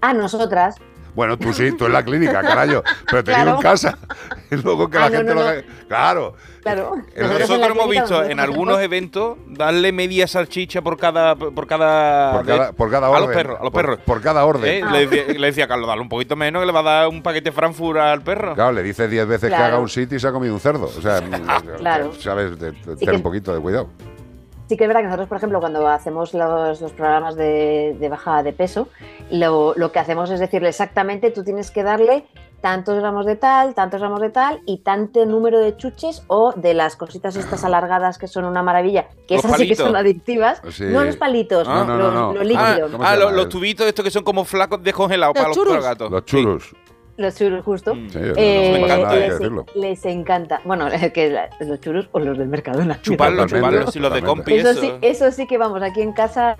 Ah, 0.00 0.12
nosotras. 0.12 0.76
Bueno, 1.14 1.36
tú 1.38 1.52
sí, 1.52 1.72
tú 1.72 1.86
en 1.86 1.92
la 1.92 2.02
clínica, 2.04 2.42
carajo. 2.42 2.82
Pero 3.10 3.22
te 3.24 3.30
digo 3.30 3.42
Claro. 3.44 3.56
en 3.56 3.62
casa. 3.62 3.98
Y 4.50 4.56
luego 4.56 4.88
que 4.88 4.98
la 4.98 5.06
Ah, 5.06 5.10
no, 5.10 5.16
gente 5.16 5.34
no, 5.34 5.40
lo 5.42 5.48
haga- 5.48 5.62
Claro. 5.88 6.34
Claro. 6.62 6.92
Nosotros 7.16 7.50
hemos 7.70 7.88
visto 7.88 8.22
en 8.22 8.38
algunos 8.40 8.78
eventos 8.80 9.36
darle 9.48 9.90
media 9.90 10.26
salchicha 10.28 10.80
por 10.80 10.96
cada 10.96 11.34
por 11.34 11.66
cada 11.66 12.32
Por 12.32 12.46
cada, 12.46 12.72
por 12.72 12.90
cada 12.90 13.08
orden. 13.10 13.22
a 13.22 13.26
los 13.26 13.34
perros, 13.36 13.60
a 13.60 13.64
los 13.64 13.72
perros. 13.72 13.98
Por, 14.04 14.20
cada 14.22 14.44
orden. 14.44 14.84
¿Eh? 14.84 14.90
Le, 14.90 15.06
decía, 15.06 15.34
le 15.38 15.46
decía 15.46 15.66
Carlos, 15.68 15.88
dale 15.88 16.02
un 16.02 16.08
poquito 16.08 16.36
menos 16.36 16.60
que 16.62 16.66
le 16.66 16.72
va 16.72 16.80
a 16.80 16.82
dar 16.82 17.08
un 17.08 17.22
paquete 17.22 17.50
Frankfurt 17.52 17.98
al 17.98 18.22
perro. 18.22 18.54
Claro, 18.54 18.72
le 18.72 18.82
dice 18.82 19.08
10 19.08 19.26
veces 19.26 19.50
que 19.50 19.56
haga 19.56 19.78
un 19.78 19.88
sitio 19.88 20.16
y 20.16 20.20
se 20.20 20.28
ha 20.28 20.32
comido 20.32 20.54
un 20.54 20.60
cerdo. 20.60 20.84
O 20.84 21.00
sea, 21.02 21.20
Claro. 21.78 22.12
sabes, 22.20 22.52
Sí 22.58 22.58
ten 22.84 22.96
que- 22.98 23.10
un 23.10 23.22
poquito 23.22 23.52
de 23.54 23.60
cuidado. 23.60 23.88
Sí 24.68 24.76
que 24.78 24.84
es 24.84 24.88
verdad 24.88 25.00
que 25.02 25.06
nosotros, 25.08 25.28
por 25.28 25.36
ejemplo, 25.38 25.60
cuando 25.60 25.86
hacemos 25.88 26.32
los, 26.32 26.80
los 26.80 26.92
programas 26.92 27.36
de, 27.36 27.96
de 28.00 28.08
bajada 28.08 28.42
de 28.42 28.52
peso, 28.54 28.88
lo, 29.30 29.74
lo 29.76 29.92
que 29.92 29.98
hacemos 29.98 30.30
es 30.30 30.40
decirle 30.40 30.70
exactamente, 30.70 31.30
tú 31.30 31.44
tienes 31.44 31.70
que 31.70 31.82
darle 31.82 32.24
tantos 32.62 32.98
gramos 32.98 33.26
de 33.26 33.36
tal, 33.36 33.74
tantos 33.74 34.00
gramos 34.00 34.22
de 34.22 34.30
tal 34.30 34.62
y 34.64 34.78
tanto 34.78 35.26
número 35.26 35.58
de 35.60 35.76
chuches 35.76 36.22
o 36.28 36.52
de 36.56 36.72
las 36.72 36.96
cositas 36.96 37.36
estas 37.36 37.62
alargadas 37.62 38.16
que 38.16 38.26
son 38.26 38.46
una 38.46 38.62
maravilla, 38.62 39.08
que 39.28 39.34
Los 39.34 39.44
esas 39.44 39.58
sí 39.58 39.64
que 39.64 39.74
palitos. 39.74 39.86
son 39.86 39.96
adictivas. 39.96 40.62
Sí. 40.70 40.84
No 40.84 41.04
los 41.04 41.16
palitos, 41.18 41.68
Ah, 41.68 41.84
no, 41.86 41.98
los, 41.98 42.14
los 42.14 42.40
Ah, 42.40 42.44
líquidos. 42.74 42.90
ah, 43.04 43.16
los, 43.16 43.32
los 43.34 43.48
tubitos 43.50 43.86
estos 43.86 44.02
que 44.02 44.10
son 44.10 44.24
como 44.24 44.46
flacos 44.46 44.82
descongelados 44.82 45.34
Los 45.36 45.42
para 45.44 45.48
los, 45.54 45.58
para 45.58 45.74
los 45.76 45.84
gatos. 45.84 46.10
Los 46.10 46.24
churros. 46.24 46.74
Los 47.16 47.36
churros, 47.36 47.64
justo. 47.64 47.94
Sí, 47.94 48.18
Eh, 48.36 48.78
no 48.80 49.08
que 49.08 49.78
les, 49.78 50.04
encanta. 50.04 50.60
Bueno, 50.64 50.88
que 51.14 51.30
la- 51.30 51.48
los 51.60 51.80
churros 51.80 52.08
o 52.12 52.18
los 52.18 52.36
del 52.36 52.48
Mercadona. 52.48 53.00
Chuparlos, 53.02 53.46
chuparlos, 53.46 53.94
y 53.94 54.00
los 54.00 54.12
de 54.12 54.22
compi, 54.22 54.54
Eso 54.54 54.70
eso. 54.70 54.80
sí, 54.80 54.92
eso 55.00 55.30
sí 55.30 55.46
que 55.46 55.56
vamos, 55.56 55.80
aquí 55.82 56.00
en 56.02 56.12
casa 56.12 56.56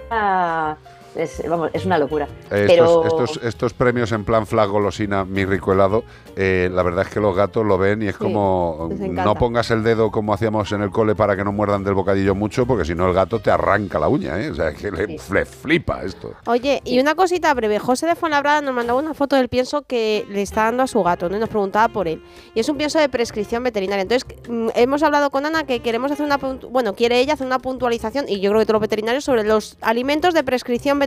es, 1.15 1.43
vamos, 1.49 1.71
es 1.73 1.85
una 1.85 1.99
locura. 1.99 2.27
Eh, 2.51 2.65
Pero 2.67 3.05
Estos, 3.05 3.31
estos, 3.31 3.45
estos 3.45 3.73
premios 3.75 4.13
en 4.13 4.25
plan 4.25 4.47
flag 4.47 4.69
golosina, 4.69 5.25
mi 5.25 5.45
rico 5.45 5.73
helado, 5.73 6.05
eh, 6.37 6.69
la 6.73 6.83
verdad 6.83 7.07
es 7.07 7.13
que 7.13 7.21
los 7.21 7.35
gatos 7.37 7.65
lo 7.65 7.79
ven 7.79 8.03
y 8.03 8.09
es 8.09 8.15
Sí, 8.17 8.23
como 8.23 8.89
encanta. 8.91 9.25
no 9.25 9.35
pongas 9.35 9.71
el 9.71 9.83
dedo 9.83 10.11
como 10.11 10.33
hacíamos 10.35 10.71
en 10.73 10.83
el 10.83 10.91
cole 10.91 11.15
para 11.15 11.37
que 11.37 11.45
no 11.45 11.53
muerdan 11.53 11.85
del 11.85 11.95
bocadillo 11.95 12.35
mucho, 12.35 12.67
porque 12.67 12.85
si 12.85 12.95
no 12.95 13.07
el 13.09 13.15
gato 13.15 13.39
te 13.41 13.51
arranca 13.51 13.99
la 13.99 14.09
uña, 14.09 14.41
¿eh? 14.41 14.51
O 14.51 14.55
sea, 14.55 14.73
que 14.73 14.91
le, 14.91 15.07
le 15.07 15.45
flipa 15.45 16.03
esto. 16.03 16.33
Oye, 16.47 16.81
y 16.85 16.99
una 16.99 17.15
cosita 17.15 17.53
breve. 17.55 17.79
José 17.79 18.07
de 18.07 18.15
Fuenlabrada 18.17 18.61
nos 18.61 18.75
mandaba 18.75 18.99
una 18.99 19.15
foto 19.15 19.37
del 19.37 19.49
pienso 19.49 19.83
que 19.83 20.27
le 20.31 20.43
está 20.43 20.65
dando 20.65 20.83
a 20.83 20.87
su 20.87 21.03
gato, 21.03 21.29
¿no? 21.29 21.37
Y 21.37 21.41
nos 21.41 21.49
preguntaba 21.49 21.89
por 21.89 22.09
él. 22.09 22.23
Y 22.55 22.61
es 22.61 22.69
un 22.69 22.77
pienso 22.77 22.99
de 22.99 23.09
prescripción 23.09 23.63
veterinaria. 23.63 24.03
Entonces, 24.03 24.27
mm, 24.49 24.69
hemos 24.75 25.03
hablado 25.03 25.31
con 25.31 25.47
Ana 25.47 25.65
que 25.65 25.81
queremos 25.81 26.11
hacer 26.11 26.25
una... 26.27 26.37
Bueno, 26.37 26.95
quiere 26.95 27.21
ella 27.21 27.35
hacer 27.35 27.47
una 27.47 27.59
puntualización, 27.59 28.27
y 28.29 28.41
yo 28.41 28.51
creo 28.51 28.61
que 28.61 28.67
todos 28.67 28.75
los 28.81 28.83
veterinarios, 28.83 29.25
sobre 29.25 29.45
los 29.45 29.77
alimentos 29.81 30.35
de 30.35 30.43
prescripción 30.45 30.99
veterinaria. 30.99 31.04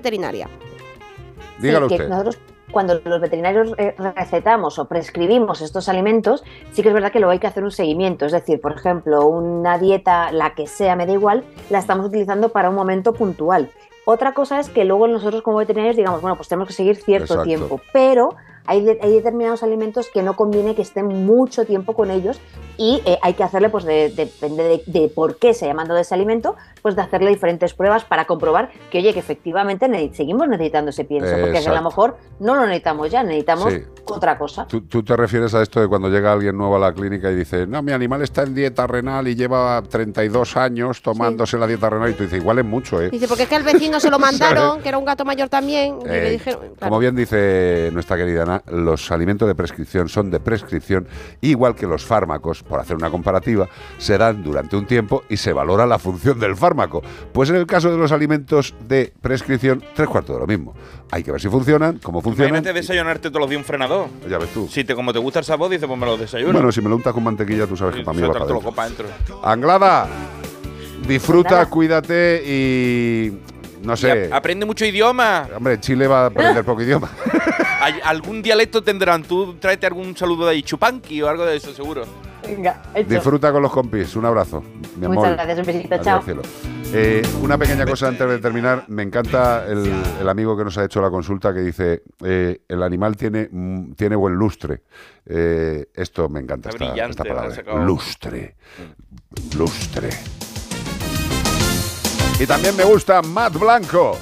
Dígalo 1.60 1.90
Sí, 1.90 1.96
que 1.96 2.04
usted. 2.04 2.10
nosotros 2.10 2.40
cuando 2.72 3.00
los 3.06 3.22
veterinarios 3.22 3.74
eh, 3.78 3.96
recetamos 3.98 4.78
o 4.78 4.86
prescribimos 4.88 5.62
estos 5.62 5.88
alimentos, 5.88 6.44
sí 6.72 6.82
que 6.82 6.90
es 6.90 6.94
verdad 6.94 7.12
que 7.12 7.20
luego 7.20 7.32
hay 7.32 7.40
que 7.40 7.48
hacer 7.48 7.64
un 7.64 7.72
seguimiento. 7.72 8.26
Es 8.26 8.34
decir, 8.34 8.60
por 8.60 8.74
ejemplo, 8.74 9.26
una 9.26 9.78
dieta, 9.78 10.32
la 10.32 10.54
que 10.54 10.68
sea, 10.68 10.96
me 10.96 11.06
da 11.06 11.14
igual, 11.14 11.44
la 11.70 11.80
estamos 11.80 12.06
utilizando 12.08 12.50
para 12.50 12.70
un 12.70 12.76
momento 12.76 13.14
puntual. 13.14 13.70
Otra 14.06 14.34
cosa 14.34 14.60
es 14.60 14.70
que 14.70 14.86
luego 14.86 15.08
nosotros 15.08 15.42
como 15.42 15.58
veterinarios 15.58 15.98
digamos, 15.98 16.22
bueno, 16.22 16.36
pues 16.36 16.48
tenemos 16.48 16.68
que 16.68 16.74
seguir 16.74 16.96
cierto 16.98 17.34
Exacto. 17.34 17.44
tiempo, 17.44 17.82
pero 17.92 18.36
hay, 18.68 18.82
de- 18.84 19.00
hay 19.02 19.14
determinados 19.14 19.64
alimentos 19.64 20.10
que 20.14 20.22
no 20.22 20.36
conviene 20.36 20.76
que 20.76 20.82
estén 20.82 21.08
mucho 21.26 21.66
tiempo 21.66 21.94
con 21.94 22.12
ellos 22.12 22.40
y 22.78 23.02
eh, 23.06 23.18
hay 23.24 23.34
que 23.34 23.44
hacerle, 23.44 23.70
pues 23.70 23.84
de- 23.86 24.10
depende 24.10 24.64
de, 24.64 24.84
de 24.86 25.08
por 25.10 25.38
qué 25.38 25.54
se 25.54 25.66
ha 25.66 25.70
llamado 25.70 25.96
de 25.96 26.02
ese 26.02 26.14
alimento, 26.14 26.56
pues 26.82 26.96
de 26.96 27.02
hacerle 27.02 27.30
diferentes 27.30 27.74
pruebas 27.74 28.06
para 28.06 28.26
comprobar 28.26 28.70
que, 28.92 29.00
oye, 29.00 29.14
que 29.14 29.20
efectivamente 29.20 29.88
ne- 29.88 30.14
seguimos 30.14 30.48
necesitando 30.48 30.92
ese 30.92 31.04
pienso, 31.06 31.32
porque 31.42 31.58
a 31.58 31.74
lo 31.74 31.82
mejor 31.82 32.18
no 32.40 32.56
lo 32.56 32.62
necesitamos 32.68 33.10
ya, 33.10 33.24
necesitamos 33.24 33.74
Sí. 33.74 33.82
otra 34.06 34.38
cosa. 34.38 34.68
¿Tú, 34.68 34.82
tú 34.82 35.04
te 35.04 35.16
refieres 35.16 35.54
a 35.56 35.62
esto 35.62 35.80
de 35.82 35.88
cuando 35.88 36.10
llega 36.10 36.32
alguien 36.32 36.56
nuevo 36.58 36.76
a 36.76 36.80
la 36.80 36.94
clínica 36.94 37.32
y 37.32 37.36
dice, 37.36 37.66
no, 37.66 37.82
mi 37.82 37.92
animal 37.92 38.22
está 38.22 38.44
en 38.44 38.54
dieta 38.54 38.86
renal 38.86 39.28
y 39.28 39.36
lleva 39.36 39.82
32 39.82 40.58
años 40.58 41.02
tomándose 41.02 41.58
la 41.58 41.68
dieta 41.68 41.90
renal 41.90 42.12
y 42.12 42.14
tú 42.14 42.24
dices, 42.24 42.40
igual 42.40 42.60
es 42.60 42.66
mucho, 42.66 43.02
¿eh? 43.02 43.10
Dice, 43.10 43.28
porque 43.28 43.44
es 43.44 43.50
que 43.50 43.56
al 43.56 43.64
vecino 43.64 44.00
se 44.00 44.10
lo 44.12 44.20
mandaron, 44.20 44.82
que 44.82 44.90
era 44.90 44.98
un 44.98 45.06
gato 45.06 45.26
mayor 45.26 45.50
también, 45.50 46.00
y 46.04 46.08
le 46.08 46.28
Eh, 46.28 46.32
dijeron... 46.32 46.60
claro. 46.78 46.90
Como 46.90 47.00
bien 47.00 47.16
dice 47.16 47.90
nuestra 47.94 48.18
querida 48.18 48.44
Ana, 48.44 48.57
los 48.72 49.12
alimentos 49.12 49.48
de 49.48 49.56
prescripción 49.56 50.10
son 50.10 50.30
de 50.30 50.40
prescripción, 50.40 51.08
igual 51.42 51.76
que 51.76 51.88
los 51.88 52.06
fármacos, 52.06 52.64
por 52.64 52.80
hacer 52.80 52.96
una 52.96 53.10
comparativa, 53.10 53.68
se 53.98 54.18
dan 54.18 54.44
durante 54.44 54.76
un 54.76 54.86
tiempo 54.86 55.24
y 55.30 55.38
se 55.38 55.54
valora 55.54 55.86
la 55.86 56.00
función 56.00 56.40
del 56.40 56.56
fármaco. 56.56 57.02
Pues 57.34 57.50
en 57.50 57.56
el 57.56 57.66
caso 57.66 57.92
de 57.92 57.98
los 57.98 58.12
alimentos 58.12 58.74
de 58.88 59.14
prescripción, 59.22 59.84
tres 59.96 60.08
cuartos 60.08 60.36
de 60.36 60.40
lo 60.42 60.48
mismo. 60.48 60.74
Hay 61.12 61.24
que 61.24 61.32
ver 61.32 61.42
si 61.42 61.50
funcionan, 61.50 62.00
cómo 62.00 62.22
funcionan. 62.22 62.50
Imagínate 62.50 62.74
desayunarte 62.74 63.30
todos 63.30 63.42
los 63.42 63.50
días 63.50 63.60
un 63.60 63.66
frenador. 63.66 64.08
Ya 64.30 64.38
ves 64.38 64.50
tú. 64.54 64.68
Si 64.68 64.84
te, 64.84 64.96
como 64.96 65.14
te 65.14 65.20
gusta 65.20 65.40
el 65.40 65.46
sabor, 65.46 65.70
dices, 65.70 65.88
pues 65.88 66.00
me 66.00 66.06
lo 66.06 66.18
desayuno. 66.18 66.54
Bueno, 66.54 66.72
si 66.72 66.82
me 66.82 66.90
lo 66.90 66.96
untas 66.96 67.14
con 67.14 67.24
mantequilla, 67.24 67.68
tú 67.68 67.78
sabes 67.78 67.96
que 67.96 68.04
para 68.04 68.18
mí 68.18 68.28
va 68.28 68.34
para. 68.72 68.88
Anglada, 69.44 70.08
disfruta, 71.08 71.66
cuídate 71.68 72.44
y 72.46 73.40
no 73.88 73.98
sé. 73.98 74.30
Aprende 74.32 74.66
mucho 74.66 74.86
idioma. 74.86 75.48
Hombre, 75.56 75.74
en 75.76 75.80
Chile 75.82 76.08
va 76.08 76.24
a 76.24 76.26
aprender 76.28 76.64
poco 76.64 76.82
idioma. 76.84 77.10
Hay- 77.82 78.00
algún 78.04 78.42
dialecto 78.42 78.84
tendrán. 78.84 79.24
Tú 79.24 79.56
tráete 79.56 79.86
algún 79.88 80.16
saludo 80.18 80.46
de 80.46 80.52
ahí, 80.52 80.64
chupanqui 80.64 81.22
o 81.22 81.30
algo 81.30 81.46
de 81.46 81.56
eso, 81.58 81.74
seguro. 81.74 82.04
Venga, 82.48 82.82
hecho. 82.96 83.10
Disfruta 83.10 83.52
con 83.52 83.62
los 83.62 83.72
compis. 83.72 84.16
Un 84.16 84.26
abrazo. 84.26 84.64
Mi 84.98 85.06
amor. 85.06 85.18
Muchas 85.18 85.34
gracias, 85.34 85.60
un 85.60 85.66
besito, 85.66 85.94
Adiós, 85.96 86.06
chao. 86.06 86.22
cielo. 86.22 86.42
Eh, 86.94 87.22
una 87.42 87.58
pequeña 87.58 87.86
cosa 87.86 88.08
antes 88.08 88.28
de 88.30 88.38
terminar. 88.40 88.86
Me 88.88 89.04
encanta 89.04 89.66
el, 89.68 89.92
el 90.22 90.30
amigo 90.30 90.56
que 90.58 90.64
nos 90.64 90.78
ha 90.78 90.86
hecho 90.86 91.02
la 91.02 91.10
consulta 91.10 91.54
que 91.54 91.60
dice: 91.60 92.04
eh, 92.24 92.62
el 92.68 92.82
animal 92.84 93.18
tiene, 93.18 93.50
mm, 93.52 93.94
tiene 93.94 94.16
buen 94.16 94.36
lustre. 94.36 94.84
Eh, 95.26 95.88
esto 95.94 96.30
me 96.30 96.40
encanta, 96.40 96.70
Está 96.70 96.86
esta, 96.86 96.94
brillante, 96.94 97.12
esta 97.12 97.24
palabra. 97.26 97.86
Lustre. 97.86 98.56
Lustre. 99.58 100.10
Y 102.40 102.46
también 102.46 102.76
me 102.76 102.84
gusta 102.84 103.22
Matt 103.22 103.54
Blanco. 103.54 104.18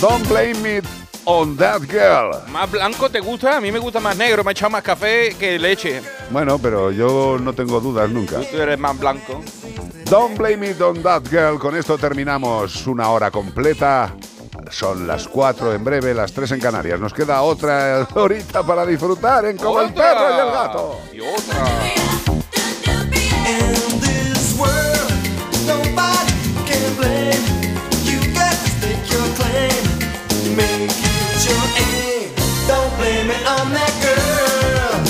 Don't 0.00 0.26
blame 0.28 0.78
it 0.78 0.84
on 1.24 1.56
that 1.56 1.82
girl. 1.82 2.30
¿Más 2.48 2.70
blanco 2.70 3.10
te 3.10 3.20
gusta? 3.20 3.56
A 3.56 3.60
mí 3.60 3.72
me 3.72 3.78
gusta 3.78 3.98
más 4.00 4.16
negro. 4.16 4.44
Me 4.44 4.50
ha 4.50 4.52
echado 4.52 4.70
más 4.70 4.82
café 4.82 5.34
que 5.38 5.58
leche. 5.58 6.00
Bueno, 6.30 6.58
pero 6.58 6.92
yo 6.92 7.38
no 7.40 7.52
tengo 7.52 7.80
dudas 7.80 8.08
nunca. 8.08 8.40
Tú 8.40 8.56
eres 8.56 8.78
más 8.78 8.98
blanco. 8.98 9.42
Don't 10.04 10.38
blame 10.38 10.70
it 10.70 10.80
on 10.80 11.02
that 11.02 11.22
girl. 11.28 11.58
Con 11.58 11.76
esto 11.76 11.98
terminamos 11.98 12.86
una 12.86 13.10
hora 13.10 13.30
completa. 13.30 14.14
Son 14.70 15.06
las 15.06 15.26
4 15.26 15.74
en 15.74 15.82
breve, 15.82 16.14
las 16.14 16.32
3 16.32 16.52
en 16.52 16.60
Canarias. 16.60 17.00
Nos 17.00 17.12
queda 17.12 17.42
otra 17.42 18.06
horita 18.14 18.62
para 18.62 18.86
disfrutar 18.86 19.44
en 19.46 19.56
Como 19.56 19.80
el 19.80 19.92
perro 19.92 20.30
y 20.30 20.38
el 20.38 20.52
gato. 20.52 21.00
Y 21.12 21.20
otra. 21.20 21.64
On 33.50 33.72
that 33.72 33.94
girl. 34.06 35.00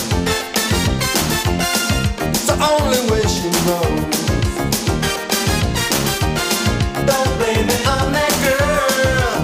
It's 2.31 2.47
the 2.47 2.57
only 2.73 3.01
way 3.11 3.23
she 3.29 3.49
knows. 3.67 4.17
Don't 7.05 7.33
blame 7.37 7.67
that 8.17 8.33
girl. 8.47 9.35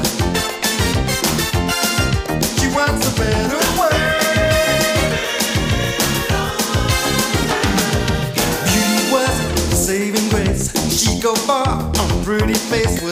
She 2.56 2.66
wants 2.72 3.02
a 3.04 3.12
better 3.20 3.60
world. 3.76 5.12
Beauty 8.72 9.02
was 9.12 9.34
saving 9.86 10.28
grace. 10.30 10.66
She 10.98 11.20
go 11.20 11.34
far 11.34 11.68
on 12.00 12.24
pretty 12.24 12.54
face 12.54 13.02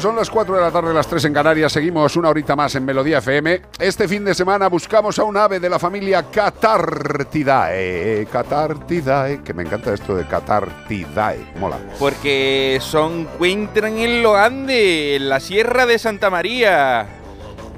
son 0.00 0.16
las 0.16 0.30
4 0.30 0.54
de 0.54 0.60
la 0.60 0.70
tarde, 0.70 0.92
las 0.92 1.06
3 1.06 1.24
en 1.26 1.34
Canarias, 1.34 1.72
seguimos 1.72 2.16
una 2.16 2.28
horita 2.28 2.54
más 2.54 2.74
en 2.74 2.84
Melodía 2.84 3.18
FM. 3.18 3.62
Este 3.78 4.06
fin 4.08 4.24
de 4.24 4.34
semana 4.34 4.68
buscamos 4.68 5.18
a 5.18 5.24
un 5.24 5.36
ave 5.36 5.60
de 5.60 5.68
la 5.70 5.78
familia 5.78 6.24
Catartidae. 6.30 8.26
Catartidae, 8.30 9.42
que 9.42 9.54
me 9.54 9.62
encanta 9.62 9.94
esto 9.94 10.14
de 10.16 10.26
Catartidae, 10.26 11.52
mola. 11.58 11.78
Porque 11.98 12.78
son 12.80 13.20
encuentran 13.20 13.98
en 13.98 14.22
los 14.22 14.36
Andes, 14.36 15.20
en 15.20 15.28
la 15.28 15.40
Sierra 15.40 15.86
de 15.86 15.98
Santa 15.98 16.30
María. 16.30 17.06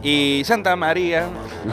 Y 0.02 0.42
Santa 0.44 0.76
María, 0.76 1.26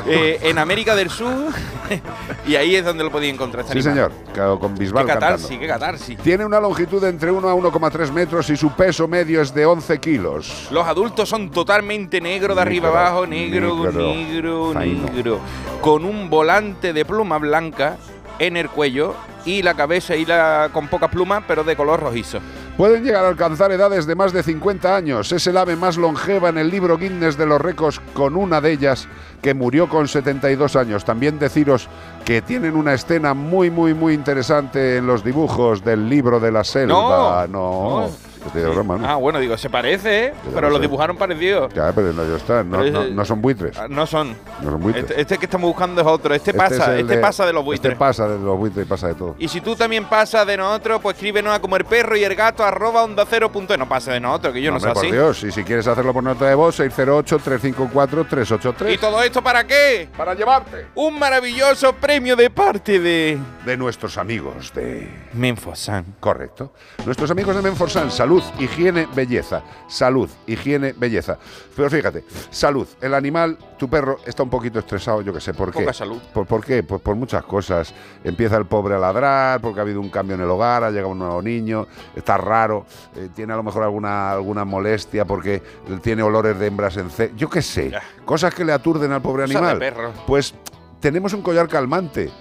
eh, 0.07 0.39
en 0.41 0.57
América 0.57 0.95
del 0.95 1.09
Sur. 1.09 1.53
y 2.47 2.55
ahí 2.55 2.75
es 2.75 2.83
donde 2.83 3.03
lo 3.03 3.11
podía 3.11 3.29
encontrar. 3.29 3.65
Sí, 3.65 3.71
animal. 3.77 4.11
señor, 4.33 4.59
con 4.59 4.75
Bisbal 4.75 5.05
Qué 5.05 5.13
catarsis, 5.13 5.47
cantando. 5.47 5.61
qué 5.61 5.67
catarsis. 5.67 6.17
Tiene 6.19 6.45
una 6.45 6.59
longitud 6.59 7.01
de 7.01 7.09
entre 7.09 7.29
1 7.29 7.47
a 7.47 7.53
1,3 7.53 8.11
metros 8.11 8.49
y 8.49 8.57
su 8.57 8.71
peso 8.71 9.07
medio 9.07 9.41
es 9.41 9.53
de 9.53 9.65
11 9.65 9.99
kilos. 9.99 10.67
Los 10.71 10.87
adultos 10.87 11.29
son 11.29 11.51
totalmente 11.51 12.19
negro 12.19 12.55
de 12.55 12.61
arriba 12.61 12.87
Negro, 12.87 12.99
abajo, 12.99 13.27
negro, 13.27 13.75
negro, 13.85 14.73
negro, 14.73 14.73
negro. 14.73 15.39
Con 15.81 16.03
un 16.03 16.29
volante 16.29 16.93
de 16.93 17.05
pluma 17.05 17.37
blanca 17.37 17.97
en 18.39 18.57
el 18.57 18.69
cuello 18.69 19.15
y 19.45 19.61
la 19.61 19.75
cabeza 19.75 20.15
y 20.15 20.25
la 20.25 20.69
con 20.73 20.87
poca 20.87 21.07
pluma, 21.09 21.43
pero 21.47 21.63
de 21.63 21.75
color 21.75 21.99
rojizo. 21.99 22.39
Pueden 22.77 23.05
llegar 23.05 23.23
a 23.23 23.29
alcanzar 23.29 23.71
edades 23.71 24.05
de 24.05 24.15
más 24.15 24.33
de 24.33 24.43
50 24.43 24.93
años. 24.93 25.31
Es 25.31 25.47
el 25.47 25.55
ave 25.55 25.77
más 25.77 25.95
longeva 25.95 26.49
en 26.49 26.57
el 26.57 26.69
libro 26.69 26.97
Guinness 26.97 27.37
de 27.37 27.45
los 27.45 27.61
récords, 27.61 28.01
con 28.13 28.35
una 28.35 28.59
de 28.59 28.73
ellas 28.73 29.07
que 29.41 29.53
murió 29.53 29.87
con 29.87 30.09
72 30.09 30.75
años. 30.75 31.05
También 31.05 31.39
deciros 31.39 31.87
que 32.25 32.41
tienen 32.41 32.75
una 32.75 32.93
escena 32.93 33.33
muy, 33.33 33.71
muy, 33.71 33.93
muy 33.93 34.13
interesante 34.13 34.97
en 34.97 35.07
los 35.07 35.23
dibujos 35.23 35.85
del 35.85 36.09
libro 36.09 36.41
de 36.41 36.51
la 36.51 36.65
selva. 36.65 37.47
No, 37.49 38.09
de 38.53 38.69
broma, 38.69 38.97
¿no? 38.97 39.07
Ah, 39.07 39.15
bueno, 39.15 39.39
digo, 39.39 39.57
se 39.57 39.69
parece, 39.69 40.25
¿eh? 40.27 40.33
Pero 40.53 40.61
lo 40.67 40.69
lo 40.69 40.75
sé. 40.77 40.81
dibujaron 40.83 41.17
parecido. 41.17 41.69
Ya, 41.69 41.91
pero 41.93 42.13
no, 42.13 42.23
ya 42.27 42.35
está. 42.37 42.63
No, 42.63 42.83
no- 42.83 43.05
no 43.05 43.25
son 43.25 43.41
buitres. 43.41 43.77
Ah, 43.77 43.87
No 43.89 44.05
son. 44.05 44.35
No 44.61 44.71
son 44.71 44.81
buitres. 44.81 45.05
Este, 45.09 45.21
este 45.21 45.37
que 45.37 45.45
estamos 45.45 45.67
buscando 45.69 46.01
es 46.01 46.07
otro. 46.07 46.33
Este, 46.33 46.51
Este 46.51 46.57
pasa, 46.57 46.95
es 46.95 47.01
este 47.01 47.17
pasa 47.17 47.45
de 47.45 47.53
los 47.53 47.63
buitres. 47.63 47.91
Este 47.91 47.99
pasa 47.99 48.27
de 48.27 48.39
los 48.39 48.57
buitres 48.57 48.85
y 48.85 48.89
pasa 48.89 49.07
de 49.07 49.15
todo. 49.15 49.35
Y 49.39 49.47
si 49.47 49.61
tú 49.61 49.75
también 49.75 50.05
pasas 50.05 50.45
de 50.47 50.57
nosotros, 50.57 50.99
pues 51.01 51.15
escríbenos 51.15 51.53
a 51.53 51.59
como 51.59 51.75
el 51.77 51.85
perro 51.85 52.15
y 52.15 52.23
el 52.23 52.35
gato 52.35 52.63
arroba 52.63 53.03
onda 53.03 53.25
cero 53.29 53.51
punto 53.51 53.73
e. 53.73 53.77
No 53.77 53.87
pasa 53.89 54.11
de 54.13 54.19
nosotros, 54.19 54.53
que 54.53 54.61
yo 54.61 54.71
no, 54.71 54.79
soy 54.79 54.93
por 54.93 55.03
así. 55.05 55.11
Dios, 55.11 55.43
y 55.43 55.51
si 55.51 55.63
quieres 55.63 55.87
hacerlo 55.87 56.13
por 56.13 56.23
nota 56.23 56.45
de 56.45 56.55
voz, 56.55 56.79
608-354-383. 56.79 58.93
¿Y 58.93 58.97
todo 58.97 59.21
esto 59.21 59.41
para 59.41 59.65
qué? 59.65 60.09
Para 60.15 60.33
llevarte. 60.33 60.87
Un 60.95 61.17
maravilloso 61.19 61.93
premio 61.93 62.35
de 62.35 62.49
parte 62.49 62.99
de... 62.99 63.37
De 63.65 63.77
nuestros 63.77 64.17
amigos 64.17 64.73
de... 64.73 65.09
Menfosan. 65.33 66.05
Correcto. 66.19 66.71
Nuestros 67.05 67.31
amigos 67.31 67.55
de 67.55 67.61
Menforsan, 67.61 68.11
salud, 68.11 68.34
higiene, 68.59 69.07
belleza. 69.13 69.63
Salud, 69.87 70.29
higiene, 70.47 70.93
belleza. 70.93 71.37
Pero 71.75 71.89
fíjate, 71.89 72.23
salud. 72.49 72.87
El 73.01 73.13
animal, 73.13 73.57
tu 73.77 73.89
perro, 73.89 74.19
está 74.25 74.43
un 74.43 74.49
poquito 74.49 74.79
estresado, 74.79 75.21
yo 75.21 75.33
que 75.33 75.41
sé, 75.41 75.53
¿por 75.53 75.71
qué? 75.71 75.91
Salud. 75.93 76.21
¿Por, 76.33 76.45
por 76.45 76.63
qué? 76.63 76.83
Pues 76.83 77.01
por 77.01 77.15
muchas 77.15 77.43
cosas. 77.43 77.93
Empieza 78.23 78.57
el 78.57 78.65
pobre 78.65 78.95
a 78.95 78.99
ladrar, 78.99 79.61
porque 79.61 79.79
ha 79.79 79.83
habido 79.83 80.01
un 80.01 80.09
cambio 80.09 80.35
en 80.35 80.41
el 80.41 80.49
hogar, 80.49 80.83
ha 80.83 80.89
llegado 80.89 81.09
un 81.09 81.19
nuevo 81.19 81.41
niño, 81.41 81.87
está 82.15 82.37
raro, 82.37 82.85
eh, 83.15 83.29
tiene 83.35 83.53
a 83.53 83.55
lo 83.55 83.63
mejor 83.63 83.83
alguna, 83.83 84.31
alguna 84.31 84.65
molestia 84.65 85.25
porque 85.25 85.61
tiene 86.01 86.23
olores 86.23 86.57
de 86.57 86.67
hembras 86.67 86.97
en 86.97 87.09
ce... 87.09 87.31
Yo 87.35 87.49
qué 87.49 87.61
sé. 87.61 87.91
Cosas 88.25 88.53
que 88.53 88.65
le 88.65 88.73
aturden 88.73 89.11
al 89.11 89.21
pobre 89.21 89.47
de 89.47 89.55
animal. 89.55 89.79
perro. 89.79 90.11
Pues 90.27 90.53
tenemos 90.99 91.33
un 91.33 91.41
collar 91.41 91.67
calmante 91.67 92.31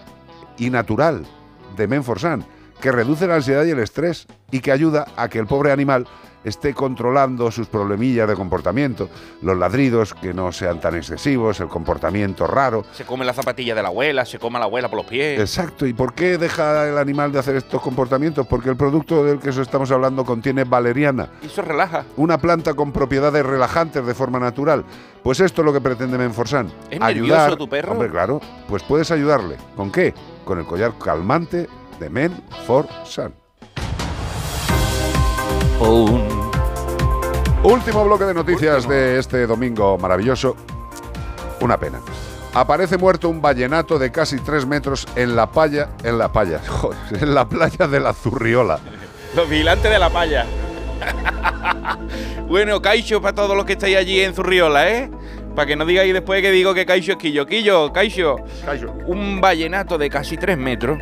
y 0.59 0.71
natural 0.71 1.27
de 1.77 1.87
Menforsan 1.89 2.45
que 2.85 2.93
reduce 2.93 3.27
la 3.27 3.37
ansiedad 3.37 3.65
y 3.65 3.71
el 3.71 3.79
estrés 3.79 4.27
y 4.51 4.61
que 4.61 4.71
ayuda 4.71 5.07
a 5.17 5.31
que 5.31 5.39
el 5.39 5.47
pobre 5.47 5.73
animal 5.73 6.07
esté 6.45 6.75
controlando 6.75 7.51
sus 7.51 7.67
problemillas 7.67 8.29
de 8.29 8.35
comportamiento, 8.35 9.09
los 9.41 9.57
ladridos 9.57 10.13
que 10.13 10.35
no 10.35 10.53
sean 10.53 10.79
tan 10.83 10.95
excesivos, 10.95 11.59
el 11.61 11.69
comportamiento 11.69 12.47
raro. 12.47 12.85
Se 12.93 13.07
come 13.07 13.25
la 13.25 13.33
zapatilla 13.33 13.75
de 13.75 13.81
la 13.81 13.89
abuela, 13.89 14.27
se 14.27 14.39
come 14.39 14.57
a 14.57 14.59
la 14.59 14.67
abuela 14.67 14.91
por 14.91 14.99
los 14.99 15.07
pies. 15.07 15.41
Exacto, 15.41 15.87
¿y 15.87 15.95
por 15.95 16.13
qué 16.13 16.37
deja 16.37 16.87
el 16.87 16.99
animal 16.99 17.33
de 17.33 17.39
hacer 17.39 17.57
estos 17.57 17.81
comportamientos? 17.81 18.47
Porque 18.47 18.69
el 18.69 18.77
producto 18.77 19.25
del 19.25 19.39
que 19.39 19.49
estamos 19.49 19.91
hablando 19.91 20.27
contiene 20.27 20.65
valeriana, 20.65 21.31
Y 21.41 21.47
eso 21.47 21.63
relaja. 21.63 22.05
una 22.19 22.37
planta 22.37 22.75
con 22.75 22.93
propiedades 22.93 23.47
relajantes 23.47 24.05
de 24.05 24.13
forma 24.15 24.39
natural. 24.39 24.85
Pues 25.23 25.41
esto 25.41 25.63
es 25.63 25.65
lo 25.65 25.73
que 25.73 25.81
pretende 25.81 26.19
Menforsan. 26.19 26.71
¿Es 26.91 27.01
ayudar. 27.01 27.39
nervioso 27.39 27.57
tu 27.57 27.67
perro? 27.71 27.93
Hombre, 27.93 28.11
claro. 28.11 28.43
Pues 28.69 28.83
puedes 28.83 29.11
ayudarle. 29.11 29.57
¿Con 29.75 29.91
qué? 29.91 30.13
Con 30.45 30.59
el 30.59 30.67
collar 30.67 30.93
calmante 31.03 31.67
de 31.99 32.11
Menforsan. 32.11 33.35
Último 37.63 38.05
bloque 38.05 38.25
de 38.25 38.35
noticias 38.35 38.89
de 38.89 39.19
este 39.19 39.47
domingo 39.47 39.99
maravilloso. 39.99 40.57
Una 41.61 41.79
pena. 41.79 42.01
Aparece 42.53 42.99
muerto 42.99 43.29
un 43.29 43.43
vallenato 43.43 43.99
de 43.99 44.13
casi 44.13 44.39
tres 44.39 44.67
metros 44.67 45.07
en 45.17 45.35
la 45.35 45.51
playa, 45.51 45.89
en 46.05 46.19
la 46.19 46.31
playa, 46.31 46.61
en 47.21 47.35
la 47.35 47.49
playa 47.49 47.89
de 47.89 48.01
la 48.01 48.13
Zurriola. 48.13 48.79
Los 49.35 49.49
vigilantes 49.49 49.91
de 49.91 49.99
la 49.99 50.11
palla. 50.11 50.47
bueno, 52.49 52.81
Caixo 52.81 53.21
para 53.21 53.35
todos 53.35 53.57
los 53.57 53.65
que 53.65 53.73
estáis 53.73 53.97
allí 53.97 54.21
en 54.21 54.35
Zurriola, 54.35 54.89
¿eh? 54.89 55.11
Para 55.57 55.67
que 55.67 55.77
no 55.77 55.85
digáis 55.85 56.13
después 56.13 56.43
que 56.43 56.51
digo 56.51 56.75
que 56.75 56.87
Caixo 56.87 57.13
es 57.13 57.19
Quillo. 57.19 57.47
Quillo, 57.47 57.93
Caixo. 57.93 58.37
Un 59.07 59.41
vallenato 59.41 59.99
de 59.99 60.11
casi 60.11 60.37
tres 60.37 60.57
metros. 60.59 60.99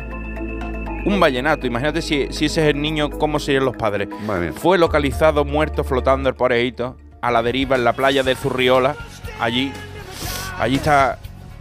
Un 1.05 1.19
vallenato, 1.19 1.67
imagínate 1.67 2.01
si, 2.01 2.27
si 2.31 2.45
ese 2.45 2.61
es 2.63 2.73
el 2.75 2.81
niño, 2.81 3.09
¿cómo 3.09 3.39
serían 3.39 3.65
los 3.65 3.75
padres? 3.75 4.07
Fue 4.53 4.77
localizado 4.77 5.43
muerto 5.43 5.83
flotando 5.83 6.29
el 6.29 6.35
porejito 6.35 6.95
a 7.21 7.29
la 7.31 7.43
deriva 7.43 7.75
en 7.75 7.83
la 7.83 7.93
playa 7.93 8.23
de 8.23 8.35
Zurriola. 8.35 8.95
Allí, 9.39 9.71
allí 10.57 10.75
está, 10.75 11.19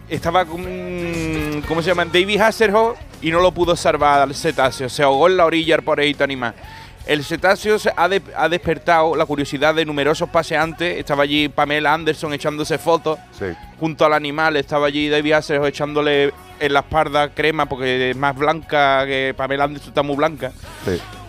estaba, 0.08 0.44
¿cómo 0.44 1.82
se 1.82 1.88
llama? 1.88 2.04
David 2.04 2.40
Hasselhoff 2.40 2.96
y 3.20 3.30
no 3.32 3.40
lo 3.40 3.52
pudo 3.52 3.74
salvar 3.74 4.20
al 4.20 4.34
cetáceo. 4.34 4.88
Se 4.88 5.02
ahogó 5.02 5.26
en 5.28 5.36
la 5.36 5.44
orilla 5.46 5.74
el 5.74 5.82
porejito 5.82 6.22
animal. 6.22 6.54
El 7.04 7.24
cetáceo 7.24 7.78
ha, 7.96 8.08
de- 8.08 8.22
ha 8.36 8.48
despertado 8.48 9.16
la 9.16 9.26
curiosidad 9.26 9.74
de 9.74 9.84
numerosos 9.84 10.28
paseantes. 10.28 10.98
Estaba 10.98 11.24
allí 11.24 11.48
Pamela 11.48 11.92
Anderson 11.94 12.32
echándose 12.32 12.78
fotos 12.78 13.18
junto 13.80 14.04
al 14.04 14.12
animal. 14.12 14.56
Estaba 14.56 14.86
allí 14.86 15.08
David 15.08 15.32
Hasselhoff 15.32 15.66
echándole 15.66 16.32
en 16.62 16.72
la 16.72 16.80
espalda 16.80 17.34
crema 17.34 17.66
porque 17.66 18.10
es 18.10 18.16
más 18.16 18.36
blanca 18.36 19.04
que 19.04 19.34
Pamela 19.36 19.64
Anderson 19.64 19.88
está 19.88 20.02
muy 20.04 20.14
blanca 20.14 20.52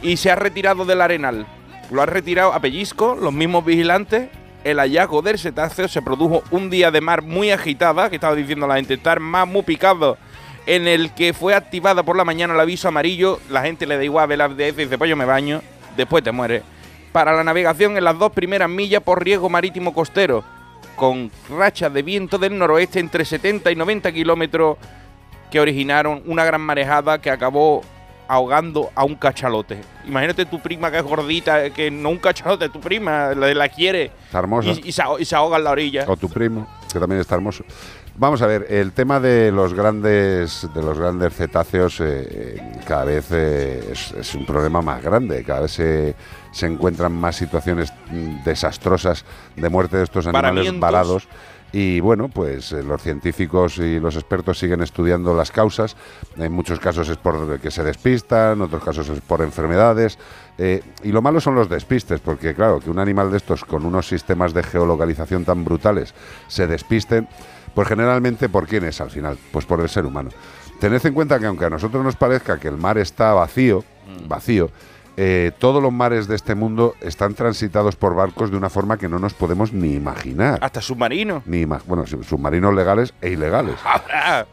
y 0.03 0.17
se 0.17 0.29
ha 0.29 0.35
retirado 0.35 0.85
del 0.85 1.01
arenal. 1.01 1.47
Lo 1.89 2.03
ha 2.03 2.05
retirado 2.05 2.53
a 2.53 2.59
pellizco, 2.59 3.17
los 3.19 3.33
mismos 3.33 3.65
vigilantes. 3.65 4.29
El 4.63 4.77
hallazgo 4.77 5.23
del 5.23 5.39
cetáceo 5.39 5.87
se 5.87 6.03
produjo 6.03 6.43
un 6.51 6.69
día 6.69 6.91
de 6.91 7.01
mar 7.01 7.23
muy 7.23 7.49
agitada, 7.49 8.09
que 8.09 8.15
estaba 8.15 8.35
diciendo 8.35 8.67
la 8.67 8.75
gente, 8.75 8.93
estar 8.93 9.19
más 9.19 9.47
muy 9.47 9.63
picado, 9.63 10.17
en 10.67 10.87
el 10.87 11.13
que 11.13 11.33
fue 11.33 11.55
activada 11.55 12.03
por 12.03 12.15
la 12.15 12.23
mañana 12.23 12.53
el 12.53 12.59
aviso 12.59 12.87
amarillo. 12.87 13.39
La 13.49 13.63
gente 13.63 13.87
le 13.87 13.97
da 13.97 14.03
igual 14.03 14.27
ver 14.27 14.37
la 14.37 14.45
ADF 14.45 14.59
y 14.59 14.83
dice, 14.83 14.97
pues 14.97 15.09
yo 15.09 15.15
me 15.15 15.25
baño, 15.25 15.61
después 15.97 16.23
te 16.23 16.31
mueres. 16.31 16.63
Para 17.11 17.33
la 17.33 17.43
navegación 17.43 17.97
en 17.97 18.03
las 18.03 18.17
dos 18.17 18.31
primeras 18.31 18.69
millas 18.69 19.01
por 19.01 19.23
riesgo 19.23 19.49
marítimo 19.49 19.93
costero, 19.93 20.43
con 20.95 21.31
rachas 21.49 21.91
de 21.91 22.03
viento 22.03 22.37
del 22.37 22.57
noroeste 22.57 22.99
entre 22.99 23.25
70 23.25 23.71
y 23.71 23.75
90 23.75 24.11
kilómetros 24.11 24.77
que 25.53 25.59
originaron 25.59 26.23
una 26.25 26.43
gran 26.43 26.61
marejada 26.61 27.21
que 27.21 27.29
acabó 27.29 27.83
ahogando 28.27 28.89
a 28.95 29.03
un 29.03 29.13
cachalote. 29.13 29.79
Imagínate 30.07 30.47
tu 30.47 30.59
prima 30.59 30.89
que 30.89 30.97
es 30.97 31.03
gordita, 31.03 31.69
que 31.69 31.91
no 31.91 32.09
un 32.09 32.17
cachalote, 32.17 32.69
tu 32.69 32.79
prima 32.79 33.35
la, 33.35 33.53
la 33.53 33.69
quiere 33.69 34.09
Está 34.25 34.39
hermosa. 34.39 34.69
y, 34.71 34.81
y 34.85 34.91
se, 34.91 35.03
aho- 35.03 35.19
y 35.19 35.25
se 35.25 35.35
ahoga 35.35 35.57
en 35.57 35.63
la 35.65 35.69
orilla. 35.69 36.05
O 36.07 36.17
tu 36.17 36.27
primo, 36.27 36.67
que 36.91 36.99
también 36.99 37.21
está 37.21 37.35
hermoso. 37.35 37.63
Vamos 38.15 38.41
a 38.41 38.47
ver, 38.47 38.65
el 38.69 38.93
tema 38.93 39.19
de 39.19 39.51
los 39.51 39.75
grandes, 39.75 40.67
de 40.73 40.81
los 40.81 40.97
grandes 40.97 41.35
cetáceos 41.35 41.99
eh, 41.99 42.59
cada 42.87 43.05
vez 43.05 43.27
eh, 43.31 43.89
es, 43.91 44.11
es 44.13 44.33
un 44.33 44.47
problema 44.47 44.81
más 44.81 45.03
grande. 45.03 45.43
Cada 45.43 45.61
vez 45.61 45.71
se, 45.73 46.15
se 46.51 46.65
encuentran 46.65 47.11
más 47.11 47.35
situaciones 47.35 47.93
mm, 48.09 48.43
desastrosas 48.43 49.23
de 49.55 49.69
muerte 49.69 49.97
de 49.97 50.03
estos 50.05 50.25
animales 50.25 50.79
varados. 50.79 51.27
Y 51.75 51.99
bueno, 52.01 52.29
pues 52.29 52.71
eh, 52.71 52.83
los 52.83 53.01
científicos 53.01 53.79
y 53.79 53.99
los 53.99 54.15
expertos 54.15 54.59
siguen 54.59 54.81
estudiando 54.81 55.33
las 55.33 55.49
causas. 55.49 55.97
En 56.37 56.51
muchos 56.51 56.79
casos 56.79 57.09
es 57.09 57.17
por 57.17 57.59
que 57.59 57.71
se 57.71 57.83
despistan, 57.83 58.53
en 58.53 58.61
otros 58.61 58.83
casos 58.83 59.09
es 59.09 59.19
por 59.21 59.41
enfermedades. 59.41 60.19
Eh, 60.59 60.83
y 61.01 61.11
lo 61.11 61.23
malo 61.23 61.41
son 61.41 61.55
los 61.55 61.67
despistes, 61.67 62.19
porque 62.19 62.53
claro, 62.53 62.79
que 62.79 62.91
un 62.91 62.99
animal 62.99 63.31
de 63.31 63.37
estos 63.37 63.65
con 63.65 63.85
unos 63.85 64.07
sistemas 64.07 64.53
de 64.53 64.61
geolocalización 64.61 65.45
tan 65.45 65.65
brutales 65.65 66.13
se 66.47 66.67
despisten, 66.67 67.27
Pues 67.73 67.87
generalmente, 67.87 68.49
¿por 68.49 68.67
quién 68.67 68.83
es 68.83 69.01
al 69.01 69.09
final? 69.09 69.35
Pues 69.51 69.65
por 69.65 69.81
el 69.81 69.89
ser 69.89 70.05
humano. 70.05 70.29
Tened 70.79 71.03
en 71.03 71.13
cuenta 71.15 71.39
que 71.39 71.47
aunque 71.47 71.65
a 71.65 71.71
nosotros 71.71 72.03
nos 72.03 72.15
parezca 72.15 72.59
que 72.59 72.67
el 72.67 72.77
mar 72.77 72.99
está 72.99 73.33
vacío, 73.33 73.83
vacío, 74.27 74.69
eh, 75.17 75.51
todos 75.59 75.81
los 75.81 75.91
mares 75.93 76.27
de 76.27 76.35
este 76.35 76.55
mundo 76.55 76.95
están 77.01 77.33
transitados 77.35 77.95
por 77.95 78.15
barcos 78.15 78.49
de 78.51 78.57
una 78.57 78.69
forma 78.69 78.97
que 78.97 79.07
no 79.07 79.19
nos 79.19 79.33
podemos 79.33 79.71
ni 79.73 79.93
imaginar. 79.93 80.59
Hasta 80.61 80.81
submarino. 80.81 81.43
Ni 81.45 81.61
ima- 81.65 81.81
bueno, 81.85 82.05
sub- 82.07 82.23
submarinos 82.23 82.73
legales 82.73 83.13
e 83.21 83.29
ilegales. 83.31 83.75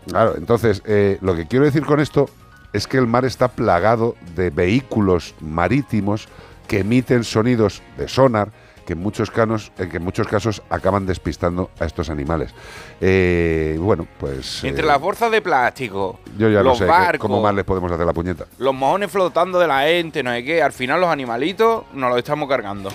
Claro, 0.06 0.34
entonces, 0.36 0.82
eh, 0.84 1.18
lo 1.22 1.34
que 1.34 1.46
quiero 1.46 1.64
decir 1.64 1.84
con 1.86 2.00
esto 2.00 2.28
es 2.72 2.86
que 2.86 2.98
el 2.98 3.06
mar 3.06 3.24
está 3.24 3.48
plagado 3.48 4.14
de 4.36 4.50
vehículos 4.50 5.34
marítimos 5.40 6.28
que 6.68 6.80
emiten 6.80 7.24
sonidos 7.24 7.82
de 7.96 8.08
sonar 8.08 8.50
que 8.90 8.94
en 8.94 9.02
muchos, 9.04 9.30
canos, 9.30 9.70
eh, 9.78 9.88
que 9.88 9.98
en 9.98 10.02
muchos 10.02 10.26
casos 10.26 10.62
acaban 10.68 11.06
despistando 11.06 11.70
a 11.78 11.84
estos 11.84 12.10
animales. 12.10 12.52
Eh, 13.00 13.76
bueno, 13.78 14.04
pues... 14.18 14.64
Entre 14.64 14.82
eh, 14.82 14.86
las 14.86 15.00
bolsas 15.00 15.30
de 15.30 15.40
plástico, 15.40 16.18
yo 16.36 16.48
ya 16.48 16.60
los 16.60 16.72
no 16.72 16.74
sé 16.74 16.86
barcos, 16.86 17.20
cómo 17.20 17.40
más 17.40 17.54
les 17.54 17.64
podemos 17.64 17.92
hacer 17.92 18.04
la 18.04 18.12
puñeta. 18.12 18.46
los 18.58 18.74
mojones 18.74 19.08
flotando 19.08 19.60
de 19.60 19.68
la 19.68 19.82
gente, 19.82 20.24
no 20.24 20.32
sé 20.32 20.42
qué, 20.42 20.60
al 20.60 20.72
final 20.72 21.00
los 21.00 21.08
animalitos 21.08 21.84
nos 21.92 22.10
los 22.10 22.18
estamos 22.18 22.48
cargando. 22.48 22.90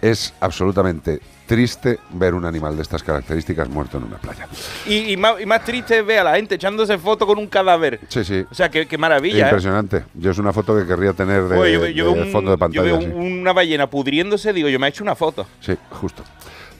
Es 0.00 0.32
absolutamente 0.40 1.20
triste 1.46 1.98
ver 2.10 2.34
un 2.34 2.44
animal 2.44 2.76
de 2.76 2.82
estas 2.82 3.02
características 3.02 3.68
muerto 3.68 3.98
en 3.98 4.04
una 4.04 4.16
playa. 4.18 4.48
Y, 4.86 5.12
y 5.12 5.16
más, 5.16 5.40
y 5.40 5.46
más 5.46 5.64
triste 5.64 5.98
es 6.00 6.06
ver 6.06 6.18
a 6.20 6.24
la 6.24 6.36
gente 6.36 6.56
echándose 6.56 6.98
foto 6.98 7.26
con 7.26 7.38
un 7.38 7.46
cadáver. 7.46 8.00
Sí, 8.08 8.24
sí. 8.24 8.44
O 8.50 8.54
sea, 8.54 8.68
qué, 8.70 8.86
qué 8.86 8.98
maravilla, 8.98 9.38
¿eh? 9.46 9.48
Impresionante. 9.48 10.04
Yo 10.14 10.30
es 10.32 10.38
una 10.38 10.52
foto 10.52 10.76
que 10.76 10.86
querría 10.86 11.12
tener 11.12 11.44
de, 11.44 11.56
Oye, 11.56 11.72
yo 11.72 11.80
veo- 11.80 11.90
yo 11.90 12.08
de 12.08 12.14
veo 12.14 12.22
un- 12.24 12.32
fondo 12.32 12.50
de 12.50 12.54
yo 12.56 12.58
pantalla. 12.58 12.82
veo 12.82 13.00
sí. 13.00 13.06
una 13.06 13.52
ballena 13.52 13.88
pudriéndose, 13.88 14.52
digo, 14.52 14.68
yo 14.68 14.78
me 14.78 14.86
he 14.86 14.90
hecho 14.90 15.04
una 15.04 15.14
foto. 15.14 15.46
Sí, 15.60 15.74
justo. 15.90 16.22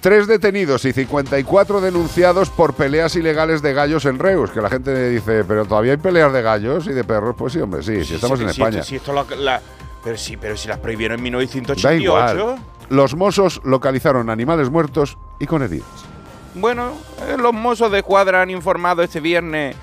Tres 0.01 0.27
detenidos 0.27 0.85
y 0.85 0.93
54 0.93 1.81
denunciados 1.81 2.51
por 2.51 2.75
peleas 2.75 3.17
ilegales 3.17 3.63
de 3.63 3.73
gallos 3.73 4.05
en 4.05 4.19
Reus. 4.19 4.51
Que 4.51 4.61
la 4.61 4.69
gente 4.69 5.09
dice, 5.11 5.43
pero 5.45 5.65
todavía 5.65 5.93
hay 5.93 5.99
peleas 5.99 6.33
de 6.33 6.43
gallos 6.43 6.87
y 6.87 6.91
de 6.93 7.03
perros. 7.03 7.35
Pues 7.37 7.55
sí, 7.55 7.61
hombre, 7.61 7.83
sí, 7.83 8.05
sí, 8.05 8.15
estamos 8.15 8.39
Sí, 8.39 8.45
en 8.45 8.51
España. 8.51 8.79
esto- 8.81 8.89
sí, 8.89 8.97
esto 8.97 9.13
la- 9.13 9.25
la- 9.37 9.61
pero 10.05 10.17
sí, 10.17 10.37
pero 10.37 10.57
si 10.57 10.69
las 10.69 10.79
prohibieron 10.79 11.15
en 11.19 11.21
Da 11.21 11.23
1988. 11.25 12.03
igual. 12.05 12.57
Los 12.89 13.17
mozos 13.17 13.61
localizaron 13.65 14.31
animales 14.31 14.71
muertos 14.71 15.19
y 15.41 15.47
con 15.47 15.63
heridos. 15.63 16.07
Bueno, 16.55 16.93
eh, 17.29 17.37
los 17.39 17.53
mozos 17.53 17.91
de 17.91 18.03
cuadra 18.03 18.43
han 18.43 18.51
informado 18.51 19.03
este 19.03 19.21
viernes 19.21 19.77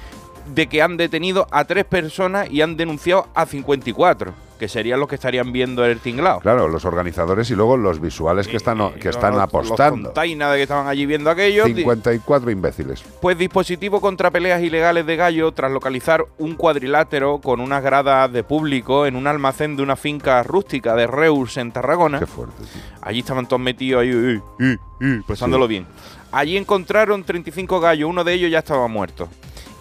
de 0.48 0.68
que 0.68 0.82
han 0.82 0.98
detenido 0.98 1.48
a 1.52 1.66
tres 1.66 1.86
personas 1.86 2.50
y 2.50 2.62
han 2.62 2.78
denunciado 2.78 3.28
a 3.34 3.46
54, 3.46 4.34
que 4.60 4.68
serían 4.68 5.00
los 5.00 5.10
que 5.10 5.16
estarían 5.16 5.52
viendo 5.52 5.84
el 5.86 6.00
tinglao. 6.00 6.40
Claro, 6.40 6.68
los 6.68 6.86
organizadores 6.86 7.50
y 7.52 7.56
luego 7.56 7.76
los 7.78 8.00
visuales 8.00 8.48
que 8.48 8.58
están, 8.58 8.94
que 8.94 9.10
están 9.10 9.34
Los- 9.34 9.44
apostando. 9.44 10.14
Los 10.16 10.28
de 10.28 10.56
que 10.58 10.62
estaban 10.64 10.88
allí 10.88 11.06
viendo 11.06 11.30
aquello. 11.30 11.66
di- 11.66 11.74
54 11.76 12.50
imbéciles. 12.52 13.04
Pues 13.22 13.38
dispositivo 13.38 14.00
contra 14.02 14.32
peleas 14.32 14.62
ilegales 14.62 15.06
de 15.06 15.16
gallo 15.16 15.52
tras 15.52 15.72
localizar 15.72 16.26
un 16.38 16.56
cuadrilátero 16.56 17.40
con 17.40 17.60
unas 17.60 17.84
gradas 17.84 18.32
de 18.32 18.44
público 18.44 19.06
en 19.06 19.16
un 19.16 19.28
almacén 19.28 19.76
de 19.76 19.84
una 19.84 19.96
finca 19.96 20.42
rústica 20.44 20.96
de 20.96 21.08
Reus 21.08 21.58
en 21.58 21.72
Tarragona. 21.72 22.20
Qué 22.20 22.28
fuerte. 22.28 22.64
Allí 23.02 23.20
estaban 23.20 23.48
todos 23.48 23.62
metidos 23.62 24.02
ahí, 24.04 24.10
eh, 24.10 24.42
eh, 24.60 24.78
eh, 25.02 25.22
pasándolo 25.28 25.66
Sí. 25.66 25.70
bien. 25.70 25.86
Allí 26.32 26.58
encontraron 26.58 27.24
35 27.24 27.80
gallos, 27.80 28.10
uno 28.10 28.24
de 28.24 28.34
ellos 28.34 28.50
ya 28.52 28.60
estaba 28.60 28.88
muerto. 28.88 29.28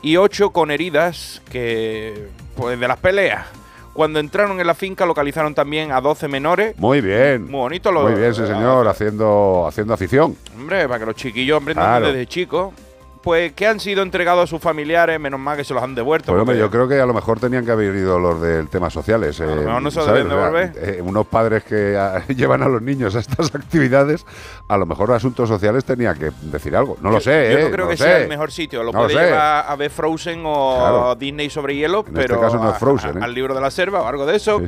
Y 0.02 0.16
8 0.16 0.50
con 0.50 0.70
heridas 0.70 1.40
que 1.50 2.28
pues 2.56 2.78
de 2.78 2.88
las 2.88 2.98
peleas. 2.98 3.46
Cuando 3.92 4.20
entraron 4.20 4.58
en 4.58 4.66
la 4.66 4.74
finca 4.74 5.04
localizaron 5.04 5.54
también 5.54 5.92
a 5.92 6.00
12 6.00 6.26
menores. 6.28 6.78
Muy 6.78 7.00
bien. 7.02 7.42
Muy 7.44 7.60
bonito 7.60 7.92
lo 7.92 8.02
Muy 8.04 8.14
bien, 8.14 8.34
sí, 8.34 8.46
señor, 8.46 8.88
haciendo, 8.88 9.66
haciendo 9.68 9.92
afición. 9.94 10.34
Hombre, 10.56 10.86
para 10.88 11.00
que 11.00 11.06
los 11.06 11.14
chiquillos 11.16 11.60
aprendan 11.60 11.84
Claro. 11.84 12.06
desde 12.06 12.26
chicos. 12.26 12.72
Pues 13.22 13.52
que 13.52 13.66
han 13.68 13.78
sido 13.78 14.02
entregados 14.02 14.44
a 14.44 14.46
sus 14.48 14.60
familiares, 14.60 15.20
menos 15.20 15.38
mal 15.38 15.56
que 15.56 15.62
se 15.62 15.72
los 15.72 15.82
han 15.82 15.94
devuelto. 15.94 16.32
Pues 16.32 16.40
hombre, 16.40 16.58
yo 16.58 16.68
creo 16.70 16.88
que 16.88 17.00
a 17.00 17.06
lo 17.06 17.14
mejor 17.14 17.38
tenían 17.38 17.64
que 17.64 17.70
haber 17.70 17.94
ido 17.94 18.18
los 18.18 18.40
del 18.40 18.68
tema 18.68 18.90
sociales. 18.90 19.38
eh, 19.38 19.46
mejor 19.46 19.80
no 19.80 19.90
se 19.92 20.00
lo 20.00 20.04
¿sabes? 20.06 20.24
deben 20.24 20.36
devolver. 20.36 20.72
Eh, 20.76 21.00
unos 21.02 21.26
padres 21.28 21.62
que 21.62 21.96
ah, 21.96 22.24
llevan 22.28 22.62
a 22.64 22.68
los 22.68 22.82
niños 22.82 23.14
a 23.14 23.20
estas 23.20 23.54
actividades, 23.54 24.26
a 24.66 24.76
lo 24.76 24.86
mejor 24.86 25.12
asuntos 25.12 25.48
sociales 25.48 25.84
tenía 25.84 26.14
que 26.14 26.32
decir 26.42 26.74
algo. 26.74 26.96
No 27.00 27.10
lo 27.12 27.20
sé, 27.20 27.52
Yo 27.52 27.58
eh, 27.58 27.64
no 27.64 27.70
creo 27.70 27.84
lo 27.84 27.90
que 27.92 27.96
sé. 27.96 28.04
sea 28.04 28.18
el 28.18 28.28
mejor 28.28 28.50
sitio. 28.50 28.82
Lo 28.82 28.90
No 28.92 29.02
lo 29.02 29.04
puede 29.08 29.18
sé. 29.20 29.24
llevar 29.30 29.64
a 29.68 29.76
ver 29.76 29.90
Frozen 29.90 30.42
o 30.44 30.76
Claro. 30.80 31.14
Disney 31.14 31.48
sobre 31.48 31.76
hielo, 31.76 32.00
En 32.00 32.06
este 32.16 32.20
pero 32.28 32.40
caso 32.40 32.56
no 32.58 32.70
es 32.70 32.74
a- 32.74 32.78
Frozen, 32.80 33.16
a- 33.16 33.20
¿eh? 33.20 33.24
al 33.24 33.34
libro 33.34 33.54
de 33.54 33.60
la 33.60 33.70
selva 33.70 34.02
o 34.02 34.06
algo 34.08 34.26
de 34.26 34.34
eso, 34.36 34.60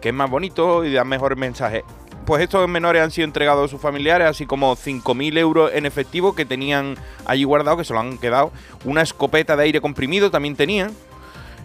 que 0.00 0.08
es 0.08 0.14
más 0.14 0.28
bonito 0.28 0.84
y 0.84 0.92
da 0.92 1.04
mejor 1.04 1.36
mensaje. 1.36 1.84
Pues 2.30 2.44
estos 2.44 2.68
menores 2.68 3.02
han 3.02 3.10
sido 3.10 3.24
entregados 3.24 3.64
a 3.64 3.68
sus 3.68 3.80
familiares, 3.80 4.28
así 4.28 4.46
como 4.46 4.76
5.000 4.76 5.36
euros 5.36 5.72
en 5.74 5.84
efectivo 5.84 6.32
que 6.32 6.44
tenían 6.44 6.94
allí 7.26 7.42
guardado, 7.42 7.76
que 7.78 7.82
se 7.84 7.92
lo 7.92 7.98
han 7.98 8.18
quedado. 8.18 8.52
Una 8.84 9.02
escopeta 9.02 9.56
de 9.56 9.64
aire 9.64 9.80
comprimido 9.80 10.30
también 10.30 10.54
tenían. 10.54 10.92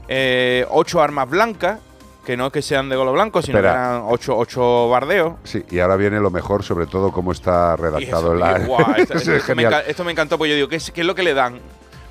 Eh, 0.08 0.66
ocho 0.72 1.04
armas 1.04 1.30
blancas, 1.30 1.78
que 2.26 2.36
no 2.36 2.48
es 2.48 2.52
que 2.52 2.64
sean 2.64 2.90
de 2.90 2.96
golo 2.96 3.14
blanco, 3.14 3.44
sino 3.44 3.60
Espera. 3.60 3.74
que 3.74 3.80
eran 3.80 4.02
ocho, 4.08 4.36
ocho 4.36 4.90
bardeos. 4.90 5.34
Sí, 5.44 5.64
y 5.70 5.78
ahora 5.78 5.98
viene 5.98 6.20
lo 6.20 6.32
mejor, 6.32 6.64
sobre 6.64 6.88
todo 6.88 7.12
cómo 7.12 7.32
está 7.32 7.76
redactado 7.76 8.30
eso, 8.30 8.34
el 8.34 8.40
la... 8.40 8.58
guau, 8.66 8.92
esto, 8.98 9.14
Es 9.14 9.28
esto- 9.28 9.34
esto 9.36 9.56
me 9.56 9.64
esto 9.88 10.10
encantó, 10.10 10.40
porque 10.40 10.50
yo 10.50 10.56
digo, 10.56 10.68
¿qué 10.68 10.78
es, 10.78 10.90
qué 10.90 11.02
es 11.02 11.06
lo 11.08 11.14
que 11.14 11.22
le 11.22 11.36
dan? 11.36 11.60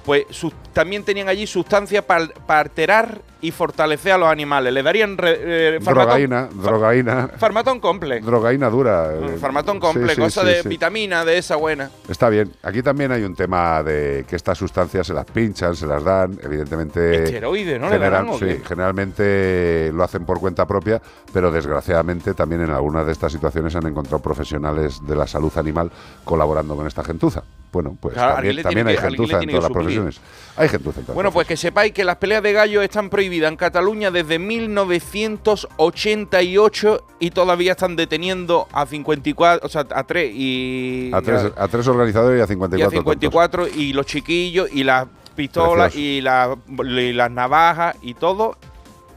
Pues 0.05 0.26
sus- 0.31 0.55
también 0.72 1.02
tenían 1.02 1.28
allí 1.28 1.48
sustancias 1.48 2.05
para 2.05 2.28
alterar 2.47 3.20
y 3.45 3.51
fortalecer 3.51 4.12
a 4.12 4.19
los 4.19 4.29
animales. 4.29 4.73
Le 4.73 4.83
darían 4.83 5.16
re- 5.19 5.39
eh, 5.77 5.79
farmatón- 5.81 5.95
Drogaína, 6.07 6.49
drogaína, 6.53 7.29
farmatón 7.39 7.81
complex. 7.81 8.25
drogaína 8.25 8.71
dura. 8.71 9.11
eh, 9.15 9.37
Farmatón 9.41 9.77
sí, 9.77 9.81
complex, 9.81 10.15
sí, 10.15 10.21
cosa 10.21 10.41
sí, 10.43 10.47
de 10.49 10.62
vitamina, 10.62 11.25
de 11.25 11.39
esa 11.39 11.57
buena. 11.57 11.91
Está 12.09 12.29
bien. 12.29 12.51
Aquí 12.62 12.83
también 12.83 13.12
hay 13.12 13.23
un 13.23 13.35
tema 13.35 13.83
de 13.83 14.25
que 14.29 14.37
estas 14.37 14.57
sustancias 14.59 15.07
se 15.07 15.12
las 15.15 15.25
pinchan, 15.27 15.77
se 15.77 15.87
las 15.87 16.03
dan, 16.03 16.39
evidentemente. 16.43 17.25
Esteroides, 17.25 17.81
¿no? 17.81 17.91
¿Le 17.91 17.99
darán 17.99 18.33
sí, 18.35 18.45
qué? 18.47 18.61
generalmente 18.66 19.91
lo 19.93 20.05
hacen 20.05 20.25
por 20.25 20.41
cuenta 20.41 20.66
propia, 20.66 21.01
pero 21.33 21.51
desgraciadamente 21.51 22.35
también 22.35 22.62
en 22.62 22.71
algunas 22.71 23.07
de 23.07 23.12
estas 23.12 23.33
situaciones 23.33 23.75
han 23.77 23.87
encontrado 23.87 24.23
profesionales 24.23 25.01
de 25.07 25.16
la 25.16 25.27
salud 25.27 25.53
animal 25.57 25.91
colaborando 26.25 26.77
con 26.77 26.87
esta 26.87 27.05
gentuza. 27.05 27.43
Bueno, 27.73 27.97
pues 28.01 28.15
Claro, 28.15 28.35
también, 28.35 28.55
le 28.55 28.61
hay 28.62 28.75
que- 28.75 28.83
le 28.85 28.97
gentuza 28.99 29.41
en 29.43 29.49
todas 29.49 29.62
las 29.65 29.73
profesiones. 29.73 30.21
Hay 30.57 30.69
gentuza 30.69 31.01
en 31.01 31.07
todas 31.07 31.15
Bueno, 31.16 31.33
pues 31.33 31.49
que 31.49 31.57
sepáis 31.57 31.93
que 31.93 32.05
las 32.05 32.16
peleas 32.16 32.41
de 32.41 32.53
gallos 32.53 32.85
están 32.85 33.11
prohibidas 33.11 33.34
en 33.43 33.56
Cataluña 33.56 34.11
desde 34.11 34.39
1988 34.39 37.05
y 37.20 37.31
todavía 37.31 37.73
están 37.73 37.97
deteniendo 37.97 38.69
a 38.73 38.86
54, 38.86 39.66
o 39.66 39.69
sea, 39.69 39.86
a 39.90 40.05
3 40.05 40.32
y 40.35 41.11
a 41.12 41.20
tres, 41.23 41.52
a 41.56 41.69
tres 41.69 41.86
organizadores 41.89 42.39
y 42.39 42.43
a 42.43 42.47
54. 42.47 42.78
y 42.78 42.82
a 42.82 42.90
tontos. 42.90 43.12
54 43.12 43.69
y 43.81 43.93
los 43.93 44.06
chiquillos 44.06 44.69
y 44.73 44.85
las 44.85 45.06
pistolas 45.35 45.94
y, 45.97 46.20
la- 46.20 46.56
y 46.85 47.12
las 47.12 47.31
navajas 47.31 47.97
y 48.02 48.15
todo. 48.15 48.56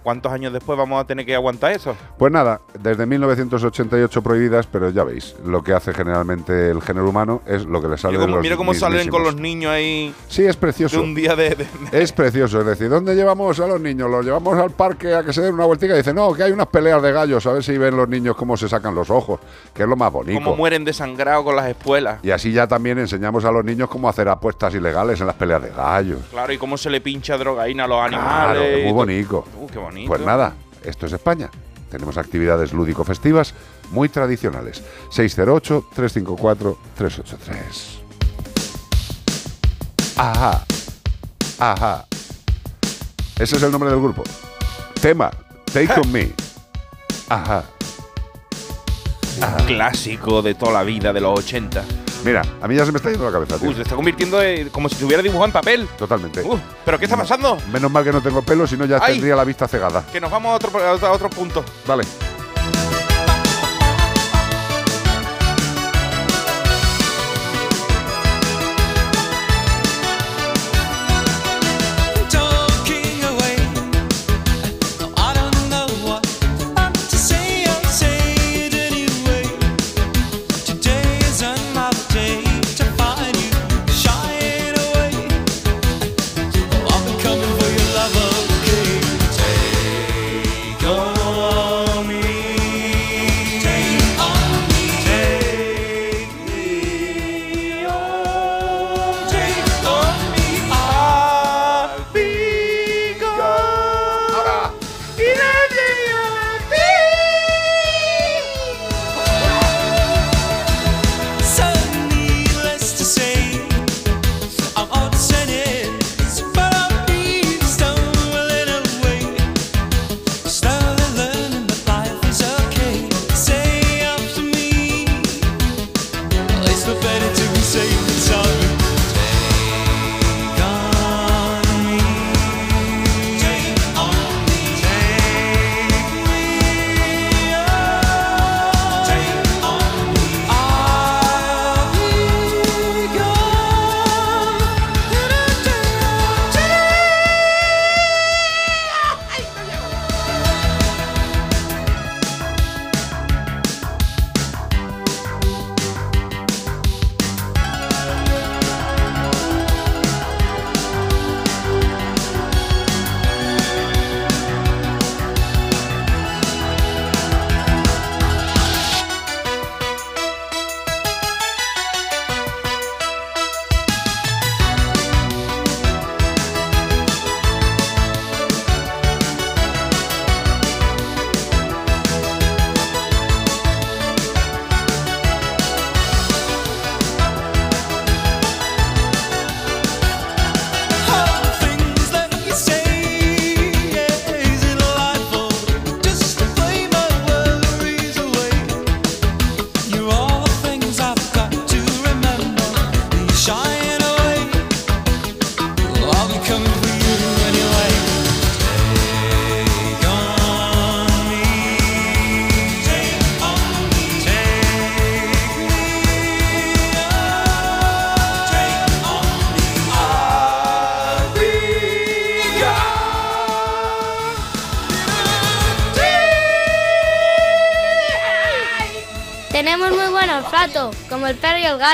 ¿Cuántos 0.07 0.31
años 0.31 0.53
después 0.53 0.79
vamos 0.79 1.01
a 1.01 1.05
tener 1.05 1.25
que 1.25 1.35
aguantar 1.35 1.73
eso? 1.73 1.93
Pues 2.17 2.31
nada, 2.31 2.61
desde 2.79 3.05
1988 3.05 4.21
prohibidas, 4.21 4.65
pero 4.65 4.89
ya 4.89 5.03
veis, 5.03 5.35
lo 5.45 5.61
que 5.61 5.73
hace 5.73 5.93
generalmente 5.93 6.69
el 6.71 6.81
género 6.81 7.09
humano 7.09 7.41
es 7.45 7.65
lo 7.65 7.81
que 7.81 7.89
le 7.89 7.97
sale 7.97 8.13
Mira 8.13 8.21
de 8.21 8.25
cómo, 8.27 8.35
los 8.37 8.43
mira 8.43 8.55
cómo 8.55 8.73
salen 8.73 9.09
con 9.09 9.23
los 9.23 9.35
niños 9.35 9.69
ahí 9.73 10.13
Sí, 10.29 10.45
es 10.45 10.55
precioso. 10.55 10.95
de 10.95 11.03
un 11.03 11.13
día 11.13 11.35
de... 11.35 11.55
de- 11.55 11.67
Es 11.91 12.13
precioso, 12.13 12.61
es 12.61 12.65
decir, 12.65 12.87
¿dónde 12.87 13.15
llevamos 13.15 13.59
a 13.59 13.67
los 13.67 13.81
niños? 13.81 14.09
Los 14.09 14.23
llevamos 14.25 14.57
al 14.57 14.71
parque 14.71 15.13
a 15.13 15.23
que 15.25 15.33
se 15.33 15.41
den 15.41 15.55
una 15.55 15.65
vueltica 15.65 15.93
y 15.93 15.97
dicen, 15.97 16.15
no, 16.15 16.31
que 16.33 16.43
hay 16.43 16.53
unas 16.53 16.67
peleas 16.67 17.01
de 17.01 17.11
gallos, 17.11 17.45
a 17.45 17.51
ver 17.51 17.63
si 17.63 17.77
ven 17.77 17.97
los 17.97 18.07
niños 18.07 18.37
cómo 18.37 18.55
se 18.55 18.69
sacan 18.69 18.95
los 18.95 19.09
ojos, 19.09 19.41
que 19.73 19.83
es 19.83 19.89
lo 19.89 19.97
más 19.97 20.13
bonito. 20.13 20.39
cómo 20.41 20.55
mueren 20.55 20.85
desangrados 20.85 21.43
con 21.43 21.53
las 21.57 21.67
espuelas. 21.67 22.19
Y 22.23 22.31
así 22.31 22.53
ya 22.53 22.65
también 22.65 22.97
enseñamos 22.97 23.43
a 23.43 23.51
los 23.51 23.65
niños 23.65 23.89
cómo 23.89 24.07
hacer 24.07 24.29
apuestas 24.29 24.73
ilegales 24.73 25.19
en 25.19 25.27
las 25.27 25.35
peleas 25.35 25.61
de 25.61 25.69
gallos. 25.71 26.19
Claro, 26.31 26.53
y 26.53 26.57
cómo 26.57 26.77
se 26.77 26.89
le 26.89 27.01
pincha 27.01 27.37
drogaína 27.37 27.83
a 27.83 27.87
los 27.89 28.07
Claro, 28.07 28.17
animales. 28.61 28.73
es 28.73 28.79
y 28.79 28.83
muy 28.85 28.93
bonito. 28.93 29.43
Uh, 29.59 29.67
qué 29.67 29.79
bonito. 29.79 29.96
Pues 30.05 30.21
nada, 30.21 30.53
esto 30.83 31.05
es 31.05 31.13
España. 31.13 31.49
Tenemos 31.89 32.17
actividades 32.17 32.73
lúdico-festivas 32.73 33.53
muy 33.91 34.09
tradicionales. 34.09 34.83
608-354-383. 35.11 38.01
Ajá. 40.17 40.65
Ajá. 41.59 42.05
Ese 43.39 43.55
es 43.55 43.63
el 43.63 43.71
nombre 43.71 43.89
del 43.89 44.01
grupo. 44.01 44.23
Tema. 45.01 45.31
Take 45.71 45.97
on 45.99 46.11
me. 46.11 46.31
Ajá. 47.29 47.63
Un 49.39 49.65
clásico 49.65 50.41
de 50.41 50.55
toda 50.55 50.73
la 50.73 50.83
vida, 50.83 51.13
de 51.13 51.21
los 51.21 51.39
80. 51.39 51.85
Mira, 52.25 52.41
a 52.61 52.67
mí 52.67 52.75
ya 52.75 52.85
se 52.85 52.91
me 52.91 52.97
está 52.97 53.09
yendo 53.09 53.25
la 53.25 53.31
cabeza, 53.31 53.57
tío. 53.57 53.69
Uy, 53.69 53.75
se 53.75 53.83
está 53.83 53.95
convirtiendo 53.95 54.41
en- 54.41 54.69
como 54.69 54.89
si 54.89 54.95
se 54.95 55.05
hubiera 55.05 55.21
dibujado 55.23 55.45
en 55.45 55.51
papel. 55.51 55.87
Totalmente. 55.97 56.41
Uh, 56.41 56.57
¿Pero 56.83 56.99
qué 56.99 57.05
está 57.05 57.15
pasando? 57.17 57.57
Menos 57.71 57.89
mal 57.91 58.03
que 58.03 58.11
no 58.11 58.21
tengo 58.21 58.41
pelo, 58.41 58.67
si 58.67 58.75
no 58.75 58.85
ya 58.85 58.99
Ay. 59.01 59.13
tendría 59.13 59.35
la 59.35 59.43
vista 59.43 59.67
cegada. 59.67 60.03
Que 60.11 60.19
nos 60.19 60.29
vamos 60.31 60.51
a 60.51 60.55
otro, 60.55 60.79
a 60.79 60.91
otro- 60.93 61.07
a 61.07 61.11
otro 61.11 61.29
punto. 61.29 61.63
Vale. 61.85 62.03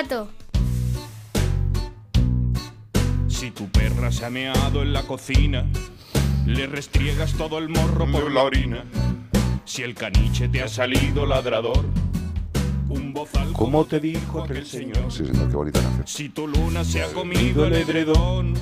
Gato. 0.01 0.27
Si 3.27 3.51
tu 3.51 3.69
perra 3.69 4.11
se 4.11 4.25
ha 4.25 4.29
meado 4.31 4.81
en 4.81 4.91
la 4.91 5.03
cocina, 5.03 5.65
le 6.47 6.65
restriegas 6.65 7.33
todo 7.33 7.59
el 7.59 7.69
morro 7.69 8.11
por 8.11 8.31
la 8.31 8.41
orina. 8.41 8.85
Si 9.65 9.83
el 9.83 9.93
caniche 9.93 10.47
te 10.49 10.63
ha 10.63 10.67
salido 10.67 11.27
ladrador, 11.27 11.85
un 12.89 13.13
bozal 13.13 13.53
como 13.53 13.85
te 13.85 13.99
dijo 13.99 14.43
aquel 14.43 14.65
señor. 14.65 15.11
Sí, 15.11 15.27
señor, 15.27 15.49
qué 15.49 15.55
bonita 15.55 15.79
canción. 15.79 16.07
Si 16.07 16.29
tu 16.29 16.47
luna 16.47 16.83
se 16.83 17.03
ha 17.03 17.07
comido 17.13 17.65
el 17.67 17.73
edredón, 17.73 18.55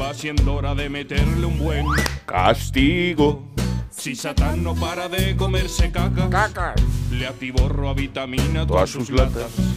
va 0.00 0.14
siendo 0.14 0.54
hora 0.54 0.74
de 0.74 0.88
meterle 0.88 1.44
un 1.44 1.58
buen 1.58 1.86
castigo. 2.24 3.44
Si 3.90 4.14
Satán 4.14 4.62
no 4.62 4.74
para 4.74 5.08
de 5.08 5.36
comerse 5.36 5.90
caca, 5.90 6.74
le 7.10 7.26
atiborro 7.26 7.90
a 7.90 7.94
vitamina 7.94 8.66
todas 8.66 8.88
sus 8.88 9.10
latas. 9.10 9.75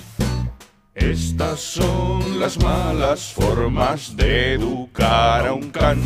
Estas 1.09 1.59
son 1.59 2.39
las 2.39 2.63
malas 2.63 3.33
formas 3.33 4.15
de 4.15 4.53
educar 4.53 5.47
a 5.47 5.53
un 5.53 5.71
can. 5.71 5.99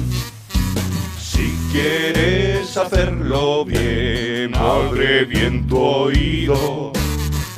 Si 1.20 1.54
quieres 1.74 2.78
hacerlo 2.78 3.66
bien, 3.66 4.56
abre 4.56 5.26
bien 5.26 5.68
tu 5.68 5.78
oído. 5.78 6.94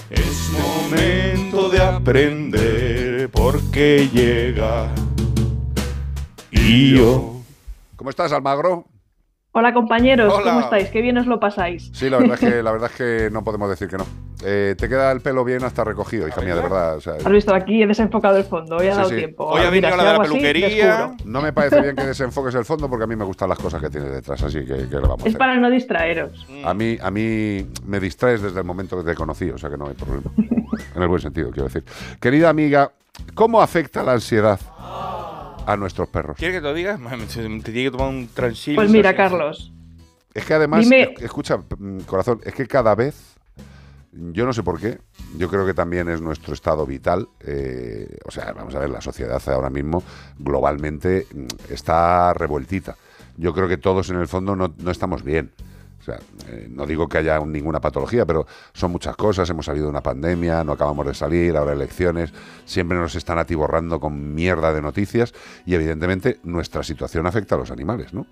Es 0.09 0.49
momento 0.49 1.69
de 1.69 1.84
aprender 1.84 3.30
porque 3.30 4.09
llega. 4.11 4.91
Y 6.49 6.97
yo. 6.97 7.41
¿Cómo 7.95 8.09
estás, 8.09 8.31
Almagro? 8.31 8.88
Hola 9.57 9.73
compañeros, 9.73 10.34
Hola. 10.34 10.44
¿cómo 10.44 10.60
estáis? 10.60 10.90
Qué 10.90 11.02
bien 11.02 11.18
os 11.18 11.27
lo 11.27 11.40
pasáis. 11.40 11.90
Sí, 11.94 12.10
la 12.10 12.18
verdad 12.18 12.34
es 12.34 12.40
que, 12.41 12.61
la 12.61 12.72
verdad 12.73 12.91
es 12.91 12.98
que 12.98 13.30
no 13.32 13.41
podemos 13.41 13.69
decir 13.69 13.88
que 13.88 13.95
no. 13.98 14.06
Eh, 14.44 14.76
te 14.77 14.90
queda 14.90 15.14
el 15.14 15.22
pelo 15.22 15.45
bien 15.45 15.64
hasta 15.64 15.86
recogido, 15.86 16.27
hija 16.27 16.41
mía, 16.41 16.56
de 16.56 16.61
verdad. 16.61 16.98
o 16.98 16.99
sea, 17.02 17.14
Has 17.14 17.32
visto 17.32 17.56
aquí 17.56 17.82
he 17.82 17.88
desenfocado 17.88 18.36
el 18.38 18.44
fondo, 18.44 18.76
hoy 18.76 18.88
ha 18.88 18.91
Sí, 18.91 18.98
dado 18.98 19.10
sí. 19.11 19.15
tiempo. 19.15 19.45
Hoy 19.45 19.61
ha 19.61 19.69
venido 19.69 19.91
si 19.91 19.98
la 19.98 20.03
de 20.03 20.10
la 20.10 20.23
así, 20.23 20.30
peluquería. 20.30 20.68
descubro. 20.98 21.15
no 21.23 21.41
me 21.41 21.53
parece 21.53 21.82
bien 21.82 21.95
que 21.95 22.03
desenfoques 22.03 22.53
el 22.56 22.65
fondo 22.65 22.90
porque 22.90 23.06
a 23.06 23.07
mí 23.07 23.15
me 23.15 23.23
gustan 23.23 23.48
las 23.48 23.57
cosas 23.57 23.82
que 23.82 23.90
tienes 23.90 24.11
detrás, 24.11 24.44
así 24.44 24.60
que, 24.65 24.90
que 24.90 24.95
le 24.95 24.99
vamos 24.99 25.19
a 25.19 25.23
Es 25.23 25.27
hacer. 25.27 25.38
para 25.38 25.56
no 25.56 25.69
distraeros. 25.69 26.45
A 26.65 26.73
mí, 26.73 26.98
a 27.02 27.10
mí 27.10 27.65
me 27.86 28.02
distraes 28.02 28.41
desde 28.41 28.60
el 28.60 28.65
momento 28.65 28.98
que 29.02 29.10
te 29.10 29.15
conocí, 29.15 29.49
o 29.52 29.57
sea 29.57 29.69
que 29.69 29.77
no 29.77 29.88
hay 29.88 29.94
problema. 29.94 30.30
En 30.95 31.02
el 31.02 31.07
buen 31.07 31.22
sentido, 31.22 31.49
quiero 31.52 31.65
decir. 31.69 31.86
Querida 32.19 32.49
amiga, 32.49 32.91
¿cómo 33.34 33.61
afecta 33.61 34.03
la 34.03 34.11
ansiedad 34.14 34.60
a 35.65 35.77
nuestros 35.77 36.07
perros? 36.09 36.37
¿Quieres 36.37 36.57
que 36.57 36.61
te 36.61 36.67
lo 36.67 36.73
diga? 36.73 36.97
Te 36.97 37.71
tiene 37.71 37.83
que 37.85 37.91
tomar 37.91 38.09
un 38.09 38.27
tranquilo. 38.27 38.75
Pues 38.75 38.89
mira, 38.89 39.15
Carlos, 39.15 39.71
Es 40.33 40.45
que 40.45 40.53
además, 40.53 40.81
Dime- 40.85 41.13
escucha, 41.19 41.57
mm, 41.57 41.99
corazón, 42.01 42.41
es 42.43 42.53
que 42.53 42.67
cada 42.67 42.93
vez, 42.93 43.35
yo 44.11 44.45
no 44.45 44.51
sé 44.53 44.63
por 44.63 44.79
qué, 44.79 44.99
yo 45.37 45.49
creo 45.49 45.65
que 45.65 45.73
también 45.73 46.09
es 46.09 46.21
nuestro 46.21 46.53
estado 46.53 46.85
vital. 46.85 47.29
eh, 47.41 48.17
o 48.25 48.31
sea, 48.31 48.51
vamos 48.53 48.75
a 48.75 48.79
ver, 48.79 48.89
la 48.89 49.01
sociedad 49.01 49.41
ahora 49.47 49.69
mismo 49.69 50.03
globalmente 50.37 51.25
mm, 51.33 51.71
está 51.73 52.33
revueltita. 52.33 52.95
Yo 53.37 53.53
creo 53.53 53.67
que 53.67 53.77
todos 53.77 54.09
en 54.09 54.17
el 54.17 54.27
fondo 54.27 54.55
no, 54.55 54.73
no 54.77 54.91
estamos 54.91 55.23
bien. 55.23 55.51
O 56.06 56.11
sea, 56.11 56.19
eh, 56.49 56.68
no 56.69 56.86
digo 56.86 57.10
que 57.10 57.18
haya 57.18 57.40
ninguna 57.40 57.80
patología, 57.80 58.27
pero 58.27 58.45
son 58.73 58.91
muchas 58.91 59.15
cosas. 59.15 59.49
Hemos 59.49 59.65
salido 59.65 59.86
de 59.86 59.90
una 59.90 60.02
pandemia, 60.02 60.64
no 60.64 60.73
acabamos 60.73 61.07
de 61.07 61.15
salir, 61.15 61.57
ahora 61.57 61.73
elecciones. 61.73 62.32
Siempre 62.65 62.95
nos 62.95 63.15
están 63.15 63.40
atiborrando 63.40 63.99
con 63.99 64.36
mierda 64.36 64.72
de 64.72 64.84
noticias 64.84 65.34
y 65.65 65.73
evidentemente 65.73 66.40
nuestra 66.44 66.84
situación 66.84 67.26
afecta 67.26 67.56
a 67.56 67.57
los 67.57 67.72
animales, 67.72 68.14
¿no? 68.14 68.27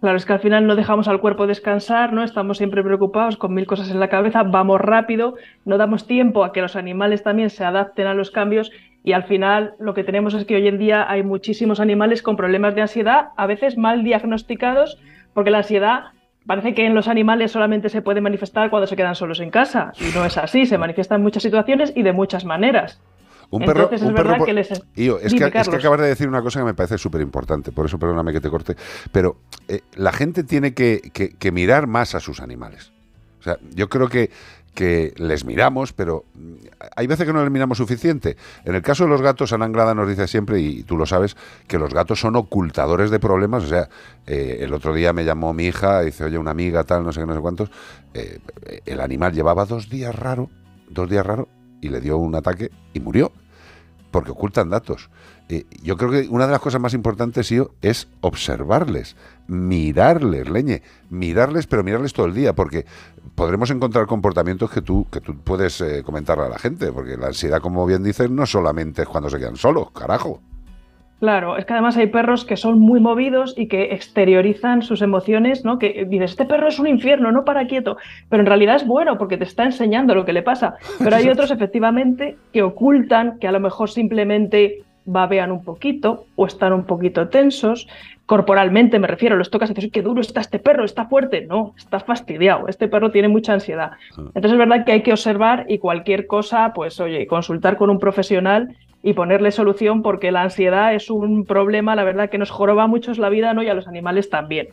claro, 0.00 0.16
es 0.16 0.26
que 0.26 0.32
al 0.32 0.40
final 0.40 0.66
no 0.66 0.74
dejamos 0.74 1.06
al 1.06 1.20
cuerpo 1.20 1.46
descansar, 1.46 2.12
¿no? 2.12 2.24
Estamos 2.24 2.58
siempre 2.58 2.82
preocupados 2.82 3.36
con 3.36 3.54
mil 3.54 3.66
cosas 3.66 3.88
en 3.88 4.00
la 4.00 4.08
cabeza, 4.08 4.42
vamos 4.42 4.80
rápido, 4.80 5.36
no 5.64 5.78
damos 5.78 6.08
tiempo 6.08 6.42
a 6.42 6.52
que 6.52 6.60
los 6.60 6.74
animales 6.74 7.22
también 7.22 7.50
se 7.50 7.64
adapten 7.64 8.08
a 8.08 8.14
los 8.14 8.32
cambios 8.32 8.72
y 9.04 9.12
al 9.12 9.22
final 9.22 9.74
lo 9.78 9.94
que 9.94 10.02
tenemos 10.02 10.34
es 10.34 10.44
que 10.44 10.56
hoy 10.56 10.66
en 10.66 10.78
día 10.78 11.08
hay 11.08 11.22
muchísimos 11.22 11.78
animales 11.78 12.20
con 12.20 12.36
problemas 12.36 12.74
de 12.74 12.82
ansiedad, 12.82 13.28
a 13.36 13.46
veces 13.46 13.78
mal 13.78 14.02
diagnosticados, 14.02 14.98
porque 15.34 15.52
la 15.52 15.58
ansiedad 15.58 16.06
parece 16.46 16.74
que 16.74 16.84
en 16.86 16.94
los 16.94 17.08
animales 17.08 17.52
solamente 17.52 17.88
se 17.88 18.02
puede 18.02 18.20
manifestar 18.20 18.70
cuando 18.70 18.86
se 18.86 18.96
quedan 18.96 19.14
solos 19.14 19.40
en 19.40 19.50
casa 19.50 19.92
y 20.00 20.14
no 20.14 20.24
es 20.24 20.36
así, 20.38 20.66
se 20.66 20.78
manifiesta 20.78 21.14
en 21.14 21.22
muchas 21.22 21.42
situaciones 21.42 21.92
y 21.94 22.02
de 22.02 22.12
muchas 22.12 22.44
maneras. 22.44 23.00
Un 23.50 23.60
perro, 23.60 23.82
Entonces 23.82 24.00
es 24.02 24.08
un 24.08 24.14
perro 24.14 24.24
verdad 24.30 24.38
por- 24.38 24.46
que 24.46 24.52
les... 24.54 24.82
Ío, 24.96 25.18
es, 25.18 25.32
que, 25.34 25.36
es 25.36 25.44
que 25.44 25.50
Carlos. 25.50 25.74
acabas 25.74 26.00
de 26.00 26.06
decir 26.08 26.26
una 26.26 26.40
cosa 26.40 26.60
que 26.60 26.64
me 26.64 26.72
parece 26.74 26.96
súper 26.96 27.20
importante, 27.20 27.70
por 27.70 27.84
eso 27.84 27.98
perdóname 27.98 28.32
que 28.32 28.40
te 28.40 28.48
corte, 28.48 28.76
pero 29.12 29.36
eh, 29.68 29.80
la 29.96 30.10
gente 30.12 30.42
tiene 30.42 30.72
que, 30.72 31.02
que- 31.12 31.30
que 31.36 31.52
mirar 31.52 31.86
más 31.86 32.14
a 32.14 32.20
sus 32.20 32.40
animales. 32.40 32.92
O 33.40 33.42
sea, 33.42 33.58
yo 33.74 33.88
creo 33.90 34.08
que, 34.08 34.30
que 34.74 35.12
les 35.16 35.44
miramos, 35.44 35.92
pero 35.92 36.24
mm, 36.34 36.54
hay 36.96 37.06
veces 37.06 37.26
que 37.26 37.32
no 37.32 37.42
les 37.42 37.50
miramos 37.50 37.78
suficiente. 37.78 38.36
En 38.64 38.74
el 38.74 38.82
caso 38.82 39.04
de 39.04 39.10
los 39.10 39.22
gatos, 39.22 39.52
Ana 39.52 39.66
Anglada 39.66 39.94
nos 39.94 40.08
dice 40.08 40.26
siempre, 40.26 40.60
y 40.60 40.82
tú 40.82 40.96
lo 40.96 41.06
sabes, 41.06 41.36
que 41.66 41.78
los 41.78 41.92
gatos 41.92 42.20
son 42.20 42.36
ocultadores 42.36 43.10
de 43.10 43.20
problemas. 43.20 43.64
O 43.64 43.68
sea, 43.68 43.88
eh, 44.26 44.58
el 44.60 44.72
otro 44.72 44.94
día 44.94 45.12
me 45.12 45.24
llamó 45.24 45.52
mi 45.52 45.66
hija, 45.66 46.00
dice, 46.00 46.24
oye, 46.24 46.38
una 46.38 46.52
amiga, 46.52 46.84
tal, 46.84 47.04
no 47.04 47.12
sé 47.12 47.20
qué, 47.20 47.26
no 47.26 47.34
sé 47.34 47.40
cuántos. 47.40 47.70
eh, 48.14 48.38
el 48.86 49.00
animal 49.00 49.32
llevaba 49.32 49.64
dos 49.64 49.88
días 49.88 50.14
raro, 50.14 50.50
dos 50.88 51.08
días 51.08 51.24
raro, 51.24 51.48
y 51.80 51.88
le 51.88 52.00
dio 52.00 52.16
un 52.16 52.34
ataque 52.34 52.70
y 52.94 53.00
murió 53.00 53.32
porque 54.12 54.30
ocultan 54.30 54.70
datos. 54.70 55.10
Eh, 55.48 55.64
yo 55.82 55.96
creo 55.96 56.10
que 56.10 56.28
una 56.28 56.46
de 56.46 56.52
las 56.52 56.60
cosas 56.60 56.80
más 56.80 56.94
importantes, 56.94 57.50
Io, 57.50 57.74
es 57.82 58.06
observarles, 58.20 59.16
mirarles, 59.48 60.48
leñe, 60.48 60.82
mirarles, 61.10 61.66
pero 61.66 61.82
mirarles 61.82 62.12
todo 62.12 62.26
el 62.26 62.34
día, 62.34 62.54
porque 62.54 62.86
podremos 63.34 63.70
encontrar 63.70 64.06
comportamientos 64.06 64.70
que 64.70 64.82
tú, 64.82 65.06
que 65.10 65.20
tú 65.20 65.36
puedes 65.36 65.80
eh, 65.80 66.02
comentarle 66.04 66.44
a 66.44 66.48
la 66.48 66.58
gente, 66.58 66.92
porque 66.92 67.16
la 67.16 67.28
ansiedad, 67.28 67.60
como 67.60 67.86
bien 67.86 68.02
dices, 68.02 68.30
no 68.30 68.46
solamente 68.46 69.02
es 69.02 69.08
cuando 69.08 69.30
se 69.30 69.38
quedan 69.38 69.56
solos, 69.56 69.90
carajo. 69.90 70.40
Claro, 71.22 71.56
es 71.56 71.64
que 71.66 71.72
además 71.72 71.96
hay 71.96 72.08
perros 72.08 72.44
que 72.44 72.56
son 72.56 72.80
muy 72.80 72.98
movidos 72.98 73.54
y 73.56 73.68
que 73.68 73.94
exteriorizan 73.94 74.82
sus 74.82 75.02
emociones, 75.02 75.64
¿no? 75.64 75.78
Que 75.78 76.04
dices, 76.04 76.32
este 76.32 76.46
perro 76.46 76.66
es 76.66 76.80
un 76.80 76.88
infierno, 76.88 77.30
no 77.30 77.44
para 77.44 77.68
quieto, 77.68 77.96
pero 78.28 78.40
en 78.40 78.46
realidad 78.46 78.74
es 78.74 78.84
bueno 78.84 79.16
porque 79.18 79.38
te 79.38 79.44
está 79.44 79.62
enseñando 79.62 80.16
lo 80.16 80.24
que 80.24 80.32
le 80.32 80.42
pasa. 80.42 80.74
Pero 80.98 81.14
hay 81.14 81.28
otros 81.30 81.52
efectivamente 81.52 82.36
que 82.52 82.64
ocultan, 82.64 83.38
que 83.38 83.46
a 83.46 83.52
lo 83.52 83.60
mejor 83.60 83.88
simplemente 83.88 84.82
babean 85.04 85.52
un 85.52 85.62
poquito 85.62 86.26
o 86.34 86.46
están 86.46 86.72
un 86.72 86.86
poquito 86.86 87.28
tensos, 87.28 87.86
corporalmente 88.26 88.98
me 88.98 89.06
refiero, 89.06 89.36
los 89.36 89.50
tocas 89.50 89.70
y 89.70 89.74
dices, 89.74 89.84
"Uy, 89.88 89.90
qué 89.90 90.02
duro 90.02 90.20
está 90.20 90.40
este 90.40 90.58
perro, 90.58 90.84
está 90.84 91.06
fuerte. 91.06 91.46
No, 91.46 91.74
está 91.76 92.00
fastidiado, 92.00 92.68
este 92.68 92.88
perro 92.88 93.10
tiene 93.10 93.28
mucha 93.28 93.52
ansiedad. 93.52 93.92
Entonces 94.16 94.52
es 94.52 94.58
verdad 94.58 94.84
que 94.84 94.92
hay 94.92 95.02
que 95.02 95.12
observar 95.12 95.66
y 95.68 95.78
cualquier 95.78 96.26
cosa, 96.26 96.72
pues 96.74 97.00
oye, 97.00 97.26
consultar 97.26 97.76
con 97.76 97.90
un 97.90 97.98
profesional 97.98 98.76
y 99.02 99.14
ponerle 99.14 99.50
solución 99.50 100.02
porque 100.02 100.30
la 100.30 100.42
ansiedad 100.42 100.94
es 100.94 101.10
un 101.10 101.44
problema, 101.44 101.96
la 101.96 102.04
verdad, 102.04 102.30
que 102.30 102.38
nos 102.38 102.50
joroba 102.50 102.86
mucho 102.86 103.12
la 103.14 103.28
vida, 103.28 103.52
¿no? 103.52 103.62
Y 103.62 103.68
a 103.68 103.74
los 103.74 103.88
animales 103.88 104.30
también. 104.30 104.68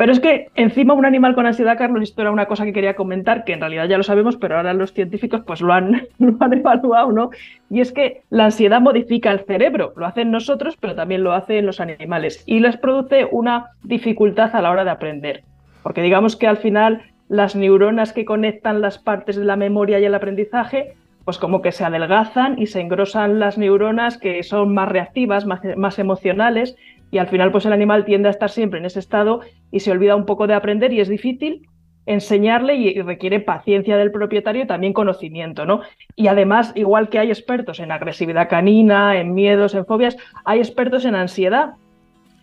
Pero 0.00 0.12
es 0.12 0.20
que 0.20 0.48
encima 0.54 0.94
un 0.94 1.04
animal 1.04 1.34
con 1.34 1.44
ansiedad, 1.44 1.76
Carlos, 1.76 2.02
esto 2.04 2.22
era 2.22 2.30
una 2.30 2.46
cosa 2.46 2.64
que 2.64 2.72
quería 2.72 2.96
comentar, 2.96 3.44
que 3.44 3.52
en 3.52 3.60
realidad 3.60 3.86
ya 3.86 3.98
lo 3.98 4.02
sabemos, 4.02 4.38
pero 4.38 4.56
ahora 4.56 4.72
los 4.72 4.94
científicos 4.94 5.42
pues 5.46 5.60
lo 5.60 5.74
han, 5.74 6.08
evaluado, 6.18 7.12
¿no? 7.12 7.28
Y 7.68 7.82
es 7.82 7.92
que 7.92 8.22
la 8.30 8.46
ansiedad 8.46 8.80
modifica 8.80 9.30
el 9.30 9.40
cerebro, 9.40 9.92
lo 9.96 10.06
hacen 10.06 10.30
nosotros, 10.30 10.78
pero 10.80 10.94
también 10.94 11.22
lo 11.22 11.34
hacen 11.34 11.66
los 11.66 11.80
animales, 11.80 12.42
y 12.46 12.60
les 12.60 12.78
produce 12.78 13.28
una 13.30 13.72
dificultad 13.82 14.56
a 14.56 14.62
la 14.62 14.70
hora 14.70 14.84
de 14.84 14.90
aprender. 14.90 15.44
Porque 15.82 16.00
digamos 16.00 16.34
que 16.34 16.46
al 16.46 16.56
final 16.56 17.02
las 17.28 17.54
neuronas 17.54 18.14
que 18.14 18.24
conectan 18.24 18.80
las 18.80 18.96
partes 18.96 19.36
de 19.36 19.44
la 19.44 19.56
memoria 19.56 20.00
y 20.00 20.06
el 20.06 20.14
aprendizaje, 20.14 20.94
pues 21.26 21.36
como 21.36 21.60
que 21.60 21.72
se 21.72 21.84
adelgazan 21.84 22.58
y 22.58 22.68
se 22.68 22.80
engrosan 22.80 23.38
las 23.38 23.58
neuronas 23.58 24.16
que 24.16 24.42
son 24.44 24.72
más 24.72 24.88
reactivas, 24.88 25.44
más 25.44 25.98
emocionales, 25.98 26.74
y 27.10 27.18
al 27.18 27.28
final 27.28 27.50
pues 27.50 27.66
el 27.66 27.72
animal 27.72 28.04
tiende 28.04 28.28
a 28.28 28.30
estar 28.30 28.50
siempre 28.50 28.78
en 28.78 28.86
ese 28.86 28.98
estado 28.98 29.40
y 29.70 29.80
se 29.80 29.90
olvida 29.90 30.16
un 30.16 30.26
poco 30.26 30.46
de 30.46 30.54
aprender 30.54 30.92
y 30.92 31.00
es 31.00 31.08
difícil 31.08 31.66
enseñarle 32.06 32.74
y 32.74 33.00
requiere 33.02 33.40
paciencia 33.40 33.96
del 33.96 34.10
propietario 34.10 34.64
y 34.64 34.66
también 34.66 34.92
conocimiento, 34.92 35.66
¿no? 35.66 35.82
Y 36.16 36.26
además, 36.26 36.72
igual 36.74 37.08
que 37.08 37.18
hay 37.18 37.28
expertos 37.28 37.78
en 37.78 37.92
agresividad 37.92 38.48
canina, 38.48 39.18
en 39.18 39.34
miedos, 39.34 39.74
en 39.74 39.86
fobias, 39.86 40.16
hay 40.44 40.58
expertos 40.58 41.04
en 41.04 41.14
ansiedad. 41.14 41.74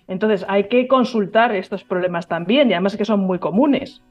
Entonces 0.08 0.46
hay 0.48 0.66
que 0.66 0.88
consultar 0.88 1.54
estos 1.54 1.84
problemas 1.84 2.28
también 2.28 2.70
y 2.70 2.74
además 2.74 2.96
que 2.96 3.04
son 3.04 3.20
muy 3.22 3.40
comunes. 3.40 4.02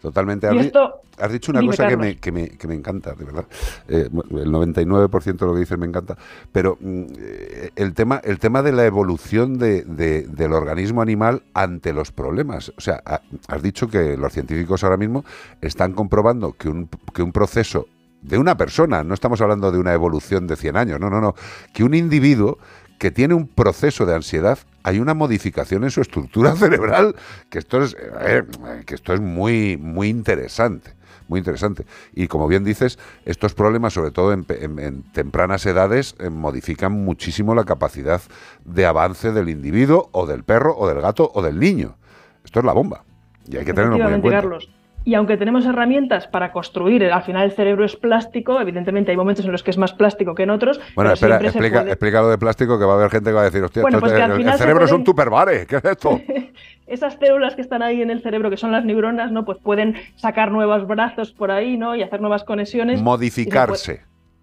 Totalmente. 0.00 0.46
Has, 0.46 0.54
di- 0.54 0.58
esto- 0.66 1.00
has 1.18 1.32
dicho 1.32 1.52
una 1.52 1.60
dime, 1.60 1.72
cosa 1.72 1.88
que 1.88 1.96
me, 1.96 2.16
que, 2.18 2.32
me, 2.32 2.48
que 2.50 2.66
me 2.68 2.74
encanta, 2.74 3.14
de 3.14 3.24
verdad. 3.24 3.44
Eh, 3.88 4.08
el 4.12 4.50
99% 4.50 5.36
de 5.38 5.46
lo 5.46 5.54
que 5.54 5.60
dices 5.60 5.78
me 5.78 5.86
encanta. 5.86 6.16
Pero 6.50 6.76
mm, 6.80 7.02
eh, 7.18 7.70
el, 7.76 7.94
tema, 7.94 8.20
el 8.24 8.38
tema 8.38 8.62
de 8.62 8.72
la 8.72 8.84
evolución 8.84 9.58
de- 9.58 9.82
de- 9.82 10.22
del 10.22 10.52
organismo 10.52 11.02
animal 11.02 11.42
ante 11.54 11.92
los 11.92 12.12
problemas. 12.12 12.72
O 12.76 12.80
sea, 12.80 13.02
ha- 13.06 13.20
has 13.48 13.62
dicho 13.62 13.88
que 13.88 14.16
los 14.16 14.32
científicos 14.32 14.82
ahora 14.84 14.96
mismo 14.96 15.24
están 15.60 15.92
comprobando 15.92 16.52
que 16.52 16.68
un, 16.68 16.88
que 17.14 17.22
un 17.22 17.32
proceso 17.32 17.86
de 18.22 18.38
una 18.38 18.56
persona, 18.56 19.02
no 19.02 19.14
estamos 19.14 19.40
hablando 19.40 19.72
de 19.72 19.78
una 19.80 19.92
evolución 19.92 20.46
de 20.46 20.54
100 20.54 20.76
años, 20.76 21.00
no, 21.00 21.10
no, 21.10 21.20
no, 21.20 21.34
que 21.74 21.82
un 21.82 21.92
individuo 21.92 22.56
que 23.02 23.10
tiene 23.10 23.34
un 23.34 23.48
proceso 23.48 24.06
de 24.06 24.14
ansiedad, 24.14 24.60
hay 24.84 25.00
una 25.00 25.12
modificación 25.12 25.82
en 25.82 25.90
su 25.90 26.00
estructura 26.00 26.54
cerebral, 26.56 27.16
que 27.50 27.58
esto 27.58 27.82
es, 27.82 27.96
eh, 28.20 28.44
que 28.86 28.94
esto 28.94 29.12
es 29.12 29.20
muy, 29.20 29.76
muy 29.76 30.06
interesante. 30.08 30.92
muy 31.26 31.38
interesante. 31.40 31.84
Y 32.14 32.28
como 32.28 32.46
bien 32.46 32.62
dices, 32.62 33.00
estos 33.24 33.54
problemas, 33.54 33.92
sobre 33.92 34.12
todo 34.12 34.32
en, 34.32 34.46
en- 34.50 34.78
en 34.78 35.02
tempranas 35.12 35.66
edades, 35.66 36.14
eh, 36.20 36.30
modifican 36.30 36.92
muchísimo 36.92 37.56
la 37.56 37.64
capacidad 37.64 38.22
de 38.64 38.86
avance 38.86 39.32
del 39.32 39.48
individuo 39.48 40.08
o 40.12 40.24
del 40.28 40.44
perro 40.44 40.76
o 40.78 40.86
del 40.86 41.00
gato 41.00 41.28
o 41.34 41.42
del 41.42 41.58
niño. 41.58 41.96
Esto 42.44 42.60
es 42.60 42.64
la 42.64 42.72
bomba. 42.72 43.02
Y 43.48 43.56
hay 43.56 43.64
que 43.64 43.74
tenerlo 43.74 43.98
muy 43.98 44.14
en 44.14 44.20
cuenta. 44.20 44.40
Carlos. 44.42 44.70
Y 45.04 45.14
aunque 45.14 45.36
tenemos 45.36 45.66
herramientas 45.66 46.26
para 46.26 46.52
construir, 46.52 47.04
al 47.04 47.22
final 47.22 47.44
el 47.44 47.52
cerebro 47.52 47.84
es 47.84 47.96
plástico, 47.96 48.60
evidentemente 48.60 49.10
hay 49.10 49.16
momentos 49.16 49.44
en 49.44 49.52
los 49.52 49.62
que 49.62 49.70
es 49.70 49.78
más 49.78 49.92
plástico 49.92 50.34
que 50.34 50.44
en 50.44 50.50
otros. 50.50 50.80
Bueno, 50.94 51.12
espera, 51.12 51.36
explica, 51.36 51.80
puede- 51.80 51.92
explica 51.92 52.22
lo 52.22 52.28
de 52.28 52.38
plástico 52.38 52.78
que 52.78 52.84
va 52.84 52.92
a 52.92 52.96
haber 52.96 53.10
gente 53.10 53.30
que 53.30 53.34
va 53.34 53.42
a 53.42 53.44
decir, 53.44 53.62
hostia, 53.62 53.82
Bueno, 53.82 54.00
pues 54.00 54.12
el, 54.12 54.52
cerebro 54.54 54.84
es 54.84 54.92
un 54.92 55.04
tupperware, 55.04 55.66
¿qué 55.66 55.76
es 55.76 55.84
esto? 55.84 56.20
esas 56.86 57.14
células 57.14 57.54
que 57.54 57.62
están 57.62 57.82
ahí 57.82 58.02
en 58.02 58.10
el 58.10 58.22
cerebro, 58.22 58.50
que 58.50 58.56
son 58.56 58.70
las 58.70 58.84
neuronas, 58.84 59.32
¿no? 59.32 59.44
Pues 59.44 59.58
pueden 59.58 59.96
sacar 60.16 60.52
nuevos 60.52 60.86
brazos 60.86 61.32
por 61.32 61.50
ahí, 61.50 61.76
¿no? 61.76 61.96
Y 61.96 62.02
hacer 62.02 62.20
nuevas 62.20 62.44
conexiones. 62.44 63.00
Modificarse. 63.00 64.02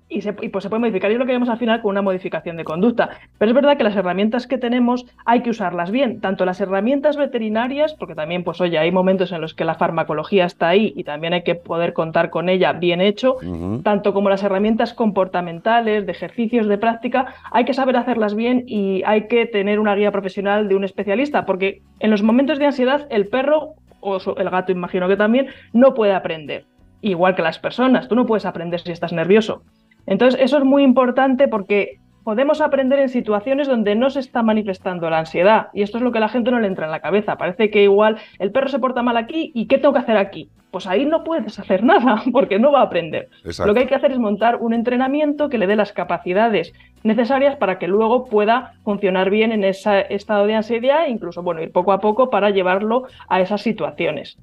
Y 0.09 0.21
se, 0.21 0.35
y 0.41 0.49
pues 0.49 0.63
se 0.63 0.69
puede 0.69 0.81
modificar. 0.81 1.11
Y 1.11 1.13
es 1.13 1.19
lo 1.19 1.25
que 1.25 1.31
vemos 1.31 1.49
al 1.49 1.57
final 1.57 1.81
con 1.81 1.91
una 1.91 2.01
modificación 2.01 2.57
de 2.57 2.63
conducta. 2.63 3.09
Pero 3.37 3.51
es 3.51 3.55
verdad 3.55 3.77
que 3.77 3.83
las 3.83 3.95
herramientas 3.95 4.47
que 4.47 4.57
tenemos 4.57 5.05
hay 5.25 5.41
que 5.41 5.51
usarlas 5.51 5.91
bien, 5.91 6.19
tanto 6.19 6.45
las 6.45 6.59
herramientas 6.59 7.15
veterinarias, 7.15 7.93
porque 7.93 8.15
también, 8.15 8.43
pues 8.43 8.59
oye, 8.59 8.77
hay 8.77 8.91
momentos 8.91 9.31
en 9.31 9.41
los 9.41 9.53
que 9.53 9.65
la 9.65 9.75
farmacología 9.75 10.45
está 10.45 10.69
ahí 10.69 10.93
y 10.95 11.03
también 11.03 11.33
hay 11.33 11.43
que 11.43 11.55
poder 11.55 11.93
contar 11.93 12.29
con 12.29 12.49
ella 12.49 12.73
bien 12.73 13.01
hecho, 13.01 13.37
tanto 13.83 14.13
como 14.13 14.29
las 14.29 14.43
herramientas 14.43 14.93
comportamentales, 14.93 16.05
de 16.05 16.11
ejercicios, 16.11 16.67
de 16.67 16.77
práctica, 16.77 17.33
hay 17.51 17.65
que 17.65 17.73
saber 17.73 17.97
hacerlas 17.97 18.35
bien 18.35 18.63
y 18.67 19.03
hay 19.05 19.27
que 19.27 19.45
tener 19.45 19.79
una 19.79 19.95
guía 19.95 20.11
profesional 20.11 20.67
de 20.67 20.75
un 20.75 20.83
especialista, 20.83 21.45
porque 21.45 21.81
en 21.99 22.11
los 22.11 22.23
momentos 22.23 22.59
de 22.59 22.65
ansiedad 22.65 23.07
el 23.09 23.27
perro, 23.27 23.73
o 24.01 24.17
el 24.37 24.49
gato 24.49 24.71
imagino 24.71 25.07
que 25.07 25.17
también, 25.17 25.47
no 25.73 25.93
puede 25.93 26.13
aprender. 26.13 26.65
Igual 27.01 27.35
que 27.35 27.41
las 27.41 27.59
personas, 27.59 28.07
tú 28.07 28.15
no 28.15 28.25
puedes 28.25 28.45
aprender 28.45 28.79
si 28.81 28.91
estás 28.91 29.13
nervioso. 29.13 29.63
Entonces, 30.09 30.41
eso 30.41 30.57
es 30.57 30.63
muy 30.63 30.83
importante 30.83 31.47
porque 31.47 31.99
podemos 32.23 32.61
aprender 32.61 32.97
en 32.97 33.09
situaciones 33.09 33.67
donde 33.67 33.95
no 33.95 34.09
se 34.09 34.19
está 34.19 34.41
manifestando 34.41 35.07
la 35.07 35.19
ansiedad. 35.19 35.67
Y 35.71 35.83
esto 35.83 35.99
es 35.99 36.03
lo 36.03 36.11
que 36.11 36.17
a 36.17 36.21
la 36.21 36.29
gente 36.29 36.49
no 36.49 36.59
le 36.59 36.65
entra 36.65 36.85
en 36.85 36.91
la 36.91 36.99
cabeza. 36.99 37.37
Parece 37.37 37.69
que 37.69 37.83
igual 37.83 38.17
el 38.39 38.51
perro 38.51 38.69
se 38.69 38.79
porta 38.79 39.03
mal 39.03 39.17
aquí 39.17 39.51
y 39.53 39.67
¿qué 39.67 39.77
tengo 39.77 39.93
que 39.93 39.99
hacer 39.99 40.17
aquí? 40.17 40.49
Pues 40.71 40.87
ahí 40.87 41.05
no 41.05 41.23
puedes 41.23 41.59
hacer 41.59 41.83
nada 41.91 42.23
porque 42.33 42.57
no 42.57 42.71
va 42.71 42.79
a 42.79 42.85
aprender. 42.85 43.29
Exacto. 43.45 43.67
Lo 43.67 43.75
que 43.75 43.81
hay 43.81 43.85
que 43.85 43.93
hacer 43.93 44.11
es 44.11 44.17
montar 44.17 44.55
un 44.55 44.73
entrenamiento 44.73 45.47
que 45.47 45.59
le 45.59 45.67
dé 45.67 45.75
las 45.75 45.93
capacidades 45.93 46.73
necesarias 47.03 47.55
para 47.57 47.77
que 47.77 47.87
luego 47.87 48.25
pueda 48.25 48.73
funcionar 48.83 49.29
bien 49.29 49.51
en 49.51 49.63
ese 49.63 50.11
estado 50.11 50.47
de 50.47 50.55
ansiedad 50.55 51.05
e 51.05 51.11
incluso, 51.11 51.43
bueno, 51.43 51.61
ir 51.61 51.71
poco 51.71 51.93
a 51.93 51.99
poco 51.99 52.31
para 52.31 52.49
llevarlo 52.49 53.03
a 53.27 53.41
esas 53.41 53.61
situaciones. 53.61 54.39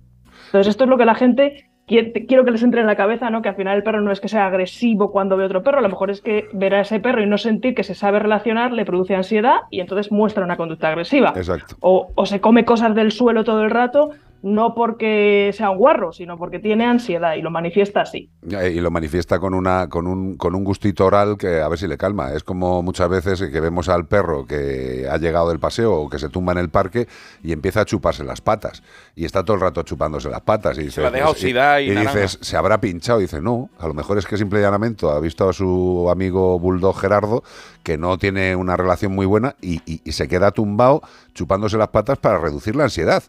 Entonces, 0.47 0.69
esto 0.69 0.85
es 0.85 0.91
lo 0.91 0.97
que 0.97 1.05
la 1.05 1.17
gente 1.17 1.67
quiero 1.87 2.45
que 2.45 2.51
les 2.51 2.63
entre 2.63 2.81
en 2.81 2.87
la 2.87 2.97
cabeza, 2.97 3.31
¿no? 3.31 3.43
Que 3.43 3.49
al 3.49 3.55
final 3.55 3.77
el 3.77 3.83
perro 3.83 4.01
no 4.01 4.11
es 4.11 4.21
que 4.21 4.29
sea 4.29 4.47
agresivo 4.47 5.13
cuando 5.13 5.37
ve 5.37 5.45
otro 5.45 5.63
perro, 5.63 5.79
a 5.79 5.83
lo 5.83 5.89
mejor 5.89 6.11
es 6.11 6.21
que 6.21 6.49
ver 6.53 6.75
a 6.75 6.81
ese 6.81 7.01
perro 7.01 7.23
y 7.23 7.27
no 7.27 7.39
sentir 7.39 7.75
que 7.75 7.85
se 7.85 7.95
sabe 7.95 8.19
relacionar 8.19 8.73
le 8.73 8.85
produce 8.85 9.15
ansiedad 9.15 9.61
y 9.71 9.81
entonces 9.81 10.11
muestra 10.11 10.45
una 10.45 10.57
conducta 10.57 10.89
agresiva. 10.89 11.33
Exacto. 11.37 11.77
O, 11.81 12.09
o 12.15 12.27
se 12.27 12.41
come 12.41 12.65
cosas 12.65 12.95
del 12.95 13.13
suelo 13.13 13.45
todo 13.45 13.63
el 13.63 13.71
rato, 13.71 14.11
no 14.47 14.75
porque 14.75 15.51
sea 15.55 15.71
un 15.71 15.79
guarro, 15.79 16.13
sino 16.13 16.39
porque 16.39 16.59
tiene 16.61 16.85
ansiedad 16.87 17.35
y 17.35 17.43
lo 17.43 17.51
manifiesta 17.51 18.03
así. 18.03 18.31
Y 18.43 18.81
lo 18.81 18.91
manifiesta 18.93 19.39
con 19.41 19.55
una 19.55 19.89
con 19.89 20.07
un, 20.07 20.37
con 20.37 20.55
un 20.55 20.63
gustito 20.63 21.05
oral 21.07 21.37
que 21.37 21.61
a 21.61 21.69
ver 21.69 21.79
si 21.79 21.89
le 21.89 21.97
calma. 21.99 22.33
Es 22.33 22.45
como 22.45 22.81
muchas 22.83 23.09
veces 23.09 23.43
que 23.51 23.61
vemos 23.61 23.89
al 23.89 24.07
perro 24.07 24.47
que 24.47 25.09
ha 25.11 25.17
llegado 25.19 25.49
del 25.49 25.59
paseo 25.59 25.95
o 25.95 26.09
que 26.09 26.19
se 26.21 26.29
tumba 26.29 26.53
en 26.53 26.59
el 26.59 26.69
parque 26.71 27.09
y 27.43 27.53
empieza 27.53 27.81
a 27.81 27.85
chuparse 27.85 28.23
las 28.25 28.41
patas. 28.41 28.83
Y 29.17 29.25
está 29.25 29.43
todo 29.45 29.55
el 29.57 29.61
rato 29.63 29.83
chupándose 29.83 30.31
las 30.31 30.43
patas. 30.43 30.79
Y, 30.79 30.83
dices, 30.85 31.03
la 31.03 31.11
deja 31.11 31.27
pues, 31.27 31.37
oxidar 31.39 31.83
y 31.83 31.91
dices, 31.91 32.39
¿se 32.41 32.57
habrá 32.57 32.81
pinchado? 32.81 33.19
Y 33.19 33.23
dice, 33.23 33.43
no, 33.43 33.69
a 33.81 33.89
lo 33.89 33.95
mejor 33.95 34.17
es 34.19 34.27
que 34.27 34.37
simple 34.37 34.61
y 34.61 34.63
llanamente 34.63 35.07
ha 35.09 35.19
visto 35.19 35.49
a 35.49 35.53
su 35.53 36.09
amigo 36.11 36.59
Bulldog 36.61 36.97
Gerardo 37.01 37.43
que 37.83 37.99
no 37.99 38.17
tiene 38.19 38.55
una 38.57 38.77
relación 38.77 39.13
muy 39.15 39.27
buena 39.27 39.57
y, 39.61 39.81
y- 39.87 40.01
y 40.05 40.13
se 40.13 40.29
queda 40.29 40.51
tumbado 40.53 41.03
chupándose 41.35 41.77
las 41.77 41.89
patas 41.89 42.19
para 42.19 42.39
reducir 42.39 42.75
la 42.77 42.85
ansiedad. 42.85 43.23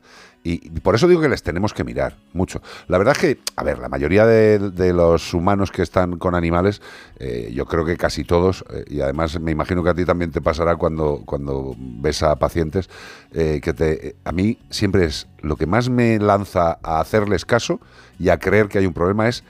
Y 0.48 0.78
y 0.78 0.80
por 0.80 0.96
eso 0.96 1.08
digo 1.08 1.22
que 1.22 1.30
les 1.30 1.44
tenemos 1.44 1.74
que 1.74 1.84
mirar 1.84 2.16
mucho. 2.34 2.62
La 2.88 2.98
verdad 2.98 3.16
es 3.16 3.22
que, 3.22 3.40
a 3.56 3.64
ver, 3.64 3.80
la 3.80 3.90
mayoría 3.90 4.26
de, 4.26 4.60
de 4.60 4.94
los 4.94 5.34
humanos 5.34 5.72
que 5.72 5.82
están 5.82 6.18
con 6.18 6.36
animales, 6.36 6.82
eh, 7.20 7.52
yo 7.54 7.66
creo 7.66 7.84
que 7.84 7.98
casi 7.98 8.24
todos, 8.24 8.64
eh, 8.72 8.86
y 8.88 9.02
además 9.02 9.40
me 9.40 9.52
imagino 9.52 9.84
que 9.84 9.90
a 9.90 9.94
ti 9.94 10.06
también 10.06 10.32
te 10.32 10.42
pasará 10.42 10.76
cuando, 10.76 11.24
cuando 11.26 11.76
ves 11.78 12.22
a 12.22 12.36
pacientes, 12.36 12.90
eh, 13.34 13.60
que 13.62 13.74
te, 13.74 14.16
a 14.24 14.32
mí 14.32 14.60
siempre 14.70 15.06
es 15.06 15.28
lo 15.42 15.56
que 15.56 15.66
más 15.66 15.90
me 15.90 16.20
lanza 16.20 16.78
a 16.84 17.00
hacerles 17.00 17.44
caso 17.44 17.80
y 18.20 18.30
a 18.30 18.38
creer 18.38 18.68
que 18.68 18.78
hay 18.78 18.86
un 18.86 18.94
problema 18.94 19.28
es, 19.28 19.44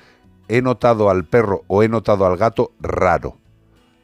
he 0.47 0.61
notado 0.61 1.09
al 1.09 1.25
perro 1.25 1.63
o 1.67 1.83
he 1.83 1.89
notado 1.89 2.25
al 2.25 2.37
gato 2.37 2.71
raro. 2.79 3.37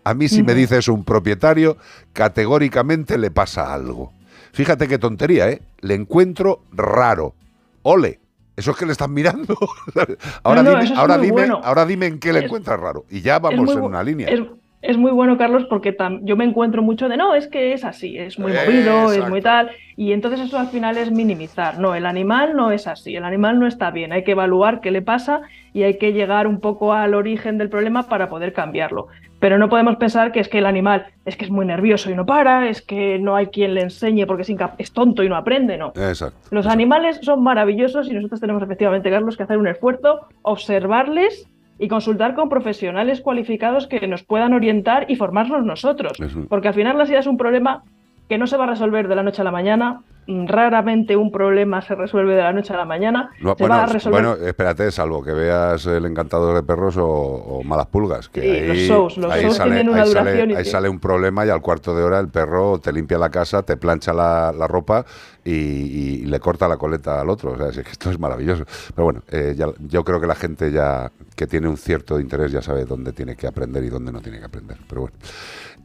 A 0.04 0.14
mí 0.14 0.28
si 0.28 0.44
me 0.44 0.54
dices 0.54 0.90
un 0.90 1.06
propietario, 1.06 1.78
categóricamente 2.12 3.18
le 3.18 3.32
pasa 3.32 3.74
algo. 3.74 4.12
Fíjate 4.54 4.88
qué 4.88 4.98
tontería, 5.00 5.50
¿eh? 5.50 5.62
Le 5.82 5.96
encuentro 5.96 6.62
raro. 6.72 7.34
Ole, 7.82 8.20
eso 8.56 8.72
es 8.72 8.78
que 8.78 8.86
le 8.86 8.92
están 8.92 9.12
mirando. 9.14 9.56
ahora, 10.44 10.64
No, 10.64 10.72
no, 10.74 10.80
dime, 10.80 10.96
ahora, 10.96 11.18
dime, 11.18 11.32
bueno. 11.34 11.60
ahora 11.64 11.86
dime 11.86 12.06
en 12.06 12.20
qué 12.20 12.32
le 12.32 12.40
Es- 12.40 12.46
encuentras 12.46 12.80
raro. 12.80 13.04
Y 13.10 13.22
ya 13.22 13.40
vamos 13.40 13.76
en 13.76 13.82
una 13.82 14.04
línea. 14.04 14.28
Es, 14.30 14.42
es 14.84 14.98
muy 14.98 15.12
bueno, 15.12 15.38
Carlos, 15.40 15.66
porque 15.70 15.96
yo 16.22 16.36
me 16.36 16.44
encuentro 16.46 16.84
mucho 16.84 17.10
de 17.10 17.18
no, 17.18 17.34
es 17.34 17.48
que 17.48 17.74
es 17.74 17.84
así, 17.84 18.18
es 18.18 18.38
muy 18.38 18.52
movido, 18.54 19.12
es 19.12 19.28
muy 19.28 19.42
tal. 19.42 19.72
Y 19.96 20.12
entonces 20.12 20.42
eso 20.42 20.60
al 20.60 20.68
final 20.68 20.98
es 20.98 21.10
minimizar. 21.10 21.80
No, 21.80 21.96
el 21.96 22.06
animal 22.06 22.56
no 22.56 22.70
es 22.70 22.86
así, 22.86 23.16
el 23.16 23.24
animal 23.24 23.60
no 23.60 23.66
está 23.66 23.90
bien. 23.92 24.12
Hay 24.14 24.24
que 24.24 24.34
evaluar 24.34 24.82
qué 24.82 24.92
le 24.92 25.02
pasa 25.02 25.42
y 25.74 25.84
hay 25.84 25.98
que 25.98 26.14
llegar 26.14 26.46
un 26.48 26.60
poco 26.60 26.94
al 26.94 27.16
origen 27.16 27.58
del 27.58 27.70
problema 27.70 28.04
para 28.04 28.30
poder 28.30 28.54
cambiarlo. 28.54 29.08
Pero 29.44 29.58
no 29.58 29.68
podemos 29.68 29.98
pensar 29.98 30.32
que 30.32 30.40
es 30.40 30.48
que 30.48 30.60
el 30.60 30.66
animal 30.66 31.08
es 31.26 31.36
que 31.36 31.44
es 31.44 31.52
muy 31.52 31.66
nervioso 31.66 32.10
y 32.10 32.16
no 32.16 32.26
para, 32.26 32.70
es 32.70 32.82
que 32.82 33.20
no 33.20 33.36
hay 33.36 33.48
quien 33.48 33.74
le 33.74 33.82
enseñe 33.82 34.26
porque 34.26 34.44
es, 34.78 34.94
tonto 34.94 35.22
y 35.22 35.28
no 35.28 35.36
aprende, 35.36 35.78
no. 35.78 35.88
Exacto. 35.98 36.38
Los 36.50 36.66
animales 36.66 37.20
son 37.22 37.44
maravillosos 37.44 38.10
y 38.10 38.14
nosotros 38.14 38.40
tenemos 38.40 38.64
efectivamente, 38.64 39.10
Carlos, 39.10 39.36
que 39.36 39.44
hacer 39.44 39.58
un 39.58 39.68
esfuerzo, 39.68 40.28
observarles 40.44 41.46
y 41.78 41.90
consultar 41.90 42.36
con 42.36 42.48
profesionales 42.48 43.20
cualificados 43.20 43.86
que 43.86 44.08
nos 44.08 44.24
puedan 44.24 44.54
orientar 44.54 45.12
y 45.12 45.18
formarnos 45.18 45.66
nosotros. 45.66 46.14
Porque 46.48 46.70
al 46.70 46.74
final 46.74 46.96
la 46.96 47.02
ansiedad 47.02 47.20
es 47.20 47.28
un 47.28 47.36
problema 47.36 47.84
que 48.30 48.38
no 48.38 48.48
se 48.48 48.56
va 48.56 48.64
a 48.64 48.68
resolver 48.68 49.10
de 49.10 49.16
la 49.18 49.24
noche 49.24 49.42
a 49.42 49.44
la 49.44 49.52
mañana. 49.52 50.04
Raramente 50.28 51.16
un 51.16 51.32
problema 51.32 51.82
se 51.82 51.96
resuelve 51.96 52.36
de 52.36 52.42
la 52.42 52.54
noche 52.54 52.74
a 52.74 52.78
la 52.78 52.86
mañana. 52.86 53.32
No, 53.40 53.56
se 53.56 53.64
bueno, 53.64 53.76
va 53.76 53.84
a 53.84 53.86
resolver 53.88 54.24
bueno, 54.26 54.46
espérate, 54.48 54.92
salvo 54.92 55.24
que 55.24 55.32
veas 55.34 55.86
el 55.86 56.06
encantador 56.06 56.56
de 56.56 56.64
perros 56.64 56.98
o, 56.98 57.06
o 57.08 57.64
malas 57.64 57.88
pulgas. 57.88 58.30
Que 58.30 58.42
Sí, 58.42 58.48
ahí, 58.50 58.68
los 58.68 58.78
shows, 58.78 59.18
los 59.18 59.32
ahí 59.32 59.44
shows 59.44 59.56
sale, 59.58 59.72
tienen 59.76 59.90
una 59.94 60.04
ahí 60.04 60.12
sale- 60.12 60.38
y 60.38 60.56
ahí 60.56 60.64
que- 60.64 60.70
sale 60.70 60.90
un 60.90 61.00
problema 61.00 61.46
y 61.46 61.50
al 61.50 61.62
cuarto 61.62 61.96
de 61.96 62.04
hora 62.04 62.20
el 62.20 62.30
perro 62.30 62.80
te 62.80 62.92
limpia 62.94 63.18
la 63.18 63.30
casa, 63.30 63.64
te 63.64 63.78
plancha 63.78 64.14
la, 64.14 64.52
la 64.58 64.68
ropa 64.68 65.06
y, 65.46 65.52
y 65.52 66.18
le 66.26 66.40
corta 66.40 66.68
la 66.68 66.78
coleta 66.78 67.22
al 67.22 67.30
otro. 67.30 67.52
O 67.54 67.58
sea, 67.58 67.68
es 67.70 67.76
que 67.76 67.92
esto 67.92 68.10
es 68.12 68.20
maravilloso. 68.20 68.66
Pero 68.96 69.04
bueno, 69.06 69.22
eh, 69.32 69.54
ya- 69.58 69.72
yo 69.88 70.04
creo 70.04 70.20
que 70.22 70.28
la 70.28 70.36
gente 70.36 70.72
ya 70.72 71.12
que 71.36 71.48
tiene 71.48 71.68
un 71.68 71.78
cierto 71.78 72.20
interés 72.20 72.52
ya 72.52 72.62
sabe 72.62 72.86
dónde 72.86 73.12
tiene 73.12 73.36
que 73.36 73.48
aprender 73.48 73.84
y 73.84 73.90
dónde 73.90 74.12
no 74.12 74.22
tiene 74.22 74.40
que 74.40 74.46
aprender. 74.46 74.78
Pero 74.88 75.02
bueno. 75.02 75.16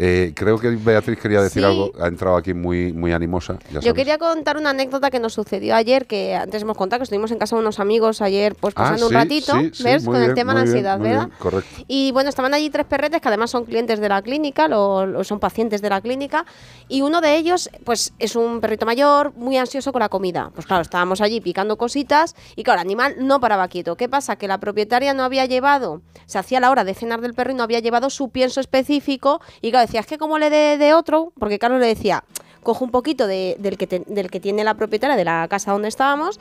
Eh, 0.00 0.32
creo 0.36 0.58
que 0.60 0.68
Beatriz 0.70 1.18
quería 1.18 1.42
decir 1.42 1.62
Sí. 1.62 1.66
algo, 1.68 1.90
ha 2.00 2.06
entrado 2.06 2.36
aquí 2.36 2.54
muy, 2.54 2.92
muy 2.92 3.10
animosa. 3.12 3.54
ya 3.64 3.74
Yo 3.74 3.80
sabes. 3.80 3.94
quería 3.94 4.16
contar 4.16 4.56
una 4.56 4.70
anécdota 4.70 5.10
que 5.10 5.18
nos 5.18 5.32
sucedió 5.32 5.74
ayer, 5.74 6.06
que 6.06 6.36
antes 6.36 6.62
hemos 6.62 6.76
contado 6.76 7.00
que 7.00 7.04
estuvimos 7.04 7.32
en 7.32 7.38
casa 7.38 7.56
de 7.56 7.62
unos 7.62 7.80
amigos 7.80 8.22
ayer, 8.22 8.54
pues 8.54 8.74
Ah, 8.76 8.82
pasando 8.84 9.08
sí, 9.08 9.14
un 9.14 9.20
ratito, 9.20 9.52
sí, 9.72 9.82
¿ves? 9.82 10.04
Con 10.04 10.14
el 10.16 10.22
bien, 10.22 10.34
tema 10.36 10.52
de 10.52 10.58
la 10.60 10.64
bien, 10.64 10.74
ansiedad, 10.76 10.98
muy 11.00 11.08
¿verdad? 11.08 11.26
bien, 11.26 11.38
correcto. 11.40 11.82
Y 11.88 12.12
bueno, 12.12 12.28
estaban 12.28 12.54
allí 12.54 12.70
tres 12.70 12.86
perretes 12.86 13.20
que 13.20 13.26
además 13.26 13.50
son 13.50 13.64
clientes 13.64 13.98
de 13.98 14.08
la 14.08 14.22
clínica, 14.22 14.68
lo, 14.68 15.04
lo- 15.04 15.24
son 15.24 15.40
pacientes 15.40 15.82
de 15.82 15.90
la 15.90 16.00
clínica, 16.00 16.46
y 16.86 17.00
uno 17.02 17.20
de 17.20 17.36
ellos, 17.36 17.68
pues 17.84 18.12
es 18.20 18.36
un 18.36 18.60
perrito 18.60 18.86
mayor, 18.86 19.32
muy 19.34 19.47
ansioso 19.56 19.92
con 19.92 20.00
la 20.00 20.08
comida. 20.08 20.50
Pues 20.54 20.66
claro, 20.66 20.82
estábamos 20.82 21.20
allí 21.20 21.40
picando 21.40 21.76
cositas, 21.78 22.36
y 22.56 22.62
claro, 22.64 22.80
el 22.80 22.86
animal 22.86 23.14
no 23.18 23.40
paraba 23.40 23.68
quieto. 23.68 23.96
¿Qué 23.96 24.08
pasa? 24.08 24.36
Que 24.36 24.48
la 24.48 24.58
propietaria 24.58 25.14
no 25.14 25.22
había 25.24 25.46
llevado, 25.46 26.02
se 26.26 26.38
hacía 26.38 26.60
la 26.60 26.70
hora 26.70 26.84
de 26.84 26.94
cenar 26.94 27.20
del 27.20 27.34
perro 27.34 27.52
y 27.52 27.54
no 27.54 27.62
había 27.62 27.80
llevado 27.80 28.10
su 28.10 28.28
pienso 28.28 28.60
específico, 28.60 29.40
y 29.62 29.70
claro, 29.70 29.86
decía, 29.86 30.00
es 30.00 30.06
que 30.06 30.18
como 30.18 30.38
le 30.38 30.50
dé 30.50 30.76
de 30.78 30.94
otro, 30.94 31.32
porque 31.38 31.58
Carlos 31.58 31.80
le 31.80 31.86
decía, 31.86 32.24
coge 32.62 32.84
un 32.84 32.90
poquito 32.90 33.26
de- 33.26 33.56
del, 33.58 33.78
que 33.78 33.86
te- 33.86 34.04
del 34.06 34.30
que 34.30 34.40
tiene 34.40 34.64
la 34.64 34.74
propietaria 34.74 35.16
de 35.16 35.24
la 35.24 35.46
casa 35.48 35.72
donde 35.72 35.88
estábamos 35.88 36.38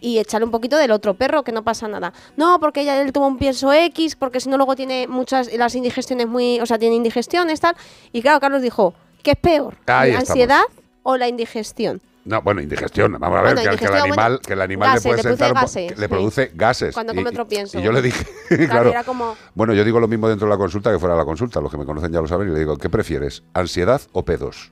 y 0.00 0.18
echarle 0.18 0.44
un 0.44 0.50
poquito 0.50 0.76
del 0.76 0.90
otro 0.90 1.14
perro, 1.14 1.44
que 1.44 1.52
no 1.52 1.62
pasa 1.62 1.86
nada. 1.86 2.12
No, 2.36 2.58
porque 2.58 2.80
ella 2.80 3.00
él 3.00 3.12
toma 3.12 3.28
un 3.28 3.38
pienso 3.38 3.72
X, 3.72 4.16
porque 4.16 4.40
si 4.40 4.48
no 4.48 4.56
luego 4.56 4.74
tiene 4.74 5.06
muchas, 5.06 5.50
las 5.54 5.76
indigestiones 5.76 6.26
muy, 6.26 6.58
o 6.60 6.66
sea, 6.66 6.76
tiene 6.78 6.96
indigestiones, 6.96 7.60
tal. 7.60 7.76
Y 8.12 8.20
claro, 8.20 8.40
Carlos 8.40 8.62
dijo, 8.62 8.94
¿qué 9.22 9.30
es 9.30 9.36
peor? 9.36 9.76
Ahí 9.86 10.10
¿La 10.10 10.18
estamos. 10.18 10.30
ansiedad 10.30 10.62
o 11.04 11.16
la 11.16 11.28
indigestión? 11.28 12.02
No, 12.24 12.40
bueno, 12.42 12.60
indigestión. 12.60 13.16
Vamos 13.18 13.38
a 13.38 13.42
ver, 13.42 13.54
Bueno, 13.54 13.70
que, 13.72 13.76
que 13.78 13.84
el 13.86 13.94
animal, 13.94 14.30
bueno, 14.32 14.38
que 14.46 14.52
el 14.52 14.60
animal 14.60 14.88
gases, 14.90 15.04
le 15.04 15.10
puede 15.10 15.16
le 15.16 15.22
produce 15.22 15.38
sentar 15.38 15.54
po- 15.54 15.60
gases, 15.60 15.98
le 15.98 16.04
sí. 16.06 16.08
produce 16.08 16.50
gases. 16.54 16.94
Cuando 16.94 17.14
come 17.14 17.28
otro 17.30 17.48
pienso. 17.48 17.78
Y 17.78 17.82
yo 17.82 17.90
le 17.92 18.00
dije, 18.02 18.24
Claro, 18.48 18.66
claro. 18.68 18.90
era 18.90 19.04
como- 19.04 19.36
Bueno, 19.54 19.74
yo 19.74 19.84
digo 19.84 19.98
lo 19.98 20.06
mismo 20.08 20.28
dentro 20.28 20.46
de 20.46 20.50
la 20.52 20.58
consulta 20.58 20.92
que 20.92 20.98
fuera 20.98 21.14
de 21.14 21.20
la 21.20 21.24
consulta. 21.24 21.60
Los 21.60 21.70
que 21.70 21.78
me 21.78 21.84
conocen 21.84 22.12
ya 22.12 22.20
lo 22.20 22.28
saben. 22.28 22.48
Y 22.48 22.52
le 22.52 22.58
digo, 22.60 22.76
¿qué 22.78 22.88
prefieres? 22.88 23.42
¿Ansiedad 23.54 24.00
o 24.12 24.24
pedos? 24.24 24.70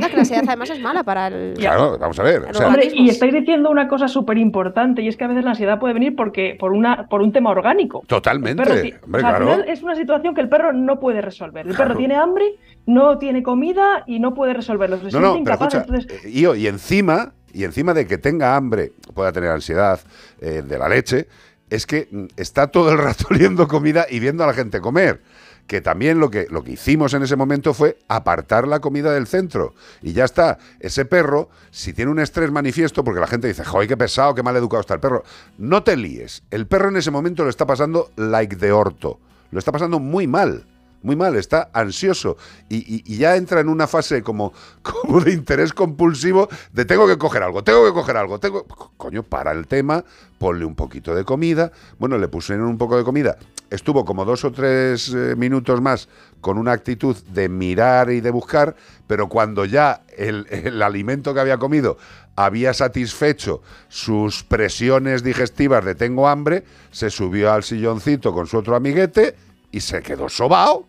La 0.00 0.18
ansiedad 0.20 0.44
además 0.46 0.70
es 0.70 0.80
mala 0.80 1.02
para 1.04 1.28
el. 1.28 1.54
Claro, 1.54 1.98
vamos 1.98 2.18
a 2.18 2.22
ver. 2.22 2.42
o 2.50 2.54
sea, 2.54 2.66
Hombre, 2.68 2.90
y 2.92 3.08
estáis 3.08 3.32
diciendo 3.32 3.70
una 3.70 3.88
cosa 3.88 4.08
súper 4.08 4.38
importante, 4.38 5.02
y 5.02 5.08
es 5.08 5.16
que 5.16 5.24
a 5.24 5.28
veces 5.28 5.44
la 5.44 5.50
ansiedad 5.50 5.78
puede 5.78 5.94
venir 5.94 6.14
porque 6.16 6.56
por, 6.58 6.72
una, 6.72 7.06
por 7.08 7.20
un 7.22 7.32
tema 7.32 7.50
orgánico. 7.50 8.02
totalmente. 8.06 8.62
Perro 8.62 8.80
ti- 8.82 8.94
Hombre, 9.04 9.18
o 9.18 9.20
sea, 9.20 9.30
al 9.30 9.36
claro. 9.36 9.44
final 9.56 9.68
es 9.68 9.82
una 9.82 9.94
situación 9.96 10.34
que 10.34 10.40
el 10.40 10.48
perro 10.48 10.72
no 10.72 10.98
puede 11.00 11.20
resolver. 11.20 11.66
El 11.66 11.74
Claro. 11.74 11.88
perro 11.90 11.98
tiene 11.98 12.14
hambre, 12.16 12.44
no 12.86 13.18
tiene 13.18 13.42
comida 13.42 14.04
y 14.06 14.18
no 14.20 14.34
puede 14.34 14.54
resolverlo. 14.54 14.98
Se 14.98 15.04
No, 15.10 15.20
no, 15.20 15.28
pero 15.32 15.36
incapaz, 15.38 15.74
escucha, 15.74 15.96
entonces- 15.98 16.24
eh, 16.24 16.56
y 16.58 16.66
encima, 16.66 17.32
y 17.52 17.64
encima 17.64 17.94
de 17.94 18.06
que 18.06 18.18
tenga 18.18 18.56
hambre, 18.56 18.92
pueda 19.14 19.32
tener 19.32 19.50
ansiedad 19.50 20.00
eh, 20.40 20.62
de 20.66 20.78
la 20.78 20.88
leche, 20.88 21.26
es 21.70 21.86
que 21.86 22.08
mm, 22.10 22.24
está 22.36 22.68
todo 22.68 22.90
el 22.92 22.98
rato 22.98 23.24
oliendo 23.30 23.68
comida 23.68 24.06
y 24.08 24.20
viendo 24.20 24.44
a 24.44 24.46
la 24.46 24.54
gente 24.54 24.80
comer. 24.80 25.20
Que 25.68 25.80
también 25.80 26.18
lo 26.18 26.30
que, 26.30 26.48
lo 26.50 26.64
que 26.64 26.72
hicimos 26.72 27.14
en 27.14 27.22
ese 27.22 27.36
momento 27.36 27.74
fue 27.74 27.98
apartar 28.08 28.66
la 28.66 28.80
comida 28.80 29.12
del 29.12 29.28
centro. 29.28 29.74
Y 30.02 30.14
ya 30.14 30.24
está. 30.24 30.58
Ese 30.80 31.04
perro, 31.04 31.50
si 31.70 31.92
tiene 31.92 32.10
un 32.10 32.18
estrés 32.18 32.50
manifiesto, 32.50 33.04
porque 33.04 33.20
la 33.20 33.28
gente 33.28 33.46
dice, 33.46 33.64
joder, 33.64 33.86
qué 33.86 33.96
pesado, 33.96 34.34
qué 34.34 34.42
mal 34.42 34.56
educado 34.56 34.80
está 34.80 34.94
el 34.94 35.00
perro. 35.00 35.22
No 35.58 35.84
te 35.84 35.96
líes. 35.96 36.42
El 36.50 36.66
perro 36.66 36.88
en 36.88 36.96
ese 36.96 37.10
momento 37.10 37.44
lo 37.44 37.50
está 37.50 37.66
pasando 37.66 38.10
like 38.16 38.56
de 38.56 38.72
orto. 38.72 39.20
Lo 39.50 39.58
está 39.60 39.70
pasando 39.70 40.00
muy 40.00 40.26
mal. 40.26 40.64
Muy 41.02 41.14
mal, 41.14 41.36
está 41.36 41.70
ansioso 41.72 42.36
y, 42.68 43.16
ya 43.16 43.36
entra 43.36 43.60
en 43.60 43.68
una 43.68 43.86
fase 43.86 44.22
como, 44.22 44.52
como 44.82 45.20
de 45.20 45.32
interés 45.32 45.72
compulsivo 45.72 46.48
de 46.72 46.84
tengo 46.84 47.06
que 47.06 47.16
coger 47.16 47.42
algo, 47.44 47.62
tengo 47.62 47.86
que 47.86 47.92
coger 47.92 48.16
algo, 48.16 48.38
tengo... 48.40 48.64
Co- 48.64 48.92
Coño, 48.96 49.22
para 49.22 49.52
el 49.52 49.68
tema, 49.68 50.04
ponle 50.38 50.64
un 50.64 50.74
poquito 50.74 51.14
de 51.14 51.24
comida. 51.24 51.70
Bueno, 52.00 52.18
le 52.18 52.26
pusieron 52.26 52.66
un 52.66 52.76
poco 52.76 52.96
de 52.96 53.04
comida. 53.04 53.38
Estuvo 53.70 54.04
como 54.04 54.24
dos 54.24 54.44
o 54.44 54.50
tres 54.50 55.08
eh, 55.14 55.36
minutos 55.36 55.80
más 55.80 56.08
con 56.40 56.58
una 56.58 56.72
actitud 56.72 57.16
de 57.32 57.48
mirar 57.48 58.10
y 58.10 58.20
de 58.20 58.30
buscar, 58.32 58.74
pero 59.06 59.28
cuando 59.28 59.64
ya 59.64 60.02
el, 60.16 60.46
el 60.50 60.82
alimento 60.82 61.32
que 61.32 61.38
había 61.40 61.58
comido 61.58 61.96
había 62.34 62.74
satisfecho 62.74 63.62
sus 63.88 64.42
presiones 64.42 65.22
digestivas 65.22 65.84
de 65.84 65.94
tengo 65.94 66.28
hambre, 66.28 66.64
se 66.90 67.08
subió 67.10 67.52
al 67.52 67.62
silloncito 67.62 68.32
con 68.32 68.46
su 68.48 68.58
otro 68.58 68.74
amiguete 68.74 69.36
y 69.70 69.80
se 69.80 70.02
quedó 70.02 70.28
sobao. 70.28 70.86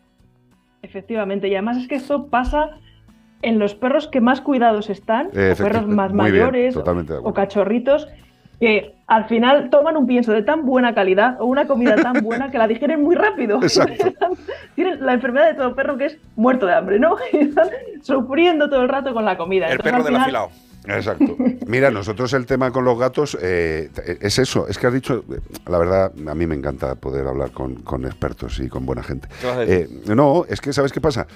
Efectivamente, 0.81 1.47
y 1.47 1.53
además 1.53 1.77
es 1.77 1.87
que 1.87 1.95
esto 1.95 2.27
pasa 2.27 2.71
en 3.41 3.59
los 3.59 3.75
perros 3.75 4.07
que 4.07 4.21
más 4.21 4.41
cuidados 4.41 4.89
están, 4.89 5.27
o 5.27 5.31
perros 5.31 5.87
más 5.87 6.11
muy 6.11 6.31
mayores 6.31 6.75
o 6.75 7.33
cachorritos, 7.33 8.07
que 8.59 8.93
al 9.07 9.25
final 9.25 9.69
toman 9.69 9.95
un 9.95 10.05
pienso 10.05 10.33
de 10.33 10.43
tan 10.43 10.65
buena 10.65 10.93
calidad 10.93 11.39
o 11.39 11.45
una 11.45 11.65
comida 11.65 11.95
tan 11.95 12.13
buena 12.23 12.51
que 12.51 12.57
la 12.57 12.67
digieren 12.67 13.01
muy 13.01 13.15
rápido. 13.15 13.61
Exacto. 13.61 14.13
Tienen 14.75 15.05
la 15.05 15.13
enfermedad 15.13 15.47
de 15.47 15.53
todo 15.53 15.75
perro 15.75 15.97
que 15.97 16.05
es 16.05 16.17
muerto 16.35 16.65
de 16.65 16.73
hambre, 16.73 16.99
¿no? 16.99 17.15
Y 17.31 17.37
están 17.39 17.69
sufriendo 18.01 18.69
todo 18.69 18.81
el 18.81 18.89
rato 18.89 19.13
con 19.13 19.25
la 19.25 19.37
comida. 19.37 19.67
El 19.67 19.73
Entonces, 19.73 19.93
perro 19.93 20.03
del 20.03 20.15
afilado. 20.15 20.49
Exacto. 20.95 21.35
Mira, 21.67 21.91
nosotros 21.91 22.33
el 22.33 22.45
tema 22.45 22.71
con 22.71 22.83
los 22.85 22.97
gatos 22.99 23.37
eh, 23.41 23.89
es 24.21 24.39
eso. 24.39 24.67
Es 24.67 24.77
que 24.77 24.87
has 24.87 24.93
dicho, 24.93 25.23
la 25.67 25.77
verdad, 25.77 26.11
a 26.27 26.35
mí 26.35 26.47
me 26.47 26.55
encanta 26.55 26.95
poder 26.95 27.27
hablar 27.27 27.51
con, 27.51 27.75
con 27.75 28.05
expertos 28.05 28.59
y 28.59 28.67
con 28.69 28.85
buena 28.85 29.03
gente. 29.03 29.27
¿Qué 29.39 29.47
vas 29.47 29.57
a 29.57 29.59
decir? 29.61 29.89
Eh, 30.07 30.15
no, 30.15 30.45
es 30.49 30.59
que, 30.61 30.73
¿sabes 30.73 30.91
qué 30.91 31.01
pasa? 31.01 31.27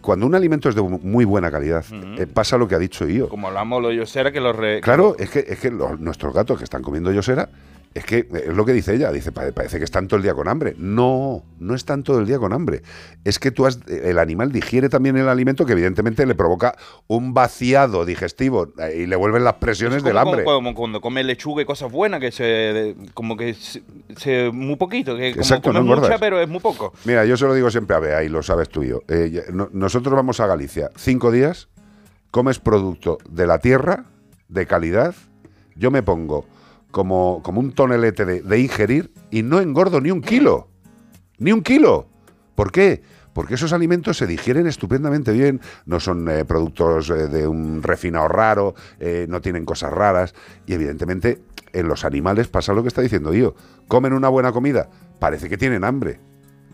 Cuando 0.00 0.26
un 0.26 0.34
alimento 0.34 0.68
es 0.68 0.74
de 0.74 0.82
muy 0.82 1.24
buena 1.24 1.50
calidad, 1.50 1.84
eh, 2.18 2.26
pasa 2.26 2.56
lo 2.58 2.66
que 2.68 2.74
ha 2.74 2.78
dicho 2.78 3.06
yo. 3.06 3.28
Como 3.28 3.48
hablamos 3.48 3.82
lo 3.82 3.92
yo 3.92 4.06
será 4.06 4.32
que 4.32 4.40
los 4.40 4.54
re- 4.56 4.80
Claro, 4.80 5.16
es 5.18 5.30
que, 5.30 5.44
es 5.46 5.58
que 5.58 5.70
los- 5.70 5.98
nuestros 6.00 6.32
gatos 6.34 6.58
que 6.58 6.64
están 6.64 6.82
comiendo 6.82 7.12
yosera, 7.12 7.48
es 7.94 8.04
que 8.04 8.28
es 8.32 8.54
lo 8.54 8.64
que 8.64 8.72
dice 8.72 8.94
ella, 8.94 9.10
dice, 9.10 9.32
"Pa- 9.32 9.50
parece 9.52 9.78
que 9.78 9.84
están 9.84 10.06
todo 10.08 10.18
el 10.18 10.22
día 10.22 10.34
con 10.34 10.46
hambre. 10.48 10.74
No, 10.78 11.42
no 11.58 11.74
están 11.74 12.02
todo 12.02 12.20
el 12.20 12.26
día 12.26 12.38
con 12.38 12.52
hambre. 12.52 12.82
Es 13.24 13.38
que 13.38 13.50
tú 13.50 13.66
has, 13.66 13.80
el 13.88 14.18
animal 14.18 14.52
digiere 14.52 14.88
también 14.88 15.16
el 15.16 15.28
alimento 15.28 15.66
que 15.66 15.72
evidentemente 15.72 16.24
le 16.26 16.34
provoca 16.34 16.76
un 17.06 17.34
vaciado 17.34 18.04
digestivo 18.04 18.68
eh, 18.78 19.00
y 19.02 19.06
le 19.06 19.16
vuelven 19.16 19.42
las 19.42 19.54
presiones 19.54 20.02
del 20.04 20.18
hambre. 20.18 20.44
como 20.44 20.74
cuando 20.74 21.00
come 21.00 21.24
lechuga 21.24 21.62
y 21.62 21.64
cosas 21.64 21.90
buenas, 21.90 22.20
que 22.20 22.30
se. 22.30 22.94
como 23.14 23.36
que 23.36 23.54
se, 23.54 23.82
se- 24.16 24.50
muy 24.52 24.76
poquito, 24.76 25.16
que 25.16 25.30
como 25.32 25.42
Exacto, 25.42 25.70
come 25.72 25.80
no 25.84 25.96
mucha, 25.96 26.18
pero 26.18 26.40
es 26.40 26.48
muy 26.48 26.60
poco. 26.60 26.92
Mira, 27.04 27.24
yo 27.24 27.36
se 27.36 27.46
lo 27.46 27.54
digo 27.54 27.70
siempre 27.70 27.96
a 27.96 27.98
Bea 28.00 28.22
y 28.22 28.28
lo 28.28 28.42
sabes 28.42 28.68
tú 28.68 28.82
y 28.84 28.88
yo. 28.88 29.02
Eh, 29.08 29.44
no- 29.52 29.70
nosotros 29.72 30.14
vamos 30.14 30.40
a 30.40 30.46
Galicia 30.46 30.90
cinco 30.96 31.30
días, 31.32 31.68
comes 32.30 32.58
producto 32.58 33.18
de 33.28 33.46
la 33.46 33.58
tierra, 33.58 34.04
de 34.48 34.66
calidad. 34.66 35.14
Yo 35.74 35.90
me 35.90 36.02
pongo 36.02 36.46
como, 36.98 37.44
como 37.44 37.60
un 37.60 37.70
tonelete 37.70 38.24
de, 38.24 38.42
de 38.42 38.58
ingerir 38.58 39.12
y 39.30 39.44
no 39.44 39.60
engordo 39.60 40.00
ni 40.00 40.10
un 40.10 40.20
kilo. 40.20 40.66
Ni 41.38 41.52
un 41.52 41.62
kilo. 41.62 42.08
¿Por 42.56 42.72
qué? 42.72 43.02
Porque 43.32 43.54
esos 43.54 43.72
alimentos 43.72 44.16
se 44.16 44.26
digieren 44.26 44.66
estupendamente 44.66 45.30
bien, 45.30 45.60
no 45.86 46.00
son 46.00 46.28
eh, 46.28 46.44
productos 46.44 47.08
eh, 47.10 47.28
de 47.28 47.46
un 47.46 47.84
refinado 47.84 48.26
raro, 48.26 48.74
eh, 48.98 49.26
no 49.28 49.40
tienen 49.40 49.64
cosas 49.64 49.92
raras 49.92 50.34
y 50.66 50.72
evidentemente 50.72 51.40
en 51.72 51.86
los 51.86 52.04
animales 52.04 52.48
pasa 52.48 52.72
lo 52.72 52.82
que 52.82 52.88
está 52.88 53.00
diciendo 53.00 53.32
yo. 53.32 53.54
Comen 53.86 54.12
una 54.12 54.28
buena 54.28 54.50
comida, 54.50 54.90
parece 55.20 55.48
que 55.48 55.56
tienen 55.56 55.84
hambre. 55.84 56.18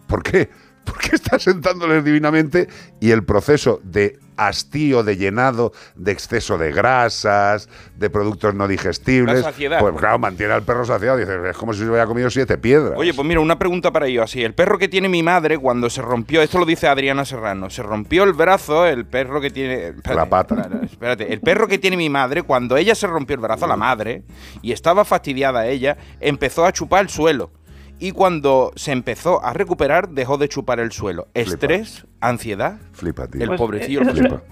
¿Por 0.07 0.23
qué? 0.23 0.49
Porque 0.95 1.17
está 1.17 1.39
sentándoles 1.39 2.05
divinamente 2.05 2.69
y 3.01 3.11
el 3.11 3.25
proceso 3.25 3.81
de 3.83 4.19
hastío, 4.37 5.05
de 5.05 5.17
llenado, 5.17 5.73
de 5.95 6.11
exceso 6.11 6.59
de 6.59 6.73
grasas, 6.73 7.69
de 7.97 8.11
productos 8.11 8.53
no 8.55 8.67
digestibles, 8.67 9.37
La 9.37 9.43
saciedad. 9.45 9.79
pues 9.79 9.95
claro, 9.97 10.19
mantiene 10.19 10.53
al 10.53 10.63
perro 10.65 10.85
saciado. 10.85 11.17
Dices, 11.17 11.37
es 11.51 11.57
como 11.57 11.73
si 11.73 11.81
se 11.81 11.87
hubiera 11.89 12.05
comido 12.07 12.29
siete 12.31 12.59
piedras. 12.59 12.95
Oye, 12.97 13.15
pues 13.15 13.27
mira, 13.27 13.41
una 13.41 13.59
pregunta 13.59 13.93
para 13.93 14.07
ellos 14.07 14.25
así. 14.25 14.43
El 14.43 14.53
perro 14.55 14.77
que 14.79 14.89
tiene 14.89 15.09
mi 15.09 15.23
madre 15.23 15.57
cuando 15.59 15.89
se 15.89 16.03
rompió, 16.03 16.43
esto 16.43 16.59
lo 16.59 16.67
dice 16.67 16.89
Adriana 16.89 17.25
Serrano, 17.25 17.71
se 17.71 17.83
rompió 17.85 18.25
el 18.25 18.33
brazo, 18.33 18.87
el 18.87 19.07
perro 19.07 19.41
que 19.41 19.51
tiene... 19.51 19.89
espérate, 19.89 20.15
La 20.17 20.29
pata. 20.29 20.55
espérate, 20.57 20.87
espérate. 20.87 21.33
el 21.33 21.41
perro 21.41 21.69
que 21.69 21.79
tiene 21.79 21.97
mi 21.97 22.11
madre, 22.11 22.43
cuando 22.43 22.77
ella 22.77 22.95
se 22.97 23.07
rompió 23.07 23.35
el 23.35 23.41
brazo, 23.41 23.67
la 23.69 23.77
madre, 23.77 24.25
y 24.63 24.73
estaba 24.73 25.05
fastidiada 25.05 25.67
ella, 25.67 25.97
empezó 26.21 26.65
a 26.67 26.73
chupar 26.73 27.03
el 27.03 27.09
suelo. 27.09 27.53
Y 27.99 28.11
cuando 28.11 28.73
se 28.77 28.93
empezó 28.93 29.45
a 29.45 29.53
recuperar, 29.53 30.11
dejó 30.11 30.37
de 30.37 30.49
chupar 30.49 30.81
el 30.81 30.93
suelo. 30.93 31.29
Estrés, 31.35 32.07
ansiedad. 32.21 32.79
Flipa, 32.93 33.29
tío. 33.29 33.43
El 33.43 33.49
Pues, 33.49 33.61
pobrecillo 33.61 34.03
eh, 34.03 34.05
flipa. 34.07 34.43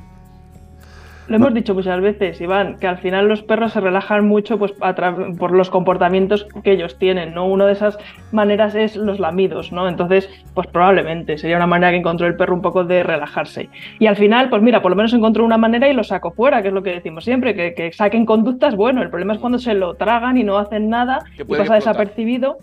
Lo 1.29 1.37
hemos 1.37 1.55
dicho 1.55 1.73
muchas 1.73 2.01
veces, 2.01 2.41
Iván, 2.41 2.79
que 2.81 2.89
al 2.89 2.99
final 2.99 3.29
los 3.29 3.43
perros 3.43 3.73
se 3.73 3.81
relajan 3.81 4.27
mucho 4.27 4.59
pues, 4.59 4.73
por 4.73 5.53
los 5.53 5.71
comportamientos 5.71 6.47
que 6.65 6.73
ellos 6.73 6.99
tienen, 6.99 7.33
¿no? 7.33 7.47
Una 7.47 7.65
de 7.67 7.73
esas 7.73 7.97
maneras 8.33 8.75
es 8.75 8.97
los 8.97 9.21
lamidos, 9.21 9.71
¿no? 9.73 9.89
Entonces, 9.89 10.29
pues 10.53 10.67
probablemente 10.67 11.39
sería 11.39 11.57
una 11.57 11.69
manera 11.69 11.93
que 11.93 11.99
encontró 11.99 12.27
el 12.27 12.37
perro 12.37 12.55
un 12.55 12.61
poco 12.61 12.85
de 12.85 13.05
relajarse. 13.05 13.71
Y 14.01 14.07
al 14.07 14.17
final, 14.17 14.51
pues 14.51 14.63
mira, 14.63 14.83
por 14.83 14.91
lo 14.91 14.97
menos 14.97 15.15
encontró 15.15 15.45
una 15.45 15.59
manera 15.59 15.89
y 15.89 15.95
lo 15.95 16.03
sacó 16.03 16.33
fuera, 16.33 16.61
que 16.61 16.69
es 16.69 16.75
lo 16.75 16.83
que 16.83 16.91
decimos 16.91 17.25
siempre, 17.25 17.55
que, 17.55 17.73
que 17.73 17.93
saquen 17.93 18.27
conductas, 18.27 18.75
bueno, 18.75 19.01
el 19.01 19.09
problema 19.09 19.35
es 19.35 19.39
cuando 19.39 19.59
se 19.59 19.75
lo 19.75 19.95
tragan 19.95 20.37
y 20.37 20.43
no 20.45 20.59
hacen 20.59 20.89
nada 20.89 21.21
y 21.39 21.45
pasa 21.45 21.77
explotar. 21.77 21.77
desapercibido. 21.77 22.59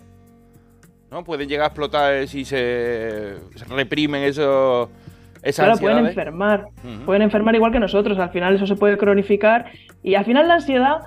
¿No? 1.11 1.23
Pueden 1.23 1.49
llegar 1.49 1.63
a 1.63 1.67
explotar 1.67 2.27
si 2.27 2.45
se, 2.45 3.35
se 3.55 3.65
reprimen 3.69 4.23
eso, 4.23 4.89
esas 5.41 5.65
Claro, 5.65 5.79
pueden 5.81 6.05
enfermar. 6.05 6.67
Pueden 7.05 7.23
enfermar 7.23 7.55
igual 7.55 7.71
que 7.71 7.79
nosotros. 7.79 8.19
Al 8.19 8.29
final 8.29 8.55
eso 8.55 8.67
se 8.67 8.75
puede 8.75 8.97
cronificar. 8.97 9.65
Y 10.03 10.15
al 10.15 10.25
final 10.25 10.47
la 10.47 10.55
ansiedad. 10.55 10.99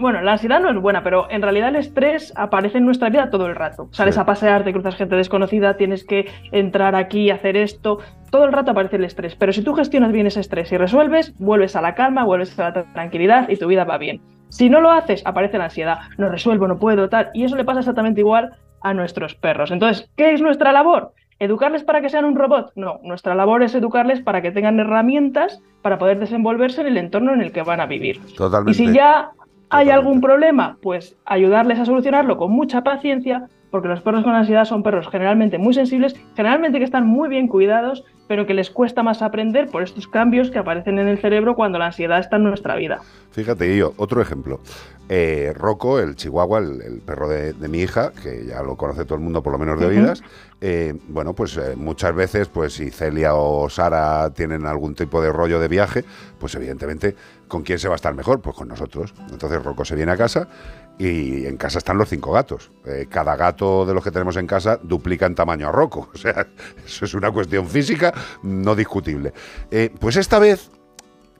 Bueno, 0.00 0.20
la 0.22 0.32
ansiedad 0.32 0.58
no 0.60 0.70
es 0.70 0.76
buena, 0.80 1.04
pero 1.04 1.30
en 1.30 1.40
realidad 1.40 1.68
el 1.68 1.76
estrés 1.76 2.32
aparece 2.36 2.78
en 2.78 2.84
nuestra 2.86 3.10
vida 3.10 3.30
todo 3.30 3.46
el 3.46 3.54
rato. 3.54 3.88
Sales 3.92 4.16
Sí. 4.16 4.20
a 4.20 4.24
pasear, 4.26 4.64
te 4.64 4.72
cruzas 4.72 4.96
gente 4.96 5.14
desconocida, 5.14 5.76
tienes 5.76 6.02
que 6.04 6.26
entrar 6.50 6.96
aquí, 6.96 7.30
hacer 7.30 7.56
esto. 7.56 7.98
Todo 8.30 8.44
el 8.46 8.52
rato 8.52 8.72
aparece 8.72 8.96
el 8.96 9.04
estrés. 9.04 9.36
Pero 9.36 9.52
si 9.52 9.62
tú 9.62 9.74
gestionas 9.74 10.10
bien 10.10 10.26
ese 10.26 10.40
estrés 10.40 10.72
y 10.72 10.76
resuelves, 10.78 11.32
vuelves 11.38 11.76
a 11.76 11.80
la 11.82 11.94
calma, 11.94 12.24
vuelves 12.24 12.58
a 12.58 12.70
la 12.70 12.74
tra- 12.74 12.92
tranquilidad 12.92 13.48
y 13.50 13.56
tu 13.56 13.68
vida 13.68 13.84
va 13.84 13.98
bien. 13.98 14.20
Si 14.48 14.68
no 14.68 14.80
lo 14.80 14.90
haces, 14.90 15.22
aparece 15.26 15.58
la 15.58 15.64
ansiedad. 15.64 15.98
No 16.16 16.28
resuelvo, 16.28 16.66
no 16.66 16.78
puedo, 16.78 17.08
tal. 17.08 17.28
Y 17.32 17.44
eso 17.44 17.54
le 17.54 17.64
pasa 17.64 17.80
exactamente 17.80 18.20
igual 18.20 18.50
a 18.82 18.94
nuestros 18.94 19.34
perros. 19.34 19.70
Entonces, 19.70 20.10
¿qué 20.16 20.32
es 20.32 20.40
nuestra 20.40 20.72
labor? 20.72 21.12
¿Educarles 21.38 21.84
para 21.84 22.00
que 22.00 22.08
sean 22.08 22.24
un 22.24 22.36
robot? 22.36 22.72
No, 22.74 22.98
nuestra 23.02 23.34
labor 23.34 23.62
es 23.62 23.74
educarles 23.74 24.20
para 24.20 24.42
que 24.42 24.50
tengan 24.50 24.80
herramientas 24.80 25.60
para 25.82 25.98
poder 25.98 26.18
desenvolverse 26.18 26.80
en 26.80 26.88
el 26.88 26.96
entorno 26.96 27.32
en 27.32 27.40
el 27.40 27.52
que 27.52 27.62
van 27.62 27.80
a 27.80 27.86
vivir. 27.86 28.20
Totalmente. 28.36 28.72
Y 28.72 28.86
si 28.86 28.92
ya 28.92 29.30
hay 29.70 29.90
algún 29.90 30.20
problema, 30.20 30.76
pues 30.82 31.16
ayudarles 31.24 31.78
a 31.78 31.84
solucionarlo 31.84 32.36
con 32.36 32.50
mucha 32.50 32.82
paciencia, 32.82 33.48
porque 33.70 33.88
los 33.88 34.00
perros 34.00 34.24
con 34.24 34.34
ansiedad 34.34 34.64
son 34.64 34.82
perros 34.82 35.08
generalmente 35.10 35.58
muy 35.58 35.74
sensibles, 35.74 36.14
generalmente 36.36 36.78
que 36.78 36.84
están 36.84 37.06
muy 37.06 37.28
bien 37.28 37.48
cuidados, 37.48 38.04
pero 38.26 38.46
que 38.46 38.54
les 38.54 38.70
cuesta 38.70 39.02
más 39.02 39.22
aprender 39.22 39.68
por 39.68 39.82
estos 39.82 40.06
cambios 40.06 40.50
que 40.50 40.58
aparecen 40.58 40.98
en 40.98 41.08
el 41.08 41.18
cerebro 41.18 41.54
cuando 41.54 41.78
la 41.78 41.86
ansiedad 41.86 42.18
está 42.18 42.36
en 42.36 42.44
nuestra 42.44 42.76
vida. 42.76 43.00
Fíjate, 43.30 43.76
yo, 43.76 43.94
otro 43.96 44.20
ejemplo. 44.20 44.60
Eh, 45.08 45.54
Rocco, 45.56 45.98
el 45.98 46.16
chihuahua, 46.16 46.58
el, 46.58 46.82
el 46.82 47.00
perro 47.00 47.28
de, 47.30 47.54
de 47.54 47.68
mi 47.68 47.78
hija, 47.78 48.12
que 48.22 48.44
ya 48.44 48.62
lo 48.62 48.76
conoce 48.76 49.06
todo 49.06 49.14
el 49.14 49.22
mundo 49.22 49.42
por 49.42 49.52
lo 49.54 49.58
menos 49.58 49.80
de 49.80 49.86
oídas, 49.86 50.22
eh, 50.60 50.94
bueno, 51.08 51.32
pues 51.34 51.56
eh, 51.56 51.76
muchas 51.76 52.14
veces, 52.14 52.48
pues 52.48 52.74
si 52.74 52.90
Celia 52.90 53.34
o 53.34 53.70
Sara 53.70 54.28
tienen 54.34 54.66
algún 54.66 54.94
tipo 54.94 55.22
de 55.22 55.32
rollo 55.32 55.60
de 55.60 55.68
viaje, 55.68 56.04
pues 56.38 56.54
evidentemente, 56.56 57.14
¿con 57.46 57.62
quién 57.62 57.78
se 57.78 57.88
va 57.88 57.94
a 57.94 57.96
estar 57.96 58.12
mejor? 58.14 58.42
Pues 58.42 58.54
con 58.54 58.68
nosotros. 58.68 59.14
Entonces 59.30 59.62
Rocco 59.62 59.86
se 59.86 59.94
viene 59.94 60.12
a 60.12 60.16
casa 60.18 60.48
y 60.98 61.46
en 61.46 61.56
casa 61.56 61.78
están 61.78 61.96
los 61.96 62.08
cinco 62.08 62.32
gatos. 62.32 62.70
Eh, 62.84 63.06
cada 63.08 63.36
gato 63.36 63.86
de 63.86 63.94
los 63.94 64.02
que 64.02 64.10
tenemos 64.10 64.36
en 64.36 64.46
casa 64.46 64.78
duplica 64.82 65.26
en 65.26 65.34
tamaño 65.34 65.68
a 65.68 65.72
Rocco. 65.72 66.10
O 66.18 66.18
sea, 66.18 66.48
eso 66.84 67.04
es 67.04 67.14
una 67.14 67.30
cuestión 67.30 67.68
física 67.68 68.12
no 68.42 68.74
discutible. 68.74 69.32
Eh, 69.70 69.94
pues 70.00 70.16
esta 70.16 70.38
vez 70.38 70.70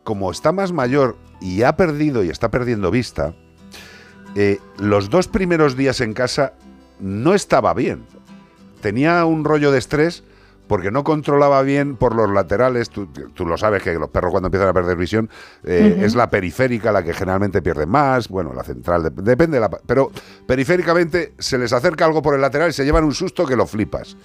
como 0.04 0.30
está 0.30 0.52
más 0.52 0.72
mayor 0.72 1.18
y 1.40 1.64
ha 1.64 1.76
perdido 1.76 2.24
y 2.24 2.30
está 2.30 2.50
perdiendo 2.50 2.90
vista, 2.90 3.34
eh, 4.36 4.58
los 4.78 5.10
dos 5.10 5.28
primeros 5.28 5.76
días 5.76 6.00
en 6.00 6.14
casa 6.14 6.54
no 7.00 7.34
estaba 7.34 7.74
bien. 7.74 8.06
Tenía 8.80 9.24
un 9.24 9.44
rollo 9.44 9.70
de 9.70 9.78
estrés 9.78 10.24
porque 10.68 10.90
no 10.90 11.02
controlaba 11.02 11.62
bien 11.62 11.96
por 11.96 12.14
los 12.14 12.30
laterales. 12.30 12.90
Tú, 12.90 13.06
tú 13.06 13.46
lo 13.46 13.56
sabes 13.58 13.82
que 13.82 13.94
los 13.94 14.10
perros 14.10 14.30
cuando 14.30 14.46
empiezan 14.48 14.68
a 14.68 14.72
perder 14.72 14.96
visión 14.96 15.28
eh, 15.64 16.00
es 16.02 16.14
la 16.14 16.30
periférica 16.30 16.92
la 16.92 17.02
que 17.02 17.14
generalmente 17.14 17.62
pierde 17.62 17.86
más. 17.86 18.28
Bueno, 18.28 18.52
la 18.54 18.62
central, 18.62 19.02
de- 19.02 19.22
depende 19.22 19.56
de 19.56 19.60
la. 19.62 19.70
Pero 19.70 20.10
periféricamente 20.46 21.32
se 21.38 21.56
les 21.58 21.72
acerca 21.72 22.04
algo 22.04 22.20
por 22.22 22.34
el 22.34 22.40
lateral 22.40 22.70
y 22.70 22.72
se 22.72 22.84
llevan 22.84 23.04
un 23.04 23.14
susto 23.14 23.46
que 23.46 23.56
lo 23.56 23.66
flipas. 23.66 24.16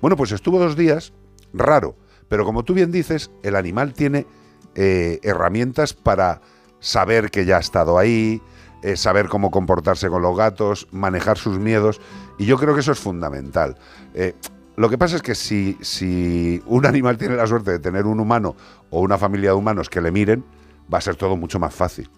Bueno, 0.00 0.16
pues 0.16 0.32
estuvo 0.32 0.58
dos 0.58 0.76
días, 0.76 1.12
raro. 1.52 1.96
Pero 2.28 2.44
como 2.44 2.64
tú 2.64 2.74
bien 2.74 2.90
dices, 2.90 3.30
el 3.42 3.56
animal 3.56 3.92
tiene 3.92 4.26
eh, 4.74 5.20
herramientas 5.22 5.92
para 5.92 6.40
saber 6.80 7.30
que 7.30 7.44
ya 7.44 7.58
ha 7.58 7.60
estado 7.60 7.98
ahí, 7.98 8.40
eh, 8.82 8.96
saber 8.96 9.28
cómo 9.28 9.50
comportarse 9.50 10.08
con 10.08 10.22
los 10.22 10.36
gatos, 10.36 10.88
manejar 10.90 11.36
sus 11.38 11.58
miedos. 11.58 12.00
Y 12.38 12.46
yo 12.46 12.56
creo 12.58 12.74
que 12.74 12.80
eso 12.80 12.92
es 12.92 12.98
fundamental. 12.98 13.76
Eh, 14.14 14.34
lo 14.76 14.88
que 14.88 14.98
pasa 14.98 15.16
es 15.16 15.22
que 15.22 15.34
si, 15.34 15.76
si 15.80 16.62
un 16.66 16.86
animal 16.86 17.18
tiene 17.18 17.36
la 17.36 17.46
suerte 17.46 17.72
de 17.72 17.78
tener 17.78 18.06
un 18.06 18.20
humano 18.20 18.56
o 18.90 19.00
una 19.00 19.18
familia 19.18 19.50
de 19.50 19.56
humanos 19.56 19.90
que 19.90 20.00
le 20.00 20.10
miren, 20.10 20.44
va 20.92 20.98
a 20.98 21.00
ser 21.00 21.16
todo 21.16 21.36
mucho 21.36 21.58
más 21.58 21.74
fácil. 21.74 22.08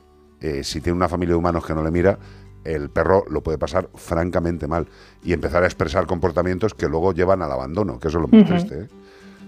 Eh, 0.40 0.62
si 0.62 0.80
tiene 0.80 0.96
una 0.96 1.08
familia 1.08 1.34
de 1.34 1.38
humanos 1.38 1.64
que 1.66 1.74
no 1.74 1.82
le 1.82 1.90
mira, 1.90 2.18
el 2.64 2.90
perro 2.90 3.24
lo 3.30 3.42
puede 3.42 3.58
pasar 3.58 3.88
francamente 3.94 4.66
mal 4.66 4.86
y 5.22 5.32
empezar 5.32 5.62
a 5.62 5.66
expresar 5.66 6.06
comportamientos 6.06 6.74
que 6.74 6.88
luego 6.88 7.12
llevan 7.12 7.42
al 7.42 7.52
abandono, 7.52 7.98
que 7.98 8.08
eso 8.08 8.18
es 8.18 8.30
lo 8.30 8.36
más 8.36 8.48
triste. 8.48 8.82
¿eh? 8.82 8.88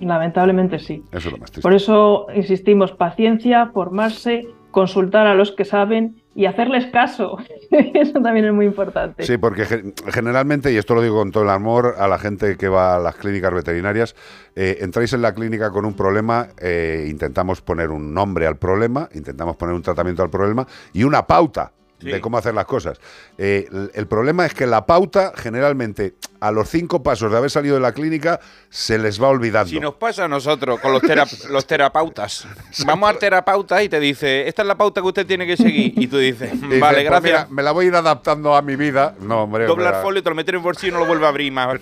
Lamentablemente 0.01 0.79
sí. 0.79 1.03
Eso 1.13 1.29
es 1.29 1.33
lo 1.33 1.39
más 1.39 1.51
triste. 1.51 1.63
Por 1.63 1.75
eso 1.75 2.27
insistimos, 2.35 2.93
paciencia, 2.93 3.67
formarse, 3.73 4.47
consultar 4.71 5.27
a 5.27 5.35
los 5.35 5.53
que 5.53 5.65
saben 5.65 6.23
y 6.37 6.45
hacerles 6.47 6.87
caso. 6.93 7.39
Eso 7.71 8.21
también 8.21 8.45
es 8.47 8.53
muy 8.53 8.67
importante. 8.67 9.25
Sí, 9.25 9.39
porque 9.39 9.65
ge- 9.65 9.95
generalmente, 10.13 10.71
y 10.71 10.77
esto 10.77 10.95
lo 10.95 11.01
digo 11.03 11.17
con 11.17 11.33
todo 11.33 11.45
el 11.45 11.51
amor 11.51 11.95
a 11.99 12.07
la 12.07 12.19
gente 12.19 12.57
que 12.57 12.69
va 12.69 12.97
a 12.97 12.99
las 13.01 13.17
clínicas 13.17 13.53
veterinarias, 13.55 14.15
eh, 14.55 14.77
entráis 14.83 15.13
en 15.15 15.23
la 15.23 15.33
clínica 15.35 15.71
con 15.71 15.87
un 15.87 15.95
problema, 15.95 16.49
eh, 16.61 17.07
intentamos 17.11 17.63
poner 17.63 17.91
un 17.91 18.13
nombre 18.13 18.47
al 18.47 18.57
problema, 18.57 19.09
intentamos 19.15 19.57
poner 19.57 19.75
un 19.75 19.83
tratamiento 19.83 20.23
al 20.23 20.31
problema 20.31 20.67
y 20.93 21.05
una 21.05 21.27
pauta 21.27 21.73
de 22.01 22.21
cómo 22.21 22.39
hacer 22.39 22.55
las 22.55 22.67
cosas. 22.67 22.99
Eh, 23.39 23.67
el, 23.73 23.91
el 23.95 24.07
problema 24.07 24.45
es 24.47 24.55
que 24.55 24.67
la 24.67 24.85
pauta, 24.87 25.33
generalmente, 25.37 26.15
a 26.41 26.51
los 26.51 26.69
cinco 26.69 27.03
pasos 27.03 27.31
de 27.33 27.39
haber 27.39 27.51
salido 27.51 27.75
de 27.75 27.81
la 27.81 27.93
clínica, 27.93 28.39
se 28.69 28.99
les 28.99 29.21
va 29.23 29.29
olvidando. 29.29 29.71
Si 29.71 29.81
nos 29.81 29.95
pasa 29.95 30.25
a 30.25 30.29
nosotros 30.29 30.79
con 30.81 30.93
los, 30.93 31.03
tera- 31.03 31.27
los 31.51 31.67
terapeutas, 31.67 32.47
vamos 32.87 33.09
al 33.09 33.19
terapeuta 33.19 33.83
y 33.83 33.89
te 33.89 33.99
dice, 33.99 34.47
esta 34.47 34.63
es 34.63 34.69
la 34.69 34.77
pauta 34.77 35.01
que 35.01 35.07
usted 35.07 35.27
tiene 35.27 35.47
que 35.47 35.57
seguir. 35.57 35.93
Y 35.97 36.07
tú 36.07 36.19
dices, 36.19 36.53
Y 36.55 36.57
dices, 36.59 36.81
vale, 36.81 36.97
"Pues 36.99 37.05
gracias. 37.07 37.23
mira, 37.23 37.47
me 37.51 37.63
la 37.63 37.73
voy 37.73 37.87
a 37.87 37.89
ir 37.89 37.95
adaptando 37.95 38.55
a 38.55 38.63
mi 38.63 38.77
vida. 38.77 39.15
No, 39.21 39.45
hombre. 39.45 39.65
Dobla 39.67 39.89
el 39.89 39.95
hombre. 39.95 40.03
folio, 40.03 40.23
te 40.23 40.29
lo 40.31 40.37
metes 40.37 40.51
en 40.51 40.57
el 40.57 40.63
bolsillo 40.63 40.89
y 40.91 40.93
no 40.95 40.99
lo 41.01 41.07
vuelve 41.07 41.25
a 41.27 41.29
abrir 41.31 41.51
más. 41.53 41.79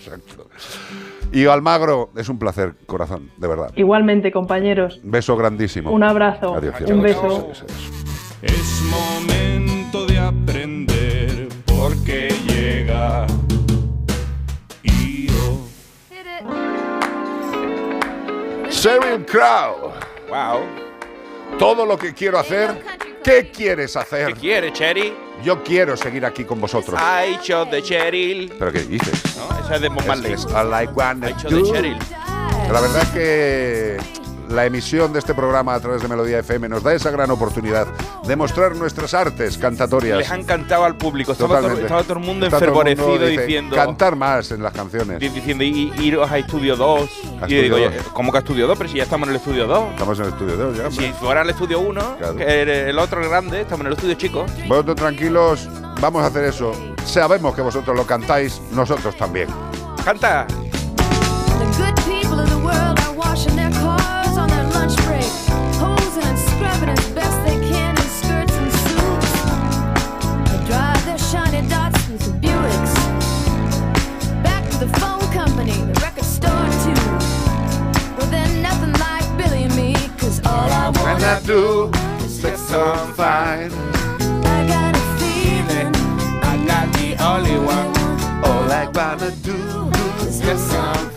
Y 1.33 1.47
Almagro, 1.47 2.11
es 2.17 2.29
un 2.29 2.39
placer, 2.39 2.75
corazón, 2.87 3.31
de 3.39 3.49
verdad. 3.49 3.73
Igualmente, 3.75 4.31
compañeros, 4.31 5.01
Beso 5.03 5.37
grandísimo. 5.37 5.91
un 5.91 6.05
abrazo, 6.05 6.55
Adiós, 6.55 6.77
un 6.87 7.03
beso. 7.03 7.51
Es 8.43 8.83
momento 8.83 9.34
porque 11.85 12.35
llega 12.47 13.27
Io. 14.85 15.69
Sheryl 18.71 19.27
Crow. 19.27 19.93
Wow. 20.31 20.63
Todo 21.59 21.85
lo 21.85 21.99
que 21.99 22.15
quiero 22.15 22.39
hacer, 22.39 22.83
¿qué 23.23 23.51
quieres 23.51 23.95
hacer? 23.99 24.29
¿Qué 24.29 24.41
quiere, 24.41 24.73
Cheryl? 24.73 25.13
Yo 25.45 25.63
quiero 25.63 25.95
seguir 25.95 26.25
aquí 26.25 26.45
con 26.45 26.59
vosotros. 26.59 26.99
I 26.99 27.39
shot 27.43 27.71
de 27.71 27.83
Cheryl. 27.83 28.55
¿Pero 28.59 28.73
qué 28.73 28.81
dices? 28.85 29.37
¿No? 29.37 29.59
Esa 29.63 29.75
es 29.75 29.81
de 29.83 29.89
Bob 29.91 30.07
Marley. 30.07 30.33
I 30.33 30.67
like 30.67 30.93
wanna 30.95 31.29
I 31.29 31.35
shot 31.35 31.51
de 31.51 31.63
Cheryl. 31.65 31.99
La 32.73 32.81
verdad 32.81 33.03
es 33.03 33.09
que 33.11 34.24
la 34.49 34.67
emisión 34.67 35.13
de 35.13 35.19
este 35.19 35.35
programa 35.35 35.75
a 35.75 35.81
través 35.81 36.03
de 36.03 36.09
Melodía 36.09 36.39
FM 36.41 36.69
nos 36.69 36.83
da 36.83 36.95
esa 36.95 37.11
gran 37.11 37.31
oportunidad 37.31 37.87
de 38.27 38.37
mostrar 38.37 38.75
nuestras 38.77 39.15
artes 39.15 39.59
cantatorias. 39.59 40.19
Les 40.19 40.31
han 40.31 40.45
cantado 40.45 40.85
al 40.85 40.97
público. 40.97 41.33
Estaba, 41.33 41.61
todo, 41.61 41.73
estaba 41.73 42.03
todo 42.03 42.15
el 42.15 42.25
mundo 42.25 42.47
Está 42.47 42.59
todo 42.59 42.69
el 42.69 42.75
mundo, 42.75 42.91
enfervorecido 42.91 43.29
dice, 43.31 43.43
diciendo. 43.43 43.77
Cantar 43.77 44.17
más 44.17 44.51
en 44.51 44.63
las 44.63 44.73
canciones. 44.73 45.19
di- 45.21 45.29
Diciendo, 45.29 45.65
"I- 45.65 45.93
iros 46.01 46.31
a 46.31 46.39
estudio 46.39 46.77
2. 46.77 47.11
A 47.41 47.47
Y 47.49 47.55
yo 47.55 47.63
digo, 47.63 47.77
Estudio 47.77 47.89
"Oye, 47.89 47.97
2". 47.99 48.07
¿cómo 48.13 48.31
que 48.33 48.39
a 48.39 48.41
estudio 48.41 48.67
2? 48.67 48.79
Pero 48.79 48.91
si 48.91 48.97
ya 48.99 49.03
estamos 49.05 49.29
en 49.29 49.35
el 49.35 49.37
estudio 49.41 49.67
2. 49.67 49.91
Estamos 49.93 50.19
en 50.19 50.25
el 50.25 50.31
estudio 50.33 50.57
2 50.57 50.77
ya. 50.77 50.87
hombre. 50.89 51.07
Si 51.07 51.13
fuera 51.15 51.43
el 51.43 51.51
estudio 51.51 51.81
1, 51.81 52.17
Claro. 52.19 52.37
que 52.37 52.63
el, 52.63 52.69
el 52.69 52.99
otro 52.99 53.29
grande, 53.29 53.61
estamos 53.63 53.81
en 53.83 53.87
el 53.89 53.93
estudio 53.95 54.15
chico. 54.15 54.47
Vosotros 54.69 54.97
tranquilos, 54.97 55.69
vamos 56.01 56.23
a 56.23 56.27
hacer 56.27 56.45
eso. 56.45 56.73
Sabemos 57.05 57.55
que 57.55 57.63
vosotros 57.63 57.97
lo 57.97 58.07
cantáis, 58.07 58.61
nosotros 58.73 59.17
también. 59.17 59.49
¡Canta! 60.05 60.47
The 60.47 61.65
good 61.79 61.95
people 62.07 62.41
of 62.43 62.49
the 62.49 62.57
world 62.57 62.99
are 63.01 63.13
washing 63.17 63.55
their 63.57 63.71
cars 63.71 64.24
the 74.79 74.89
phone 74.99 75.27
company, 75.33 75.73
the 75.73 76.01
record 76.01 76.25
store 76.25 76.69
too. 76.85 77.05
Well, 78.17 78.29
they're 78.31 78.63
nothing 78.63 78.93
like 78.95 79.27
Billy 79.39 79.65
and 79.65 79.77
me, 79.77 79.95
'cause 80.19 80.41
all 80.45 80.69
I 80.85 80.91
wanna 80.91 81.41
do 81.47 81.91
is 82.25 82.41
sex 82.41 82.73
on 82.73 83.13
fire. 83.15 83.71
I 84.57 84.67
got 84.75 84.97
a 84.97 85.05
feeling 85.19 85.91
I'm 86.43 86.67
not 86.67 86.87
the 86.99 87.17
only 87.31 87.59
one. 87.59 87.91
All 88.45 88.71
I 88.83 88.87
wanna 88.99 89.31
do 89.51 89.59
is 90.27 90.41
have 90.41 90.59
some 90.59 91.14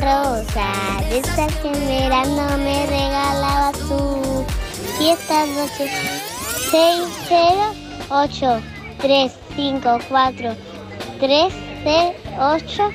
rosas. 0.00 1.10
De 1.10 1.18
me 2.58 2.86
regalabas 2.86 3.78
tú. 3.88 4.44
Y 5.00 5.08
estas 5.10 5.48
noches 5.48 5.90
6, 6.70 7.08
0, 7.28 7.74
8, 8.08 8.60
3, 9.00 9.32
5, 9.56 9.98
4, 10.08 10.54
3, 11.20 11.52
0, 11.84 12.14
8, 12.40 12.90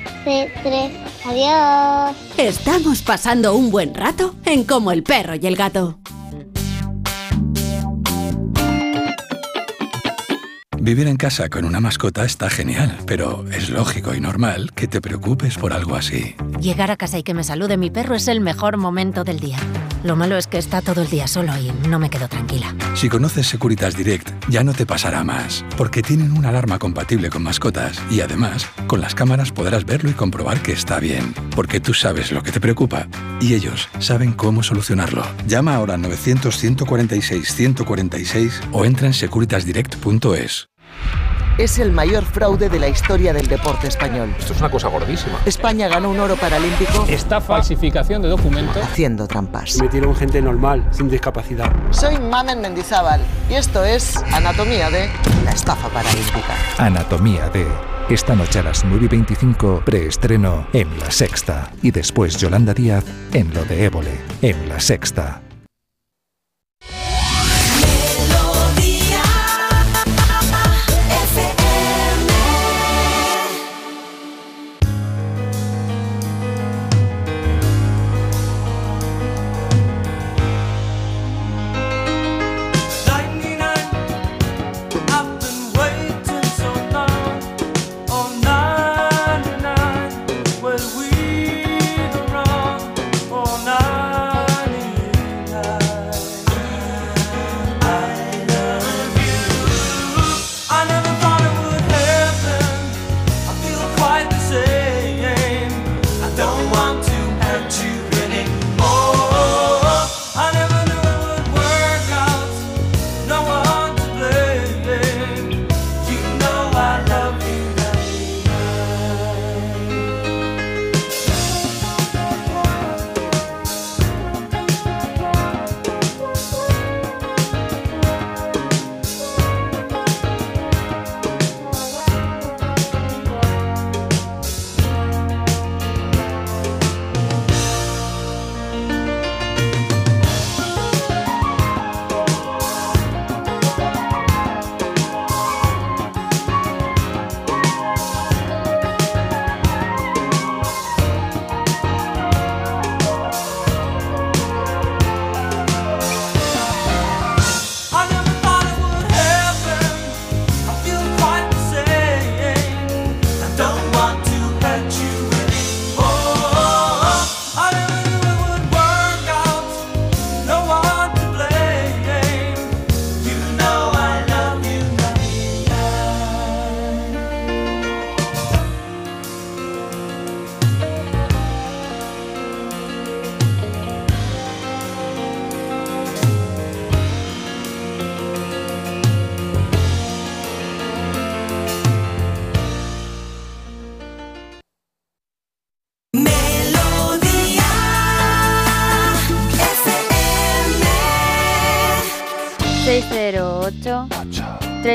3. 0.62 0.92
Adiós. 1.26 2.16
Estamos 2.36 3.02
pasando 3.02 3.54
un 3.54 3.70
buen 3.70 3.94
rato 3.94 4.34
en 4.44 4.64
Como 4.64 4.92
el 4.92 5.02
perro 5.02 5.34
y 5.34 5.46
el 5.46 5.56
gato. 5.56 5.98
Vivir 10.84 11.08
en 11.08 11.16
casa 11.16 11.48
con 11.48 11.64
una 11.64 11.80
mascota 11.80 12.26
está 12.26 12.50
genial, 12.50 12.98
pero 13.06 13.46
es 13.50 13.70
lógico 13.70 14.14
y 14.14 14.20
normal 14.20 14.70
que 14.74 14.86
te 14.86 15.00
preocupes 15.00 15.56
por 15.56 15.72
algo 15.72 15.96
así. 15.96 16.36
Llegar 16.60 16.90
a 16.90 16.98
casa 16.98 17.16
y 17.16 17.22
que 17.22 17.32
me 17.32 17.42
salude 17.42 17.78
mi 17.78 17.88
perro 17.88 18.14
es 18.14 18.28
el 18.28 18.42
mejor 18.42 18.76
momento 18.76 19.24
del 19.24 19.40
día. 19.40 19.56
Lo 20.02 20.14
malo 20.14 20.36
es 20.36 20.46
que 20.46 20.58
está 20.58 20.82
todo 20.82 21.00
el 21.00 21.08
día 21.08 21.26
solo 21.26 21.52
y 21.56 21.72
no 21.88 21.98
me 21.98 22.10
quedo 22.10 22.28
tranquila. 22.28 22.74
Si 22.96 23.08
conoces 23.08 23.46
Securitas 23.46 23.96
Direct, 23.96 24.28
ya 24.50 24.62
no 24.62 24.74
te 24.74 24.84
pasará 24.84 25.24
más, 25.24 25.64
porque 25.78 26.02
tienen 26.02 26.32
una 26.32 26.50
alarma 26.50 26.78
compatible 26.78 27.30
con 27.30 27.42
mascotas 27.42 27.98
y 28.10 28.20
además, 28.20 28.68
con 28.86 29.00
las 29.00 29.14
cámaras 29.14 29.52
podrás 29.52 29.86
verlo 29.86 30.10
y 30.10 30.12
comprobar 30.12 30.60
que 30.60 30.72
está 30.72 31.00
bien, 31.00 31.32
porque 31.56 31.80
tú 31.80 31.94
sabes 31.94 32.30
lo 32.30 32.42
que 32.42 32.52
te 32.52 32.60
preocupa 32.60 33.08
y 33.40 33.54
ellos 33.54 33.88
saben 34.00 34.34
cómo 34.34 34.62
solucionarlo. 34.62 35.24
Llama 35.46 35.76
ahora 35.76 35.94
al 35.94 36.02
900 36.02 36.54
146 36.54 37.54
146 37.54 38.60
o 38.72 38.84
entra 38.84 39.06
en 39.06 39.14
securitasdirect.es. 39.14 40.73
Es 41.56 41.78
el 41.78 41.92
mayor 41.92 42.24
fraude 42.24 42.68
de 42.68 42.80
la 42.80 42.88
historia 42.88 43.32
del 43.32 43.46
deporte 43.46 43.86
español. 43.86 44.34
Esto 44.36 44.54
es 44.54 44.58
una 44.58 44.70
cosa 44.70 44.88
gordísima. 44.88 45.38
España 45.46 45.86
ganó 45.86 46.10
un 46.10 46.18
oro 46.18 46.34
paralímpico 46.34 47.06
Esta 47.08 47.40
falsificación 47.40 48.22
de 48.22 48.28
documentos. 48.28 48.76
haciendo 48.82 49.28
trampas. 49.28 49.76
Metieron 49.80 50.16
gente 50.16 50.42
normal, 50.42 50.84
sin 50.90 51.08
discapacidad. 51.08 51.70
Soy 51.92 52.18
Mamen 52.18 52.60
Mendizábal 52.60 53.20
y 53.48 53.54
esto 53.54 53.84
es 53.84 54.16
Anatomía 54.32 54.90
de 54.90 55.08
la 55.44 55.52
estafa 55.52 55.88
paralímpica. 55.90 56.56
Anatomía 56.78 57.48
de. 57.50 57.68
Esta 58.10 58.34
noche 58.34 58.58
a 58.58 58.64
las 58.64 58.84
9 58.84 59.04
y 59.06 59.08
25, 59.08 59.82
preestreno 59.86 60.66
en 60.72 60.98
La 60.98 61.10
Sexta. 61.10 61.70
Y 61.82 61.90
después 61.92 62.36
Yolanda 62.36 62.74
Díaz 62.74 63.04
en 63.32 63.54
Lo 63.54 63.64
de 63.64 63.84
Évole, 63.84 64.18
en 64.42 64.68
La 64.68 64.78
Sexta. 64.80 65.40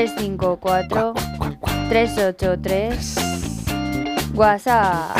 354 0.00 1.12
383 1.90 3.16
WhatsApp. 4.32 5.14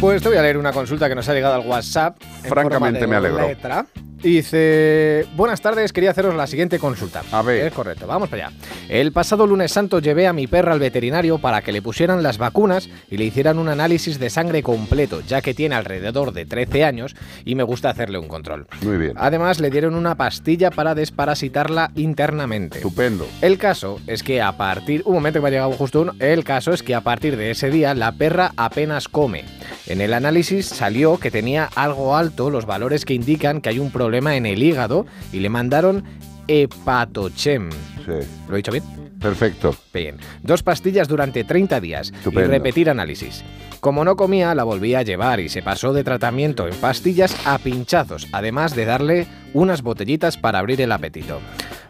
Pues 0.00 0.20
te 0.20 0.28
voy 0.28 0.38
a 0.38 0.42
leer 0.42 0.58
una 0.58 0.72
consulta 0.72 1.08
que 1.08 1.14
nos 1.14 1.28
ha 1.28 1.34
llegado 1.34 1.54
al 1.54 1.60
WhatsApp. 1.64 2.16
en 2.42 2.50
Francamente 2.50 3.06
me 3.06 3.14
alegro. 3.14 3.46
letra. 3.46 3.86
Y 4.24 4.36
dice, 4.36 5.26
buenas 5.36 5.60
tardes, 5.60 5.92
quería 5.92 6.10
haceros 6.10 6.34
la 6.34 6.48
siguiente 6.48 6.80
consulta. 6.80 7.22
A 7.30 7.42
ver. 7.42 7.66
Es 7.66 7.72
correcto, 7.72 8.08
vamos 8.08 8.28
para 8.28 8.48
allá. 8.48 8.56
El 8.88 9.12
pasado 9.12 9.46
lunes 9.46 9.72
santo 9.72 9.98
llevé 9.98 10.26
a 10.26 10.34
mi 10.34 10.46
perra 10.46 10.72
al 10.72 10.78
veterinario 10.78 11.38
para 11.38 11.62
que 11.62 11.72
le 11.72 11.80
pusieran 11.80 12.22
las 12.22 12.36
vacunas 12.36 12.90
y 13.10 13.16
le 13.16 13.24
hicieran 13.24 13.58
un 13.58 13.68
análisis 13.68 14.18
de 14.18 14.28
sangre 14.28 14.62
completo, 14.62 15.22
ya 15.26 15.40
que 15.40 15.54
tiene 15.54 15.74
alrededor 15.74 16.32
de 16.32 16.44
13 16.44 16.84
años 16.84 17.16
y 17.44 17.54
me 17.54 17.62
gusta 17.62 17.90
hacerle 17.90 18.18
un 18.18 18.28
control. 18.28 18.66
Muy 18.82 18.98
bien. 18.98 19.14
Además, 19.16 19.58
le 19.60 19.70
dieron 19.70 19.94
una 19.94 20.16
pastilla 20.16 20.70
para 20.70 20.94
desparasitarla 20.94 21.92
internamente. 21.94 22.78
Estupendo. 22.78 23.26
El 23.40 23.56
caso 23.56 24.00
es 24.06 24.22
que 24.22 24.42
a 24.42 24.56
partir. 24.56 25.02
Un 25.06 25.14
momento 25.14 25.38
que 25.38 25.42
me 25.42 25.48
ha 25.48 25.52
llegado 25.52 25.72
justo 25.72 26.02
uno. 26.02 26.12
El 26.18 26.44
caso 26.44 26.72
es 26.72 26.82
que 26.82 26.94
a 26.94 27.00
partir 27.00 27.36
de 27.36 27.50
ese 27.50 27.70
día 27.70 27.94
la 27.94 28.12
perra 28.12 28.52
apenas 28.56 29.08
come. 29.08 29.44
En 29.86 30.00
el 30.00 30.12
análisis 30.12 30.66
salió 30.66 31.18
que 31.18 31.30
tenía 31.30 31.68
algo 31.74 32.16
alto 32.16 32.50
los 32.50 32.66
valores 32.66 33.04
que 33.04 33.14
indican 33.14 33.60
que 33.60 33.70
hay 33.70 33.78
un 33.78 33.90
problema 33.90 34.36
en 34.36 34.46
el 34.46 34.62
hígado 34.62 35.06
y 35.32 35.40
le 35.40 35.48
mandaron 35.48 36.04
hepatochem. 36.48 37.70
Sí. 38.04 38.12
¿Lo 38.48 38.54
he 38.54 38.58
dicho 38.58 38.72
bien? 38.72 38.84
Perfecto. 39.20 39.74
Bien. 39.92 40.16
Dos 40.42 40.62
pastillas 40.62 41.08
durante 41.08 41.44
30 41.44 41.80
días 41.80 42.12
Estupendo. 42.14 42.48
y 42.48 42.50
repetir 42.50 42.90
análisis. 42.90 43.42
Como 43.80 44.04
no 44.04 44.16
comía, 44.16 44.54
la 44.54 44.64
volví 44.64 44.94
a 44.94 45.02
llevar 45.02 45.40
y 45.40 45.48
se 45.48 45.62
pasó 45.62 45.92
de 45.92 46.04
tratamiento 46.04 46.66
en 46.68 46.74
pastillas 46.76 47.34
a 47.46 47.58
pinchazos, 47.58 48.28
además 48.32 48.74
de 48.74 48.84
darle 48.84 49.26
unas 49.52 49.82
botellitas 49.82 50.36
para 50.36 50.58
abrir 50.58 50.80
el 50.80 50.92
apetito. 50.92 51.40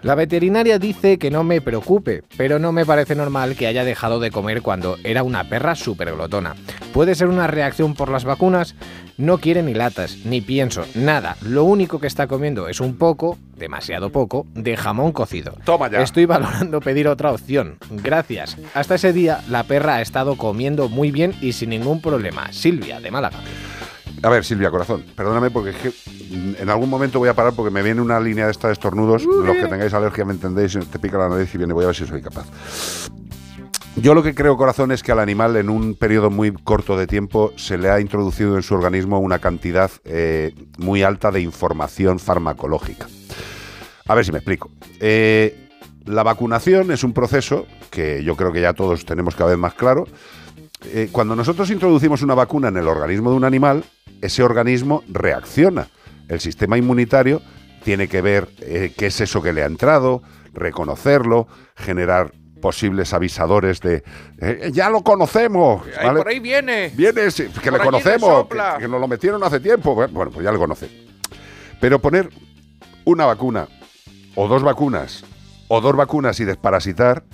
La 0.02 0.14
veterinaria 0.14 0.78
dice 0.78 1.18
que 1.18 1.30
no 1.30 1.44
me 1.44 1.60
preocupe, 1.62 2.24
pero 2.36 2.58
no 2.58 2.72
me 2.72 2.84
parece 2.84 3.14
normal 3.14 3.56
que 3.56 3.66
haya 3.66 3.84
dejado 3.84 4.20
de 4.20 4.30
comer 4.30 4.60
cuando 4.60 4.98
era 5.02 5.22
una 5.22 5.48
perra 5.48 5.74
súper 5.74 6.12
glotona. 6.12 6.54
¿Puede 6.92 7.14
ser 7.14 7.28
una 7.28 7.46
reacción 7.46 7.94
por 7.94 8.10
las 8.10 8.24
vacunas? 8.24 8.74
No 9.16 9.38
quiere 9.38 9.62
ni 9.62 9.74
latas, 9.74 10.18
ni 10.24 10.40
pienso, 10.40 10.84
nada. 10.96 11.36
Lo 11.42 11.62
único 11.62 12.00
que 12.00 12.08
está 12.08 12.26
comiendo 12.26 12.66
es 12.68 12.80
un 12.80 12.96
poco, 12.96 13.38
demasiado 13.56 14.10
poco, 14.10 14.44
de 14.54 14.76
jamón 14.76 15.12
cocido. 15.12 15.54
Toma 15.64 15.88
ya. 15.88 16.02
Estoy 16.02 16.26
valorando 16.26 16.80
pedir 16.80 17.06
otra 17.06 17.30
opción. 17.30 17.78
Gracias. 17.90 18.56
Hasta 18.74 18.96
ese 18.96 19.12
día, 19.12 19.40
la 19.48 19.62
perra 19.64 19.96
ha 19.96 20.00
estado 20.00 20.36
comiendo 20.36 20.88
muy 20.88 21.12
bien 21.12 21.32
y 21.40 21.52
sin 21.52 21.70
ningún 21.70 22.00
problema. 22.00 22.52
Silvia, 22.52 23.00
de 23.00 23.12
Málaga. 23.12 23.38
A 24.24 24.30
ver, 24.30 24.44
Silvia, 24.44 24.70
corazón, 24.70 25.04
perdóname 25.14 25.50
porque 25.50 25.70
es 25.70 25.76
que 25.76 25.88
mm, 25.90 26.54
en 26.62 26.70
algún 26.70 26.88
momento 26.88 27.18
voy 27.18 27.28
a 27.28 27.34
parar 27.34 27.52
porque 27.52 27.70
me 27.70 27.82
viene 27.82 28.00
una 28.00 28.18
línea 28.18 28.46
de 28.46 28.50
esta 28.50 28.68
de 28.68 28.72
estornudos. 28.72 29.24
Los 29.24 29.56
que 29.56 29.66
tengáis 29.66 29.94
alergia, 29.94 30.24
¿me 30.24 30.32
entendéis? 30.32 30.76
Te 30.90 30.98
pica 30.98 31.18
la 31.18 31.28
nariz 31.28 31.54
y 31.54 31.58
viene. 31.58 31.72
Voy 31.72 31.84
a 31.84 31.88
ver 31.88 31.96
si 31.96 32.06
soy 32.06 32.22
capaz. 32.22 32.46
Yo 33.96 34.12
lo 34.12 34.22
que 34.24 34.34
creo, 34.34 34.56
corazón, 34.56 34.90
es 34.90 35.02
que 35.02 35.12
al 35.12 35.20
animal 35.20 35.56
en 35.56 35.70
un 35.70 35.94
periodo 35.94 36.28
muy 36.28 36.52
corto 36.52 36.96
de 36.96 37.06
tiempo 37.06 37.52
se 37.56 37.78
le 37.78 37.88
ha 37.90 38.00
introducido 38.00 38.56
en 38.56 38.62
su 38.62 38.74
organismo 38.74 39.20
una 39.20 39.38
cantidad 39.38 39.90
eh, 40.04 40.52
muy 40.78 41.02
alta 41.02 41.30
de 41.30 41.40
información 41.40 42.18
farmacológica. 42.18 43.06
A 44.06 44.14
ver 44.14 44.24
si 44.24 44.32
me 44.32 44.38
explico. 44.38 44.70
Eh, 45.00 45.70
La 46.06 46.22
vacunación 46.22 46.90
es 46.90 47.02
un 47.04 47.14
proceso 47.14 47.66
que 47.90 48.22
yo 48.24 48.36
creo 48.36 48.52
que 48.52 48.60
ya 48.60 48.74
todos 48.74 49.06
tenemos 49.06 49.36
cada 49.36 49.50
vez 49.50 49.58
más 49.58 49.74
claro. 49.74 50.06
Eh, 50.86 51.08
cuando 51.10 51.34
nosotros 51.34 51.70
introducimos 51.70 52.20
una 52.20 52.34
vacuna 52.34 52.68
en 52.68 52.76
el 52.76 52.88
organismo 52.88 53.30
de 53.30 53.36
un 53.36 53.44
animal, 53.44 53.84
ese 54.20 54.42
organismo 54.42 55.02
reacciona. 55.08 55.88
El 56.28 56.40
sistema 56.40 56.76
inmunitario 56.76 57.40
tiene 57.84 58.08
que 58.08 58.20
ver 58.20 58.48
qué 58.58 59.06
es 59.06 59.20
eso 59.20 59.40
que 59.40 59.52
le 59.52 59.62
ha 59.62 59.66
entrado, 59.66 60.22
reconocerlo, 60.52 61.46
generar 61.76 62.32
posibles 62.64 63.12
avisadores 63.12 63.78
de 63.82 64.02
eh, 64.38 64.70
ya 64.72 64.88
lo 64.88 65.02
conocemos. 65.02 65.82
Por 65.82 66.26
ahí 66.26 66.40
viene. 66.40 66.90
Viene, 66.96 67.30
sí, 67.30 67.48
que 67.48 67.70
Por 67.70 67.78
le 67.78 67.84
conocemos, 67.84 68.46
que, 68.48 68.58
que 68.80 68.88
nos 68.88 68.98
lo 69.02 69.06
metieron 69.06 69.44
hace 69.44 69.60
tiempo. 69.60 69.94
Bueno, 69.94 70.30
pues 70.30 70.42
ya 70.42 70.50
le 70.50 70.56
conoce. 70.56 70.88
Pero 71.78 71.98
poner 71.98 72.30
una 73.04 73.26
vacuna, 73.26 73.68
o 74.34 74.48
dos 74.48 74.62
vacunas, 74.62 75.24
o 75.68 75.82
dos 75.82 75.94
vacunas 75.94 76.40
y 76.40 76.46
desparasitar, 76.46 77.24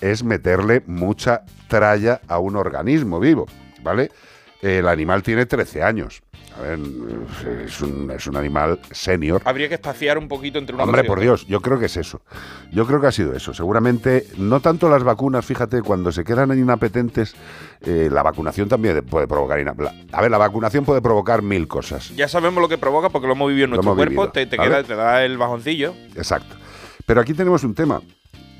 es 0.00 0.24
meterle 0.24 0.82
mucha 0.86 1.42
tralla 1.68 2.22
a 2.26 2.38
un 2.38 2.56
organismo 2.56 3.20
vivo, 3.20 3.44
¿vale? 3.82 4.10
El 4.62 4.88
animal 4.88 5.22
tiene 5.22 5.44
13 5.44 5.82
años. 5.82 6.22
A 6.60 6.62
ver, 6.62 6.78
es 7.64 7.80
un, 7.80 8.10
es 8.10 8.26
un 8.26 8.36
animal 8.36 8.78
senior. 8.90 9.40
Habría 9.46 9.68
que 9.68 9.76
espaciar 9.76 10.18
un 10.18 10.28
poquito 10.28 10.58
entre 10.58 10.74
una 10.74 10.84
Hombre, 10.84 11.04
por. 11.04 11.18
Dios, 11.18 11.46
yo 11.46 11.62
creo 11.62 11.78
que 11.78 11.86
es 11.86 11.96
eso. 11.96 12.20
Yo 12.70 12.86
creo 12.86 13.00
que 13.00 13.06
ha 13.06 13.12
sido 13.12 13.34
eso. 13.34 13.54
Seguramente, 13.54 14.26
no 14.36 14.60
tanto 14.60 14.90
las 14.90 15.02
vacunas, 15.02 15.46
fíjate, 15.46 15.80
cuando 15.80 16.12
se 16.12 16.22
quedan 16.22 16.56
inapetentes, 16.58 17.34
eh, 17.80 18.10
la 18.12 18.22
vacunación 18.22 18.68
también 18.68 19.02
puede 19.06 19.26
provocar 19.26 19.58
A 20.12 20.20
ver, 20.20 20.30
la 20.30 20.36
vacunación 20.36 20.84
puede 20.84 21.00
provocar 21.00 21.40
mil 21.40 21.66
cosas. 21.66 22.14
Ya 22.14 22.28
sabemos 22.28 22.60
lo 22.60 22.68
que 22.68 22.76
provoca 22.76 23.08
porque 23.08 23.26
lo 23.26 23.32
hemos 23.32 23.48
vivido 23.48 23.64
en 23.64 23.70
nuestro 23.70 23.94
cuerpo. 23.94 24.10
vivido, 24.10 24.30
te, 24.30 24.44
te 24.44 24.58
queda, 24.58 24.82
te 24.82 24.94
da 24.94 25.24
el 25.24 25.38
bajoncillo. 25.38 25.94
Exacto. 26.14 26.56
Pero 27.06 27.22
aquí 27.22 27.32
tenemos 27.32 27.64
un 27.64 27.74
tema, 27.74 28.02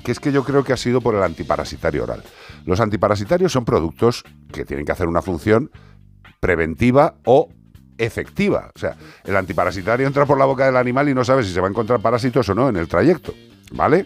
que 0.03 0.11
es 0.11 0.19
que 0.19 0.31
yo 0.31 0.43
creo 0.43 0.63
que 0.63 0.73
ha 0.73 0.77
sido 0.77 1.01
por 1.01 1.13
el 1.13 1.21
antiparasitario 1.21 2.03
oral. 2.03 2.23
Los 2.65 2.79
antiparasitarios 2.79 3.51
son 3.51 3.63
productos 3.63 4.23
que 4.51 4.65
tienen 4.65 4.87
que 4.87 4.91
hacer 4.91 5.07
una 5.07 5.21
función 5.21 5.69
preventiva 6.39 7.13
o 7.25 7.49
efectiva. 8.05 8.71
O 8.75 8.79
sea, 8.79 8.95
el 9.23 9.35
antiparasitario 9.35 10.07
entra 10.07 10.25
por 10.25 10.37
la 10.37 10.45
boca 10.45 10.65
del 10.65 10.77
animal 10.77 11.09
y 11.09 11.13
no 11.13 11.23
sabe 11.23 11.43
si 11.43 11.53
se 11.53 11.61
va 11.61 11.67
a 11.67 11.69
encontrar 11.69 11.99
parásitos 12.01 12.47
o 12.49 12.55
no 12.55 12.69
en 12.69 12.77
el 12.77 12.87
trayecto, 12.87 13.33
¿vale? 13.71 14.05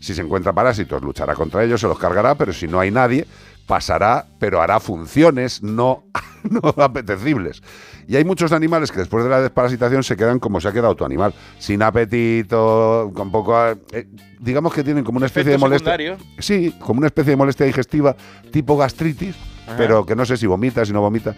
Si 0.00 0.14
se 0.14 0.22
encuentra 0.22 0.52
parásitos, 0.52 1.02
luchará 1.02 1.34
contra 1.34 1.62
ellos, 1.64 1.80
se 1.80 1.88
los 1.88 1.98
cargará, 1.98 2.34
pero 2.34 2.52
si 2.52 2.66
no 2.66 2.80
hay 2.80 2.90
nadie, 2.90 3.26
pasará, 3.66 4.26
pero 4.38 4.60
hará 4.60 4.80
funciones 4.80 5.62
no, 5.62 6.04
no 6.42 6.74
apetecibles. 6.82 7.62
Y 8.06 8.16
hay 8.16 8.24
muchos 8.24 8.52
animales 8.52 8.92
que 8.92 8.98
después 8.98 9.24
de 9.24 9.30
la 9.30 9.40
desparasitación 9.40 10.02
se 10.02 10.16
quedan 10.16 10.38
como 10.38 10.60
se 10.60 10.68
ha 10.68 10.72
quedado 10.72 10.94
tu 10.94 11.04
animal, 11.04 11.32
sin 11.58 11.82
apetito, 11.82 13.10
con 13.14 13.30
poco... 13.30 13.56
eh, 13.92 14.06
digamos 14.40 14.74
que 14.74 14.84
tienen 14.84 15.04
como 15.04 15.16
una 15.16 15.26
especie 15.26 15.52
de 15.52 15.58
molestia... 15.58 15.92
secundario. 15.92 16.16
Sí, 16.38 16.74
como 16.80 16.98
una 16.98 17.06
especie 17.06 17.30
de 17.30 17.36
molestia 17.36 17.64
digestiva 17.64 18.14
tipo 18.50 18.76
gastritis, 18.76 19.34
Ajá. 19.66 19.76
pero 19.78 20.04
que 20.04 20.14
no 20.14 20.26
sé 20.26 20.36
si 20.36 20.46
vomita, 20.46 20.84
si 20.84 20.92
no 20.92 21.00
vomita. 21.00 21.34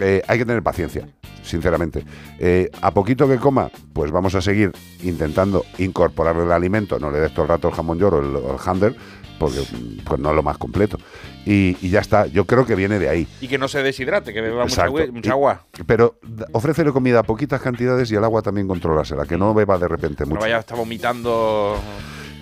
Eh, 0.00 0.22
hay 0.26 0.38
que 0.38 0.44
tener 0.44 0.62
paciencia, 0.64 1.06
sinceramente. 1.50 2.04
Eh, 2.38 2.70
a 2.80 2.90
poquito 2.92 3.28
que 3.28 3.36
coma, 3.36 3.70
pues 3.92 4.10
vamos 4.10 4.34
a 4.34 4.40
seguir 4.40 4.72
intentando 5.02 5.64
incorporarle 5.78 6.44
el 6.44 6.52
alimento. 6.52 6.98
No 6.98 7.10
le 7.10 7.20
des 7.20 7.32
todo 7.32 7.42
el 7.42 7.48
rato 7.48 7.68
el 7.68 7.74
jamón 7.74 7.98
york 7.98 8.14
o 8.14 8.18
el, 8.20 8.36
el 8.54 8.56
hander, 8.64 8.94
porque 9.38 9.60
mm, 9.60 10.04
pues 10.04 10.20
no 10.20 10.30
es 10.30 10.36
lo 10.36 10.42
más 10.42 10.56
completo. 10.58 10.98
Y, 11.44 11.76
y 11.80 11.88
ya 11.90 12.00
está, 12.00 12.26
yo 12.26 12.44
creo 12.46 12.66
que 12.66 12.74
viene 12.74 12.98
de 12.98 13.08
ahí. 13.08 13.26
Y 13.40 13.48
que 13.48 13.56
no 13.58 13.66
se 13.68 13.82
deshidrate, 13.82 14.32
que 14.32 14.40
beba 14.42 14.64
mucha, 14.64 14.84
agua- 14.84 15.06
mucha 15.12 15.28
Y- 15.28 15.32
agua. 15.32 15.64
Pero 15.86 16.18
ofrécele 16.52 16.92
comida 16.92 17.20
a 17.20 17.22
poquitas 17.22 17.60
cantidades 17.60 18.10
y 18.12 18.14
el 18.14 18.24
agua 18.24 18.42
también 18.42 18.68
controlársela, 18.68 19.24
que 19.26 19.36
no 19.38 19.52
beba 19.54 19.78
de 19.78 19.88
repente 19.88 20.24
No 20.24 20.30
mucho. 20.30 20.40
vaya 20.42 20.56
a 20.58 20.60
estar 20.60 20.76
vomitando. 20.76 21.76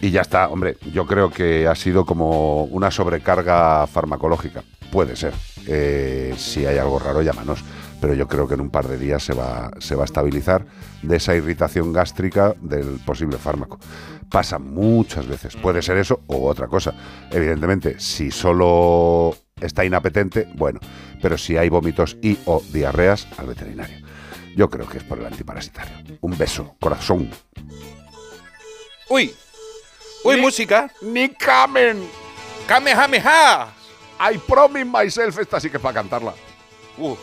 Y 0.00 0.10
ya 0.10 0.20
está, 0.20 0.48
hombre, 0.48 0.76
yo 0.92 1.06
creo 1.06 1.30
que 1.30 1.66
ha 1.66 1.74
sido 1.74 2.04
como 2.04 2.64
una 2.64 2.90
sobrecarga 2.90 3.86
farmacológica. 3.88 4.62
Puede 4.92 5.16
ser. 5.16 5.32
Eh, 5.66 6.34
si 6.36 6.64
hay 6.66 6.78
algo 6.78 6.98
raro, 6.98 7.20
llámanos. 7.20 7.64
Pero 8.00 8.14
yo 8.14 8.28
creo 8.28 8.46
que 8.46 8.54
en 8.54 8.60
un 8.60 8.70
par 8.70 8.86
de 8.86 8.98
días 8.98 9.22
se 9.24 9.34
va, 9.34 9.70
se 9.78 9.94
va 9.94 10.02
a 10.02 10.04
estabilizar 10.04 10.64
de 11.02 11.16
esa 11.16 11.34
irritación 11.34 11.92
gástrica 11.92 12.54
del 12.60 13.00
posible 13.04 13.38
fármaco. 13.38 13.78
Pasa 14.30 14.58
muchas 14.58 15.26
veces. 15.26 15.56
Puede 15.56 15.82
ser 15.82 15.96
eso 15.96 16.20
o 16.26 16.48
otra 16.48 16.68
cosa. 16.68 16.94
Evidentemente, 17.30 17.98
si 17.98 18.30
solo 18.30 19.36
está 19.60 19.84
inapetente, 19.84 20.48
bueno. 20.54 20.80
Pero 21.20 21.36
si 21.38 21.56
hay 21.56 21.68
vómitos 21.68 22.16
y 22.22 22.38
o 22.44 22.62
diarreas, 22.72 23.26
al 23.36 23.46
veterinario. 23.46 24.06
Yo 24.56 24.68
creo 24.68 24.88
que 24.88 24.98
es 24.98 25.04
por 25.04 25.18
el 25.18 25.26
antiparasitario. 25.26 26.18
Un 26.20 26.36
beso, 26.36 26.76
corazón. 26.80 27.30
¡Uy! 29.08 29.34
¡Uy, 30.24 30.40
música! 30.40 30.90
¡Ni 31.00 31.28
Kamen! 31.28 32.08
¡Kamehameha! 32.66 33.72
I 34.20 34.38
promise 34.38 34.84
myself, 34.84 35.38
esta 35.38 35.60
sí 35.60 35.70
que 35.70 35.76
es 35.76 35.82
para 35.82 35.94
cantarla. 35.94 36.34
Uh. 36.98 37.16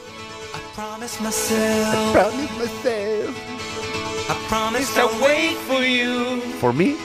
Promise 0.75 1.19
myself. 1.21 2.13
promise 2.13 2.51
myself. 2.57 3.35
I 4.29 4.35
promise 4.47 4.97
I'll 4.97 5.21
wait 5.21 5.55
for 5.67 5.81
you. 5.83 6.41
For 6.59 6.73
me, 6.73 6.97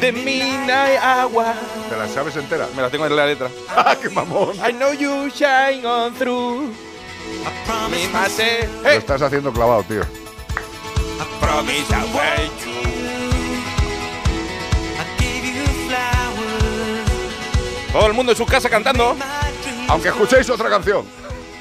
De 0.00 0.10
midnight 0.12 0.98
agua. 1.02 1.54
¿te 1.90 1.96
la 1.96 2.08
sabes 2.08 2.36
entera? 2.36 2.66
Me 2.74 2.82
la 2.82 2.88
tengo 2.90 3.06
en 3.06 3.14
la 3.16 3.26
letra. 3.26 3.50
¡Ah, 3.68 3.96
qué 4.00 4.08
mamón! 4.08 4.56
I 4.62 4.72
know 4.72 4.92
you 4.92 5.28
shine 5.30 5.84
on 5.84 6.14
through. 6.14 6.72
Me 7.90 8.08
mate. 8.08 8.68
Lo 8.82 8.88
Hey, 8.88 8.98
estás 8.98 9.20
haciendo 9.22 9.52
clavado, 9.52 9.82
tío. 9.84 10.02
promise 11.40 11.92
I'll 11.92 12.08
wait 12.14 12.52
you. 12.64 12.80
I 14.98 15.04
gave 15.18 15.44
you 15.44 15.66
flowers. 15.88 17.08
Todo 17.92 18.06
el 18.06 18.12
mundo 18.14 18.32
en 18.32 18.38
su 18.38 18.46
casa 18.46 18.68
cantando. 18.70 19.16
Aunque 19.88 20.08
escuchéis 20.08 20.48
otra 20.48 20.70
canción. 20.70 21.04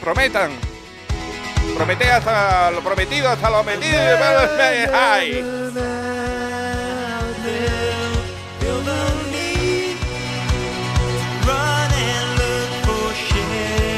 Prometan. 0.01 0.51
Promete 1.75 2.11
hasta 2.11 2.71
lo 2.71 2.81
prometido, 2.81 3.29
hasta 3.29 3.49
lo 3.49 3.63
metido. 3.63 3.99
Ay. 4.93 5.43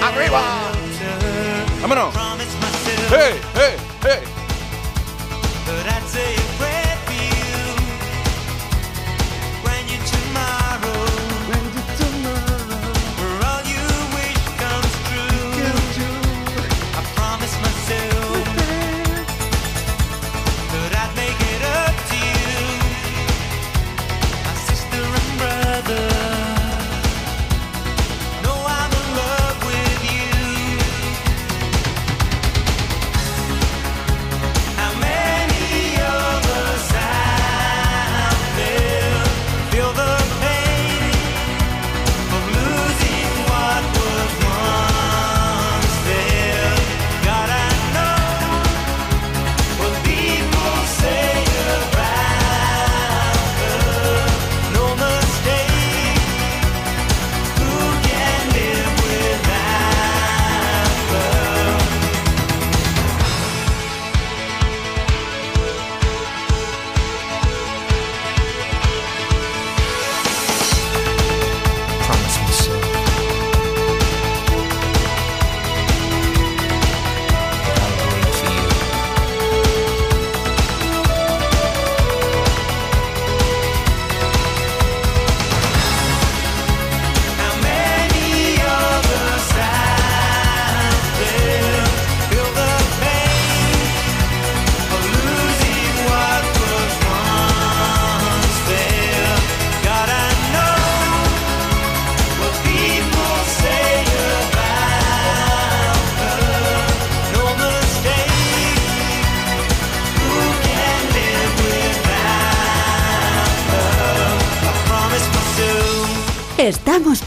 ¡Arriba! 0.02 0.42
Vámonos. 1.82 2.14
Hey, 3.10 3.40
hey, 3.56 3.76
hey. 4.04 4.43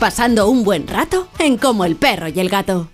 Pasando 0.07 0.49
un 0.49 0.63
buen 0.63 0.87
rato 0.87 1.27
en 1.41 1.59
Como 1.59 1.85
el 1.85 1.97
perro 1.97 2.29
y 2.29 2.39
el 2.39 2.49
gato. 2.49 2.87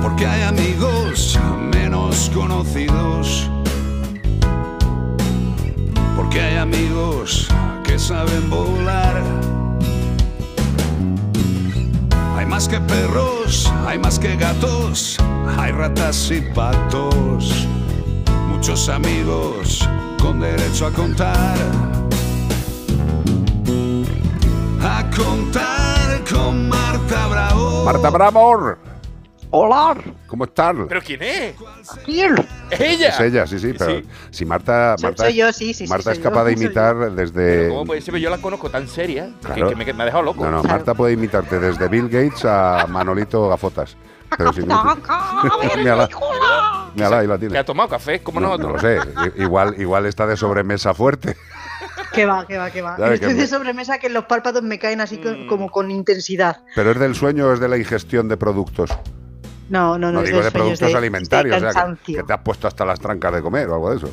Porque 0.00 0.26
hay 0.26 0.42
amigos 0.42 1.36
menos 1.72 2.30
conocidos. 2.32 3.50
Porque 6.16 6.40
hay 6.40 6.56
amigos 6.58 7.48
que 7.82 7.98
saben 7.98 8.48
volar. 8.48 9.20
Hay 12.36 12.46
más 12.46 12.68
que 12.68 12.78
perros, 12.78 13.68
hay 13.88 13.98
más 13.98 14.20
que 14.20 14.36
gatos, 14.36 15.16
hay 15.58 15.72
ratas 15.72 16.30
y 16.30 16.40
patos. 16.54 17.66
Muchos 18.70 18.88
amigos 18.88 19.88
con 20.22 20.38
derecho 20.38 20.86
a 20.86 20.92
contar. 20.92 21.58
A 24.80 25.10
contar 25.10 26.22
con 26.32 26.68
Marta 26.68 27.26
Bravo. 27.26 27.84
Marta 27.84 28.10
Bravo. 28.10 28.76
Hola. 29.50 29.96
¿Cómo 30.28 30.44
estás? 30.44 30.76
¿Pero 30.88 31.00
quién 31.02 31.20
es? 31.20 31.56
¿Quién? 32.04 32.36
¿Es 32.70 32.80
ella? 32.80 33.08
Es 33.08 33.18
ella, 33.18 33.44
sí, 33.48 33.58
sí, 33.58 33.74
pero 33.76 33.90
Sí. 33.90 34.04
si 34.30 34.44
Marta, 34.44 34.94
Soy- 34.96 35.02
Marta, 35.08 35.24
soy 35.24 35.34
yo, 35.34 35.52
sí, 35.52 35.74
sí, 35.74 35.86
sí, 35.86 35.90
Marta 35.90 36.04
soy 36.04 36.12
es 36.12 36.18
yo, 36.20 36.24
capaz 36.30 36.44
de 36.44 36.54
soy 36.54 36.64
imitar 36.64 37.10
desde 37.10 37.68
¿Cómo 37.70 37.86
puede 37.86 38.00
ser? 38.00 38.14
Yo 38.18 38.30
la 38.30 38.38
conozco 38.38 38.70
tan 38.70 38.86
seria 38.86 39.30
que- 39.40 39.48
Claro. 39.52 39.70
que, 39.70 39.74
me, 39.74 39.92
me 39.92 40.02
ha 40.04 40.06
dejado 40.06 40.22
loco. 40.22 40.44
No, 40.44 40.50
no, 40.52 40.62
Marta 40.62 40.94
puede 40.94 41.14
imitarte 41.14 41.58
desde 41.58 41.88
Bill 41.88 42.08
Gates 42.08 42.44
a 42.44 42.86
Manolito 42.88 43.48
Gafotas. 43.48 43.96
Pero 44.38 44.52
sin 44.52 44.68
Mírala, 46.94 47.18
ahí 47.20 47.26
la 47.26 47.34
¿Que 47.34 47.40
tiene. 47.40 47.58
ha 47.58 47.64
tomado 47.64 47.88
café? 47.88 48.22
como 48.22 48.40
No, 48.40 48.56
nosotros? 48.56 48.82
no 48.82 48.88
lo 48.90 49.02
sé. 49.02 49.32
Igual, 49.42 49.74
igual 49.80 50.06
está 50.06 50.26
de 50.26 50.36
sobremesa 50.36 50.94
fuerte. 50.94 51.36
Que 52.12 52.26
va, 52.26 52.46
que 52.46 52.58
va, 52.58 52.70
que 52.70 52.82
va. 52.82 52.96
Sabe 52.96 53.14
Estoy 53.14 53.28
que- 53.30 53.34
de 53.40 53.46
sobremesa 53.46 53.98
que 53.98 54.08
los 54.08 54.24
párpados 54.24 54.62
me 54.62 54.78
caen 54.78 55.00
así 55.00 55.18
Mm. 55.18 55.22
co- 55.22 55.46
como 55.48 55.70
con 55.70 55.90
intensidad. 55.90 56.62
Pero 56.74 56.90
es 56.90 56.98
del 56.98 57.14
sueño 57.14 57.46
o 57.46 57.52
es 57.52 57.60
de 57.60 57.68
la 57.68 57.76
ingestión 57.78 58.28
de 58.28 58.36
productos. 58.36 58.90
No, 59.68 59.96
no, 59.96 60.08
no. 60.10 60.14
No 60.14 60.20
es 60.22 60.30
digo 60.30 60.42
de 60.42 60.50
productos 60.50 60.90
de- 60.90 60.98
alimentarios, 60.98 61.52
de 61.52 61.56
o 61.58 61.60
sea, 61.60 61.68
que, 61.70 61.74
cansancio. 61.88 62.16
que 62.18 62.22
te 62.24 62.32
has 62.32 62.40
puesto 62.40 62.66
hasta 62.66 62.84
las 62.84 62.98
trancas 62.98 63.32
de 63.34 63.40
comer 63.42 63.68
o 63.68 63.74
algo 63.74 63.90
de 63.90 63.96
eso. 63.98 64.10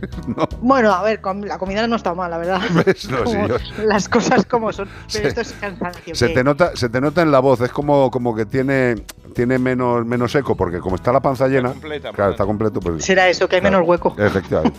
Bueno, 0.60 0.92
a 0.92 1.02
ver, 1.02 1.20
la 1.44 1.58
comida 1.58 1.86
no 1.86 1.96
está 1.96 2.14
mal, 2.14 2.30
la 2.30 2.38
verdad. 2.38 2.60
¿Ves? 2.86 3.08
No, 3.10 3.18
sí, 3.18 3.24
Como 3.36 3.48
yo- 3.48 3.56
Las 3.84 4.08
cosas 4.08 4.44
como 4.46 4.72
son. 4.72 4.88
Pero 5.12 5.22
Se- 5.24 5.28
esto 5.28 5.40
es 5.40 5.52
cansancio. 5.54 6.14
Se 6.14 6.28
que- 6.28 6.34
te 6.34 6.44
nota, 6.44 6.76
se 6.76 6.88
te 6.88 7.00
nota 7.00 7.22
en 7.22 7.30
la 7.32 7.40
voz, 7.40 7.60
es 7.60 7.70
como, 7.70 8.10
como 8.10 8.34
que 8.34 8.46
tiene, 8.46 8.96
tiene 9.34 9.58
menos, 9.58 10.04
menos 10.06 10.34
eco, 10.34 10.56
porque 10.56 10.78
como 10.78 10.96
está 10.96 11.12
la 11.12 11.20
panza 11.20 11.48
llena, 11.48 11.70
completa, 11.70 12.12
claro, 12.12 12.30
está 12.32 12.44
completo, 12.44 12.80
pues. 12.80 13.04
Será 13.04 13.28
eso, 13.28 13.48
que 13.48 13.56
hay 13.56 13.62
menos 13.62 13.86
hueco. 13.86 14.14
Efectivamente. 14.18 14.78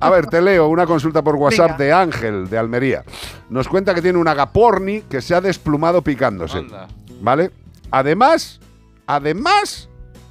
A 0.00 0.10
ver, 0.10 0.26
te 0.26 0.40
leo 0.40 0.68
una 0.68 0.86
consulta 0.86 1.22
por 1.22 1.36
WhatsApp 1.36 1.78
Venga. 1.78 1.84
de 1.84 1.92
Ángel, 1.92 2.48
de 2.50 2.58
Almería. 2.58 3.04
Nos 3.50 3.68
cuenta 3.68 3.94
que 3.94 4.02
tiene 4.02 4.18
un 4.18 4.28
agaporni 4.28 5.02
que 5.02 5.20
se 5.20 5.34
ha 5.34 5.40
desplumado 5.40 6.02
picándose. 6.02 6.58
Anda. 6.58 6.88
¿Vale? 7.20 7.50
Además, 7.90 8.60
además, 9.06 9.88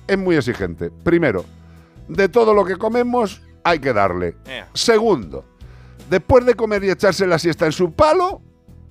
es 0.07 0.18
muy 0.18 0.35
exigente. 0.35 0.91
Primero, 1.03 1.45
de 2.07 2.27
todo 2.30 2.53
lo 2.53 2.65
que 2.65 2.76
comemos 2.76 3.41
hay 3.64 3.80
que 3.80 3.94
darle. 3.94 4.35
Ea. 4.45 4.69
Segundo, 4.73 5.45
después 6.10 6.45
de 6.45 6.56
comer 6.56 6.84
y 6.84 6.90
echarse 6.90 7.27
la 7.27 7.40
siesta 7.40 7.65
en 7.65 7.72
su 7.72 7.91
palo, 7.94 8.41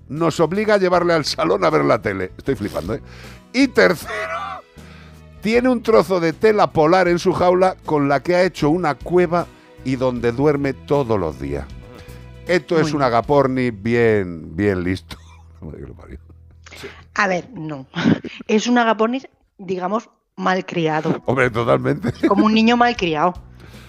nos 0.08 0.40
obliga 0.40 0.74
a 0.74 0.78
llevarle 0.78 1.14
al 1.14 1.24
salón 1.24 1.64
a 1.64 1.70
ver 1.70 1.84
la 1.84 2.00
tele. 2.00 2.32
Estoy 2.36 2.54
flipando, 2.54 2.94
¿eh? 2.94 3.02
Y 3.52 3.68
tercero, 3.68 4.12
tiene 5.40 5.68
un 5.68 5.82
trozo 5.82 6.20
de 6.20 6.32
tela 6.32 6.70
polar 6.70 7.08
en 7.08 7.18
su 7.18 7.32
jaula 7.32 7.76
con 7.84 8.08
la 8.08 8.22
que 8.22 8.34
ha 8.34 8.42
hecho 8.42 8.70
una 8.70 8.94
cueva 8.94 9.46
y 9.84 9.96
donde 9.96 10.32
duerme 10.32 10.72
todos 10.72 11.18
los 11.18 11.40
días. 11.40 11.66
Esto 12.46 12.78
es 12.78 12.92
un 12.92 13.02
agaporni 13.02 13.70
bien, 13.70 14.56
bien 14.56 14.82
listo. 14.82 15.16
A 17.14 17.28
ver, 17.28 17.48
no. 17.52 17.86
Es 18.46 18.66
un 18.66 18.78
agapornis, 18.78 19.28
digamos, 19.58 20.10
malcriado. 20.36 21.22
Hombre, 21.26 21.50
totalmente. 21.50 22.12
Como 22.26 22.46
un 22.46 22.54
niño 22.54 22.76
malcriado. 22.76 23.34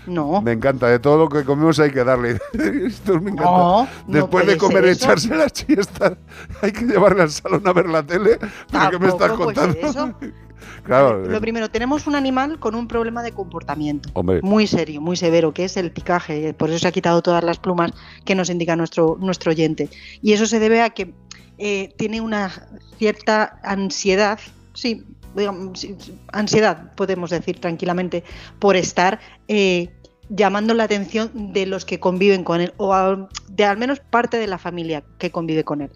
No. 0.05 0.41
Me 0.41 0.51
encanta, 0.51 0.87
de 0.87 0.99
todo 0.99 1.17
lo 1.17 1.29
que 1.29 1.43
comemos 1.43 1.79
hay 1.79 1.91
que 1.91 2.03
darle. 2.03 2.39
Esto 2.85 3.19
me 3.19 3.31
encanta. 3.31 3.51
No, 3.51 3.83
no 3.83 3.87
Después 4.07 4.47
de 4.47 4.57
comer 4.57 4.85
echarse 4.85 5.35
la 5.35 5.49
siesta, 5.49 6.17
hay 6.61 6.71
que 6.71 6.85
llevarle 6.85 7.23
al 7.23 7.31
salón 7.31 7.65
a 7.65 7.73
ver 7.73 7.87
la 7.87 8.03
tele. 8.03 8.39
¿Pero 8.71 8.89
qué 8.91 8.99
me 8.99 9.07
estás 9.07 9.31
contando? 9.31 9.77
eso. 9.79 10.13
Claro, 10.83 11.23
Lo 11.25 11.39
primero, 11.39 11.69
tenemos 11.69 12.07
un 12.07 12.15
animal 12.15 12.59
con 12.59 12.75
un 12.75 12.87
problema 12.89 13.23
de 13.23 13.31
comportamiento. 13.31 14.09
Hombre. 14.13 14.41
Muy 14.41 14.67
serio, 14.67 14.99
muy 14.99 15.15
severo, 15.15 15.53
que 15.53 15.63
es 15.63 15.77
el 15.77 15.91
picaje. 15.91 16.53
Por 16.53 16.69
eso 16.69 16.79
se 16.79 16.87
ha 16.87 16.91
quitado 16.91 17.21
todas 17.21 17.43
las 17.43 17.57
plumas 17.57 17.91
que 18.25 18.35
nos 18.35 18.49
indica 18.49 18.75
nuestro, 18.75 19.17
nuestro 19.19 19.51
oyente. 19.51 19.89
Y 20.21 20.33
eso 20.33 20.45
se 20.45 20.59
debe 20.59 20.81
a 20.81 20.89
que 20.89 21.13
eh, 21.57 21.93
tiene 21.97 22.19
una 22.19 22.51
cierta 22.97 23.59
ansiedad, 23.63 24.39
sí, 24.73 25.05
digamos, 25.35 25.85
ansiedad, 26.31 26.93
podemos 26.95 27.29
decir 27.29 27.59
tranquilamente, 27.59 28.23
por 28.59 28.75
estar 28.75 29.19
eh, 29.47 29.89
llamando 30.29 30.73
la 30.73 30.85
atención 30.85 31.53
de 31.53 31.65
los 31.65 31.85
que 31.85 31.99
conviven 31.99 32.43
con 32.43 32.61
él, 32.61 32.73
o 32.77 32.93
al- 32.93 33.27
de 33.49 33.65
al 33.65 33.77
menos 33.77 33.99
parte 33.99 34.37
de 34.37 34.47
la 34.47 34.57
familia 34.57 35.03
que 35.19 35.31
convive 35.31 35.63
con 35.63 35.81
él. 35.81 35.91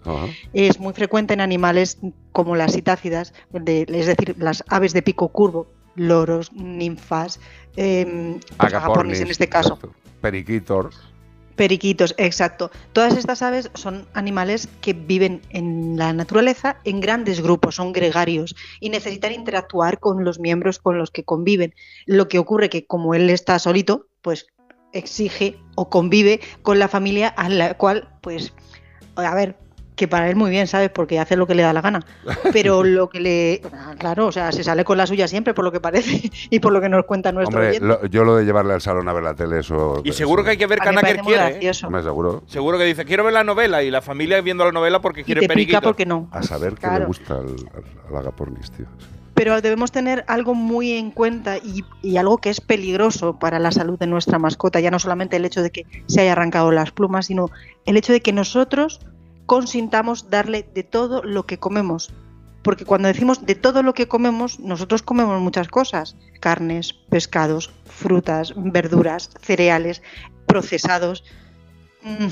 Es 0.52 0.78
muy 0.78 0.92
frecuente 0.92 1.34
en 1.34 1.40
animales 1.40 1.98
como 2.32 2.54
las 2.54 2.72
citácidas, 2.74 3.32
de- 3.52 3.86
es 3.88 4.06
decir, 4.06 4.36
las 4.38 4.62
aves 4.68 4.92
de 4.92 5.02
pico 5.02 5.28
curvo, 5.28 5.66
loros, 5.96 6.52
ninfas, 6.52 7.40
em, 7.76 8.38
pues, 8.56 8.74
agapornis 8.74 9.18
en 9.20 9.30
este 9.30 9.48
caso. 9.48 9.78
Periquitos. 10.20 11.00
Periquitos, 11.58 12.14
exacto. 12.16 12.70
Todas 12.94 13.18
estas 13.18 13.42
aves 13.42 13.70
son 13.74 14.06
animales 14.14 14.68
que 14.80 14.94
viven 14.94 15.42
en 15.50 15.98
la 15.98 16.14
naturaleza 16.14 16.78
en 16.84 17.00
grandes 17.00 17.42
grupos, 17.42 17.74
son 17.74 17.92
gregarios 17.92 18.56
y 18.80 18.88
necesitan 18.88 19.32
interactuar 19.32 19.98
con 19.98 20.24
los 20.24 20.38
miembros 20.38 20.78
con 20.78 20.96
los 20.96 21.10
que 21.10 21.24
conviven. 21.24 21.74
Lo 22.06 22.28
que 22.28 22.38
ocurre 22.38 22.70
que 22.70 22.86
como 22.86 23.14
él 23.14 23.28
está 23.28 23.58
solito, 23.58 24.06
pues 24.22 24.46
exige 24.92 25.58
o 25.74 25.90
convive 25.90 26.40
con 26.62 26.78
la 26.78 26.88
familia 26.88 27.28
a 27.28 27.48
la 27.48 27.76
cual, 27.76 28.08
pues, 28.22 28.54
a 29.16 29.34
ver, 29.34 29.56
que 29.98 30.08
para 30.08 30.30
él 30.30 30.36
muy 30.36 30.48
bien, 30.50 30.66
¿sabes? 30.66 30.88
Porque 30.88 31.18
hace 31.18 31.36
lo 31.36 31.46
que 31.46 31.54
le 31.54 31.62
da 31.62 31.72
la 31.74 31.82
gana. 31.82 32.00
Pero 32.52 32.82
lo 32.84 33.10
que 33.10 33.20
le... 33.20 33.60
Claro, 33.98 34.26
o 34.28 34.32
sea, 34.32 34.52
se 34.52 34.64
sale 34.64 34.84
con 34.84 34.96
la 34.96 35.06
suya 35.06 35.28
siempre, 35.28 35.52
por 35.52 35.64
lo 35.64 35.72
que 35.72 35.80
parece, 35.80 36.30
y 36.50 36.60
por 36.60 36.72
lo 36.72 36.80
que 36.80 36.88
nos 36.88 37.04
cuenta 37.04 37.32
nuestro 37.32 37.58
Hombre, 37.60 37.80
lo- 37.80 38.06
yo 38.06 38.24
lo 38.24 38.36
de 38.36 38.44
llevarle 38.46 38.72
al 38.72 38.80
salón 38.80 39.08
a 39.08 39.12
ver 39.12 39.24
la 39.24 39.34
tele, 39.34 39.58
eso. 39.58 40.00
Y 40.04 40.12
seguro 40.12 40.44
que 40.44 40.50
hay 40.50 40.56
que 40.56 40.66
ver 40.66 40.78
me 40.78 40.84
Canaker 40.86 41.20
quiere. 41.20 41.58
¿eh? 41.66 41.72
Hombre, 41.84 42.02
seguro. 42.02 42.42
Seguro 42.46 42.78
que 42.78 42.84
dice, 42.84 43.04
quiero 43.04 43.24
ver 43.24 43.34
la 43.34 43.44
novela 43.44 43.82
y 43.82 43.90
la 43.90 44.00
familia 44.00 44.40
viendo 44.40 44.64
la 44.64 44.72
novela 44.72 45.00
porque 45.00 45.24
quiere 45.24 45.40
te 45.42 45.46
pica 45.48 45.54
periquito. 45.54 45.80
porque 45.82 46.06
no. 46.06 46.28
A 46.30 46.42
saber 46.42 46.74
Claro. 46.76 47.00
le 47.00 47.04
gusta 47.06 47.34
al 47.34 48.16
agapornis, 48.16 48.70
tío. 48.70 48.86
Pero 49.34 49.60
debemos 49.60 49.92
tener 49.92 50.24
algo 50.26 50.54
muy 50.54 50.92
en 50.92 51.10
cuenta 51.12 51.58
y, 51.58 51.84
y 52.02 52.16
algo 52.16 52.38
que 52.38 52.50
es 52.50 52.60
peligroso 52.60 53.38
para 53.38 53.58
la 53.60 53.70
salud 53.70 53.96
de 53.98 54.06
nuestra 54.08 54.38
mascota, 54.40 54.80
ya 54.80 54.90
no 54.90 54.98
solamente 54.98 55.36
el 55.36 55.44
hecho 55.44 55.62
de 55.62 55.70
que 55.70 55.86
se 56.06 56.20
haya 56.22 56.32
arrancado 56.32 56.72
las 56.72 56.90
plumas, 56.90 57.26
sino 57.26 57.48
el 57.86 57.96
hecho 57.96 58.12
de 58.12 58.20
que 58.20 58.32
nosotros 58.32 59.00
consintamos 59.48 60.28
darle 60.28 60.68
de 60.74 60.84
todo 60.84 61.22
lo 61.22 61.46
que 61.46 61.58
comemos. 61.58 62.12
Porque 62.62 62.84
cuando 62.84 63.08
decimos 63.08 63.46
de 63.46 63.54
todo 63.54 63.82
lo 63.82 63.94
que 63.94 64.06
comemos, 64.06 64.60
nosotros 64.60 65.00
comemos 65.02 65.40
muchas 65.40 65.68
cosas, 65.68 66.16
carnes, 66.38 66.92
pescados, 66.92 67.70
frutas, 67.86 68.52
verduras, 68.54 69.30
cereales, 69.40 70.02
procesados. 70.46 71.24
Mm, 72.02 72.26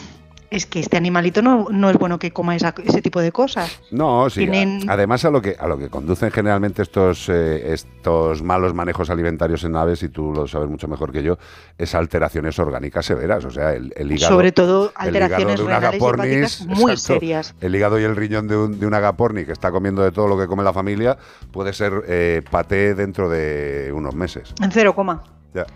es 0.50 0.66
que 0.66 0.80
este 0.80 0.96
animalito 0.96 1.42
no, 1.42 1.66
no 1.70 1.90
es 1.90 1.96
bueno 1.98 2.18
que 2.18 2.32
coma 2.32 2.54
esa- 2.56 2.74
ese 2.84 3.02
tipo 3.02 3.20
de 3.20 3.32
cosas. 3.32 3.80
No, 3.90 4.28
sí. 4.30 4.40
a- 4.46 4.46
Además 4.88 5.24
a 5.24 5.30
lo 5.30 5.42
que 5.42 5.56
a 5.58 5.66
lo 5.66 5.78
que 5.78 5.88
conducen 5.88 6.30
generalmente 6.30 6.82
estos 6.82 7.28
eh, 7.28 7.72
estos 7.72 8.42
malos 8.42 8.74
manejos 8.74 9.10
alimentarios 9.10 9.64
en 9.64 9.76
aves, 9.76 10.02
y 10.02 10.08
tú 10.08 10.32
lo 10.32 10.46
sabes 10.46 10.68
mucho 10.68 10.88
mejor 10.88 11.12
que 11.12 11.22
yo, 11.22 11.38
es 11.78 11.94
alteraciones 11.94 12.58
orgánicas 12.58 13.06
severas. 13.06 13.44
O 13.44 13.50
sea, 13.50 13.72
el, 13.72 13.92
el 13.96 14.12
hígado. 14.12 14.34
Sobre 14.34 14.52
todo 14.52 14.92
el 15.00 15.14
hígado 15.16 15.24
alteraciones 15.24 15.56
de 15.56 15.62
un 15.62 15.68
renales 15.70 16.60
y 16.60 16.66
muy 16.66 16.92
exacto, 16.92 17.14
serias. 17.14 17.54
El 17.60 17.74
hígado 17.74 17.98
y 18.00 18.04
el 18.04 18.16
riñón 18.16 18.48
de 18.48 18.56
un, 18.56 18.78
de 18.78 18.86
un 18.86 18.94
agaporni 18.94 19.44
que 19.44 19.52
está 19.52 19.70
comiendo 19.70 20.02
de 20.02 20.12
todo 20.12 20.28
lo 20.28 20.38
que 20.38 20.46
come 20.46 20.62
la 20.62 20.72
familia 20.72 21.16
puede 21.52 21.72
ser 21.72 22.04
eh, 22.08 22.42
paté 22.50 22.94
dentro 22.94 23.28
de 23.28 23.90
unos 23.94 24.14
meses. 24.14 24.52
En 24.62 24.70
cero 24.70 24.94
coma. 24.94 25.22
Ya. 25.54 25.66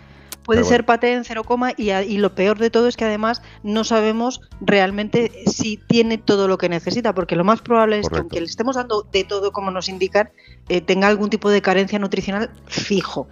Puede 0.43 0.63
ser 0.63 0.85
paté 0.85 1.13
en 1.13 1.23
cero 1.23 1.43
coma 1.43 1.73
y, 1.77 1.91
a- 1.91 2.03
y 2.03 2.17
lo 2.17 2.33
peor 2.35 2.57
de 2.57 2.69
todo 2.69 2.87
es 2.87 2.97
que 2.97 3.05
además 3.05 3.41
no 3.63 3.83
sabemos 3.83 4.41
realmente 4.59 5.31
si 5.47 5.77
tiene 5.77 6.17
todo 6.17 6.47
lo 6.47 6.57
que 6.57 6.67
necesita, 6.69 7.13
porque 7.13 7.35
lo 7.35 7.43
más 7.43 7.61
probable 7.61 7.99
es 7.99 8.09
que 8.09 8.17
aunque 8.17 8.39
le 8.39 8.47
estemos 8.47 8.75
dando 8.75 9.03
de 9.11 9.23
todo 9.23 9.51
como 9.51 9.71
nos 9.71 9.87
indican, 9.89 10.29
eh, 10.69 10.81
tenga 10.81 11.07
algún 11.07 11.29
tipo 11.29 11.49
de 11.49 11.61
carencia 11.61 11.99
nutricional 11.99 12.49
fijo, 12.65 13.27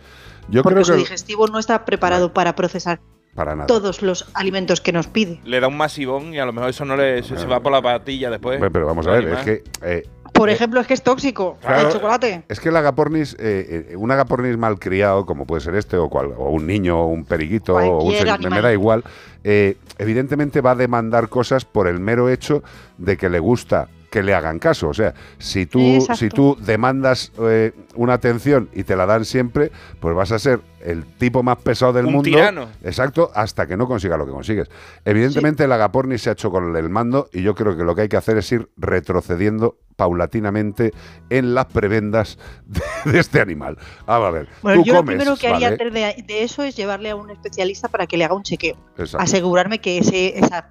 Yo 0.50 0.62
porque 0.64 0.76
creo 0.76 0.86
su 0.86 0.92
que 0.94 0.98
digestivo 1.00 1.48
no 1.48 1.60
está 1.60 1.86
preparado 1.86 2.34
para 2.34 2.56
procesar 2.56 3.00
para 3.36 3.56
nada. 3.56 3.68
todos 3.68 4.02
los 4.02 4.30
alimentos 4.34 4.82
que 4.82 4.92
nos 4.92 5.08
pide. 5.08 5.40
Le 5.46 5.60
da 5.60 5.68
un 5.68 5.78
masivón 5.78 6.34
y 6.34 6.40
a 6.40 6.46
lo 6.46 6.52
mejor 6.54 6.70
eso 6.72 6.84
no 6.86 6.96
le 6.98 7.24
se, 7.24 7.38
se 7.38 7.46
va 7.46 7.60
por 7.62 7.72
la 7.72 7.82
patilla 7.82 8.30
después. 8.30 8.60
Pero 8.72 8.86
vamos 8.86 9.08
a 9.08 9.12
ver, 9.12 9.28
es 9.30 9.40
que 9.46 9.64
eh, 9.84 10.04
Por 10.40 10.50
ejemplo, 10.50 10.80
es 10.80 10.88
que 10.88 10.94
es 10.94 11.04
tóxico 11.04 11.58
Claro, 11.62 11.88
el 11.88 11.94
chocolate. 11.94 12.44
Es 12.48 12.60
que 12.60 12.70
el 12.70 12.76
agapornis, 12.78 13.36
eh, 13.40 13.88
eh, 13.92 13.96
un 13.98 14.10
agapornis 14.10 14.58
malcriado, 14.58 15.26
como 15.26 15.46
puede 15.46 15.62
ser 15.62 15.76
este, 15.76 15.98
o, 15.98 16.10
cual- 16.10 16.34
o 16.38 16.50
un 16.50 16.66
niño, 16.66 16.98
o 17.00 17.08
un 17.08 17.26
periquito, 17.26 17.76
o 17.76 18.04
un 18.04 18.14
me, 18.50 18.62
da 18.62 18.72
igual, 18.72 19.04
eh, 19.44 19.78
evidentemente 19.98 20.62
va 20.62 20.72
a 20.72 20.76
demandar 20.76 21.28
cosas 21.28 21.66
por 21.66 21.88
el 21.88 22.00
mero 22.00 22.30
hecho 22.30 22.64
de 22.98 23.18
que 23.18 23.30
le 23.30 23.40
gusta 23.40 23.90
que 24.10 24.24
le 24.24 24.34
hagan 24.34 24.60
caso. 24.60 24.88
O 24.90 24.94
sea, 24.94 25.14
si 25.38 25.66
tú, 25.66 25.80
Exacto. 25.82 26.16
si 26.16 26.30
tú 26.30 26.58
demandas 26.60 27.32
eh, 27.42 27.74
una 27.96 28.14
atención 28.14 28.70
y 28.74 28.84
te 28.84 28.96
la 28.96 29.06
dan 29.06 29.26
siempre, 29.26 29.72
pues 30.00 30.16
vas 30.16 30.32
a 30.32 30.40
ser 30.40 30.62
el 30.82 31.06
tipo 31.06 31.44
más 31.44 31.58
pesado 31.58 31.94
del 31.94 32.06
Un 32.06 32.14
mundo. 32.14 32.24
tirano. 32.30 32.70
Exacto, 32.84 33.32
hasta 33.34 33.68
que 33.68 33.76
no 33.78 33.88
consiga 33.88 34.18
lo 34.18 34.26
que 34.26 34.32
consigues. 34.32 34.70
Evidentemente 35.06 35.64
el 35.66 35.72
agapornis 35.72 36.22
se 36.22 36.30
ha 36.30 36.34
hecho 36.34 36.52
con 36.52 36.76
el 36.76 36.90
mando 36.90 37.30
y 37.34 37.42
yo 37.42 37.56
creo 37.56 37.76
que 37.78 37.84
lo 37.84 37.96
que 37.96 38.02
hay 38.04 38.10
que 38.10 38.18
hacer 38.18 38.38
es 38.38 38.52
ir 38.52 38.70
retrocediendo 38.78 39.78
paulatinamente 39.96 40.94
en 41.30 41.54
las 41.54 41.66
prebendas 41.66 42.38
de, 42.66 43.12
de 43.12 43.20
este 43.20 43.42
animal. 43.42 43.78
Vamos 44.06 44.28
a 44.28 44.32
ver, 44.32 44.48
Bueno, 44.62 44.82
tú 44.82 44.88
yo 44.88 44.94
lo 44.94 45.04
primero 45.06 45.36
que 45.36 45.48
haría 45.48 45.70
¿vale? 45.72 45.84
antes 45.84 45.94
de, 45.94 46.24
de 46.34 46.44
eso 46.44 46.64
es 46.64 46.76
llevarle 46.76 47.10
a 47.10 47.16
un 47.16 47.30
especialista 47.30 47.88
para 47.90 48.08
que 48.08 48.18
le 48.18 48.24
haga 48.26 48.34
un 48.36 48.44
chequeo. 48.44 48.76
Exacto. 48.98 49.24
Asegurarme 49.24 49.80
que 49.80 49.98
ese, 49.98 50.38
esa- 50.40 50.70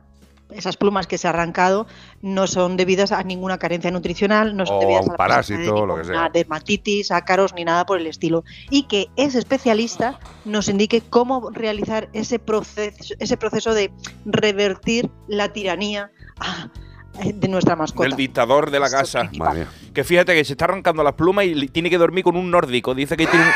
esas 0.51 0.77
plumas 0.77 1.07
que 1.07 1.19
se 1.19 1.27
ha 1.27 1.31
arrancado 1.31 1.87
no 2.23 2.47
son 2.47 2.77
debidas 2.77 3.13
a 3.13 3.23
ninguna 3.23 3.59
carencia 3.59 3.91
nutricional, 3.91 4.57
no 4.57 4.67
son 4.67 4.77
O 4.77 4.79
a 4.79 4.81
debidas 4.81 5.07
un 5.07 5.13
la 5.13 5.17
presencia 5.17 5.57
parásito, 5.57 5.81
de 5.83 5.87
lo 5.87 5.97
que 5.97 6.05
ninguna 6.05 6.05
sea. 6.05 6.31
dermatitis, 6.33 7.11
ácaros 7.11 7.55
ni 7.55 7.65
nada 7.65 7.87
por 7.87 7.99
el 8.01 8.07
estilo. 8.07 8.45
Y 8.71 8.85
que 8.85 9.09
ese 9.17 9.39
especialista 9.39 10.19
nos 10.45 10.69
indique 10.69 11.01
cómo 11.01 11.51
realizar 11.51 12.09
ese 12.13 12.39
proceso, 12.39 13.15
ese 13.19 13.37
proceso 13.37 13.75
de 13.75 13.93
revertir 14.25 15.11
la 15.27 15.53
tiranía 15.53 16.11
ah, 16.41 16.69
de 17.25 17.49
nuestra 17.49 17.77
mascota. 17.77 18.09
Del 18.09 18.17
dictador 18.17 18.71
de 18.71 18.81
la 18.81 18.91
casa. 18.91 19.31
Madre 19.37 19.61
mía. 19.61 19.69
Que 19.99 20.05
fíjate 20.05 20.33
que 20.33 20.45
se 20.45 20.53
está 20.53 20.67
arrancando 20.67 21.03
las 21.03 21.15
plumas 21.15 21.45
y 21.45 21.67
tiene 21.67 21.91
que 21.91 21.99
dormir 21.99 22.23
con 22.23 22.37
un 22.37 22.53
nórdico. 22.53 22.95
Dice 22.95 23.17
que 23.17 23.27
tiene 23.27 23.45
un, 23.45 23.51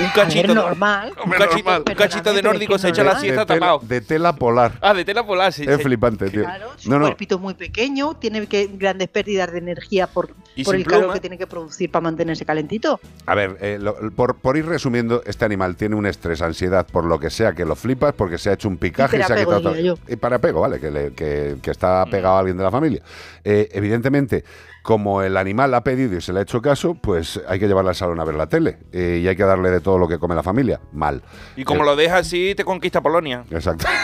un- 0.00 0.04
un 0.04 0.10
cachito. 0.10 0.54
normal. 0.54 1.14
Un 1.24 1.30
cachito, 1.30 1.76
un 1.78 1.94
cachito 1.94 2.34
de 2.34 2.42
nórdico 2.42 2.76
se 2.76 2.90
echa 2.90 3.02
la 3.02 3.18
siesta 3.18 3.46
de 3.46 3.54
tela- 3.54 3.58
tapado. 3.60 3.80
De 3.84 4.00
tela 4.02 4.36
polar. 4.36 4.72
Ah, 4.82 4.92
de 4.92 5.06
tela 5.06 5.24
polar, 5.24 5.50
sí. 5.50 5.64
Es 5.66 5.78
sí. 5.78 5.82
flipante, 5.84 6.28
tío. 6.28 6.44
Su 6.76 6.90
No, 6.90 6.98
no, 6.98 7.06
cuerpito 7.06 7.38
muy 7.38 7.54
pequeño, 7.54 8.16
tiene 8.18 8.46
que, 8.46 8.68
grandes 8.74 9.08
pérdidas 9.08 9.50
de 9.50 9.60
energía 9.60 10.06
por, 10.08 10.34
por 10.62 10.76
el 10.76 10.84
calor 10.84 11.14
que 11.14 11.20
tiene 11.20 11.38
que 11.38 11.46
producir 11.46 11.90
para 11.90 12.02
mantenerse 12.02 12.44
calentito. 12.44 13.00
A 13.24 13.34
ver, 13.34 13.56
eh, 13.62 13.78
lo- 13.80 13.96
por, 14.10 14.36
por 14.36 14.58
ir 14.58 14.66
resumiendo, 14.66 15.22
este 15.24 15.46
animal 15.46 15.74
tiene 15.76 15.94
un 15.94 16.04
estrés, 16.04 16.42
ansiedad, 16.42 16.86
por 16.86 17.04
lo 17.06 17.18
que 17.18 17.30
sea, 17.30 17.54
que 17.54 17.64
lo 17.64 17.76
flipas, 17.76 18.12
porque 18.12 18.36
se 18.36 18.50
ha 18.50 18.52
hecho 18.52 18.68
un 18.68 18.76
picaje 18.76 19.16
y, 19.18 19.22
se 19.22 19.32
ha 19.32 19.36
quitado 19.36 19.62
todo. 19.62 19.74
Y 20.06 20.16
para 20.16 20.36
apego, 20.36 20.60
¿vale? 20.60 20.80
Que, 20.80 20.90
le- 20.90 21.12
que- 21.14 21.56
que 21.62 21.70
está 21.70 22.04
pegado 22.10 22.36
a 22.36 22.40
alguien 22.40 22.58
de 22.58 22.64
la 22.64 22.70
familia. 22.70 23.00
Eh, 23.42 23.70
evidentemente, 23.72 24.44
como 24.82 25.22
el 25.22 25.36
animal 25.36 25.74
ha 25.74 25.82
pedido 25.84 26.16
y 26.16 26.20
se 26.20 26.32
le 26.32 26.38
ha 26.40 26.42
hecho 26.42 26.62
caso, 26.62 26.94
pues 26.94 27.40
hay 27.48 27.58
que 27.58 27.66
llevarla 27.68 27.90
al 27.90 27.96
salón 27.96 28.20
a 28.20 28.24
ver 28.24 28.34
la 28.36 28.48
tele. 28.48 28.78
eh, 28.92 29.20
y 29.22 29.28
hay 29.28 29.36
que 29.36 29.44
darle 29.44 29.70
de 29.70 29.80
todo 29.80 29.98
lo 29.98 30.08
que 30.08 30.18
come 30.18 30.34
la 30.34 30.42
familia. 30.42 30.80
Mal. 30.92 31.22
Y 31.56 31.64
como 31.64 31.82
Eh, 31.82 31.86
lo 31.86 31.96
dejas 31.96 32.20
así, 32.26 32.54
te 32.54 32.64
conquista 32.64 33.00
Polonia. 33.02 33.44
Exacto. 33.50 33.86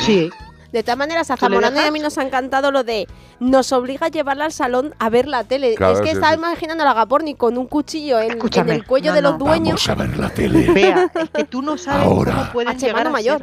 Sí. 0.00 0.30
De 0.72 0.82
todas 0.82 0.96
maneras, 0.96 1.30
a 1.30 1.36
¿Tú 1.36 1.48
le 1.50 1.56
Zamorano 1.56 1.82
y 1.82 1.84
a 1.86 1.90
mí 1.92 2.00
nos 2.00 2.16
ha 2.16 2.22
encantado 2.22 2.70
lo 2.72 2.82
de 2.82 3.06
nos 3.40 3.72
obliga 3.72 4.06
a 4.06 4.08
llevarla 4.08 4.46
al 4.46 4.52
salón 4.52 4.94
a 4.98 5.10
ver 5.10 5.28
la 5.28 5.44
tele. 5.44 5.74
Claro, 5.74 5.92
es 5.94 6.00
que 6.00 6.06
sí, 6.08 6.12
estaba 6.14 6.32
sí. 6.32 6.38
imaginando 6.38 6.82
a 6.82 6.86
la 6.86 6.94
Gaporni 6.94 7.34
con 7.34 7.58
un 7.58 7.66
cuchillo 7.66 8.18
en, 8.18 8.38
el 8.70 8.86
cuello 8.86 9.10
no, 9.10 9.14
de 9.14 9.22
los 9.22 9.32
no. 9.32 9.38
dueños. 9.44 9.86
a 9.88 9.94
ver 9.94 10.16
la 10.16 10.30
tele. 10.30 10.72
Vea, 10.72 11.10
es 11.14 11.28
que 11.30 11.44
tú 11.44 11.60
no 11.60 11.76
sabes 11.76 12.06
Ahora. 12.06 12.32
cómo 12.32 12.52
pueden 12.52 12.68
A 12.70 12.78
llegar 12.78 13.06
a 13.06 13.10
mayor. 13.10 13.38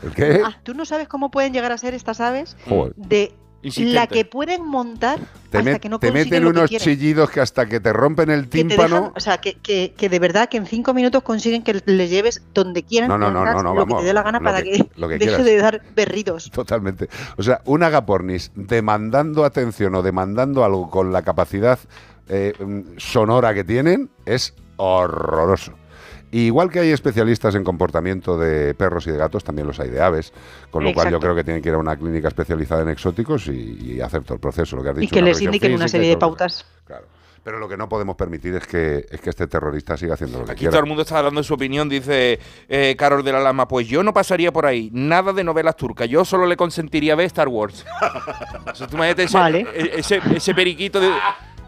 ser. 0.00 0.08
¿El 0.08 0.12
qué? 0.12 0.42
Ah, 0.44 0.58
tú 0.64 0.74
no 0.74 0.84
sabes 0.84 1.06
cómo 1.06 1.30
pueden 1.30 1.52
llegar 1.52 1.70
a 1.70 1.78
ser 1.78 1.94
estas 1.94 2.20
aves 2.20 2.56
Joder. 2.68 2.92
de 2.96 3.32
Insistente. 3.62 3.94
la 3.94 4.06
que 4.08 4.24
pueden 4.24 4.66
montar 4.66 5.20
Te, 5.50 5.58
hasta 5.58 5.78
que 5.78 5.88
no 5.88 5.98
te 6.00 6.10
meten 6.10 6.42
que 6.42 6.48
unos 6.48 6.68
chillidos 6.70 7.30
que 7.30 7.40
hasta 7.40 7.66
que 7.66 7.78
te 7.78 7.92
rompen 7.92 8.28
el 8.30 8.44
que 8.48 8.48
te 8.50 8.58
tímpano. 8.68 8.96
dejan, 8.96 9.12
o 9.16 9.20
sea, 9.20 9.38
que, 9.38 9.54
que, 9.54 9.94
que 9.96 10.08
de 10.08 10.18
verdad 10.18 10.48
que 10.48 10.56
en 10.56 10.66
cinco 10.66 10.92
minutos 10.94 11.22
consiguen 11.22 11.62
que 11.62 11.80
le 11.84 12.08
lleves 12.08 12.42
donde 12.52 12.82
quieran 12.82 13.08
No, 13.08 13.16
no, 13.18 13.30
no, 13.30 13.44
no, 13.44 13.62
no, 13.62 13.62
lo 13.62 13.72
que 13.72 13.78
vamos, 13.78 14.00
te 14.00 14.06
dé 14.06 14.12
la 14.12 14.22
gana 14.22 14.38
lo 14.40 14.44
para 14.44 14.62
que- 14.62 14.72
que, 14.72 14.88
lo 14.96 15.08
que 15.08 15.14
deje 15.18 15.26
quieras. 15.28 15.44
de 15.46 15.56
dar 15.58 15.82
berridos. 15.94 16.50
Totalmente. 16.50 17.08
O 17.36 17.42
sea, 17.42 17.60
un 17.64 17.82
agapornis 17.84 18.50
demandando 18.54 19.44
atención 19.44 19.94
o 19.94 20.02
demandando 20.02 20.64
algo 20.64 20.90
con 20.90 21.12
la 21.12 21.22
capacidad 21.22 21.78
eh, 22.28 22.54
mm, 22.58 22.80
sonora 22.98 23.54
que 23.54 23.62
tienen 23.64 24.10
es 24.26 24.54
horroroso. 24.76 25.72
Y 26.32 26.46
igual 26.46 26.70
que 26.70 26.80
hay 26.80 26.90
especialistas 26.90 27.54
en 27.54 27.62
comportamiento 27.62 28.36
de 28.38 28.74
perros 28.74 29.06
y 29.06 29.10
de 29.12 29.18
gatos, 29.18 29.44
también 29.44 29.68
los 29.68 29.78
hay 29.78 29.90
de 29.90 30.00
aves, 30.02 30.32
con 30.70 30.82
lo 30.82 30.92
cual 30.92 31.10
yo 31.10 31.20
creo 31.20 31.34
que 31.36 31.44
tienen 31.44 31.62
que 31.62 31.68
ir 31.68 31.74
a 31.74 31.78
una 31.78 31.94
clínica 31.94 32.26
especializada 32.28 32.82
en 32.82 32.88
exóticos 32.88 33.46
y, 33.48 33.78
y 33.96 34.00
hacer 34.00 34.22
todo 34.24 34.34
el 34.34 34.40
proceso, 34.40 34.74
lo 34.76 34.82
que 34.82 34.88
has 34.88 34.96
Y 34.96 35.00
dicho. 35.02 35.12
que 35.14 35.20
una 35.20 35.28
les 35.28 35.40
indiquen 35.42 35.72
una 35.74 35.84
física 35.84 35.86
y 35.86 35.90
serie 36.00 36.08
de 36.08 36.14
que- 36.14 36.20
pautas. 36.20 36.66
Claro. 36.86 37.04
Pero 37.44 37.58
lo 37.58 37.68
que 37.68 37.76
no 37.76 37.88
podemos 37.88 38.14
permitir 38.14 38.54
es 38.54 38.64
que, 38.68 39.04
es 39.10 39.20
que 39.20 39.28
este 39.30 39.48
terrorista 39.48 39.96
siga 39.96 40.14
haciendo 40.14 40.38
lo 40.38 40.44
que 40.44 40.52
Aquí 40.52 40.58
quiera. 40.60 40.70
todo 40.70 40.80
el 40.80 40.86
mundo 40.86 41.02
está 41.02 41.20
dando 41.20 41.42
su 41.42 41.54
opinión, 41.54 41.88
dice 41.88 42.38
eh, 42.68 42.94
Carol 42.96 43.24
de 43.24 43.32
la 43.32 43.40
Lama. 43.40 43.66
Pues 43.66 43.88
yo 43.88 44.04
no 44.04 44.14
pasaría 44.14 44.52
por 44.52 44.64
ahí, 44.64 44.90
nada 44.92 45.32
de 45.32 45.42
novelas 45.42 45.74
turcas. 45.76 46.08
Yo 46.08 46.24
solo 46.24 46.46
le 46.46 46.56
consentiría 46.56 47.16
ver 47.16 47.26
Star 47.26 47.48
Wars. 47.48 47.84
O 48.72 48.74
sea, 48.76 48.86
tú 48.86 48.94
imagínate 48.96 49.24
ese, 49.24 49.36
Vale. 49.36 49.66
e- 49.74 49.90
ese, 49.98 50.20
ese 50.34 50.54
periquito 50.54 51.00
de- 51.00 51.10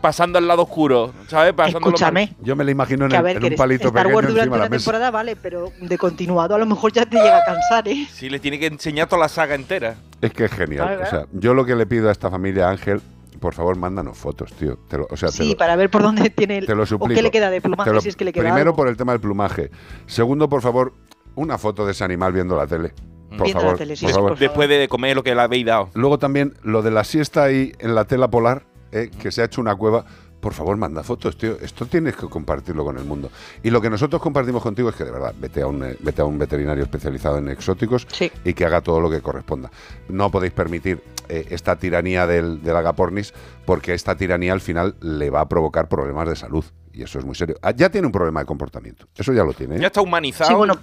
pasando 0.05 0.37
al 0.37 0.47
lado 0.47 0.65
oscuro, 0.65 1.15
¿sabes? 1.29 1.55
Pasando. 1.55 1.79
Escúchame, 1.79 2.35
Yo 2.43 2.55
me 2.57 2.63
lo 2.63 2.71
imagino 2.71 3.07
en, 3.07 3.11
que 3.11 3.17
a 3.17 3.21
el- 3.21 3.25
ver, 3.25 3.37
en 3.37 3.43
que 3.43 3.49
un 3.49 3.55
palito 3.57 3.89
Star 3.89 4.03
pequeño 4.03 4.15
Wars 4.17 4.29
durante 4.29 4.41
encima 4.43 4.57
de 4.57 4.59
una 4.61 4.65
la 4.65 4.69
mesa. 4.69 4.85
temporada 4.85 5.11
vale, 5.11 5.35
pero 5.37 5.73
de 5.81 5.97
continuado 5.97 6.55
a 6.55 6.59
lo 6.59 6.67
mejor 6.67 6.93
ya 6.93 7.07
te 7.07 7.17
llega 7.17 7.39
a 7.39 7.43
cansar, 7.45 7.89
¿eh? 7.89 8.07
Sí, 8.13 8.29
le 8.29 8.39
tiene 8.39 8.59
que 8.59 8.67
enseñar 8.67 9.09
toda 9.09 9.21
la 9.23 9.29
saga 9.31 9.55
entera. 9.55 9.95
Es 10.21 10.31
que 10.35 10.45
es 10.45 10.53
genial. 10.53 11.01
O 11.03 11.07
sea, 11.07 11.25
yo 11.33 11.55
lo 11.55 11.65
que 11.65 11.75
le 11.75 11.87
pido 11.87 12.11
a 12.11 12.13
esta 12.13 12.29
familia, 12.31 12.69
Ángel, 12.69 13.01
por 13.41 13.55
favor, 13.55 13.79
mándanos 13.79 14.19
fotos, 14.19 14.53
tío. 14.53 14.77
Te 14.89 14.99
lo- 14.99 15.07
o 15.11 15.17
sea, 15.17 15.31
te 15.31 15.37
Sí, 15.39 15.53
lo- 15.53 15.57
para 15.57 15.75
ver 15.75 15.89
por 15.89 16.03
dónde 16.03 16.29
tiene 16.37 16.59
el, 16.59 16.67
Te 16.67 16.75
lo 16.75 16.83
o 16.83 16.87
suplico. 16.87 17.15
qué 17.15 17.23
le 17.23 17.31
queda 17.31 17.49
de 17.49 17.63
plumaje, 17.63 17.91
lo- 17.91 18.03
si 18.03 18.11
es 18.11 18.17
que 18.17 18.27
le 18.27 18.33
queda 18.35 18.43
Primero 18.45 18.61
algo. 18.73 18.77
por 18.77 18.89
el 18.89 18.99
tema 18.99 19.13
del 19.13 19.23
plumaje. 19.23 19.71
Segundo, 20.05 20.51
por 20.51 20.61
favor, 20.61 20.93
una 21.35 21.57
foto 21.57 21.87
de 21.87 21.93
ese 21.93 22.05
animal 22.05 22.35
viendo 22.35 22.55
la 22.59 22.67
tele. 22.67 22.93
Por 23.31 23.45
Viendo 23.47 23.55
la 23.55 23.61
favor, 23.69 23.79
tele, 23.79 23.97
sí, 23.97 24.05
por 24.05 24.11
sí, 24.11 24.15
favor. 24.15 24.31
por 24.33 24.39
Después 24.39 24.69
de 24.69 24.87
comer 24.87 25.17
lo 25.17 25.23
que 25.25 25.35
le 25.35 25.41
habéis 25.41 25.65
dado. 25.65 25.89
Luego 25.95 26.19
también 26.19 26.53
lo 26.63 26.83
de 26.83 26.91
la 26.91 27.05
siesta 27.05 27.43
ahí 27.45 27.73
en 27.79 27.95
la 27.95 28.05
tela 28.05 28.29
polar, 28.29 28.63
eh, 28.95 29.11
que 29.11 29.31
se 29.31 29.43
ha 29.43 29.47
hecho 29.47 29.61
una 29.61 29.75
cueva. 29.75 30.05
Por 30.41 30.53
favor, 30.53 30.77
manda 30.77 31.03
fotos, 31.03 31.39
tío. 31.39 31.57
Esto 31.61 31.87
tienes 31.87 32.17
que 32.17 32.27
compartirlo 32.27 32.85
con 32.85 32.99
el 32.99 33.05
mundo. 33.05 33.31
Y 33.63 33.71
lo 33.71 33.81
que 33.81 33.89
nosotros 33.89 34.21
compartimos 34.21 34.63
contigo 34.63 34.91
es 34.91 34.95
que, 34.95 35.05
de 35.05 35.11
verdad, 35.11 35.35
vete 35.39 35.63
a 35.63 35.67
un, 35.67 35.83
eh, 35.83 35.97
vete 36.01 36.21
a 36.21 36.27
un 36.27 36.39
veterinario 36.39 36.85
especializado 36.85 37.39
en 37.39 37.49
exóticos 37.49 38.07
y 38.45 38.53
que 38.53 38.65
haga 38.67 38.83
todo 38.83 39.01
lo 39.01 39.11
que 39.11 39.23
corresponda. 39.23 39.71
No 40.09 40.31
podéis 40.31 40.53
permitir 40.53 41.03
eh, 41.31 41.47
esta 41.51 41.77
tiranía 41.77 42.27
del, 42.27 42.63
del 42.63 42.77
agapornis, 42.77 43.33
porque 43.65 43.95
esta 43.95 44.17
tiranía 44.17 44.53
al 44.53 44.61
final 44.61 44.97
le 45.01 45.31
va 45.31 45.41
a 45.41 45.49
provocar 45.49 45.89
problemas 45.89 46.29
de 46.29 46.37
salud. 46.37 46.65
Y 46.93 47.03
eso 47.03 47.19
es 47.19 47.25
muy 47.25 47.35
serio. 47.35 47.57
Ah, 47.63 47.73
ya 47.73 47.89
tiene 47.89 48.07
un 48.07 48.13
problema 48.13 48.41
de 48.41 48.47
comportamiento. 48.47 49.07
Eso 49.17 49.33
ya 49.33 49.45
lo 49.45 49.55
tiene. 49.55 49.77
¿eh? 49.77 49.81
Ya 49.81 49.87
está 49.89 50.03
humanizado. 50.03 50.51
Sí, 50.51 50.55
bueno, 50.55 50.79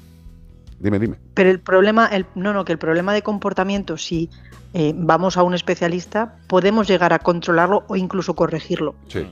Dime, 0.82 0.98
dime. 1.00 1.18
pero 1.34 1.50
el 1.50 1.60
problema, 1.60 2.08
el, 2.08 2.26
no, 2.36 2.54
no, 2.54 2.66
que 2.66 2.72
el 2.72 2.78
problema 2.80 3.14
de 3.14 3.22
comportamiento, 3.22 3.98
si 3.98 4.30
eh, 4.74 4.94
vamos 4.96 5.38
a 5.38 5.44
un 5.44 5.54
especialista, 5.54 6.36
podemos 6.48 6.88
llegar 6.88 7.14
a 7.14 7.20
controlarlo 7.20 7.84
o 7.88 7.96
incluso 7.96 8.34
corregirlo. 8.36 8.96
Sí. 9.08 9.28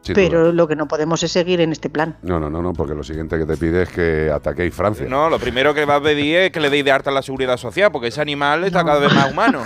Sin 0.00 0.14
duda. 0.14 0.24
pero 0.24 0.52
lo 0.52 0.66
que 0.68 0.76
no 0.76 0.86
podemos 0.88 1.22
es 1.24 1.32
seguir 1.32 1.60
en 1.60 1.72
este 1.72 1.90
plan. 1.90 2.16
No, 2.22 2.38
no, 2.40 2.48
no, 2.48 2.62
no, 2.62 2.72
porque 2.72 2.94
lo 2.94 3.02
siguiente 3.02 3.36
que 3.36 3.44
te 3.44 3.56
pide 3.56 3.82
es 3.82 3.88
que 3.90 4.30
ataquéis 4.32 4.72
Francia. 4.74 5.06
No, 5.08 5.28
lo 5.28 5.38
primero 5.38 5.74
que 5.74 5.84
va 5.84 5.96
a 5.96 6.00
pedir 6.00 6.36
es 6.38 6.50
que 6.52 6.60
le 6.60 6.70
deis 6.70 6.84
de 6.84 6.92
harta 6.92 7.10
la 7.10 7.20
seguridad 7.20 7.56
social, 7.56 7.90
porque 7.92 8.06
ese 8.08 8.20
animal 8.20 8.64
está 8.64 8.84
cada 8.84 9.00
vez 9.00 9.12
más 9.12 9.30
humano. 9.32 9.62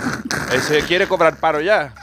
Ese 0.53 0.81
quiere 0.81 1.07
cobrar 1.07 1.37
paro 1.37 1.61
ya. 1.61 1.93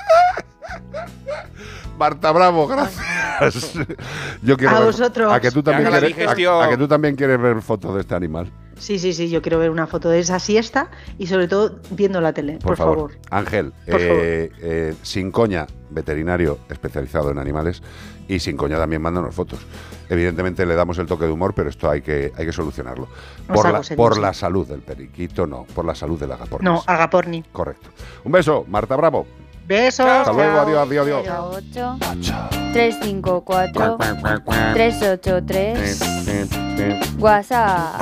Marta 1.99 2.33
Bravo, 2.33 2.67
gracias. 2.67 3.75
Yo 4.43 4.57
quiero 4.57 4.77
A 4.77 4.79
ver- 4.81 4.87
vosotros. 4.87 5.33
A 5.33 5.41
que, 5.41 5.51
tú 5.51 5.63
también 5.63 5.91
quieres, 5.91 6.03
a- 6.03 6.07
digestión. 6.17 6.63
a 6.65 6.69
que 6.69 6.77
tú 6.79 6.89
también 6.89 7.17
quieres 7.17 7.39
ver 7.41 7.61
fotos 7.61 7.95
de 7.95 8.01
este 8.01 8.15
animal. 8.15 8.51
Sí, 8.81 8.99
sí, 8.99 9.13
sí, 9.13 9.29
yo 9.29 9.43
quiero 9.43 9.59
ver 9.59 9.71
una 9.71 9.87
foto 9.87 10.09
de 10.09 10.19
esa 10.19 10.39
siesta 10.39 10.91
y 11.19 11.27
sobre 11.27 11.47
todo 11.49 11.79
viendo 11.91 12.21
la 12.21 12.33
tele, 12.33 12.55
por, 12.55 12.69
Por, 12.69 12.77
favor. 12.77 13.13
Ángel, 13.31 13.73
Por 13.89 14.01
eh, 14.01 14.51
eh, 14.63 14.95
sin 15.03 15.31
coña, 15.31 15.67
veterinario 15.91 16.59
especializado 16.71 17.31
en 17.31 17.39
animales 17.39 17.83
y 18.27 18.39
sin 18.41 18.57
coña 18.57 18.79
también 18.79 19.03
mándanos 19.03 19.35
fotos. 19.35 19.61
Evidentemente 20.09 20.65
le 20.65 20.75
damos 20.75 20.97
el 20.99 21.07
toque 21.07 21.27
de 21.27 21.31
humor, 21.31 21.53
pero 21.55 21.69
esto 21.69 21.91
hay 21.91 22.01
que, 22.01 22.33
hay 22.37 22.47
que 22.47 22.53
solucionarlo. 22.53 23.07
Por, 23.47 23.71
la, 23.71 23.83
por 23.97 24.19
la 24.19 24.33
salud 24.33 24.67
del 24.67 24.81
periquito, 24.81 25.47
no, 25.47 25.67
por 25.75 25.85
la 25.85 25.95
salud 25.95 26.19
del 26.19 26.33
agapornis. 26.33 26.65
No, 26.65 26.83
haga 26.87 27.11
porni. 27.11 27.43
Correcto. 27.53 27.91
Un 28.25 28.33
beso, 28.33 28.65
Marta 28.67 28.97
Bravo. 28.97 29.27
Besos. 29.67 30.07
Hasta 30.07 30.33
luego, 30.33 30.59
adiós, 30.59 30.89
adiós, 30.89 31.07
adiós. 31.07 31.29
08 31.69 31.99
354 32.73 33.99
383 34.75 36.01
WhatsApp. 37.21 38.01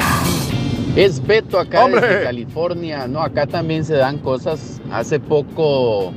Es 0.99 1.25
Beto 1.27 1.59
acá 1.59 1.85
desde 1.89 2.23
California. 2.25 3.07
No, 3.07 3.21
acá 3.23 3.47
también 3.47 3.85
se 3.85 3.95
dan 3.95 4.19
cosas. 4.19 4.81
Hace 4.91 5.21
poco 5.21 6.13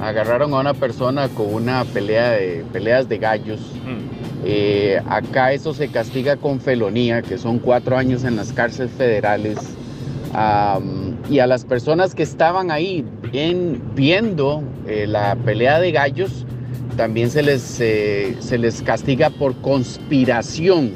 agarraron 0.00 0.52
a 0.54 0.60
una 0.60 0.74
persona 0.74 1.28
con 1.28 1.52
una 1.52 1.84
pelea 1.84 2.30
de 2.32 2.64
peleas 2.72 3.08
de 3.08 3.18
gallos. 3.18 3.60
Eh, 4.44 5.00
acá 5.08 5.52
eso 5.52 5.72
se 5.74 5.88
castiga 5.88 6.36
con 6.36 6.60
felonía, 6.60 7.22
que 7.22 7.38
son 7.38 7.58
cuatro 7.58 7.96
años 7.96 8.24
en 8.24 8.36
las 8.36 8.52
cárceles 8.52 8.90
federales. 8.92 9.58
Y 11.30 11.38
a 11.38 11.46
las 11.46 11.64
personas 11.64 12.14
que 12.14 12.22
estaban 12.22 12.70
ahí 12.70 13.04
en- 13.32 13.80
viendo 13.94 14.62
eh, 14.88 15.06
la 15.06 15.36
pelea 15.36 15.78
de 15.80 15.92
gallos, 15.92 16.46
también 16.96 17.30
se 17.30 17.42
les, 17.42 17.78
eh, 17.80 18.36
se 18.40 18.58
les 18.58 18.82
castiga 18.82 19.30
por 19.30 19.54
conspiración. 19.56 20.92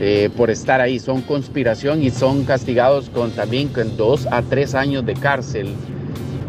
Eh, 0.00 0.28
por 0.36 0.50
estar 0.50 0.80
ahí, 0.80 0.98
son 0.98 1.22
conspiración 1.22 2.02
y 2.02 2.10
son 2.10 2.44
castigados 2.44 3.10
con 3.10 3.30
también 3.30 3.68
con 3.68 3.96
dos 3.96 4.26
a 4.30 4.42
tres 4.42 4.74
años 4.74 5.04
de 5.06 5.14
cárcel. 5.14 5.68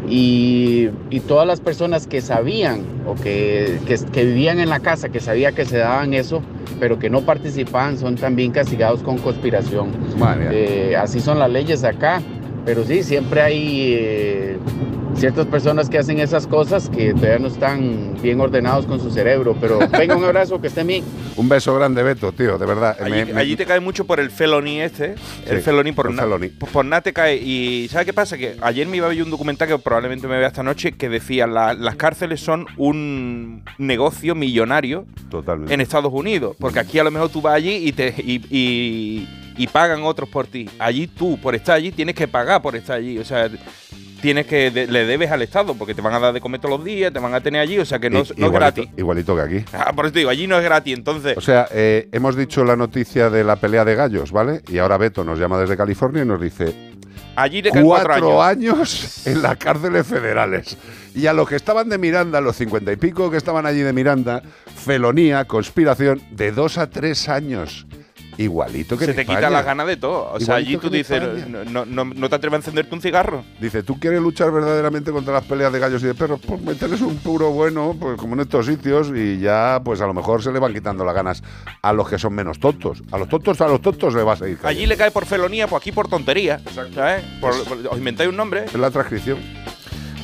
Y, 0.08 0.90
y 1.10 1.20
todas 1.22 1.48
las 1.48 1.60
personas 1.60 2.06
que 2.06 2.22
sabían 2.22 2.82
o 3.08 3.16
que, 3.16 3.80
que- 3.88 3.98
que 4.12 4.26
vivían 4.26 4.60
en 4.60 4.70
la 4.70 4.80
casa, 4.80 5.10
que 5.10 5.20
sabía 5.20 5.52
que 5.52 5.66
se 5.66 5.78
daban 5.78 6.14
eso, 6.14 6.42
pero 6.80 7.00
que 7.00 7.10
no 7.10 7.22
participaban, 7.22 7.98
son 7.98 8.16
también 8.16 8.52
castigados 8.52 9.02
con 9.02 9.18
conspiración. 9.18 9.90
Eh, 10.52 10.96
así 10.96 11.20
son 11.20 11.40
las 11.40 11.50
leyes 11.50 11.84
acá, 11.84 12.22
pero 12.66 12.84
sí, 12.84 13.02
siempre 13.02 13.42
hay 13.42 13.94
eh, 13.98 14.58
ciertas 15.16 15.46
personas 15.48 15.90
que 15.90 15.98
hacen 15.98 16.20
esas 16.20 16.46
cosas 16.48 16.90
que 16.90 17.14
todavía 17.14 17.40
no 17.40 17.48
están 17.48 18.16
bien 18.22 18.40
ordenados 18.42 18.86
con 18.86 19.00
su 19.00 19.10
cerebro. 19.12 19.56
Pero 19.60 19.80
venga, 19.90 20.16
un 20.16 20.24
abrazo, 20.24 20.60
que 20.60 20.68
estén 20.68 20.88
bien. 20.88 21.04
Un 21.38 21.50
beso 21.50 21.76
grande, 21.76 22.02
Beto, 22.04 22.32
tío, 22.32 22.58
de 22.58 22.66
verdad. 22.66 22.96
Allí, 23.02 23.12
Me- 23.12 23.26
me- 23.34 23.42
allí 23.42 23.56
te 23.56 23.66
cae 23.66 23.80
mucho 23.82 24.06
por 24.06 24.20
el 24.22 24.30
felony 24.32 24.80
este. 24.82 25.16
el 25.48 25.58
Sí, 25.58 25.64
felony 25.64 25.92
por, 25.94 26.08
el 26.10 26.16
na- 26.16 26.24
felony. 26.24 26.50
por- 26.58 26.70
por 26.70 26.86
nada 26.86 27.02
te 27.02 27.12
cae. 27.14 27.36
Y 27.38 27.88
¿sabes 27.90 28.06
qué 28.06 28.14
pasa? 28.14 28.38
Que 28.38 28.56
ayer 28.62 28.88
me 28.88 28.98
iba 28.98 29.06
a 29.08 29.10
ver 29.10 29.22
un 29.22 29.30
documental 29.32 29.68
que 29.68 29.78
probablemente 29.78 30.28
me 30.28 30.38
vea 30.38 30.48
esta 30.48 30.64
noche 30.64 30.94
que 30.94 31.10
decía 31.10 31.46
la- 31.48 31.74
las 31.74 31.96
cárceles 31.98 32.40
son 32.42 32.66
un 32.78 33.64
negocio 33.78 34.34
millonario 34.36 35.06
Totalmente. 35.30 35.74
en 35.74 35.82
Estados 35.82 36.12
Unidos. 36.14 36.56
Porque 36.60 36.80
aquí 36.80 37.00
a 37.00 37.04
lo 37.04 37.12
mejor 37.12 37.30
tú 37.30 37.42
vas 37.42 37.56
allí 37.56 37.76
y 37.88 37.92
te 37.92 38.14
y, 38.18 38.42
y- 38.50 39.28
y 39.58 39.68
pagan 39.68 40.04
otros 40.04 40.30
por 40.30 40.48
ti. 40.48 40.70
Allí 40.80 41.08
tú, 41.08 41.38
por 41.42 41.54
estar 41.56 41.76
allí, 41.76 41.92
tienes 41.92 42.16
que 42.16 42.28
pagar 42.28 42.62
por 42.62 42.76
estar 42.76 42.98
allí. 42.98 43.18
O 43.18 43.26
sea, 43.26 43.50
tienes 44.22 44.46
que 44.48 44.72
de- 44.72 44.88
le 44.88 45.06
debes 45.06 45.32
al 45.32 45.42
Estado 45.42 45.76
porque 45.76 45.94
te 45.94 46.02
van 46.02 46.14
a 46.14 46.20
dar 46.20 46.34
de 46.34 46.42
comer 46.42 46.60
todos 46.62 46.78
los 46.78 46.86
días, 46.86 47.12
te 47.14 47.20
van 47.20 47.34
a 47.34 47.42
tener 47.42 47.62
allí. 47.62 47.78
O 47.80 47.86
sea 47.86 48.00
que 48.00 48.10
no, 48.10 48.20
I- 48.20 48.22
es- 48.22 48.34
gratis. 48.36 48.88
igualito 48.98 49.36
que 49.36 49.42
aquí. 49.42 49.66
Ah, 49.74 49.94
por 49.96 50.06
eso 50.06 50.14
te 50.14 50.20
digo, 50.20 50.30
allí 50.32 50.48
no 50.48 50.58
es 50.58 50.64
gratis. 50.64 50.94
Entonces, 50.98 51.38
O 51.38 51.42
sea, 51.42 51.68
eh, 51.72 52.08
hemos 52.12 52.36
dicho 52.36 52.64
la 52.64 52.76
noticia 52.76 53.30
de 53.30 53.44
la 53.44 53.56
pelea 53.58 53.86
de 53.86 53.96
gallos, 53.96 54.32
¿vale? 54.32 54.62
Y 54.70 54.78
ahora 54.78 54.98
Beto 54.98 55.24
nos 55.24 55.40
llama 55.40 55.60
desde 55.60 55.78
California 55.78 56.24
y 56.24 56.26
nos 56.26 56.42
dice 56.42 56.74
allí 57.36 57.62
cuatro, 57.64 57.84
cuatro 57.84 58.42
años. 58.44 59.28
en 59.28 59.42
las 59.42 59.58
cárceles 59.58 60.08
federales. 60.08 60.78
Y 61.14 61.28
a 61.28 61.34
los 61.34 61.48
que 61.48 61.56
estaban 61.56 61.88
de 61.90 61.98
Miranda, 61.98 62.42
los 62.42 62.56
cincuenta 62.58 62.92
y 62.92 62.98
pico 62.98 63.30
que 63.32 63.38
estaban 63.38 63.66
allí 63.66 63.80
de 63.82 63.94
Miranda, 63.94 64.42
felonía, 64.76 65.46
conspiración, 65.46 66.22
de 66.32 66.52
dos 66.52 66.78
a 66.78 66.90
tres 66.90 67.30
años. 67.30 67.86
Igualito 68.38 68.98
que 68.98 69.06
se 69.06 69.12
en 69.12 69.16
te 69.16 69.22
España. 69.22 69.40
quita 69.40 69.50
las 69.50 69.66
ganas 69.66 69.88
de 69.88 69.98
todo. 69.98 70.32
O 70.34 70.40
sea, 70.40 70.56
allí 70.56 70.78
tú 70.78 70.90
dices, 70.90 71.22
no, 71.48 71.86
no, 71.86 72.06
no- 72.06 72.30
te 72.30 72.36
atreves 72.36 72.56
a 72.56 72.58
encenderte 72.58 72.94
un 72.94 73.02
cigarro. 73.02 73.44
Dice, 73.60 73.84
¿tú 73.84 74.00
quieres 74.00 74.22
luchar 74.22 74.52
verdaderamente 74.52 75.12
contra 75.12 75.34
las 75.34 75.44
peleas 75.46 75.72
de 75.72 75.80
gallos 75.80 76.04
y 76.04 76.08
de 76.08 76.16
perros? 76.16 76.40
Pues 76.46 76.62
meterles 76.62 77.02
un 77.02 77.18
puro 77.18 77.52
bueno, 77.52 77.96
pues 78.00 78.18
como 78.20 78.34
en 78.36 78.42
estos 78.42 78.66
sitios, 78.66 79.12
y 79.16 79.40
ya, 79.40 79.80
pues 79.84 80.02
a 80.02 80.08
lo 80.08 80.14
mejor 80.14 80.44
se 80.44 80.52
le 80.52 80.60
van 80.60 80.74
quitando 80.74 81.06
las 81.06 81.16
ganas 81.16 81.44
a 81.82 81.94
los 81.94 82.10
que 82.10 82.18
son 82.20 82.34
menos 82.34 82.60
tontos. 82.60 83.02
A 83.12 83.18
los 83.18 83.30
tontos, 83.30 83.60
a 83.62 83.68
los 83.68 83.82
tontos 83.82 84.14
le 84.14 84.24
va 84.24 84.34
a 84.34 84.38
seguir. 84.38 84.60
Allí 84.64 84.86
le 84.86 84.98
cae 84.98 85.12
por 85.12 85.26
felonía, 85.26 85.68
pues 85.68 85.82
aquí 85.82 85.92
por 85.92 86.08
tontería. 86.08 86.60
¿sabes? 86.74 87.24
Por- 87.40 87.64
por- 87.66 87.88
os 87.92 87.98
inventáis 87.98 88.30
un 88.30 88.36
nombre. 88.38 88.66
Es 88.66 88.74
la 88.74 88.92
transcripción. 88.92 89.38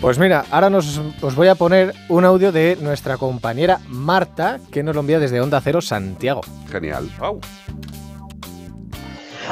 Pues 0.01 0.17
mira, 0.17 0.45
ahora 0.49 0.71
nos, 0.71 0.99
os 1.21 1.35
voy 1.35 1.47
a 1.47 1.53
poner 1.53 1.93
un 2.09 2.25
audio 2.25 2.51
de 2.51 2.75
nuestra 2.81 3.17
compañera 3.17 3.79
Marta, 3.87 4.59
que 4.71 4.81
nos 4.81 4.95
lo 4.95 5.01
envía 5.01 5.19
desde 5.19 5.39
Onda 5.39 5.61
Cero 5.61 5.79
Santiago. 5.79 6.41
Genial. 6.71 7.07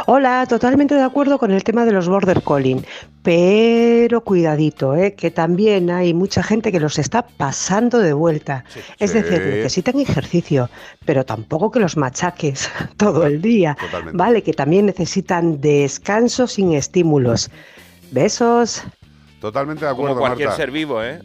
Hola, 0.05 0.45
totalmente 0.47 0.95
de 0.95 1.03
acuerdo 1.03 1.37
con 1.37 1.51
el 1.51 1.63
tema 1.63 1.85
de 1.85 1.91
los 1.91 2.07
border 2.07 2.41
collie, 2.41 2.81
pero 3.23 4.21
cuidadito, 4.23 4.95
¿eh? 4.95 5.13
que 5.15 5.31
también 5.31 5.89
hay 5.89 6.13
mucha 6.13 6.41
gente 6.43 6.71
que 6.71 6.79
los 6.79 6.97
está 6.99 7.25
pasando 7.27 7.99
de 7.99 8.13
vuelta. 8.13 8.63
es 8.99 9.11
Sí. 9.11 9.19
decir, 9.21 9.39
necesitan 9.45 9.99
ejercicio, 9.99 10.69
pero 11.05 11.25
tampoco 11.25 11.71
que 11.71 11.79
los 11.79 11.97
machaques 11.97 12.69
todo 12.97 13.25
el 13.25 13.41
día. 13.41 13.75
Totalmente. 13.79 14.17
Vale, 14.17 14.43
que 14.43 14.53
también 14.53 14.85
necesitan 14.85 15.59
descanso 15.61 16.47
sin 16.47 16.73
estímulos. 16.73 17.49
Besos. 18.11 18.83
Totalmente 19.41 19.85
de 19.85 19.91
acuerdo, 19.91 20.15
Como 20.15 20.21
cualquier 20.27 20.49
Marta. 20.49 20.61
ser 20.63 20.71
vivo, 20.71 21.03
¿eh? 21.03 21.19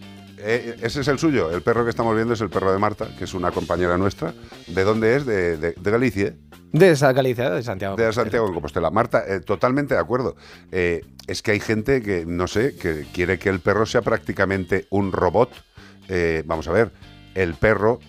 Eh, 0.47 0.77
ese 0.83 1.01
es 1.01 1.09
el 1.09 1.19
suyo. 1.19 1.51
El 1.51 1.63
perro 1.63 1.85
que 1.85 1.91
estamos 1.91 2.15
viendo 2.15 2.35
es 2.35 2.41
el 2.43 2.51
perro 2.51 2.71
de 2.71 2.79
Marta, 2.79 3.09
que 3.17 3.25
es 3.25 3.33
una 3.33 3.51
compañera 3.51 3.97
nuestra. 3.97 4.35
¿De 4.67 4.85
dónde 4.85 5.17
es? 5.17 5.25
De, 5.25 5.57
de- 5.57 5.73
de 5.73 5.91
Galicia. 5.91 6.35
De 6.75 6.91
esa 6.91 7.13
Galicia, 7.13 7.51
de 7.51 7.63
Santiago. 7.63 7.95
De 7.95 8.13
Santiago 8.13 8.49
de 8.49 8.53
Compostela. 8.53 8.91
Marta, 8.91 9.23
eh, 9.29 9.39
totalmente 9.39 9.95
de 9.95 10.01
acuerdo. 10.01 10.35
Eh, 10.73 11.03
es 11.29 11.41
que 11.41 11.53
hay 11.53 11.61
gente 11.61 12.03
que, 12.03 12.25
no 12.27 12.49
sé, 12.49 12.75
que 12.77 13.07
quiere 13.13 13.39
que 13.39 13.49
el 13.49 13.61
perro 13.61 13.87
sea 13.87 14.03
prácticamente 14.03 14.87
un 14.91 15.13
robot. 15.13 15.51
Eh, 16.09 16.43
vamos 16.45 16.67
a 16.67 16.73
ver, 16.73 16.91
el 17.37 17.55
perro 17.55 18.01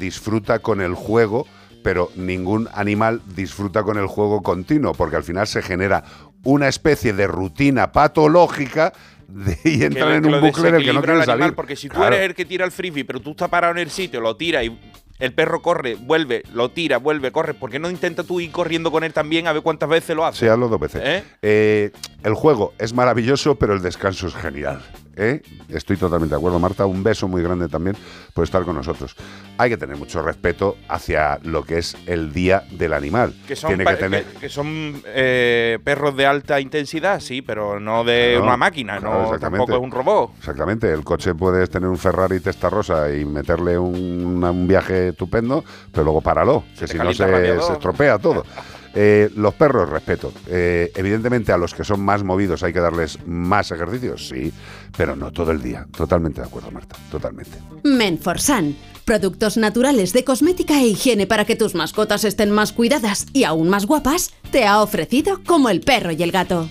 disfruta 0.00 0.60
con 0.60 0.80
el 0.80 0.94
juego, 0.94 1.46
pero 1.82 2.10
ningún 2.16 2.68
animal 2.72 3.20
disfruta 3.36 3.82
con 3.82 3.98
el 3.98 4.06
juego 4.06 4.42
continuo, 4.42 4.94
porque 4.94 5.16
al 5.16 5.22
final 5.24 5.46
se 5.46 5.60
genera 5.60 6.02
una 6.42 6.68
especie 6.68 7.12
de 7.12 7.26
rutina 7.26 7.92
patológica 7.92 8.94
de- 9.28 9.58
y 9.64 9.82
entran 9.84 10.12
en 10.24 10.34
un 10.34 10.40
bucle 10.40 10.70
en 10.70 10.74
el 10.76 10.84
que 10.86 10.92
no 10.94 11.02
quieren 11.02 11.22
salir. 11.24 11.54
Porque 11.54 11.76
si 11.76 11.88
tú 11.90 11.96
Claro. 11.96 12.16
eres 12.16 12.30
el 12.30 12.34
que 12.34 12.46
tira 12.46 12.64
el 12.64 12.72
frisbee, 12.72 13.04
pero 13.04 13.20
tú 13.20 13.32
estás 13.32 13.50
parado 13.50 13.72
en 13.74 13.78
el 13.80 13.90
sitio, 13.90 14.22
lo 14.22 14.36
tira 14.36 14.64
y 14.64 14.80
el 15.18 15.32
perro 15.32 15.62
corre, 15.62 15.94
vuelve, 15.94 16.42
lo 16.52 16.70
tira, 16.70 16.98
vuelve, 16.98 17.32
corre, 17.32 17.54
¿por 17.54 17.70
qué 17.70 17.78
no 17.78 17.90
intentas 17.90 18.26
tú 18.26 18.40
ir 18.40 18.50
corriendo 18.50 18.90
con 18.90 19.04
él 19.04 19.12
también 19.12 19.46
a 19.46 19.52
ver 19.52 19.62
cuántas 19.62 19.88
veces 19.88 20.14
lo 20.14 20.26
hace? 20.26 20.40
Sí, 20.40 20.48
hazlo 20.48 20.68
dos 20.68 20.80
veces. 20.80 21.02
¿Eh? 21.04 21.24
Eh, 21.42 21.90
el 22.22 22.34
juego 22.34 22.74
es 22.78 22.92
maravilloso, 22.92 23.56
pero 23.56 23.74
el 23.74 23.82
descanso 23.82 24.26
es 24.26 24.34
genial. 24.34 24.82
¿Eh? 25.16 25.42
Estoy 25.68 25.96
totalmente 25.96 26.34
de 26.34 26.38
acuerdo, 26.38 26.58
Marta. 26.58 26.86
Un 26.86 27.02
beso 27.02 27.26
muy 27.28 27.42
grande 27.42 27.68
también 27.68 27.96
por 28.34 28.44
estar 28.44 28.62
con 28.64 28.76
nosotros. 28.76 29.16
Hay 29.58 29.70
que 29.70 29.76
tener 29.76 29.96
mucho 29.96 30.22
respeto 30.22 30.76
hacia 30.88 31.38
lo 31.42 31.64
que 31.64 31.78
es 31.78 31.96
el 32.06 32.32
día 32.32 32.64
del 32.70 32.92
animal. 32.92 33.34
Que 33.48 33.56
son, 33.56 33.68
Tiene 33.68 33.84
que 33.84 33.96
tener. 33.96 34.24
que- 34.24 34.38
que 34.40 34.48
son 34.48 35.02
eh, 35.06 35.78
perros 35.82 36.16
de 36.16 36.26
alta 36.26 36.60
intensidad, 36.60 37.20
sí, 37.20 37.42
pero 37.42 37.80
no 37.80 38.04
de 38.04 38.38
una 38.40 38.56
máquina, 38.56 38.98
claro, 38.98 39.14
no 39.14 39.24
exactamente. 39.24 39.58
tampoco 39.66 39.72
es 39.78 39.82
un 39.84 39.90
robot. 39.90 40.30
Exactamente, 40.38 40.92
el 40.92 41.02
coche 41.04 41.34
puedes 41.34 41.70
tener 41.70 41.88
un 41.88 41.96
Ferrari 41.98 42.40
testa 42.40 42.68
rosa 42.68 43.10
y 43.14 43.24
meterle 43.24 43.78
un, 43.78 44.42
un 44.44 44.68
viaje 44.68 45.08
estupendo, 45.08 45.64
pero 45.90 46.04
luego 46.04 46.20
páralo, 46.20 46.64
que 46.78 46.86
si 46.86 46.98
no 46.98 47.12
se, 47.12 47.60
se 47.62 47.72
estropea 47.72 48.18
todo. 48.18 48.44
Eh, 48.98 49.30
los 49.36 49.52
perros, 49.52 49.90
respeto. 49.90 50.32
Eh, 50.48 50.90
evidentemente 50.94 51.52
a 51.52 51.58
los 51.58 51.74
que 51.74 51.84
son 51.84 52.00
más 52.00 52.24
movidos 52.24 52.62
hay 52.62 52.72
que 52.72 52.80
darles 52.80 53.18
más 53.26 53.70
ejercicios, 53.70 54.28
sí, 54.28 54.50
pero 54.96 55.14
no 55.14 55.30
todo 55.32 55.50
el 55.50 55.60
día. 55.60 55.86
Totalmente 55.94 56.40
de 56.40 56.46
acuerdo, 56.46 56.70
Marta, 56.70 56.96
totalmente. 57.10 57.58
Menforsan. 57.84 58.74
Productos 59.04 59.58
naturales 59.58 60.14
de 60.14 60.24
cosmética 60.24 60.80
e 60.80 60.86
higiene 60.86 61.26
para 61.26 61.44
que 61.44 61.56
tus 61.56 61.74
mascotas 61.74 62.24
estén 62.24 62.50
más 62.50 62.72
cuidadas 62.72 63.26
y 63.34 63.44
aún 63.44 63.68
más 63.68 63.84
guapas, 63.84 64.32
te 64.50 64.64
ha 64.64 64.80
ofrecido 64.80 65.42
como 65.44 65.68
el 65.68 65.82
perro 65.82 66.12
y 66.12 66.22
el 66.22 66.32
gato. 66.32 66.68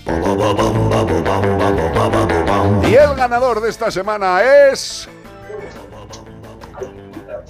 Y 2.82 2.94
el 2.94 3.14
ganador 3.16 3.62
de 3.62 3.70
esta 3.70 3.92
semana 3.92 4.40
es... 4.42 5.08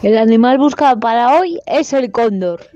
El 0.02 0.18
animal 0.18 0.58
buscado 0.58 1.00
para 1.00 1.40
hoy 1.40 1.58
es 1.66 1.94
el 1.94 2.12
cóndor. 2.12 2.75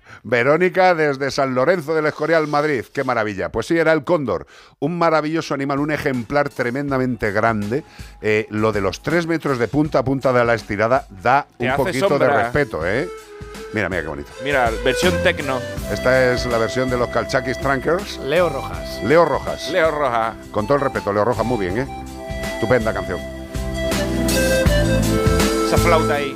Verónica 0.23 0.93
desde 0.95 1.31
San 1.31 1.55
Lorenzo 1.55 1.93
del 1.95 2.05
Escorial, 2.05 2.47
Madrid. 2.47 2.85
Qué 2.93 3.03
maravilla. 3.03 3.49
Pues 3.49 3.65
sí, 3.67 3.77
era 3.77 3.93
el 3.93 4.03
cóndor. 4.03 4.45
Un 4.79 4.97
maravilloso 4.97 5.53
animal, 5.53 5.79
un 5.79 5.91
ejemplar 5.91 6.49
tremendamente 6.49 7.31
grande. 7.31 7.83
Eh, 8.21 8.47
lo 8.49 8.71
de 8.71 8.81
los 8.81 9.01
tres 9.01 9.27
metros 9.27 9.57
de 9.59 9.67
punta 9.67 9.99
a 9.99 10.03
punta 10.03 10.31
de 10.33 10.45
la 10.45 10.53
estirada 10.53 11.07
da 11.21 11.47
Te 11.57 11.69
un 11.69 11.75
poquito 11.75 12.07
sombra. 12.09 12.27
de 12.27 12.43
respeto, 12.43 12.85
¿eh? 12.87 13.09
Mira, 13.73 13.87
mira 13.89 14.01
qué 14.01 14.07
bonito. 14.09 14.29
Mira, 14.43 14.69
versión 14.83 15.13
tecno. 15.23 15.59
Esta 15.91 16.33
es 16.33 16.45
la 16.45 16.57
versión 16.57 16.89
de 16.89 16.97
los 16.97 17.07
Calchakis 17.09 17.57
Trankers. 17.59 18.17
Leo 18.19 18.49
Rojas. 18.49 19.01
Leo 19.03 19.23
Rojas. 19.25 19.69
Leo 19.71 19.91
Rojas. 19.91 20.35
Con 20.51 20.67
todo 20.67 20.75
el 20.75 20.81
respeto, 20.83 21.13
Leo 21.13 21.23
Rojas, 21.23 21.45
muy 21.45 21.57
bien, 21.57 21.77
¿eh? 21.79 21.87
Estupenda 22.55 22.93
canción. 22.93 23.19
Esa 25.67 25.77
flauta 25.77 26.15
ahí. 26.15 26.35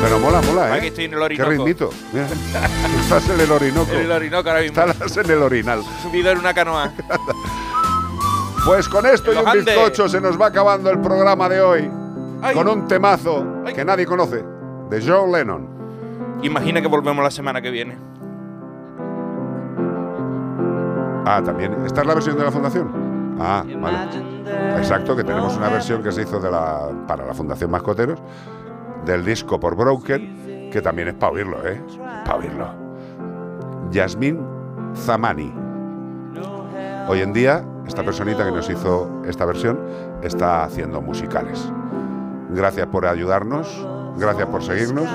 Pero 0.00 0.18
mola, 0.20 0.40
mola, 0.42 0.76
¿eh? 0.76 0.80
que 0.80 0.86
estoy 0.88 1.04
en 1.04 1.12
el 1.14 1.18
Qué 1.18 1.24
Orinoco. 1.42 1.50
ritmito. 1.50 1.90
Mira. 2.12 2.26
Estás 3.00 3.28
en 3.30 3.40
el 3.40 3.50
Orinoco. 3.50 3.92
En 3.92 4.00
el 4.00 4.12
Orinoco 4.12 4.48
ahora 4.48 4.62
mismo. 4.62 4.82
Estás 4.82 5.16
en 5.16 5.30
el 5.30 5.42
Orinal. 5.42 5.82
Subido 6.02 6.30
en 6.30 6.38
una 6.38 6.54
canoa. 6.54 6.92
Pues 8.66 8.86
con 8.86 9.06
esto 9.06 9.32
y 9.32 9.36
un 9.36 9.48
Andes. 9.48 9.64
bizcocho 9.64 10.10
se 10.10 10.20
nos 10.20 10.38
va 10.38 10.46
acabando 10.48 10.90
el 10.90 11.00
programa 11.00 11.48
de 11.48 11.58
hoy. 11.62 11.90
Con 12.52 12.68
un 12.68 12.86
temazo 12.86 13.62
que 13.74 13.82
nadie 13.82 14.04
conoce, 14.04 14.44
de 14.90 15.02
John 15.06 15.32
Lennon. 15.32 15.66
Imagina 16.42 16.82
que 16.82 16.88
volvemos 16.88 17.24
la 17.24 17.30
semana 17.30 17.62
que 17.62 17.70
viene. 17.70 17.96
Ah, 21.24 21.40
también. 21.42 21.76
¿Esta 21.86 22.02
es 22.02 22.06
la 22.06 22.14
versión 22.14 22.36
de 22.36 22.44
la 22.44 22.50
fundación? 22.50 23.36
Ah, 23.40 23.64
vale. 23.80 23.98
Exacto, 24.76 25.16
que 25.16 25.24
tenemos 25.24 25.56
una 25.56 25.68
versión 25.70 26.02
que 26.02 26.12
se 26.12 26.22
hizo 26.22 26.38
de 26.38 26.50
la, 26.50 26.90
para 27.06 27.24
la 27.24 27.32
Fundación 27.32 27.70
Mascoteros. 27.70 28.18
Del 29.04 29.24
disco 29.24 29.58
por 29.58 29.76
Broken, 29.76 30.70
que 30.70 30.80
también 30.82 31.08
es 31.08 31.14
para 31.14 31.32
oírlo, 31.32 31.66
¿eh? 31.66 31.80
Para 32.24 32.36
oírlo. 32.36 32.68
Yasmín 33.90 34.40
Zamani. 34.94 35.52
Hoy 37.08 37.20
en 37.20 37.32
día, 37.32 37.64
esta 37.86 38.04
personita 38.04 38.44
que 38.44 38.52
nos 38.52 38.68
hizo 38.68 39.22
esta 39.26 39.46
versión 39.46 39.80
está 40.22 40.64
haciendo 40.64 41.00
musicales. 41.00 41.72
Gracias 42.50 42.86
por 42.88 43.06
ayudarnos, 43.06 43.86
gracias 44.18 44.46
por 44.48 44.62
seguirnos. 44.62 45.08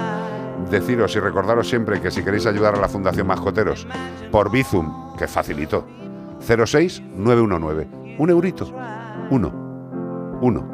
Deciros 0.72 1.16
y 1.16 1.20
recordaros 1.20 1.68
siempre 1.68 2.02
que 2.02 2.10
si 2.10 2.24
queréis 2.24 2.46
ayudar 2.46 2.76
a 2.76 2.80
la 2.80 2.88
Fundación 2.88 3.28
Mascoteros 3.28 3.88
por 4.32 4.52
Bizum, 4.52 5.16
que 5.18 5.28
facilitó, 5.28 5.86
06919. 6.40 7.88
Un 8.18 8.30
eurito. 8.30 8.72
Uno. 9.30 9.52
Uno. 10.42 10.68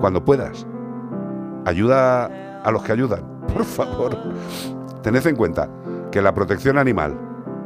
Cuando 0.00 0.24
puedas. 0.24 0.66
Ayuda 1.64 2.30
a 2.64 2.70
los 2.70 2.82
que 2.82 2.92
ayudan. 2.92 3.22
Por 3.52 3.64
favor. 3.64 4.16
Tened 5.02 5.26
en 5.26 5.36
cuenta 5.36 5.68
que 6.10 6.20
la 6.22 6.34
protección 6.34 6.78
animal 6.78 7.16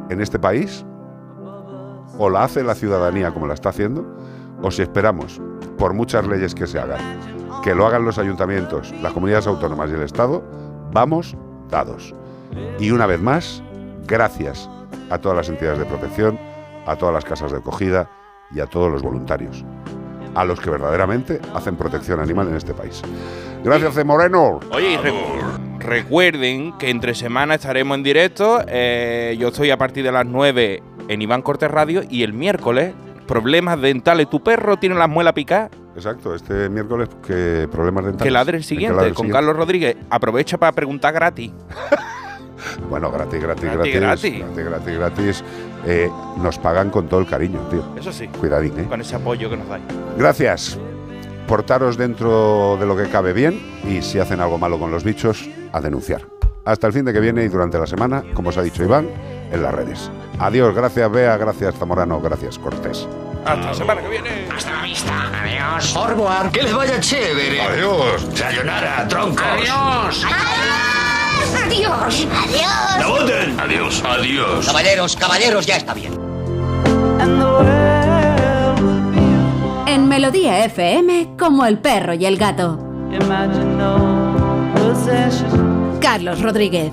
en 0.09 0.21
este 0.21 0.37
país 0.37 0.85
o 2.17 2.29
la 2.29 2.43
hace 2.43 2.63
la 2.63 2.75
ciudadanía 2.75 3.31
como 3.31 3.47
la 3.47 3.53
está 3.53 3.69
haciendo, 3.69 4.05
o 4.61 4.71
si 4.71 4.81
esperamos, 4.81 5.41
por 5.77 5.93
muchas 5.93 6.27
leyes 6.27 6.53
que 6.53 6.67
se 6.67 6.77
hagan, 6.77 6.99
que 7.63 7.73
lo 7.73 7.87
hagan 7.87 8.03
los 8.03 8.17
ayuntamientos, 8.17 8.93
las 9.01 9.13
comunidades 9.13 9.47
autónomas 9.47 9.89
y 9.89 9.93
el 9.93 10.01
Estado, 10.01 10.43
vamos 10.91 11.37
dados. 11.69 12.13
Y 12.77 12.91
una 12.91 13.05
vez 13.05 13.21
más, 13.21 13.63
gracias 14.05 14.69
a 15.09 15.17
todas 15.17 15.37
las 15.37 15.49
entidades 15.49 15.79
de 15.79 15.85
protección, 15.85 16.37
a 16.85 16.95
todas 16.97 17.13
las 17.13 17.23
casas 17.23 17.51
de 17.51 17.59
acogida 17.59 18.09
y 18.51 18.59
a 18.59 18.65
todos 18.65 18.91
los 18.91 19.01
voluntarios, 19.01 19.63
a 20.35 20.43
los 20.43 20.59
que 20.59 20.69
verdaderamente 20.69 21.39
hacen 21.53 21.77
protección 21.77 22.19
animal 22.19 22.49
en 22.49 22.55
este 22.55 22.73
país. 22.73 23.01
Gracias, 23.63 23.95
de 23.95 24.03
Moreno. 24.03 24.59
Oye, 24.71 24.93
y 24.93 24.97
re- 24.97 25.13
recuerden 25.79 26.77
que 26.77 26.89
entre 26.89 27.13
semana 27.15 27.55
estaremos 27.55 27.97
en 27.97 28.03
directo. 28.03 28.61
eh, 28.67 29.35
yo 29.39 29.49
estoy 29.49 29.71
a 29.71 29.77
partir 29.77 30.03
de 30.03 30.11
las 30.11 30.25
9 30.25 30.81
en 31.07 31.21
Iván 31.21 31.41
Cortés 31.41 31.69
Radio 31.69 32.01
y 32.09 32.23
el 32.23 32.33
miércoles, 32.33 32.93
problemas 33.27 33.79
dentales. 33.81 34.29
¿Tu 34.29 34.41
perro 34.43 34.77
tiene 34.77 34.95
las 34.95 35.09
muelas 35.09 35.33
picadas? 35.33 35.69
Exacto, 35.95 36.33
este 36.33 36.69
miércoles, 36.69 37.09
que 37.25 37.67
problemas 37.71 38.05
dentales. 38.05 38.23
Que 38.23 38.31
ladre 38.31 38.57
el 38.57 38.63
siguiente, 38.63 38.95
ladre 38.95 39.09
el 39.09 39.15
con 39.15 39.25
siguiente. 39.25 39.37
Carlos 39.37 39.55
Rodríguez. 39.57 39.97
Aprovecha 40.09 40.57
para 40.57 40.71
preguntar 40.71 41.13
gratis. 41.13 41.51
Bueno, 42.89 43.09
gratis, 43.09 43.41
gratis, 43.41 43.63
Gratis, 43.71 43.95
gratis. 43.95 44.33
gratis. 44.33 44.39
Gratis, 44.39 44.65
gratis, 44.65 44.95
gratis. 44.97 45.43
Eh, 45.87 46.09
nos 46.41 46.57
pagan 46.59 46.89
con 46.89 47.07
todo 47.07 47.21
el 47.21 47.25
cariño, 47.25 47.57
tío. 47.71 47.83
Eso 47.97 48.11
sí. 48.11 48.27
Cuidadín, 48.27 48.77
¿eh? 48.79 48.85
Con 48.87 48.99
ese 48.99 49.15
apoyo 49.15 49.49
que 49.49 49.55
nos 49.57 49.67
dais. 49.69 49.81
Gracias. 50.17 50.77
Portaros 51.49 51.97
dentro 51.97 52.77
de 52.79 52.85
lo 52.85 52.95
que 52.95 53.09
cabe 53.09 53.33
bien 53.33 53.59
y 53.83 54.03
si 54.03 54.19
hacen 54.19 54.39
algo 54.39 54.59
malo 54.59 54.77
con 54.77 54.91
los 54.91 55.03
bichos, 55.03 55.49
a 55.73 55.81
denunciar. 55.81 56.27
Hasta 56.63 56.85
el 56.85 56.93
fin 56.93 57.03
de 57.05 57.11
que 57.11 57.19
viene 57.19 57.43
y 57.43 57.47
durante 57.47 57.79
la 57.79 57.87
semana, 57.87 58.23
como 58.35 58.49
os 58.49 58.57
ha 58.59 58.61
dicho 58.61 58.83
Iván, 58.83 59.09
en 59.51 59.63
las 59.63 59.73
redes. 59.73 60.11
Adiós, 60.37 60.75
gracias 60.75 61.11
Bea, 61.11 61.35
gracias 61.37 61.73
Zamorano, 61.73 62.21
gracias 62.21 62.59
Cortés. 62.59 63.07
Hasta 63.45 63.65
la 63.65 63.73
semana 63.73 63.99
que 63.99 64.09
viene. 64.09 64.47
Hasta 64.55 64.71
la 64.73 64.83
vista. 64.83 65.41
Adiós. 65.41 65.95
Orboar, 65.95 66.51
que 66.51 66.61
les 66.61 66.73
vaya 66.75 66.99
chévere. 66.99 67.59
Adiós. 67.59 68.27
Sayonara, 68.35 69.07
troncos. 69.07 69.41
Adiós. 69.43 70.25
Adiós. 71.65 72.27
Adiós. 72.45 72.99
¡La 72.99 73.07
voten! 73.07 73.59
Adiós. 73.59 74.03
Adiós. 74.05 74.67
Caballeros, 74.67 75.15
caballeros, 75.15 75.65
ya 75.65 75.77
está 75.77 75.95
bien. 75.95 76.13
En 79.91 80.07
Melodía 80.07 80.65
FM, 80.65 81.31
como 81.35 81.65
el 81.65 81.79
perro 81.79 82.13
y 82.13 82.23
el 82.23 82.37
gato. 82.37 82.77
Carlos 85.99 86.43
Rodríguez. 86.43 86.91